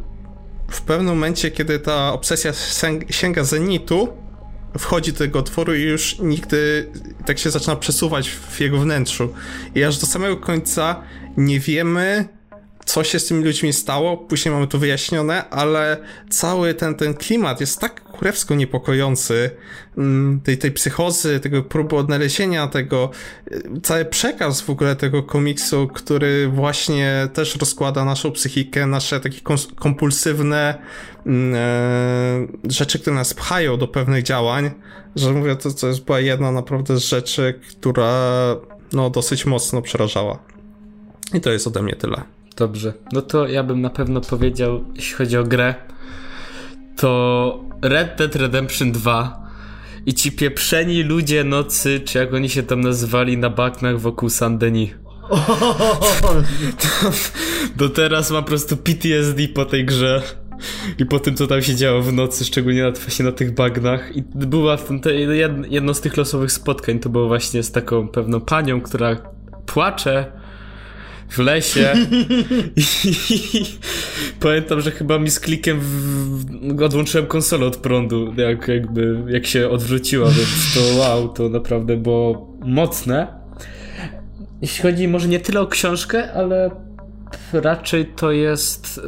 w 0.72 0.82
pewnym 0.82 1.08
momencie, 1.08 1.52
kiedy 1.52 1.80
ta 1.80 2.14
obsesja 2.14 2.52
sięg- 2.52 3.12
sięga 3.12 3.44
zenitu, 3.44 4.27
wchodzi 4.78 5.12
do 5.14 5.18
tego 5.18 5.40
otworu 5.40 5.76
i 5.76 5.82
już 5.82 6.20
nigdy 6.20 6.90
tak 7.26 7.40
się 7.40 7.50
zaczyna 7.50 7.76
przesuwać 7.76 8.30
w 8.30 8.60
jego 8.60 8.80
wnętrzu. 8.80 9.34
I 9.76 9.84
aż 9.84 9.98
do 9.98 10.08
samego 10.08 10.38
końca 10.38 11.02
nie 11.38 11.60
wiemy, 11.60 12.37
co 12.88 13.04
się 13.04 13.20
z 13.20 13.26
tymi 13.26 13.44
ludźmi 13.44 13.74
stało, 13.74 14.18
później 14.18 14.54
mamy 14.54 14.68
to 14.68 14.78
wyjaśnione, 14.78 15.50
ale 15.50 15.98
cały 16.30 16.74
ten, 16.74 16.96
ten 16.96 17.14
klimat 17.14 17.60
jest 17.60 17.80
tak 17.80 18.02
kurewsko 18.04 18.56
niepokojący, 18.56 19.52
mm, 19.98 20.42
tej, 20.42 20.58
tej 20.58 20.72
psychozy, 20.72 21.40
tego 21.40 21.64
próby 21.64 21.96
odnalezienia 21.96 22.68
tego, 22.68 23.10
y, 23.52 23.82
cały 23.84 24.06
przekaz 24.06 24.62
w 24.62 24.70
ogóle 24.70 24.96
tego 24.96 25.24
komiksu, 25.24 25.88
który 25.88 26.48
właśnie 26.48 27.28
też 27.34 27.56
rozkłada 27.56 28.06
naszą 28.06 28.32
psychikę, 28.32 28.86
nasze 28.86 29.20
takie 29.20 29.42
kompulsywne 29.76 30.78
mm, 31.26 31.56
e, 31.56 32.72
rzeczy, 32.72 33.00
które 33.00 33.16
nas 33.16 33.34
pchają 33.34 33.78
do 33.78 33.88
pewnych 33.88 34.24
działań, 34.24 34.72
że 35.16 35.34
mówię, 35.34 35.56
to, 35.56 35.72
to 35.72 35.88
jest 35.88 36.06
była 36.06 36.20
jedna 36.20 36.52
naprawdę 36.52 36.98
z 36.98 37.04
rzeczy, 37.04 37.60
która 37.70 38.12
no 38.94 39.10
dosyć 39.10 39.46
mocno 39.46 39.82
przerażała. 39.82 40.40
I 41.34 41.42
to 41.42 41.52
jest 41.52 41.68
ode 41.68 41.82
mnie 41.82 41.96
tyle. 41.96 42.37
Dobrze. 42.58 42.94
No 43.14 43.22
to 43.22 43.48
ja 43.48 43.64
bym 43.64 43.82
na 43.82 43.90
pewno 43.90 44.22
powiedział, 44.22 44.86
jeśli 44.96 45.16
chodzi 45.16 45.38
o 45.38 45.44
grę, 45.44 45.76
to 46.96 47.64
Red 47.82 48.16
Dead 48.18 48.36
Redemption 48.36 48.92
2 48.92 49.48
i 50.06 50.14
ci 50.14 50.32
pieprzeni 50.32 51.04
ludzie 51.04 51.44
nocy, 51.44 52.00
czy 52.00 52.18
jak 52.18 52.34
oni 52.34 52.50
się 52.50 52.64
tam 52.64 52.82
nazywali 52.82 53.38
na 53.38 53.50
bagnach 53.50 54.00
wokół 54.00 54.30
San 54.30 54.58
Denis. 54.58 54.90
Do 57.76 57.90
teraz 57.90 58.32
mam 58.32 58.44
po 58.44 58.48
prostu 58.50 58.78
PTSD 58.78 59.48
po 59.48 59.66
tej 59.66 59.86
grze. 59.86 60.22
I 60.98 61.06
po 61.06 61.20
tym, 61.20 61.36
co 61.36 61.48
tam 61.48 61.62
się 61.62 61.76
działo 61.76 62.02
w 62.02 62.14
nocy, 62.14 62.46
szczególnie 62.46 62.84
na, 62.84 62.92
właśnie 62.92 63.26
na 63.26 63.32
tych 63.32 63.54
bagnach. 63.54 64.16
I 64.16 64.24
była 64.36 64.78
w 64.78 64.84
tym, 64.84 65.00
te, 65.00 65.16
jedno 65.70 65.94
z 65.94 66.02
tych 66.02 66.18
losowych 66.18 66.52
spotkań, 66.52 67.00
to 67.00 67.10
było 67.10 67.28
właśnie 67.28 67.64
z 67.64 67.72
taką 67.72 68.08
pewną 68.08 68.42
panią, 68.42 68.82
która 68.82 69.16
płacze 69.66 70.32
w 71.30 71.38
lesie 71.40 71.94
i 72.76 73.66
pamiętam, 74.40 74.82
że 74.82 74.92
chyba 74.92 75.20
mi 75.20 75.30
z 75.30 75.40
klikiem 75.40 75.80
w... 75.82 76.84
odłączyłem 76.84 77.28
konsolę 77.28 77.66
od 77.66 77.78
prądu, 77.78 78.34
jak, 78.38 78.68
jakby, 78.68 79.24
jak 79.28 79.46
się 79.46 79.70
odwróciła, 79.70 80.26
więc 80.26 80.74
to 80.74 81.00
wow, 81.00 81.30
to 81.30 81.50
naprawdę 81.50 81.98
było 81.98 82.58
mocne. 82.66 83.28
Jeśli 84.62 84.82
chodzi 84.82 85.08
może 85.08 85.28
nie 85.28 85.40
tyle 85.40 85.62
o 85.62 85.68
książkę, 85.68 86.34
ale 86.34 86.72
raczej 87.54 88.06
to 88.06 88.32
jest 88.32 89.02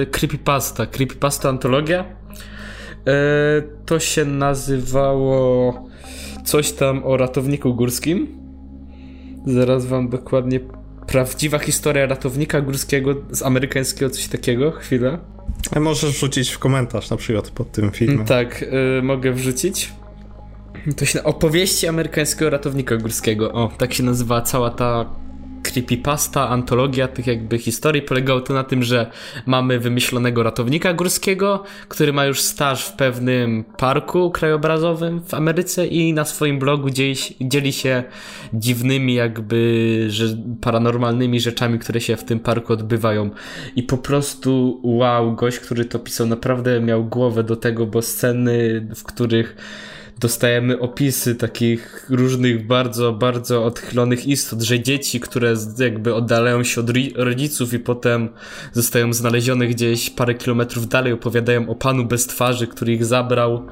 yy, 0.00 0.06
creepypasta, 0.06 0.86
creepypasta 0.86 1.48
antologia. 1.48 2.04
Yy, 3.06 3.12
to 3.86 3.98
się 3.98 4.24
nazywało 4.24 5.74
coś 6.44 6.72
tam 6.72 7.04
o 7.04 7.16
ratowniku 7.16 7.74
górskim. 7.74 8.40
Zaraz 9.46 9.86
wam 9.86 10.08
dokładnie 10.08 10.60
prawdziwa 11.10 11.58
historia 11.58 12.06
ratownika 12.06 12.60
górskiego 12.60 13.14
z 13.30 13.42
amerykańskiego, 13.42 14.10
coś 14.10 14.28
takiego, 14.28 14.70
chwilę. 14.70 15.18
A 15.76 15.80
możesz 15.80 16.10
wrzucić 16.10 16.50
w 16.50 16.58
komentarz 16.58 17.10
na 17.10 17.16
przykład 17.16 17.50
pod 17.50 17.72
tym 17.72 17.90
filmem. 17.90 18.26
Tak, 18.26 18.60
yy, 18.60 19.02
mogę 19.02 19.32
wrzucić. 19.32 19.92
To 20.96 21.04
się 21.04 21.22
opowieści 21.22 21.88
amerykańskiego 21.88 22.50
ratownika 22.50 22.96
górskiego. 22.96 23.52
O, 23.52 23.70
tak 23.78 23.94
się 23.94 24.02
nazywa 24.02 24.42
cała 24.42 24.70
ta 24.70 25.06
creepypasta, 25.62 26.48
antologia 26.48 27.08
tych 27.08 27.26
jakby 27.26 27.58
historii. 27.58 28.02
Polegało 28.02 28.40
to 28.40 28.54
na 28.54 28.64
tym, 28.64 28.82
że 28.82 29.10
mamy 29.46 29.78
wymyślonego 29.78 30.42
ratownika 30.42 30.92
górskiego, 30.92 31.64
który 31.88 32.12
ma 32.12 32.24
już 32.24 32.40
staż 32.40 32.84
w 32.84 32.92
pewnym 32.92 33.64
parku 33.64 34.30
krajobrazowym 34.30 35.20
w 35.20 35.34
Ameryce 35.34 35.86
i 35.86 36.12
na 36.12 36.24
swoim 36.24 36.58
blogu 36.58 36.90
dzieli, 36.90 37.16
dzieli 37.40 37.72
się 37.72 38.04
dziwnymi 38.52 39.14
jakby 39.14 40.06
że, 40.08 40.24
paranormalnymi 40.60 41.40
rzeczami, 41.40 41.78
które 41.78 42.00
się 42.00 42.16
w 42.16 42.24
tym 42.24 42.40
parku 42.40 42.72
odbywają. 42.72 43.30
I 43.76 43.82
po 43.82 43.98
prostu 43.98 44.80
wow, 44.82 45.34
gość, 45.34 45.58
który 45.58 45.84
to 45.84 45.98
pisał 45.98 46.26
naprawdę 46.26 46.80
miał 46.80 47.04
głowę 47.04 47.44
do 47.44 47.56
tego, 47.56 47.86
bo 47.86 48.02
sceny, 48.02 48.86
w 48.96 49.04
których 49.04 49.56
dostajemy 50.20 50.78
opisy 50.78 51.34
takich 51.34 52.06
różnych 52.10 52.66
bardzo, 52.66 53.12
bardzo 53.12 53.64
odchylonych 53.64 54.26
istot, 54.26 54.62
że 54.62 54.80
dzieci, 54.80 55.20
które 55.20 55.54
jakby 55.78 56.14
oddalają 56.14 56.64
się 56.64 56.80
od 56.80 56.90
rodziców 57.16 57.74
i 57.74 57.78
potem 57.78 58.28
zostają 58.72 59.12
znalezione 59.12 59.66
gdzieś 59.66 60.10
parę 60.10 60.34
kilometrów 60.34 60.88
dalej, 60.88 61.12
opowiadają 61.12 61.68
o 61.68 61.74
panu 61.74 62.04
bez 62.04 62.26
twarzy, 62.26 62.66
który 62.66 62.92
ich 62.92 63.04
zabrał. 63.04 63.66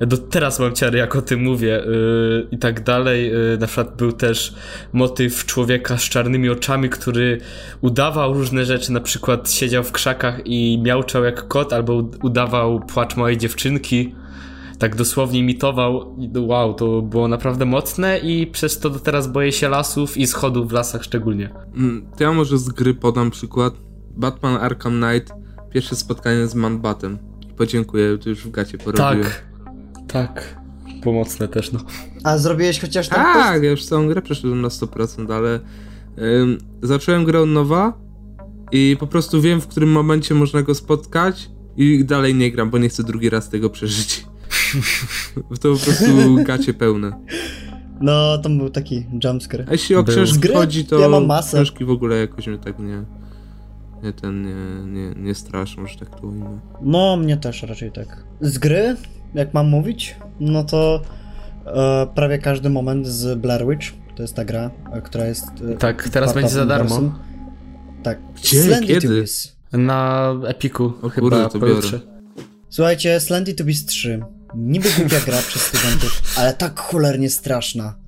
Do 0.00 0.18
teraz 0.18 0.58
mam 0.58 0.72
ciary, 0.72 0.98
jak 0.98 1.16
o 1.16 1.22
tym 1.22 1.42
mówię 1.42 1.82
yy, 1.86 2.48
i 2.50 2.58
tak 2.58 2.82
dalej. 2.82 3.32
Yy, 3.32 3.58
na 3.60 3.66
przykład 3.66 3.96
był 3.96 4.12
też 4.12 4.54
motyw 4.92 5.46
człowieka 5.46 5.98
z 5.98 6.02
czarnymi 6.02 6.48
oczami, 6.48 6.88
który 6.88 7.40
udawał 7.80 8.32
różne 8.34 8.64
rzeczy, 8.64 8.92
na 8.92 9.00
przykład 9.00 9.52
siedział 9.52 9.84
w 9.84 9.92
krzakach 9.92 10.40
i 10.44 10.78
miałczał 10.82 11.24
jak 11.24 11.48
kot, 11.48 11.72
albo 11.72 12.10
udawał 12.22 12.80
płacz 12.80 13.16
małej 13.16 13.36
dziewczynki 13.38 14.14
tak 14.82 14.96
dosłownie 14.96 15.38
imitował. 15.38 16.16
Wow, 16.36 16.74
to 16.74 17.02
było 17.02 17.28
naprawdę 17.28 17.64
mocne 17.64 18.18
i 18.18 18.46
przez 18.46 18.78
to 18.78 18.90
do 18.90 18.98
teraz 18.98 19.26
boję 19.26 19.52
się 19.52 19.68
lasów 19.68 20.16
i 20.16 20.26
schodów 20.26 20.68
w 20.68 20.72
lasach 20.72 21.02
szczególnie. 21.04 21.50
Mm, 21.74 22.06
to 22.16 22.24
ja 22.24 22.32
może 22.32 22.58
z 22.58 22.68
gry 22.68 22.94
podam 22.94 23.30
przykład. 23.30 23.74
Batman 24.16 24.56
Arkham 24.56 25.00
Knight, 25.00 25.32
pierwsze 25.70 25.96
spotkanie 25.96 26.46
z 26.46 26.54
Manbatem. 26.54 27.18
Podziękuję, 27.56 28.18
to 28.18 28.28
już 28.28 28.44
w 28.44 28.50
gacie 28.50 28.78
porobiłem. 28.78 29.22
Tak, 29.22 29.44
tak. 30.08 30.60
Pomocne 31.04 31.48
też, 31.48 31.72
no. 31.72 31.80
A 32.24 32.38
zrobiłeś 32.38 32.80
chociaż 32.80 33.08
ten 33.08 33.18
Tak, 33.18 33.52
post? 33.52 33.64
ja 33.64 33.70
już 33.70 33.84
całą 33.84 34.08
grę 34.08 34.22
przeszedłem 34.22 34.60
na 34.60 34.68
100%, 34.68 35.32
ale 35.32 35.60
ym, 36.18 36.58
zacząłem 36.82 37.24
grę 37.24 37.40
od 37.40 37.48
nowa 37.48 37.92
i 38.72 38.96
po 39.00 39.06
prostu 39.06 39.40
wiem, 39.40 39.60
w 39.60 39.66
którym 39.66 39.92
momencie 39.92 40.34
można 40.34 40.62
go 40.62 40.74
spotkać 40.74 41.50
i 41.76 42.04
dalej 42.04 42.34
nie 42.34 42.52
gram, 42.52 42.70
bo 42.70 42.78
nie 42.78 42.88
chcę 42.88 43.02
drugi 43.02 43.30
raz 43.30 43.48
tego 43.48 43.70
przeżyć. 43.70 44.31
to 45.60 45.74
po 45.74 45.84
prostu 45.84 46.44
gacie 46.44 46.74
pełne. 46.74 47.12
No, 48.00 48.38
to 48.38 48.48
był 48.48 48.70
taki 48.70 49.06
jumpscare. 49.24 49.64
A 49.68 49.72
jeśli 49.72 49.96
o 49.96 50.04
książki 50.04 50.48
chodzi, 50.48 50.84
to 50.84 50.98
ja 50.98 51.08
mam 51.08 51.26
masę. 51.26 51.56
książki 51.56 51.84
w 51.84 51.90
ogóle 51.90 52.16
jakoś 52.16 52.46
mnie 52.46 52.58
tak 52.58 52.78
nie, 52.78 53.04
nie 54.02 54.12
ten, 54.12 54.42
nie, 54.42 54.92
nie, 54.92 55.14
nie 55.16 55.34
straszą, 55.34 55.86
że 55.86 55.98
tak 55.98 56.20
to 56.20 56.26
ujmę. 56.26 56.60
No, 56.82 57.16
mnie 57.16 57.36
też 57.36 57.62
raczej 57.62 57.92
tak. 57.92 58.24
Z 58.40 58.58
gry, 58.58 58.96
jak 59.34 59.54
mam 59.54 59.68
mówić, 59.68 60.16
no 60.40 60.64
to 60.64 61.02
e, 61.66 62.06
prawie 62.14 62.38
każdy 62.38 62.70
moment 62.70 63.06
z 63.06 63.38
Blair 63.38 63.66
Witch, 63.66 63.92
to 64.16 64.22
jest 64.22 64.34
ta 64.34 64.44
gra, 64.44 64.70
e, 64.92 65.00
która 65.00 65.26
jest... 65.26 65.46
E, 65.72 65.76
tak, 65.76 66.08
teraz 66.08 66.34
będzie 66.34 66.48
za 66.48 66.66
darmo. 66.66 67.12
Tak. 68.02 68.18
Gdzie? 68.36 68.62
Slendy 68.62 68.86
Kiedy? 68.86 69.24
Na 69.72 70.32
Epiku 70.46 70.92
o, 71.02 71.08
chyba 71.08 71.28
kurde, 71.30 71.48
to 71.48 71.66
biorę. 71.66 72.00
Słuchajcie, 72.68 73.20
Slendy 73.20 73.54
to 73.54 73.64
Beast 73.64 73.88
3 73.88 74.22
niby 74.54 74.88
głupia 74.98 75.20
gra 75.20 75.38
przez 75.38 75.62
studentów, 75.62 76.22
ale 76.36 76.54
tak 76.54 76.80
cholernie 76.80 77.30
straszna. 77.30 77.98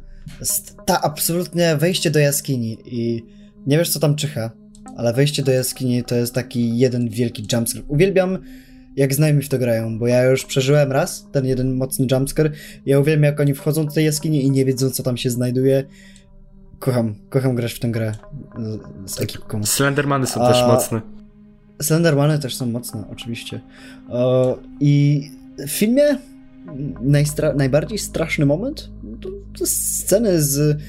Ta 0.87 1.03
absolutnie 1.03 1.77
wejście 1.77 2.11
do 2.11 2.19
jaskini 2.19 2.79
i 2.85 3.25
nie 3.67 3.79
wiesz 3.79 3.91
co 3.91 4.01
tam 4.01 4.17
czyha, 4.17 4.51
ale 4.97 5.13
wejście 5.13 5.43
do 5.43 5.53
jaskini 5.53 6.05
to 6.05 6.15
jest 6.15 6.35
taki 6.35 6.79
jeden 6.79 7.09
wielki 7.09 7.47
jumpscare. 7.53 7.85
Uwielbiam 7.89 8.39
jak 8.97 9.15
znajomi 9.15 9.43
w 9.43 9.49
to 9.49 9.59
grają, 9.59 9.99
bo 9.99 10.07
ja 10.07 10.25
już 10.25 10.45
przeżyłem 10.45 10.93
raz 10.93 11.27
ten 11.33 11.47
jeden 11.47 11.75
mocny 11.75 12.07
jumpscare. 12.11 12.53
Ja 12.87 13.01
uwielbiam 13.01 13.25
jak 13.25 13.41
oni 13.41 13.55
wchodzą 13.55 13.87
do 13.87 13.93
tej 13.93 14.05
jaskini 14.05 14.45
i 14.45 14.51
nie 14.51 14.65
wiedzą 14.65 14.91
co 14.91 15.03
tam 15.03 15.17
się 15.17 15.31
znajduje. 15.31 15.85
Kocham, 16.79 17.15
kocham 17.31 17.55
grać 17.55 17.73
w 17.73 17.79
tę 17.79 17.89
grę 17.89 18.15
z, 19.07 19.11
z 19.11 19.21
ekipką. 19.21 19.65
Slendermany 19.65 20.27
są 20.27 20.43
A... 20.43 20.53
też 20.53 20.63
mocne. 20.63 21.01
Slendermany 21.83 22.39
też 22.39 22.57
są 22.57 22.67
mocne, 22.67 23.05
oczywiście. 23.11 23.61
O, 24.09 24.59
I 24.81 25.23
w 25.59 25.71
filmie 25.71 26.19
najstra- 27.03 27.57
najbardziej 27.57 27.99
straszny 27.99 28.47
moment 28.47 28.91
to, 29.21 29.29
to 29.59 29.67
sceny 29.67 30.43
z. 30.43 30.81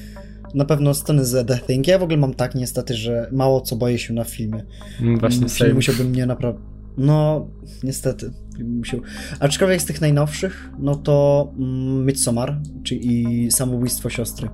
Na 0.54 0.64
pewno 0.64 0.94
sceny 0.94 1.24
z 1.24 1.48
The 1.48 1.58
Thing. 1.58 1.86
Ja 1.86 1.98
w 1.98 2.02
ogóle 2.02 2.16
mam 2.18 2.34
tak 2.34 2.54
niestety, 2.54 2.94
że 2.94 3.28
mało 3.32 3.60
co 3.60 3.76
boję 3.76 3.98
się 3.98 4.14
na 4.14 4.24
filmie. 4.24 4.64
Mm, 5.00 5.18
właśnie 5.18 5.48
Film 5.48 5.74
musiałbym 5.74 6.06
mnie 6.06 6.26
naprawdę. 6.26 6.60
No, 6.98 7.48
niestety. 7.82 8.32
Musiał. 8.64 9.00
Aczkolwiek 9.40 9.82
z 9.82 9.84
tych 9.84 10.00
najnowszych, 10.00 10.70
no 10.78 10.94
to 10.94 11.48
mm, 11.58 12.06
Midsommar, 12.06 12.60
czyli 12.82 13.50
samobójstwo 13.50 14.10
siostry. 14.10 14.48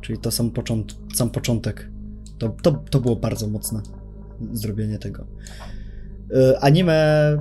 Czyli 0.00 0.18
to 0.18 0.30
sam, 0.30 0.50
począt, 0.50 0.96
sam 1.14 1.30
początek. 1.30 1.90
To, 2.38 2.48
to, 2.48 2.72
to 2.90 3.00
było 3.00 3.16
bardzo 3.16 3.48
mocne 3.48 3.82
zrobienie 4.52 4.98
tego. 4.98 5.26
Y, 6.30 6.58
anime 6.58 7.38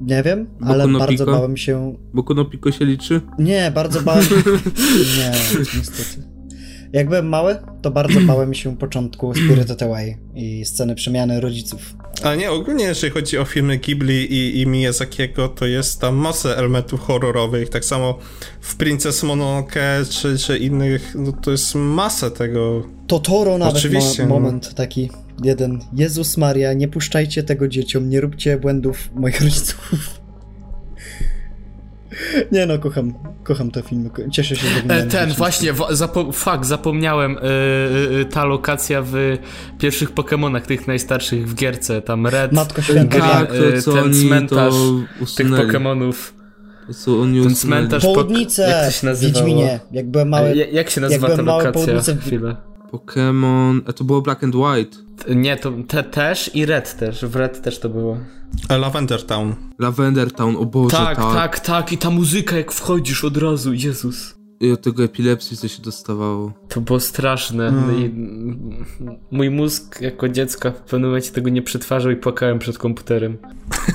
nie 0.00 0.22
wiem, 0.22 0.46
Boku 0.46 0.72
ale 0.72 0.86
no 0.86 0.98
bardzo 0.98 1.24
Pico? 1.24 1.36
bałem 1.36 1.56
się. 1.56 1.96
Boku 2.14 2.34
no 2.34 2.44
Pico 2.44 2.72
się 2.72 2.84
liczy? 2.84 3.20
Nie, 3.38 3.72
bardzo 3.74 4.02
bałem. 4.02 4.24
nie, 5.18 5.32
niestety. 5.78 6.28
Jak 6.92 7.08
byłem 7.08 7.28
mały, 7.28 7.56
to 7.82 7.90
bardzo 7.90 8.20
bałem 8.20 8.54
się 8.54 8.76
początku 8.76 9.34
Spirited 9.34 9.82
Away 9.82 10.16
i 10.34 10.64
sceny 10.64 10.94
przemiany 10.94 11.40
rodziców. 11.40 11.94
A 12.22 12.34
nie, 12.34 12.50
ogólnie 12.50 12.84
jeżeli 12.84 13.12
chodzi 13.12 13.38
o 13.38 13.44
filmy 13.44 13.78
Ghibli 13.78 14.32
i, 14.32 14.60
i 14.60 14.66
Miyazakiego, 14.66 15.48
to 15.48 15.66
jest 15.66 16.00
tam 16.00 16.16
masę 16.16 16.56
elementów 16.56 17.00
horrorowych, 17.00 17.68
tak 17.68 17.84
samo 17.84 18.18
w 18.60 18.76
Princess 18.76 19.22
Mononoke 19.22 20.04
czy, 20.10 20.38
czy 20.38 20.58
innych, 20.58 21.12
no 21.14 21.32
to 21.32 21.50
jest 21.50 21.74
masę 21.74 22.30
tego. 22.30 22.82
Totoro 23.06 23.58
nawet 23.58 23.76
Oczywiście, 23.76 24.22
ma 24.22 24.28
no. 24.28 24.34
moment 24.34 24.74
taki 24.74 25.10
jeden. 25.44 25.80
Jezus 25.92 26.36
Maria, 26.36 26.72
nie 26.72 26.88
puszczajcie 26.88 27.42
tego 27.42 27.68
dzieciom, 27.68 28.08
nie 28.08 28.20
róbcie 28.20 28.58
błędów 28.58 29.10
moich 29.14 29.40
rodziców. 29.40 30.21
Nie 32.52 32.66
no, 32.66 32.78
kocham, 32.78 33.14
kocham 33.44 33.70
te 33.70 33.82
filmy, 33.82 34.10
cieszę 34.32 34.56
się, 34.56 34.66
że 34.68 34.94
E, 34.94 35.06
ten, 35.06 35.32
właśnie, 35.32 35.72
zapo- 35.74 36.32
fuck, 36.32 36.64
zapomniałem, 36.64 37.36
e, 37.38 37.40
e, 38.20 38.24
ta 38.24 38.44
lokacja 38.44 39.02
w 39.06 39.12
pierwszych 39.78 40.10
Pokemonach, 40.10 40.66
tych 40.66 40.86
najstarszych 40.86 41.48
w 41.48 41.54
gierce, 41.54 42.02
tam 42.02 42.26
Red, 42.26 42.52
Matko 42.52 42.82
Święta, 42.82 43.18
Gra- 43.18 43.20
Tak, 43.28 43.52
to 43.84 43.92
ten 43.92 44.14
cmentarz 44.14 44.74
tych. 45.36 45.50
To 46.86 46.94
co 46.94 47.20
oni 47.20 47.42
Ten 47.42 47.54
cmentarz 47.54 48.02
po- 48.02 48.14
Południce, 48.14 48.62
jak 48.62 48.84
to 48.86 48.90
się 48.90 49.06
nazywało? 49.06 49.44
Wiedźminie, 49.46 49.80
jak 49.92 50.10
byłem 50.10 50.28
mały, 50.28 50.54
jak 50.72 50.90
się 50.90 51.00
nazywa 51.00 51.28
jak 51.28 51.36
ta 51.36 51.42
lokacja? 51.42 51.72
południce 51.72 52.14
w- 52.14 52.20
Chwilę. 52.26 52.56
Pokémon, 52.92 53.80
a 53.88 53.92
to 53.92 54.04
było 54.04 54.22
Black 54.22 54.44
and 54.44 54.54
White. 54.54 54.96
Nie, 55.34 55.56
to 55.56 55.72
te 55.88 56.02
też 56.02 56.50
i 56.54 56.66
Red 56.66 56.96
też, 56.98 57.24
w 57.24 57.36
Red 57.36 57.62
też 57.62 57.78
to 57.78 57.88
było. 57.88 58.18
e, 58.68 58.78
Lavender 58.78 59.26
Town. 59.26 59.54
Lavender 59.78 60.32
Town, 60.32 60.56
o 60.56 60.64
Boże, 60.66 60.96
Tak, 60.96 61.16
tak. 61.16 61.34
tak, 61.34 61.60
tak, 61.60 61.92
i 61.92 61.98
ta 61.98 62.10
muzyka 62.10 62.56
jak 62.56 62.72
wchodzisz 62.72 63.24
od 63.24 63.36
razu, 63.36 63.72
Jezus. 63.74 64.34
I 64.62 64.72
od 64.72 64.82
tego 64.82 65.04
epilepsji 65.04 65.56
co 65.56 65.68
się 65.68 65.82
dostawało. 65.82 66.52
To 66.68 66.80
było 66.80 67.00
straszne. 67.00 67.68
Mm. 67.68 67.98
I 67.98 68.10
mój 69.30 69.50
mózg 69.50 70.00
jako 70.00 70.28
dziecko 70.28 70.70
w 70.70 70.74
pewnym 70.74 71.10
momencie 71.10 71.30
tego 71.30 71.50
nie 71.50 71.62
przetwarzał 71.62 72.12
i 72.12 72.16
płakałem 72.16 72.58
przed 72.58 72.78
komputerem. 72.78 73.38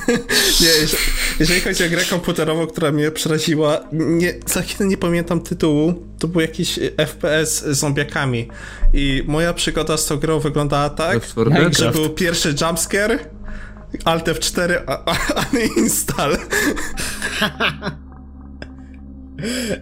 Nie, 0.61 0.67
jeżeli, 0.67 1.03
jeżeli 1.39 1.61
chodzi 1.61 1.85
o 1.85 1.89
grę 1.89 2.01
komputerową, 2.09 2.67
która 2.67 2.91
mnie 2.91 3.11
przeraziła, 3.11 3.79
nie, 3.91 4.33
za 4.45 4.61
chwilę 4.61 4.89
nie 4.89 4.97
pamiętam 4.97 5.41
tytułu, 5.41 5.93
to 6.19 6.27
był 6.27 6.41
jakiś 6.41 6.79
FPS 6.97 7.63
z 7.65 7.77
zombiakami. 7.77 8.47
I 8.93 9.23
moja 9.27 9.53
przygoda 9.53 9.97
z 9.97 10.05
tą 10.05 10.17
grą 10.17 10.39
wyglądała 10.39 10.89
tak, 10.89 11.13
Left 11.13 11.31
4 11.31 11.49
Dead? 11.49 11.77
że 11.77 11.91
był 11.91 12.09
pierwszy 12.09 12.55
jumpscare, 12.61 13.29
Alt 14.05 14.25
F4, 14.25 14.73
a, 14.87 15.05
a, 15.05 15.17
a 15.35 15.55
nie 15.55 15.65
install. 15.83 16.37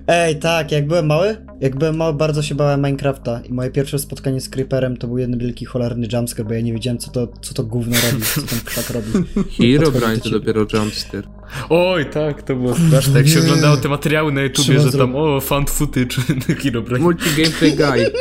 Ej, 0.08 0.40
tak, 0.40 0.72
jak 0.72 0.88
byłem 0.88 1.06
mały, 1.06 1.38
jak 1.62 1.76
byłem 1.76 1.98
mały, 1.98 2.14
bardzo 2.14 2.42
się 2.42 2.56
bałem 2.56 2.80
Minecrafta 2.82 3.42
i 3.50 3.54
moje 3.54 3.72
pierwsze 3.72 4.00
spotkanie 4.00 4.42
z 4.42 4.50
Creeperem 4.50 4.98
to 4.98 5.08
był 5.08 5.18
jeden 5.18 5.40
wielki 5.40 5.66
cholerny 5.66 6.08
jumpscare, 6.14 6.46
bo 6.46 6.54
ja 6.54 6.62
nie 6.62 6.74
wiedziałem, 6.74 6.98
co 6.98 7.12
to, 7.12 7.28
co 7.42 7.54
to 7.54 7.64
gówno 7.64 7.96
robi, 8.12 8.24
co 8.26 8.42
ten 8.42 8.60
krzak 8.66 8.90
robi. 8.90 9.12
Hero 9.58 9.92
do 9.92 10.00
to 10.24 10.30
dopiero 10.30 10.66
jumpscare. 10.74 11.28
Oj, 11.70 12.06
tak, 12.06 12.44
to 12.44 12.56
było 12.56 12.76
straszne. 12.76 13.18
Jak 13.18 13.28
się 13.28 13.40
oglądało 13.40 13.78
te 13.78 13.90
materiały 13.90 14.32
na 14.32 14.42
YouTubie, 14.42 14.80
że 14.80 14.92
tam 14.92 15.16
o, 15.16 15.42
found 15.42 15.70
footage 15.70 16.16
Herobrine. 16.64 17.00
Multi-gameplay 17.00 17.76
guy. 17.76 18.12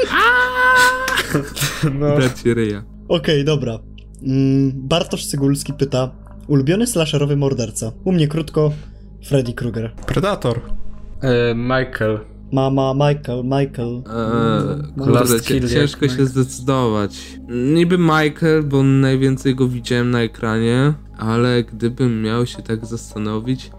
No. 1.98 2.16
Bracie 2.16 2.55
ryja. 2.55 2.85
Okej, 3.09 3.44
dobra. 3.44 3.78
Mm, 4.23 4.73
Bartosz 4.74 5.27
Cygulski 5.27 5.73
pyta, 5.73 6.11
ulubiony 6.47 6.86
slasherowy 6.86 7.36
morderca? 7.36 7.93
U 8.05 8.12
mnie 8.12 8.28
krótko, 8.28 8.73
Freddy 9.24 9.52
Krueger. 9.52 9.93
Predator. 10.06 10.61
E, 11.23 11.55
Michael. 11.55 12.19
Mama, 12.53 12.95
Michael, 12.95 13.45
Michael. 13.45 14.03
Eee, 14.07 15.05
kurde, 15.05 15.69
ciężko 15.69 16.09
się 16.09 16.27
zdecydować. 16.27 17.39
Niby 17.49 17.99
Michael, 17.99 18.62
bo 18.65 18.82
najwięcej 18.82 19.55
go 19.55 19.69
widziałem 19.69 20.11
na 20.11 20.23
ekranie, 20.23 20.95
ale 21.19 21.62
gdybym 21.65 22.23
miał 22.23 22.47
się 22.47 22.62
tak 22.62 22.86
zastanowić, 22.86 23.70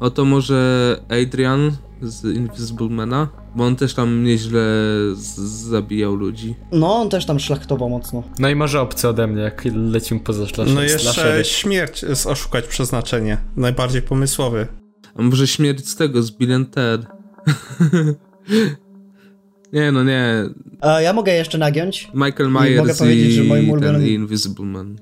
oto 0.00 0.24
może 0.24 0.96
Adrian 1.22 1.72
z 2.02 2.24
Invisible 2.24 2.88
Mana, 2.88 3.28
bo 3.56 3.64
on 3.64 3.76
też 3.76 3.94
tam 3.94 4.24
nieźle 4.24 4.60
z- 5.14 5.38
zabijał 5.68 6.14
ludzi. 6.14 6.54
No, 6.72 6.94
on 6.94 7.08
też 7.08 7.26
tam 7.26 7.40
szlachtował 7.40 7.88
mocno. 7.90 8.22
No 8.38 8.48
i 8.48 8.54
może 8.54 8.80
obcy 8.80 9.08
ode 9.08 9.26
mnie, 9.26 9.42
jak 9.42 9.64
lecimy 9.74 10.20
poza 10.20 10.46
slasher, 10.46 10.74
No 10.74 10.82
jeszcze 10.82 11.44
śmierć 11.44 12.04
z 12.12 12.26
Oszukać 12.26 12.66
Przeznaczenie. 12.66 13.38
Najbardziej 13.56 14.02
pomysłowy. 14.02 14.66
A 15.16 15.22
może 15.22 15.46
śmierć 15.46 15.88
z 15.88 15.96
tego, 15.96 16.22
z 16.22 16.30
Bill 16.30 16.52
and 16.52 16.70
Ted. 16.74 17.02
nie 19.72 19.92
no 19.92 20.04
nie, 20.04 20.44
A 20.80 21.00
ja 21.00 21.12
mogę 21.12 21.32
jeszcze 21.34 21.58
nagiąć. 21.58 22.10
Michael 22.14 22.50
mogę 22.50 22.70
Myers 22.70 22.96
i, 22.96 22.98
powiedzieć, 22.98 23.32
że 23.32 23.42
moim 23.44 23.64
ten 23.66 23.74
ulubionym- 23.74 24.06
Invisible 24.08 24.64
Man. 24.64 24.96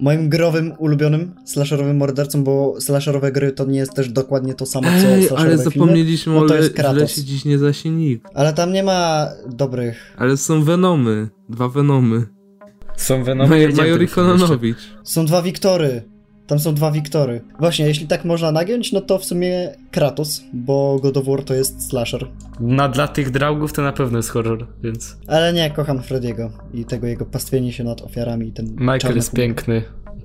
Moim 0.00 0.28
growym, 0.28 0.72
ulubionym 0.78 1.34
slasherowym 1.44 1.96
mordercą, 1.96 2.44
bo 2.44 2.74
slasherowe 2.80 3.32
gry 3.32 3.52
to 3.52 3.64
nie 3.64 3.78
jest 3.78 3.94
też 3.94 4.08
dokładnie 4.08 4.54
to 4.54 4.66
samo, 4.66 4.88
co 4.88 4.92
Ej, 4.94 5.00
slasherowe 5.26 5.36
ale 5.40 5.50
filmy. 5.50 5.64
zapomnieliśmy 5.64 6.32
no 6.32 6.38
o 6.38 6.46
to 6.48 6.54
le- 6.54 6.60
jest 6.60 6.68
że 6.70 6.74
Kratos. 6.74 6.98
lesie 6.98 7.24
dziś 7.24 7.44
nie 7.44 7.58
zasi 7.58 7.90
nikt. 7.90 8.26
Ale 8.34 8.52
tam 8.52 8.72
nie 8.72 8.82
ma 8.82 9.28
dobrych. 9.46 10.14
Ale 10.16 10.36
są 10.36 10.62
Venomy. 10.64 11.28
Dwa 11.48 11.68
Venomy. 11.68 12.26
Są 12.96 13.24
Venomy 13.24 13.48
Major 13.76 14.02
i. 14.02 14.08
Kononowicz. 14.08 14.78
Są 15.04 15.26
dwa 15.26 15.42
Wiktory. 15.42 16.02
Tam 16.46 16.58
są 16.58 16.74
dwa 16.74 16.90
Wiktory. 16.90 17.40
Właśnie, 17.60 17.86
jeśli 17.86 18.06
tak 18.06 18.24
można 18.24 18.52
nagiąć, 18.52 18.92
no 18.92 19.00
to 19.00 19.18
w 19.18 19.24
sumie 19.24 19.74
Kratos, 19.90 20.42
bo 20.52 20.98
God 21.02 21.16
of 21.16 21.26
War 21.26 21.44
to 21.44 21.54
jest 21.54 21.88
slasher. 21.88 22.28
Na, 22.60 22.88
dla 22.88 23.08
tych 23.08 23.30
draugów 23.30 23.72
to 23.72 23.82
na 23.82 23.92
pewno 23.92 24.18
jest 24.18 24.28
horror, 24.28 24.66
więc... 24.82 25.16
Ale 25.26 25.52
nie, 25.52 25.70
kocham 25.70 26.02
Frediego 26.02 26.50
i 26.74 26.84
tego 26.84 27.06
jego 27.06 27.26
pastwienie 27.26 27.72
się 27.72 27.84
nad 27.84 28.02
ofiarami 28.02 28.48
i 28.48 28.52
ten 28.52 28.66
Michael 28.66 29.16
jest 29.16 29.30
humor. 29.30 29.46
piękny, 29.46 29.82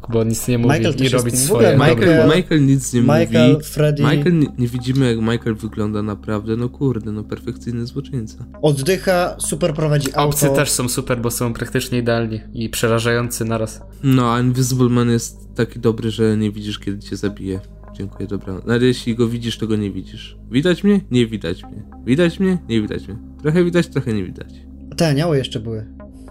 bo 0.10 0.24
nic 0.24 0.48
nie 0.48 0.58
mówi 0.58 0.76
Michael 0.76 0.96
i 1.00 1.04
jest 1.04 1.16
robi 1.16 1.32
w 1.32 1.34
ogóle 1.34 1.46
swoje. 1.46 1.78
Michael-. 1.78 2.36
Michael, 2.36 2.66
nic 2.66 2.94
nie 2.94 3.02
Michael, 3.02 3.52
mówi. 3.54 3.66
Freddy 3.66 4.04
Michael, 4.04 4.40
nie, 4.40 4.48
nie 4.58 4.68
widzimy 4.68 5.06
jak 5.06 5.18
Michael 5.18 5.56
wygląda 5.56 6.04
naprawdę, 6.04 6.56
no 6.56 6.70
kurde, 6.70 7.12
no 7.12 7.24
perfekcyjny 7.24 7.86
złoczyńca. 7.86 8.46
oddycha, 8.62 9.36
super 9.40 9.74
prowadzi 9.74 10.08
auto. 10.14 10.30
Obcy 10.30 10.50
też 10.50 10.70
są 10.70 10.90
super, 10.90 11.22
bo 11.22 11.32
są 11.32 11.54
praktycznie 11.54 12.00
idealni 12.00 12.40
i 12.54 12.70
przerażający 12.70 13.46
naraz. 13.46 13.82
No, 14.04 14.34
a 14.34 14.40
Invisible 14.42 14.90
Man 14.90 15.10
jest 15.10 15.56
taki 15.56 15.80
dobry, 15.80 16.12
że 16.12 16.38
nie 16.38 16.52
widzisz 16.52 16.80
kiedy 16.80 17.00
cię 17.00 17.16
zabije. 17.16 17.60
Dziękuję, 17.94 18.28
dobra. 18.28 18.54
Nawet 18.66 18.82
jeśli 18.82 19.16
go 19.16 19.28
widzisz, 19.28 19.58
to 19.58 19.68
go 19.68 19.76
nie 19.76 19.92
widzisz. 19.92 20.38
Widać 20.52 20.84
mnie? 20.84 21.02
Nie 21.12 21.28
widać 21.28 21.64
mnie. 21.64 21.84
Widać 22.06 22.40
mnie? 22.40 22.58
Nie 22.70 22.82
widać 22.82 23.08
mnie. 23.08 23.18
Trochę 23.42 23.64
widać, 23.64 23.88
trochę 23.88 24.14
nie 24.14 24.24
widać. 24.24 24.54
Te 24.98 25.08
anioły 25.08 25.38
jeszcze 25.38 25.60
były. 25.60 25.86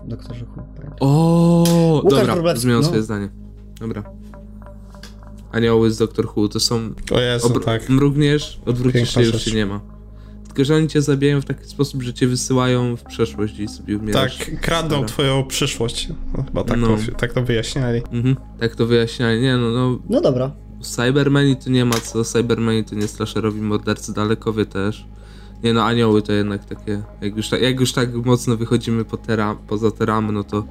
Doktorze 0.08 0.44
Hu. 0.44 0.60
O, 1.00 2.00
Łukasz 2.04 2.18
dobra, 2.18 2.34
Wróblewski, 2.34 2.62
zmieniam 2.62 2.82
no. 2.82 2.86
swoje 2.86 3.02
zdanie. 3.02 3.28
Dobra. 3.80 4.02
Anioły 5.52 5.90
z 5.90 5.98
Doctor 5.98 6.26
Who 6.36 6.48
to 6.48 6.60
są 6.60 6.94
O 7.10 7.20
Jezu, 7.20 7.48
Obr- 7.48 7.64
tak. 7.64 7.88
Mrugniesz, 7.88 8.60
odwrócisz 8.66 9.14
Piękna 9.14 9.22
się, 9.22 9.28
już 9.28 9.42
się 9.44 9.52
nie 9.52 9.66
ma. 9.66 9.80
Tylko, 10.46 10.64
że 10.64 10.76
oni 10.76 10.88
cię 10.88 11.02
zabijają 11.02 11.40
w 11.40 11.44
taki 11.44 11.64
sposób, 11.66 12.02
że 12.02 12.14
cię 12.14 12.26
wysyłają 12.26 12.96
w 12.96 13.02
przeszłość 13.02 13.58
i 13.58 13.68
sobie 13.68 13.98
umierasz. 13.98 14.38
Tak, 14.38 14.60
kradną 14.60 14.90
Dobra. 14.90 15.08
twoją 15.08 15.44
przyszłość. 15.44 16.08
No, 16.36 16.42
chyba 16.42 16.64
tak, 16.64 16.78
No. 16.78 16.86
to, 16.86 17.12
tak 17.16 17.32
to 17.32 17.42
wyjaśniali. 17.42 18.02
Mhm. 18.12 18.36
Tak 18.60 18.76
to 18.76 18.86
wyjaśniali. 18.86 19.40
Nie 19.42 19.56
no, 19.56 19.70
no. 19.70 19.98
No 20.08 20.20
dobra. 20.20 20.50
Cybermeni 20.80 21.56
to 21.56 21.70
nie 21.70 21.84
ma 21.84 21.94
co, 21.94 22.24
Cybermeni 22.24 22.84
to 22.84 22.94
nie 22.94 23.08
slasherowi 23.08 23.60
mordercy, 23.60 24.12
dalekowie 24.14 24.66
też. 24.66 25.06
Nie 25.64 25.72
no, 25.72 25.84
anioły 25.84 26.22
to 26.22 26.32
jednak 26.32 26.64
takie, 26.64 27.02
jak 27.20 27.36
już, 27.36 27.48
tak- 27.48 27.62
jak 27.62 27.80
już 27.80 27.92
tak 27.92 28.14
mocno 28.14 28.56
wychodzimy 28.56 29.04
po 29.04 29.16
te 29.16 29.36
ram, 29.36 29.56
poza 29.66 29.90
te 29.90 30.06
ramy, 30.06 30.32
no 30.32 30.44
to 30.44 30.64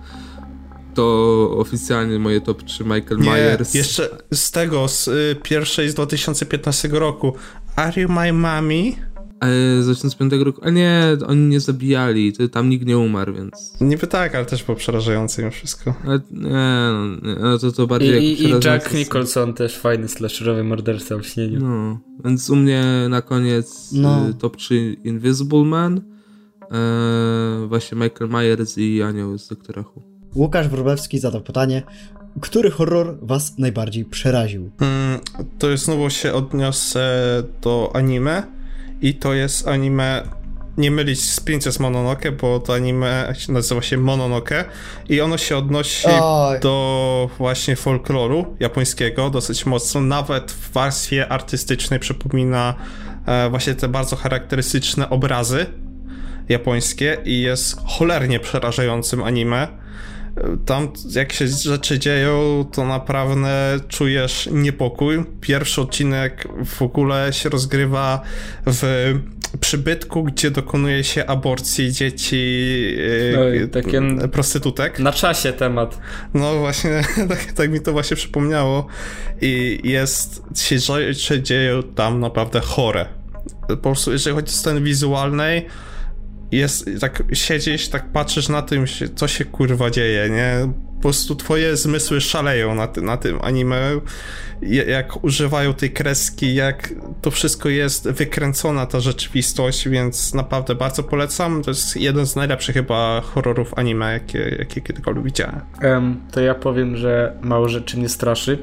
to 0.96 1.56
oficjalnie 1.58 2.20
moje 2.20 2.42
top 2.42 2.64
3 2.64 2.84
Michael 2.84 3.18
Nie, 3.20 3.32
Myers. 3.32 3.74
jeszcze 3.74 4.10
z 4.34 4.52
tego, 4.52 4.88
z 4.88 5.08
y, 5.08 5.36
pierwszej 5.44 5.90
z 5.90 5.94
2015 5.94 6.88
roku. 6.92 7.34
Are 7.76 8.02
you 8.02 8.10
my 8.10 8.34
mommy? 8.34 8.92
E, 9.42 9.84
z 9.84 9.90
85 9.90 10.34
roku, 10.44 10.62
a 10.64 10.70
nie, 10.70 11.04
oni 11.28 11.42
nie 11.42 11.60
zabijali, 11.60 12.34
to, 12.34 12.48
tam 12.48 12.70
nikt 12.70 12.86
nie 12.86 12.98
umarł, 12.98 13.34
więc... 13.34 13.74
Niby 13.82 14.08
tak, 14.08 14.36
ale 14.36 14.46
też 14.46 14.64
było 14.64 14.76
przerażające 14.78 15.42
mimo 15.42 15.52
wszystko. 15.52 15.94
Ale, 16.06 16.20
nie, 16.32 16.50
no, 16.94 17.06
nie, 17.30 17.36
no 17.42 17.58
to 17.60 17.72
to 17.72 17.88
bardziej 17.88 18.24
i, 18.24 18.44
i 18.44 18.50
Jack 18.64 18.94
Nicholson 18.94 19.54
też 19.54 19.78
fajny 19.78 20.08
slasherowy 20.08 20.64
morderca 20.64 21.18
w 21.18 21.24
śnieniu. 21.26 21.60
No, 21.60 22.00
więc 22.26 22.50
u 22.50 22.56
mnie 22.56 22.84
na 23.10 23.22
koniec 23.22 23.90
No. 23.92 24.30
y, 24.30 24.34
top 24.34 24.58
3 24.58 24.98
Invisible 25.04 25.64
Man, 25.64 26.02
e, 26.72 27.66
właśnie 27.68 27.98
Michael 27.98 28.30
Myers 28.32 28.78
i 28.78 29.02
Anioł 29.02 29.38
z 29.38 29.48
Doktora 29.48 29.82
Who. 29.82 30.15
Łukasz 30.36 30.68
Wróblewski 30.68 31.20
zadał 31.20 31.42
pytanie, 31.42 31.84
który 32.42 32.72
horror 32.72 33.18
was 33.22 33.58
najbardziej 33.58 34.06
przeraził? 34.06 34.72
Mm, 34.82 35.20
to 35.60 35.70
jest 35.70 35.86
znowu 35.86 36.10
się 36.10 36.34
odniosę 36.34 37.04
do 37.62 37.92
anime 37.94 38.44
i 39.02 39.14
to 39.14 39.34
jest 39.34 39.68
anime 39.68 40.24
nie 40.78 40.92
mylić 40.92 41.24
z 41.24 41.40
Princess 41.40 41.80
Mononoke, 41.80 42.32
bo 42.32 42.60
to 42.60 42.74
anime 42.74 43.34
nazywa 43.50 43.82
się 43.82 43.98
Mononoke 43.98 44.66
i 45.10 45.22
ono 45.22 45.38
się 45.38 45.58
odnosi 45.58 46.08
Oj. 46.22 46.60
do 46.60 47.30
właśnie 47.38 47.76
folkloru 47.76 48.56
japońskiego 48.60 49.30
dosyć 49.30 49.66
mocno, 49.66 50.02
nawet 50.02 50.52
w 50.52 50.72
warstwie 50.72 51.30
artystycznej 51.30 52.00
przypomina 52.00 52.76
e, 53.26 53.50
właśnie 53.50 53.76
te 53.76 53.88
bardzo 53.88 54.16
charakterystyczne 54.16 55.10
obrazy 55.10 55.66
japońskie 56.50 57.18
i 57.26 57.42
jest 57.42 57.78
cholernie 57.86 58.40
przerażającym 58.40 59.24
anime. 59.24 59.85
Tam 60.66 60.88
jak 61.16 61.34
się 61.34 61.48
rzeczy 61.48 62.00
dzieją, 62.00 62.66
to 62.72 62.86
naprawdę 62.86 63.80
czujesz 63.88 64.50
niepokój. 64.52 65.24
Pierwszy 65.42 65.82
odcinek 65.82 66.48
w 66.66 66.82
ogóle 66.82 67.34
się 67.34 67.50
rozgrywa 67.50 68.22
w 68.66 69.14
przybytku, 69.60 70.24
gdzie 70.24 70.52
dokonuje 70.52 71.04
się 71.04 71.26
aborcji 71.26 71.92
dzieci 71.92 72.66
Oj, 73.40 73.70
takie 73.70 74.02
prostytutek. 74.32 75.00
Na 75.00 75.12
czasie 75.12 75.54
temat. 75.54 76.00
No 76.34 76.56
właśnie, 76.56 77.02
tak, 77.30 77.44
tak 77.44 77.72
mi 77.72 77.82
to 77.82 77.92
właśnie 77.92 78.18
przypomniało. 78.18 78.88
I 79.42 79.80
jest, 79.84 80.44
się, 80.56 80.80
się 81.14 81.44
dzieją 81.44 81.84
tam 81.84 82.20
naprawdę 82.20 82.60
chore. 82.60 83.06
Po 83.68 83.78
prostu, 83.78 84.12
jeżeli 84.12 84.36
chodzi 84.36 84.50
o 84.50 84.52
sceny 84.58 84.82
wizualnej, 84.82 85.66
jest, 86.58 86.90
tak 87.02 87.24
siedzisz, 87.34 87.88
tak 87.90 88.12
patrzysz 88.12 88.50
na 88.50 88.62
tym, 88.62 88.86
co 89.16 89.28
się 89.28 89.46
kurwa 89.46 89.90
dzieje, 89.90 90.30
nie? 90.30 90.74
Po 90.96 91.02
prostu 91.02 91.36
twoje 91.36 91.78
zmysły 91.78 92.22
szaleją 92.22 92.76
na, 92.76 92.88
ty, 92.88 93.02
na 93.02 93.18
tym 93.18 93.40
anime, 93.42 94.00
jak 94.88 95.24
używają 95.24 95.74
tej 95.74 95.92
kreski, 95.92 96.56
jak 96.56 96.94
to 97.22 97.32
wszystko 97.32 97.70
jest 97.70 98.10
wykręcona 98.10 98.86
ta 98.86 99.00
rzeczywistość, 99.00 99.90
więc 99.90 100.34
naprawdę 100.34 100.76
bardzo 100.76 101.04
polecam. 101.04 101.64
To 101.64 101.72
jest 101.72 101.98
jeden 101.98 102.26
z 102.26 102.36
najlepszych 102.36 102.76
chyba 102.76 103.22
horrorów 103.22 103.74
anime, 103.76 104.14
jakie, 104.14 104.56
jakie 104.60 104.82
kiedykolwiek 104.82 105.24
widziałem. 105.24 105.62
Um, 105.84 106.22
to 106.32 106.42
ja 106.42 106.56
powiem, 106.56 106.98
że 106.98 107.38
mało 107.42 107.70
rzeczy 107.70 107.98
mnie 107.98 108.10
straszy, 108.10 108.58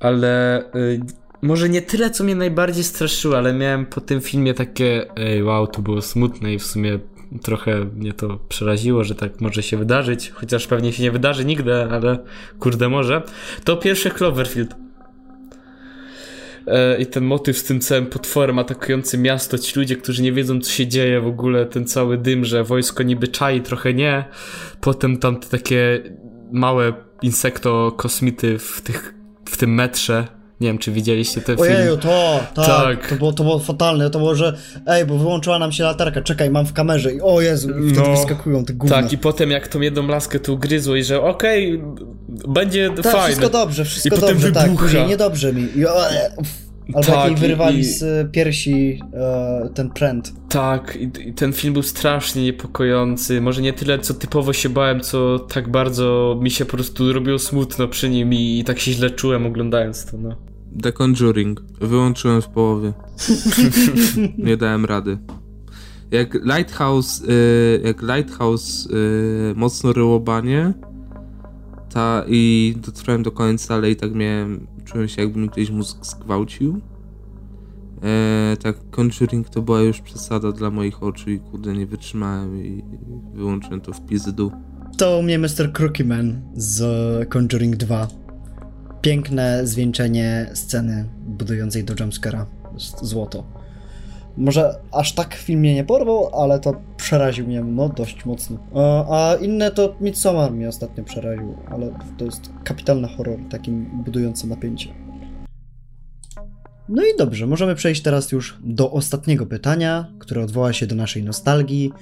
ale... 0.00 0.62
Y 0.74 1.23
może 1.44 1.68
nie 1.68 1.82
tyle, 1.82 2.10
co 2.10 2.24
mnie 2.24 2.34
najbardziej 2.34 2.84
straszyło, 2.84 3.38
ale 3.38 3.52
miałem 3.52 3.86
po 3.86 4.00
tym 4.00 4.20
filmie 4.20 4.54
takie, 4.54 5.16
ej, 5.16 5.42
wow, 5.42 5.66
to 5.66 5.82
było 5.82 6.02
smutne 6.02 6.54
i 6.54 6.58
w 6.58 6.66
sumie 6.66 6.98
trochę 7.42 7.84
mnie 7.84 8.12
to 8.12 8.38
przeraziło, 8.48 9.04
że 9.04 9.14
tak 9.14 9.40
może 9.40 9.62
się 9.62 9.76
wydarzyć, 9.76 10.30
chociaż 10.30 10.66
pewnie 10.66 10.92
się 10.92 11.02
nie 11.02 11.10
wydarzy 11.10 11.44
nigdy, 11.44 11.74
ale 11.74 12.18
kurde 12.58 12.88
może. 12.88 13.22
To 13.64 13.76
pierwszy 13.76 14.10
Cloverfield. 14.10 14.74
E, 16.66 16.98
I 17.02 17.06
ten 17.06 17.24
motyw 17.24 17.58
z 17.58 17.64
tym 17.64 17.80
całym 17.80 18.06
potworem 18.06 18.58
atakującym 18.58 19.22
miasto, 19.22 19.58
ci 19.58 19.78
ludzie, 19.78 19.96
którzy 19.96 20.22
nie 20.22 20.32
wiedzą, 20.32 20.60
co 20.60 20.70
się 20.70 20.86
dzieje 20.86 21.20
w 21.20 21.26
ogóle, 21.26 21.66
ten 21.66 21.86
cały 21.86 22.18
dym, 22.18 22.44
że 22.44 22.64
wojsko 22.64 23.02
niby 23.02 23.28
czai, 23.28 23.60
trochę 23.60 23.94
nie. 23.94 24.24
Potem 24.80 25.16
tam 25.16 25.40
te 25.40 25.48
takie 25.48 26.02
małe 26.52 26.92
insekto 27.22 27.92
kosmity 27.96 28.58
w, 28.58 28.80
tych, 28.80 29.14
w 29.44 29.56
tym 29.56 29.74
metrze, 29.74 30.33
nie 30.60 30.68
wiem, 30.68 30.78
czy 30.78 30.92
widzieliście 30.92 31.40
ten 31.40 31.56
film. 31.56 31.68
Ojeju, 31.68 31.96
to, 31.96 32.40
tak, 32.54 32.66
tak. 32.66 33.08
To, 33.08 33.14
było, 33.14 33.32
to 33.32 33.44
było 33.44 33.58
fatalne. 33.58 34.10
To 34.10 34.18
było, 34.18 34.34
że 34.34 34.56
ej, 34.86 35.04
bo 35.04 35.18
wyłączyła 35.18 35.58
nam 35.58 35.72
się 35.72 35.84
latarka, 35.84 36.22
czekaj, 36.22 36.50
mam 36.50 36.66
w 36.66 36.72
kamerze 36.72 37.12
i 37.12 37.20
o 37.20 37.40
Jezu, 37.40 37.70
i 37.70 37.90
wtedy 37.90 38.08
no, 38.08 38.16
wyskakują 38.16 38.64
te 38.64 38.72
gówna. 38.72 39.02
Tak, 39.02 39.12
i 39.12 39.18
potem 39.18 39.50
jak 39.50 39.68
tą 39.68 39.80
jedną 39.80 40.08
laskę 40.08 40.40
tu 40.40 40.58
gryzło 40.58 40.96
i 40.96 41.04
że 41.04 41.20
okej, 41.20 41.82
okay, 41.82 42.52
będzie 42.52 42.90
tak, 42.90 43.04
fajne. 43.04 43.26
wszystko 43.26 43.48
dobrze, 43.48 43.84
wszystko 43.84 44.16
I 44.16 44.20
dobrze, 44.20 44.52
tak, 44.52 44.70
później 44.76 45.06
niedobrze 45.06 45.52
mi. 45.52 45.68
I, 45.76 45.86
o, 45.86 45.94
Albo 46.88 47.00
tak, 47.00 47.16
jak 47.16 47.26
jej 47.26 47.36
wyrywali 47.36 47.78
i, 47.78 47.84
z 47.84 48.30
piersi 48.32 49.00
e, 49.12 49.68
ten 49.74 49.90
pręt. 49.90 50.32
Tak, 50.48 50.96
i, 51.00 51.28
i, 51.28 51.34
ten 51.34 51.52
film 51.52 51.72
był 51.72 51.82
strasznie 51.82 52.42
niepokojący. 52.42 53.40
Może 53.40 53.62
nie 53.62 53.72
tyle, 53.72 53.98
co 53.98 54.14
typowo 54.14 54.52
się 54.52 54.68
bałem, 54.68 55.00
co 55.00 55.38
tak 55.38 55.70
bardzo 55.70 56.38
mi 56.42 56.50
się 56.50 56.64
po 56.64 56.70
prostu 56.70 57.12
robiło 57.12 57.38
smutno 57.38 57.88
przy 57.88 58.08
nim 58.08 58.32
i, 58.32 58.58
i 58.58 58.64
tak 58.64 58.78
się 58.78 58.92
źle 58.92 59.10
czułem 59.10 59.46
oglądając 59.46 60.06
to, 60.06 60.16
no. 60.18 60.36
The 60.82 60.92
Conjuring. 60.92 61.62
Wyłączyłem 61.80 62.42
w 62.42 62.48
połowie. 62.48 62.92
nie 64.38 64.56
dałem 64.56 64.84
rady. 64.84 65.18
Jak 66.10 66.34
Lighthouse, 66.34 67.22
y, 67.28 67.80
jak 67.84 68.02
Lighthouse 68.02 68.86
y, 68.86 69.54
mocno 69.56 69.92
ryłobanie 69.92 70.72
ta, 71.94 72.24
i 72.28 72.74
dotrwałem 72.76 73.22
do 73.22 73.32
końca, 73.32 73.74
ale 73.74 73.90
i 73.90 73.96
tak 73.96 74.14
miałem, 74.14 74.66
czułem 74.84 75.08
się 75.08 75.22
jakby 75.22 75.40
mi 75.40 75.48
ktoś 75.48 75.70
mózg 75.70 76.06
zgwałcił. 76.06 76.80
E, 78.02 78.56
tak, 78.62 78.76
Conjuring 78.90 79.48
to 79.48 79.62
była 79.62 79.80
już 79.80 80.00
przesada 80.00 80.52
dla 80.52 80.70
moich 80.70 81.02
oczu 81.02 81.30
i 81.30 81.40
kurde 81.40 81.72
nie 81.72 81.86
wytrzymałem 81.86 82.64
i 82.64 82.84
wyłączyłem 83.34 83.80
to 83.80 83.92
w 83.92 84.06
pizdu. 84.06 84.52
To 84.98 85.18
u 85.18 85.22
mnie 85.22 85.38
Mr. 85.38 85.72
Crookeyman 85.72 86.42
z 86.54 87.28
Conjuring 87.28 87.76
2 87.76 88.08
piękne 89.00 89.66
zwieńczenie 89.66 90.50
sceny 90.54 91.08
budującej 91.26 91.84
do 91.84 91.94
jumpscara. 92.00 92.46
Złoto. 93.02 93.53
Może 94.36 94.74
aż 94.92 95.12
tak 95.12 95.34
film 95.34 95.60
mnie 95.60 95.74
nie 95.74 95.84
porwał, 95.84 96.42
ale 96.42 96.60
to 96.60 96.80
przeraził 96.96 97.46
mnie 97.46 97.60
no 97.60 97.88
dość 97.88 98.24
mocno. 98.24 98.58
A 99.10 99.34
inne 99.40 99.70
to 99.70 99.94
Midsommar 100.00 100.52
mnie 100.52 100.68
ostatnio 100.68 101.04
przeraził, 101.04 101.56
ale 101.70 101.98
to 102.18 102.24
jest 102.24 102.50
kapitalny 102.64 103.08
horror, 103.08 103.38
takim 103.50 104.02
budujący 104.04 104.46
napięcie. 104.46 104.88
No 106.88 107.02
i 107.02 107.16
dobrze, 107.18 107.46
możemy 107.46 107.74
przejść 107.74 108.02
teraz 108.02 108.32
już 108.32 108.58
do 108.64 108.90
ostatniego 108.90 109.46
pytania, 109.46 110.06
które 110.18 110.44
odwoła 110.44 110.72
się 110.72 110.86
do 110.86 110.94
naszej 110.94 111.22
nostalgii. 111.22 111.92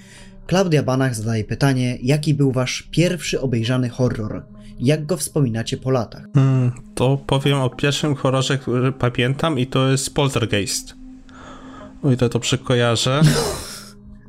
Klaudia 0.47 0.83
Banach 0.83 1.15
zadaje 1.15 1.45
pytanie, 1.45 1.99
jaki 2.03 2.35
był 2.35 2.53
wasz 2.53 2.89
pierwszy 2.91 3.41
obejrzany 3.41 3.89
horror? 3.89 4.43
Jak 4.81 5.07
go 5.07 5.17
wspominacie 5.17 5.77
po 5.77 5.91
latach? 5.91 6.25
Hmm, 6.35 6.73
to 6.95 7.19
powiem 7.27 7.59
o 7.59 7.71
pierwszym 7.71 8.15
horrorze, 8.15 8.59
który 8.59 8.93
pamiętam 8.93 9.59
i 9.59 9.67
to 9.67 9.89
jest 9.89 10.15
Poltergeist. 10.15 11.02
O 12.03 12.11
ile 12.11 12.29
to 12.29 12.41
przekojarzę. 12.41 13.23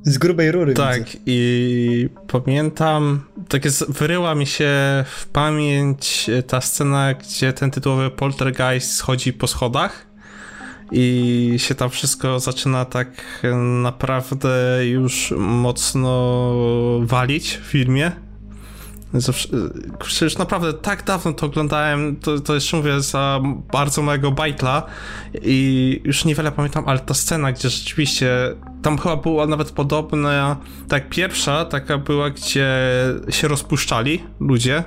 Z 0.05 0.17
grubej 0.17 0.51
rury. 0.51 0.73
Tak, 0.73 1.05
widzę. 1.05 1.19
i 1.25 2.09
pamiętam, 2.27 3.21
tak 3.49 3.65
jest, 3.65 3.91
wyryła 3.91 4.35
mi 4.35 4.45
się 4.45 4.69
w 5.07 5.27
pamięć 5.27 6.29
ta 6.47 6.61
scena, 6.61 7.13
gdzie 7.13 7.53
ten 7.53 7.71
tytułowy 7.71 8.11
poltergeist 8.11 8.91
schodzi 8.91 9.33
po 9.33 9.47
schodach 9.47 10.07
i 10.91 11.55
się 11.57 11.75
tam 11.75 11.89
wszystko 11.89 12.39
zaczyna 12.39 12.85
tak 12.85 13.41
naprawdę 13.83 14.49
już 14.85 15.33
mocno 15.37 16.33
walić 17.01 17.57
w 17.57 17.65
filmie. 17.65 18.11
Przecież 19.99 20.37
naprawdę 20.37 20.73
tak 20.73 21.03
dawno 21.03 21.33
to 21.33 21.45
oglądałem, 21.45 22.15
to, 22.15 22.39
to 22.39 22.53
jeszcze 22.55 22.77
mówię 22.77 23.01
za 23.01 23.41
bardzo 23.71 24.01
mojego 24.01 24.31
bajtla 24.31 24.83
i 25.41 26.01
już 26.03 26.25
niewiele 26.25 26.51
pamiętam, 26.51 26.83
ale 26.87 26.99
ta 26.99 27.13
scena, 27.13 27.51
gdzie 27.51 27.69
rzeczywiście 27.69 28.55
tam 28.81 28.97
chyba 28.97 29.15
była 29.15 29.47
nawet 29.47 29.71
podobna, 29.71 30.57
tak 30.87 31.09
pierwsza 31.09 31.65
taka 31.65 31.97
była, 31.97 32.29
gdzie 32.29 32.67
się 33.29 33.47
rozpuszczali 33.47 34.23
ludzie, 34.39 34.83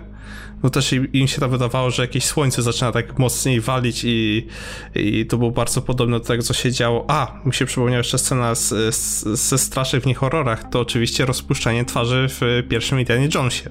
no 0.63 0.71
też 0.71 0.93
im 1.13 1.29
się 1.29 1.41
to 1.41 1.49
wydawało, 1.49 1.91
że 1.91 2.03
jakieś 2.03 2.25
słońce 2.25 2.63
zaczyna 2.63 2.93
tak 2.93 3.19
mocniej 3.19 3.61
walić 3.61 4.05
i, 4.05 4.47
i 4.95 5.27
to 5.27 5.39
było 5.39 5.51
bardzo 5.51 5.83
podobne 5.83 6.19
do 6.19 6.25
tego, 6.25 6.43
co 6.43 6.55
się 6.55 6.73
działo. 6.73 7.05
A, 7.09 7.41
mi 7.45 7.55
się 7.55 7.67
przypomniała 7.67 7.99
jeszcze 7.99 8.19
scena 8.19 8.55
z, 8.55 8.95
z, 8.95 9.25
ze 9.25 9.59
straszy 9.59 10.01
w 10.01 10.07
niehorrorach, 10.07 10.71
to 10.71 10.81
oczywiście 10.81 11.27
rozpuszczanie 11.27 11.85
twarzy 11.85 12.27
w 12.29 12.63
pierwszym 12.69 13.01
Indianie 13.01 13.29
Jonesie. 13.35 13.71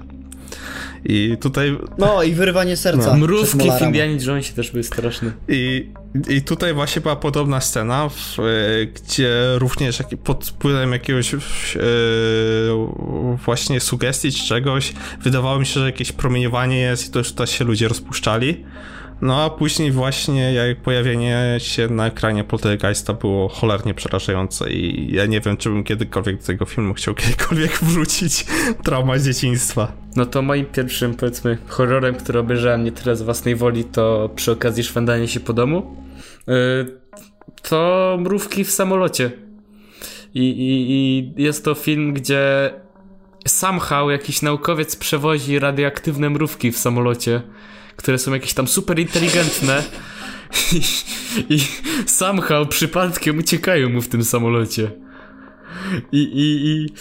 I 1.04 1.36
tutaj... 1.40 1.78
No 1.98 2.22
i 2.22 2.34
wyrywanie 2.34 2.76
serca. 2.76 3.12
No. 3.12 3.16
Mrówki 3.18 3.70
w 3.78 3.82
Indianie 3.82 4.18
Jonesie 4.26 4.52
też 4.52 4.70
były 4.70 4.84
straszne. 4.84 5.32
I, 5.48 5.90
I 6.28 6.42
tutaj 6.42 6.74
właśnie 6.74 7.02
była 7.02 7.16
podobna 7.16 7.60
scena, 7.60 8.08
w, 8.08 8.36
gdzie 8.94 9.30
również 9.58 10.02
pod 10.24 10.46
wpływem 10.46 10.92
jakiegoś 10.92 11.34
e, 11.34 11.38
właśnie 13.44 13.80
sugestii 13.80 14.32
czy 14.32 14.46
czegoś 14.46 14.92
wydawało 15.22 15.58
mi 15.58 15.66
się, 15.66 15.80
że 15.80 15.86
jakieś 15.86 16.12
promieniowanie 16.12 16.78
jest 16.78 17.08
i 17.08 17.10
to 17.10 17.18
już 17.18 17.30
tutaj 17.30 17.46
się 17.46 17.64
ludzie 17.64 17.88
rozpuszczali. 17.88 18.64
No 19.20 19.42
a 19.42 19.50
później 19.50 19.92
właśnie 19.92 20.52
jak 20.52 20.76
pojawienie 20.76 21.54
się 21.58 21.88
na 21.88 22.06
ekranie 22.06 22.44
Poltergeista 22.44 23.12
było 23.12 23.48
cholernie 23.48 23.94
przerażające 23.94 24.70
i 24.72 25.12
ja 25.14 25.26
nie 25.26 25.40
wiem, 25.40 25.56
czy 25.56 25.68
bym 25.70 25.84
kiedykolwiek 25.84 26.38
do 26.40 26.46
tego 26.46 26.64
filmu 26.64 26.94
chciał 26.94 27.14
kiedykolwiek 27.14 27.78
wrócić. 27.82 28.46
Trauma 28.82 29.18
z 29.18 29.24
dzieciństwa. 29.24 29.92
No 30.16 30.26
to 30.26 30.42
moim 30.42 30.66
pierwszym, 30.66 31.14
powiedzmy, 31.14 31.58
horrorem, 31.68 32.14
który 32.14 32.38
obejrzałem 32.38 32.84
nie 32.84 32.92
tyle 32.92 33.16
z 33.16 33.22
własnej 33.22 33.56
woli, 33.56 33.84
to 33.84 34.30
przy 34.34 34.52
okazji 34.52 34.84
szwendania 34.84 35.26
się 35.26 35.40
po 35.40 35.52
domu, 35.52 35.96
yy, 36.46 36.54
to 37.62 38.18
Mrówki 38.20 38.64
w 38.64 38.70
samolocie. 38.70 39.30
I, 40.34 40.40
i, 40.40 40.90
I 40.90 41.42
jest 41.42 41.64
to 41.64 41.74
film, 41.74 42.12
gdzie 42.12 42.70
somehow 43.46 44.10
jakiś 44.10 44.42
naukowiec 44.42 44.96
przewozi 44.96 45.58
radioaktywne 45.58 46.30
mrówki 46.30 46.72
w 46.72 46.78
samolocie 46.78 47.42
które 47.96 48.18
są 48.18 48.34
jakieś 48.34 48.54
tam 48.54 48.68
super 48.68 48.98
inteligentne 48.98 49.82
i, 50.72 50.80
i 51.54 51.60
somehow 52.06 52.68
przypadkiem 52.68 53.38
uciekają 53.38 53.88
mu 53.88 54.02
w 54.02 54.08
tym 54.08 54.24
samolocie. 54.24 54.90
I, 56.12 56.18
i, 56.18 56.66
i 56.66 56.92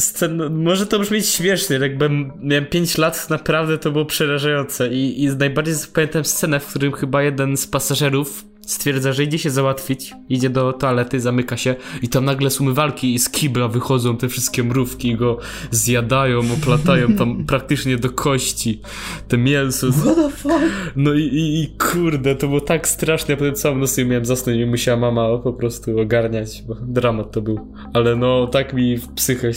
scen, 0.00 0.62
może 0.62 0.86
to 0.86 0.98
brzmieć 0.98 1.26
śmiesznie, 1.26 1.76
jakby 1.76 2.10
miałem 2.42 2.66
5 2.66 2.98
lat, 2.98 3.30
naprawdę 3.30 3.78
to 3.78 3.90
było 3.90 4.04
przerażające. 4.04 4.88
I, 4.88 5.22
i 5.22 5.28
najbardziej 5.28 5.74
pamiętam 5.94 6.24
scenę, 6.24 6.60
w 6.60 6.66
którym 6.66 6.92
chyba 6.92 7.22
jeden 7.22 7.56
z 7.56 7.66
pasażerów 7.66 8.44
stwierdza, 8.70 9.12
że 9.12 9.24
idzie 9.24 9.38
się 9.38 9.50
załatwić, 9.50 10.14
idzie 10.28 10.50
do 10.50 10.72
toalety, 10.72 11.20
zamyka 11.20 11.56
się 11.56 11.74
i 12.02 12.08
tam 12.08 12.24
nagle 12.24 12.50
z 12.50 12.60
umywalki 12.60 13.14
i 13.14 13.18
z 13.18 13.30
kibla 13.30 13.68
wychodzą 13.68 14.16
te 14.16 14.28
wszystkie 14.28 14.64
mrówki 14.64 15.08
i 15.08 15.16
go 15.16 15.38
zjadają, 15.70 16.40
oplatają 16.52 17.12
tam 17.12 17.44
praktycznie 17.46 17.96
do 17.96 18.10
kości. 18.10 18.80
Te 19.28 19.38
mięso. 19.38 19.92
What 19.92 20.16
the 20.16 20.30
fuck? 20.30 20.60
No 20.96 21.14
i, 21.14 21.22
i, 21.22 21.62
i 21.62 21.68
kurde, 21.68 22.34
to 22.34 22.48
było 22.48 22.60
tak 22.60 22.88
straszne, 22.88 23.32
ja 23.32 23.38
potem 23.38 23.54
całą 23.54 23.78
noc 23.78 23.96
nie 23.96 24.04
miałem 24.04 24.24
zasnąć 24.24 24.58
i 24.58 24.66
musiała 24.66 24.98
mama 24.98 25.38
po 25.38 25.52
prostu 25.52 26.00
ogarniać, 26.00 26.62
bo 26.62 26.74
dramat 26.74 27.32
to 27.32 27.42
był. 27.42 27.72
Ale 27.92 28.16
no, 28.16 28.46
tak 28.46 28.74
mi 28.74 28.96
w 28.96 29.08
psychę 29.08 29.50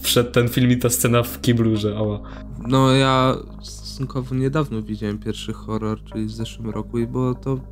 wszedł 0.00 0.30
ten 0.30 0.48
film 0.48 0.70
i 0.70 0.76
ta 0.76 0.90
scena 0.90 1.22
w 1.22 1.40
kiblu, 1.40 1.76
że 1.76 1.96
ała. 1.96 2.20
No 2.68 2.92
ja 2.92 3.36
stosunkowo 3.62 4.34
niedawno 4.34 4.82
widziałem 4.82 5.18
pierwszy 5.18 5.52
horror, 5.52 6.04
czyli 6.04 6.24
w 6.24 6.30
zeszłym 6.30 6.70
roku 6.70 6.98
i 6.98 7.06
było 7.06 7.34
to 7.34 7.71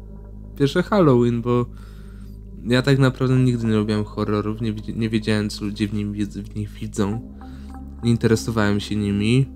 pierwsze 0.60 0.82
Halloween, 0.82 1.42
bo 1.42 1.66
ja 2.64 2.82
tak 2.82 2.98
naprawdę 2.98 3.36
nigdy 3.36 3.66
nie 3.66 3.76
lubiłem 3.76 4.04
horrorów, 4.04 4.60
nie, 4.60 4.74
nie 4.94 5.08
wiedziałem 5.08 5.50
co 5.50 5.64
ludzie 5.64 5.88
w, 5.88 5.94
nim, 5.94 6.14
w 6.26 6.56
nich 6.56 6.70
widzą. 6.70 7.34
Nie 8.02 8.10
interesowałem 8.10 8.80
się 8.80 8.96
nimi. 8.96 9.46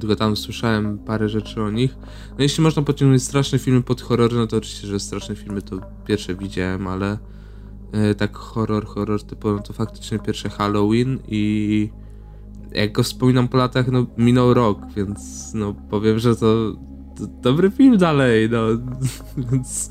Tylko 0.00 0.16
tam 0.16 0.36
słyszałem 0.36 0.98
parę 0.98 1.28
rzeczy 1.28 1.62
o 1.62 1.70
nich. 1.70 1.96
No 2.30 2.36
jeśli 2.38 2.62
można 2.62 2.82
pociągnąć 2.82 3.22
straszne 3.22 3.58
filmy 3.58 3.82
pod 3.82 4.00
horrory, 4.00 4.36
no 4.36 4.46
to 4.46 4.56
oczywiście, 4.56 4.86
że 4.86 5.00
straszne 5.00 5.36
filmy 5.36 5.62
to 5.62 5.80
pierwsze 6.06 6.34
widziałem, 6.34 6.86
ale 6.86 7.18
e, 7.92 8.14
tak 8.14 8.36
horror, 8.36 8.86
horror 8.86 9.22
typu, 9.22 9.48
no 9.52 9.58
to 9.58 9.72
faktycznie 9.72 10.18
pierwsze 10.18 10.48
Halloween 10.48 11.18
i 11.28 11.90
jak 12.72 12.92
go 12.92 13.02
wspominam 13.02 13.48
po 13.48 13.56
latach, 13.56 13.92
no 13.92 14.06
minął 14.16 14.54
rok, 14.54 14.78
więc 14.96 15.50
no 15.54 15.74
powiem, 15.90 16.18
że 16.18 16.36
to 16.36 16.76
dobry 17.42 17.70
film 17.70 17.98
dalej, 17.98 18.50
no 18.50 18.66
więc, 19.50 19.90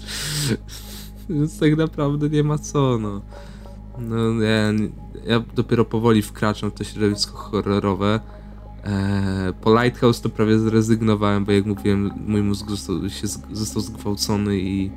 więc 1.29 1.59
tak 1.59 1.77
naprawdę 1.77 2.29
nie 2.29 2.43
ma 2.43 2.57
co, 2.57 2.97
no. 2.97 3.21
No 3.99 4.43
ja, 4.43 4.73
ja 5.25 5.43
dopiero 5.55 5.85
powoli 5.85 6.21
wkraczam 6.21 6.71
w 6.71 6.73
to 6.73 6.83
środowisko 6.83 7.37
horrorowe. 7.37 8.19
Eee, 8.85 9.53
po 9.61 9.73
Lighthouse 9.73 10.21
to 10.21 10.29
prawie 10.29 10.59
zrezygnowałem, 10.59 11.45
bo 11.45 11.51
jak 11.51 11.65
mówiłem, 11.65 12.11
mój 12.27 12.41
mózg 12.41 12.69
został, 12.69 13.09
się, 13.09 13.27
został 13.51 13.81
zgwałcony 13.81 14.59
i 14.59 14.91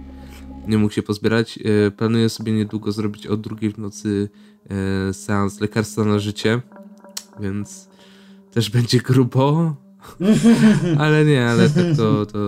nie 0.68 0.78
mógł 0.78 0.94
się 0.94 1.02
pozbierać. 1.02 1.58
Eee, 1.58 1.90
planuję 1.90 2.28
sobie 2.28 2.52
niedługo 2.52 2.92
zrobić 2.92 3.26
o 3.26 3.36
drugiej 3.36 3.72
w 3.72 3.78
nocy 3.78 4.28
e, 5.08 5.14
seans 5.14 5.60
lekarstwa 5.60 6.04
na 6.04 6.18
życie, 6.18 6.60
więc 7.40 7.88
też 8.50 8.70
będzie 8.70 8.98
grubo. 8.98 9.76
ale 10.98 11.24
nie, 11.24 11.46
ale 11.46 11.70
tak 11.70 11.84
to, 11.96 12.26
to 12.26 12.38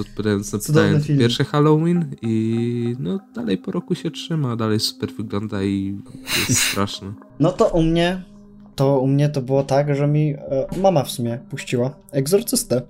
odpowiadając 0.00 0.52
na 0.52 0.58
pytanie, 0.58 1.18
pierwsze 1.18 1.44
Halloween 1.44 2.16
i 2.22 2.96
no 2.98 3.18
dalej 3.34 3.58
po 3.58 3.72
roku 3.72 3.94
się 3.94 4.10
trzyma, 4.10 4.56
dalej 4.56 4.80
super 4.80 5.10
wygląda 5.12 5.62
i 5.62 5.98
jest 6.48 6.62
straszny. 6.62 7.12
No 7.40 7.52
to 7.52 7.68
u 7.68 7.82
mnie, 7.82 8.22
to 8.74 8.98
u 9.00 9.06
mnie 9.06 9.28
to 9.28 9.42
było 9.42 9.62
tak, 9.62 9.96
że 9.96 10.06
mi 10.06 10.34
e, 10.34 10.66
mama 10.82 11.04
w 11.04 11.10
sumie 11.10 11.38
puściła 11.50 11.96
egzorcystę 12.12 12.82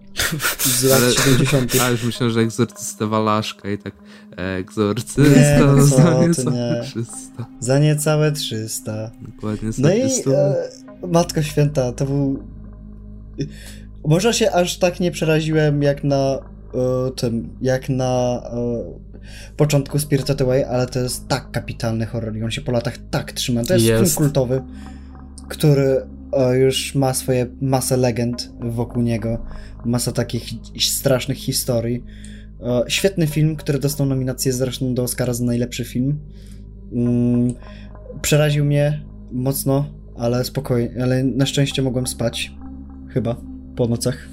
z 0.59 0.85
lat 0.85 1.03
Ale- 1.03 1.13
70. 1.13 1.73
A 1.83 1.91
już 1.91 2.05
myślałem, 2.05 2.33
że 2.35 2.41
egzorcysta 2.41 3.07
Walaszka 3.07 3.71
i 3.71 3.79
tak 3.79 3.95
e, 4.39 4.57
egzorcysta 4.57 5.23
Nie, 5.23 5.61
no 5.67 5.77
co 5.77 5.87
za 5.87 6.15
ty, 6.15 6.29
nieco 6.29 6.51
nie. 6.51 6.81
300. 6.85 7.47
Za 7.61 7.79
niecałe 7.79 8.33
300. 8.33 9.11
Dokładnie 9.23 9.71
No 9.79 9.95
i 9.95 10.03
e, 10.03 10.55
Matko 11.09 11.43
Święta, 11.43 11.93
to 11.93 12.05
był... 12.07 12.43
Może 14.07 14.35
się 14.35 14.53
aż 14.53 14.79
tak 14.79 15.01
nie 15.01 15.11
przeraziłem 15.11 15.83
jak 15.83 16.05
na 16.05 16.39
e, 16.75 17.11
tym, 17.17 17.57
jak 17.63 17.89
na 17.89 18.43
e, 18.53 19.57
początku 19.57 19.99
Spirited 19.99 20.43
Away, 20.43 20.65
ale 20.65 20.87
to 20.87 20.99
jest 20.99 21.29
tak 21.29 21.51
kapitalny 21.51 22.07
horror 22.07 22.37
i 22.37 22.43
on 22.43 22.51
się 22.51 22.61
po 22.61 22.73
latach 22.73 22.99
tak 23.11 23.33
trzyma. 23.33 23.65
To 23.65 23.75
jest, 23.75 23.87
Jest. 23.87 24.03
film 24.03 24.17
kultowy, 24.17 24.63
który 25.49 26.07
e, 26.33 26.57
już 26.57 26.95
ma 26.95 27.15
swoje 27.15 27.47
masę 27.61 27.97
legend 27.97 28.53
wokół 28.61 29.03
niego, 29.03 29.45
masa 29.85 30.13
takich 30.13 30.51
strasznych 30.81 31.39
historii. 31.39 32.05
Świetny 32.89 33.27
film, 33.27 33.57
który 33.57 33.79
dostał 33.79 34.07
nominację 34.07 34.53
zresztą 34.53 34.95
do 34.95 35.03
Oscara 35.03 35.33
za 35.33 35.45
najlepszy 35.45 35.85
film. 35.85 36.19
Mm, 36.93 37.55
przeraził 38.23 38.65
mnie 38.65 39.05
mocno, 39.33 39.85
ale 40.17 40.45
spokojnie, 40.45 41.03
ale 41.03 41.25
na 41.25 41.47
szczęście 41.47 41.83
mogłem 41.83 42.07
spać. 42.07 42.53
Chyba 43.09 43.37
po 43.77 43.87
nocach. 43.87 44.29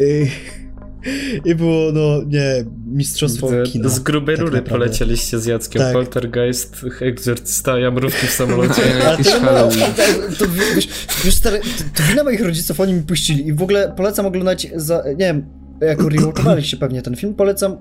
I, 0.00 0.04
i, 0.04 1.50
i 1.50 1.54
było, 1.54 1.92
no 1.92 2.22
nie, 2.26 2.64
mistrzostwo 2.86 3.48
Widzę, 3.48 3.62
kina. 3.62 3.88
Z 3.88 3.98
grubej 3.98 4.36
tak 4.36 4.44
rury 4.44 4.56
naprawdę. 4.56 4.78
polecieliście 4.86 5.38
z 5.38 5.46
Jackiem. 5.46 5.82
Tak. 5.82 5.92
Poltergeist, 5.92 6.86
egzorcysta, 7.00 7.78
jamrówki 7.78 8.26
w 8.26 8.30
samolocie. 8.30 8.82
Ale 9.04 9.16
to, 9.24 9.30
to, 9.30 10.44
to, 10.44 10.44
wiesz, 10.74 10.88
wiesz, 11.24 11.34
stary, 11.34 11.60
to, 11.60 11.84
to 11.94 12.02
wina 12.08 12.24
moich 12.24 12.40
rodziców, 12.40 12.80
oni 12.80 12.92
mi 12.92 13.02
puścili 13.02 13.46
i 13.46 13.52
w 13.52 13.62
ogóle 13.62 13.92
polecam 13.96 14.26
oglądać, 14.26 14.66
za, 14.74 15.04
nie 15.08 15.16
wiem, 15.16 15.57
jako 15.80 16.08
rewatchowaliście 16.08 16.76
pewnie 16.76 17.02
ten 17.02 17.16
film, 17.16 17.34
polecam, 17.34 17.76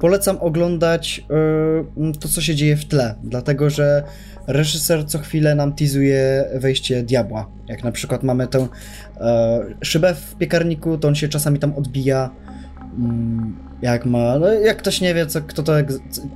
polecam 0.00 0.36
oglądać 0.40 1.24
y, 2.14 2.18
to, 2.18 2.28
co 2.28 2.40
się 2.40 2.54
dzieje 2.54 2.76
w 2.76 2.84
tle, 2.84 3.14
dlatego, 3.24 3.70
że 3.70 4.02
reżyser 4.46 5.06
co 5.06 5.18
chwilę 5.18 5.54
nam 5.54 5.72
teasuje 5.72 6.44
wejście 6.54 7.02
diabła. 7.02 7.50
Jak 7.68 7.84
na 7.84 7.92
przykład 7.92 8.22
mamy 8.22 8.48
tę 8.48 8.68
e, 9.20 9.60
szybę 9.80 10.14
w 10.14 10.34
piekarniku, 10.36 10.98
to 10.98 11.08
on 11.08 11.14
się 11.14 11.28
czasami 11.28 11.58
tam 11.58 11.74
odbija, 11.74 12.30
jak 13.82 14.06
ma, 14.06 14.38
no, 14.38 14.52
jak 14.52 14.76
ktoś 14.78 15.00
nie 15.00 15.14
wie, 15.14 15.26
co, 15.26 15.40
kto 15.40 15.62
to, 15.62 15.72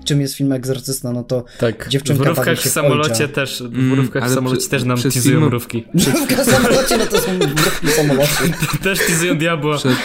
czym 0.04 0.20
jest 0.20 0.34
film 0.34 0.52
Egzorcysta, 0.52 1.12
no 1.12 1.24
to 1.24 1.44
Tak, 1.58 1.88
Dziewczynka 1.88 2.22
w 2.22 2.26
mrówkach 2.26 2.58
w 2.58 2.62
w 2.64 2.68
samolocie 2.68 3.10
ojca. 3.24 3.28
też, 3.28 3.62
w 3.62 3.66
Mm, 3.74 3.88
mrówkach 3.90 4.22
w 4.22 4.26
ale 4.26 4.34
samolocie 4.34 4.60
przy- 4.60 4.68
też 4.70 4.84
nam 4.84 4.98
teasują 5.02 5.22
film- 5.22 5.44
mrówki. 5.44 5.84
w 5.94 6.44
samolocie, 6.50 6.96
no 6.96 7.06
to 7.06 7.20
są 7.20 7.32
mrówki 7.34 7.86
w 7.86 7.90
samolocie. 7.90 8.28
też 8.82 8.98
teasują 8.98 9.38
diabła. 9.38 9.76
Przed, 9.78 9.92
y, 9.92 9.96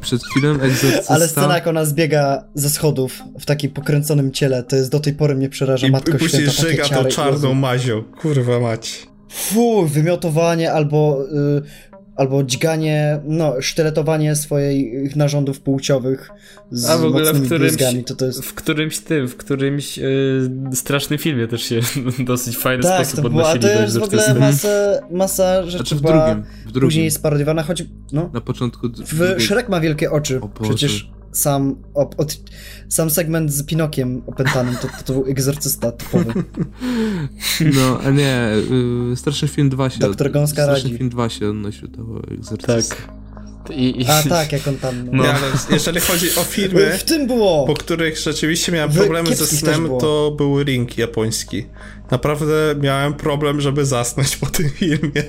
przed 0.00 0.22
chwilą 0.24 0.60
egzorcysta... 0.60 1.14
Ale 1.14 1.28
scena, 1.28 1.54
jak 1.54 1.66
ona 1.66 1.84
zbiega 1.84 2.44
ze 2.54 2.70
schodów 2.70 3.18
w 3.40 3.46
takim 3.46 3.70
pokręconym 3.70 4.32
ciele, 4.32 4.62
to 4.62 4.76
jest 4.76 4.90
do 4.90 5.00
tej 5.00 5.12
pory 5.12 5.34
mnie 5.34 5.48
przeraża 5.48 5.86
I, 5.86 5.90
matko 5.90 6.10
i 6.16 6.18
później 6.18 6.42
święta, 6.42 6.56
takie 6.62 6.70
żyga 6.70 6.84
ciary 6.84 7.02
tą 7.02 7.08
i 7.08 7.12
czarną 7.12 7.54
mazią. 7.54 8.02
Kurwa 8.02 8.60
mać. 8.60 9.06
Fu, 9.32 9.86
wymiotowanie 9.86 10.72
albo, 10.72 11.18
y, 11.58 11.62
albo 12.16 12.42
dźganie, 12.44 13.20
no, 13.24 13.54
sztyletowanie 13.60 14.36
swoich 14.36 15.16
narządów 15.16 15.60
płciowych 15.60 16.30
z 16.70 16.90
A 16.90 16.98
w 16.98 17.04
ogóle 17.04 17.24
w 17.24 17.26
mocnymi 17.26 17.46
którymś, 17.46 17.72
bluzgami, 17.72 18.04
to 18.04 18.14
to 18.16 18.26
jest... 18.26 18.44
w 18.44 18.54
którymś 18.54 18.98
tym, 18.98 19.28
w 19.28 19.36
którymś 19.36 19.98
yy, 19.98 20.50
strasznym 20.72 21.18
filmie 21.18 21.48
też 21.48 21.62
się 21.62 21.82
w 21.82 22.24
dosyć 22.24 22.56
fajny 22.56 22.82
Tak, 22.82 23.06
sposób 23.06 23.24
to 23.24 23.30
było, 23.30 23.48
a 23.48 23.58
to 23.58 23.68
jest 23.68 23.98
w 23.98 24.02
ogóle 24.02 24.34
masa, 24.34 24.68
masa 25.10 25.62
rzeczy 25.62 25.76
Znaczy 25.76 25.94
w 25.96 26.00
drugim, 26.00 26.42
w 26.66 26.72
drugim. 26.72 26.88
później 26.88 27.10
sparodiowana, 27.10 27.62
choć, 27.62 27.84
no, 28.12 28.30
Na 28.34 28.40
początku... 28.40 28.88
w 28.88 29.42
Shrek 29.42 29.68
ma 29.68 29.80
wielkie 29.80 30.10
oczy, 30.10 30.40
przecież 30.62 31.10
sam, 31.38 31.76
op, 31.94 32.14
od, 32.18 32.36
sam 32.88 33.10
segment 33.10 33.52
z 33.52 33.62
Pinokiem 33.62 34.22
opętanym, 34.26 34.76
to, 34.76 34.88
to, 34.88 35.04
to 35.04 35.12
był 35.12 35.26
egzorcysta 35.26 35.92
typowy. 35.92 36.32
No, 37.60 38.00
a 38.04 38.10
nie, 38.10 38.50
y, 39.12 39.16
Straszny 39.16 39.48
Film 39.48 39.68
2 39.68 39.90
się... 39.90 39.98
Doktor 39.98 40.30
Gąska 40.30 40.62
Straszny 40.62 40.84
radzi. 40.84 40.98
Film 40.98 41.10
2 41.10 41.28
się 41.28 41.48
odnosił 41.48 41.88
do 41.88 42.02
egzorcysty. 42.30 42.96
Tak. 42.96 43.16
I, 43.70 44.02
i, 44.02 44.06
A 44.06 44.22
tak, 44.22 44.52
jak 44.52 44.68
on 44.68 44.76
tam... 44.76 45.08
No. 45.12 45.22
Nie, 45.22 45.34
ale 45.34 45.46
jeżeli 45.70 46.00
chodzi 46.00 46.26
o 46.36 46.44
filmy, 46.44 46.98
W 46.98 47.04
tym 47.04 47.26
było! 47.26 47.66
po 47.66 47.74
których 47.74 48.18
rzeczywiście 48.18 48.72
miałem 48.72 48.92
problemy 48.92 49.36
ze 49.36 49.46
snem, 49.46 49.88
to 50.00 50.34
był 50.36 50.62
Ring 50.62 50.98
japoński. 50.98 51.66
Naprawdę 52.10 52.74
miałem 52.80 53.14
problem, 53.14 53.60
żeby 53.60 53.86
zasnąć 53.86 54.36
po 54.36 54.46
tym 54.46 54.70
filmie. 54.70 55.22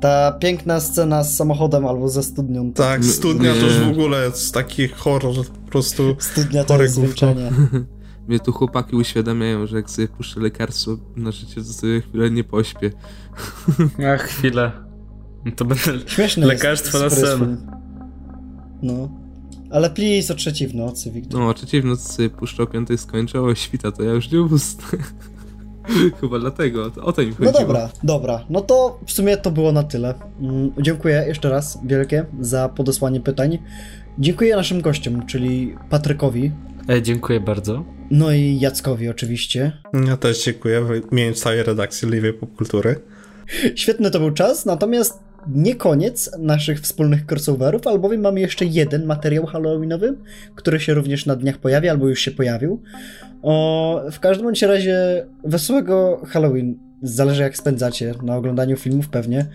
Ta 0.00 0.32
piękna 0.32 0.80
scena 0.80 1.24
z 1.24 1.36
samochodem 1.36 1.86
albo 1.86 2.08
ze 2.08 2.22
studnią. 2.22 2.72
to- 2.72 2.82
Tak, 2.82 3.04
studnia 3.04 3.52
to 3.54 3.60
już 3.60 3.78
w 3.78 3.88
ogóle 3.88 4.24
jest 4.24 4.54
taki 4.54 4.88
horror, 4.88 5.34
po 5.64 5.70
prostu... 5.70 6.16
Studnia 6.18 6.64
to 6.64 6.82
jest 6.82 6.94
zwieńczenie. 6.94 7.50
Mnie 8.28 8.40
tu 8.40 8.52
chłopaki 8.52 8.96
uświadamiają, 8.96 9.66
że 9.66 9.76
jak 9.76 9.90
sobie 9.90 10.08
puszczę 10.08 10.40
lekarstwo 10.40 10.96
na 11.16 11.32
życie, 11.32 11.54
to 11.54 11.64
sobie 11.72 12.00
chwilę 12.00 12.30
nie 12.30 12.44
pośpię. 12.44 12.90
Ach, 14.14 14.22
chwilę. 14.22 14.72
To 15.56 15.64
będę... 15.64 15.82
Śmieszne 16.06 16.46
Lekarstwo 16.46 17.04
jest, 17.04 17.22
na 17.22 17.26
sen. 17.26 17.70
No. 18.82 19.08
Ale 19.70 19.90
please 19.90 20.32
o 20.32 20.36
trzeciej 20.36 20.68
w 20.68 20.74
nocy, 20.74 21.10
Wiktor. 21.10 21.40
No, 21.40 21.48
o 21.48 21.54
trzeciej 21.54 21.82
w 21.82 21.84
nocy 21.84 22.12
sobie 22.12 22.30
puszczę, 22.30 22.62
o 22.62 22.66
piątej 22.66 22.98
skończę, 22.98 23.42
o 23.42 23.54
świta, 23.54 23.92
to 23.92 24.02
ja 24.02 24.12
już 24.12 24.30
nie 24.32 24.42
usnę. 24.42 24.98
Chyba 26.20 26.38
dlatego, 26.38 26.90
o 27.02 27.12
to 27.12 27.22
mi 27.22 27.30
chodziło. 27.32 27.52
No 27.52 27.58
dobra, 27.60 27.88
dobra. 28.02 28.44
No 28.50 28.60
to 28.60 29.00
w 29.06 29.12
sumie 29.12 29.36
to 29.36 29.50
było 29.50 29.72
na 29.72 29.82
tyle. 29.82 30.14
Mm, 30.40 30.72
Dziękuję 30.80 31.24
jeszcze 31.28 31.50
raz 31.50 31.78
wielkie 31.84 32.24
za 32.40 32.68
podesłanie 32.68 33.20
pytań. 33.20 33.58
Dziękuję 34.18 34.56
naszym 34.56 34.80
gościom, 34.80 35.26
czyli 35.26 35.74
Patrykowi, 35.90 36.52
E, 36.88 37.02
dziękuję 37.02 37.40
bardzo. 37.40 37.84
no 38.10 38.32
i 38.32 38.58
Jackowi 38.60 39.08
oczywiście. 39.08 39.72
Ja 40.06 40.16
też 40.16 40.44
dziękuję 40.44 40.80
w 40.84 41.12
imieniu 41.12 41.34
całej 41.34 41.62
redakcji 41.62 42.10
Liwej 42.10 42.32
Popkultury. 42.32 43.00
Świetny 43.74 44.10
to 44.10 44.18
był 44.18 44.30
czas, 44.30 44.66
natomiast 44.66 45.18
nie 45.48 45.74
koniec 45.74 46.30
naszych 46.38 46.80
wspólnych 46.80 47.24
crossoverów, 47.30 47.86
albowiem 47.86 48.20
mamy 48.20 48.40
jeszcze 48.40 48.64
jeden 48.64 49.06
materiał 49.06 49.46
halloweenowy, 49.46 50.16
który 50.54 50.80
się 50.80 50.94
również 50.94 51.26
na 51.26 51.36
dniach 51.36 51.58
pojawi, 51.58 51.88
albo 51.88 52.08
już 52.08 52.20
się 52.20 52.30
pojawił. 52.30 52.82
O, 53.42 54.02
w 54.12 54.20
każdym 54.20 54.46
bądź 54.46 54.62
razie 54.62 55.26
wesołego 55.44 56.22
Halloween. 56.26 56.78
Zależy 57.02 57.42
jak 57.42 57.56
spędzacie 57.56 58.14
na 58.22 58.36
oglądaniu 58.36 58.76
filmów 58.76 59.08
pewnie. 59.08 59.46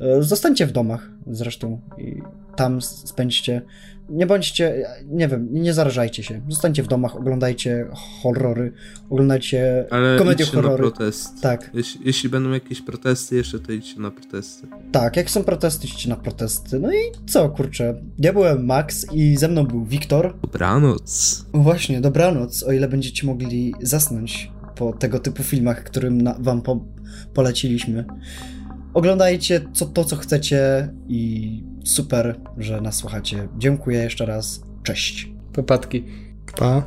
E, 0.00 0.22
Zostańcie 0.22 0.66
w 0.66 0.72
domach 0.72 1.10
zresztą 1.26 1.80
i 1.98 2.22
tam 2.56 2.82
spędźcie. 2.82 3.62
Nie 4.08 4.26
bądźcie, 4.26 4.86
nie 5.06 5.28
wiem, 5.28 5.48
nie 5.50 5.74
zarażajcie 5.74 6.22
się. 6.22 6.40
Zostańcie 6.48 6.82
w 6.82 6.86
domach, 6.88 7.16
oglądajcie 7.16 7.86
horrory, 8.22 8.72
oglądajcie 9.10 9.86
Ale 9.90 10.18
komedie 10.18 10.44
idźcie 10.44 10.56
na 10.56 10.62
horrory. 10.62 10.82
protest. 10.82 11.40
Tak. 11.42 11.70
Jeśli, 11.74 12.00
jeśli 12.04 12.28
będą 12.28 12.50
jakieś 12.50 12.82
protesty 12.82 13.36
jeszcze, 13.36 13.58
to 13.58 13.72
idźcie 13.72 14.00
na 14.00 14.10
protesty. 14.10 14.66
Tak, 14.92 15.16
jak 15.16 15.30
są 15.30 15.44
protesty, 15.44 15.86
idźcie 15.86 16.08
na 16.08 16.16
protesty. 16.16 16.80
No 16.80 16.92
i 16.92 16.98
co, 17.26 17.48
kurczę. 17.48 18.02
Ja 18.18 18.32
byłem 18.32 18.66
Max 18.66 19.06
i 19.12 19.36
ze 19.36 19.48
mną 19.48 19.66
był 19.66 19.84
Wiktor. 19.84 20.34
Dobranoc. 20.42 21.44
Właśnie, 21.54 22.00
dobranoc, 22.00 22.62
o 22.62 22.72
ile 22.72 22.88
będziecie 22.88 23.26
mogli 23.26 23.74
zasnąć 23.82 24.50
po 24.76 24.92
tego 24.92 25.18
typu 25.18 25.42
filmach, 25.42 25.84
którym 25.84 26.22
na, 26.22 26.36
wam 26.38 26.62
po, 26.62 26.84
poleciliśmy. 27.34 28.04
Oglądajcie 28.94 29.60
co, 29.72 29.86
to, 29.86 30.04
co 30.04 30.16
chcecie 30.16 30.88
i 31.08 31.71
super, 31.84 32.40
że 32.58 32.80
nas 32.80 32.96
słuchacie. 32.96 33.48
Dziękuję 33.58 34.02
jeszcze 34.02 34.26
raz. 34.26 34.62
Cześć. 34.82 35.28
Popadki. 35.52 36.04
Pa. 36.56 36.82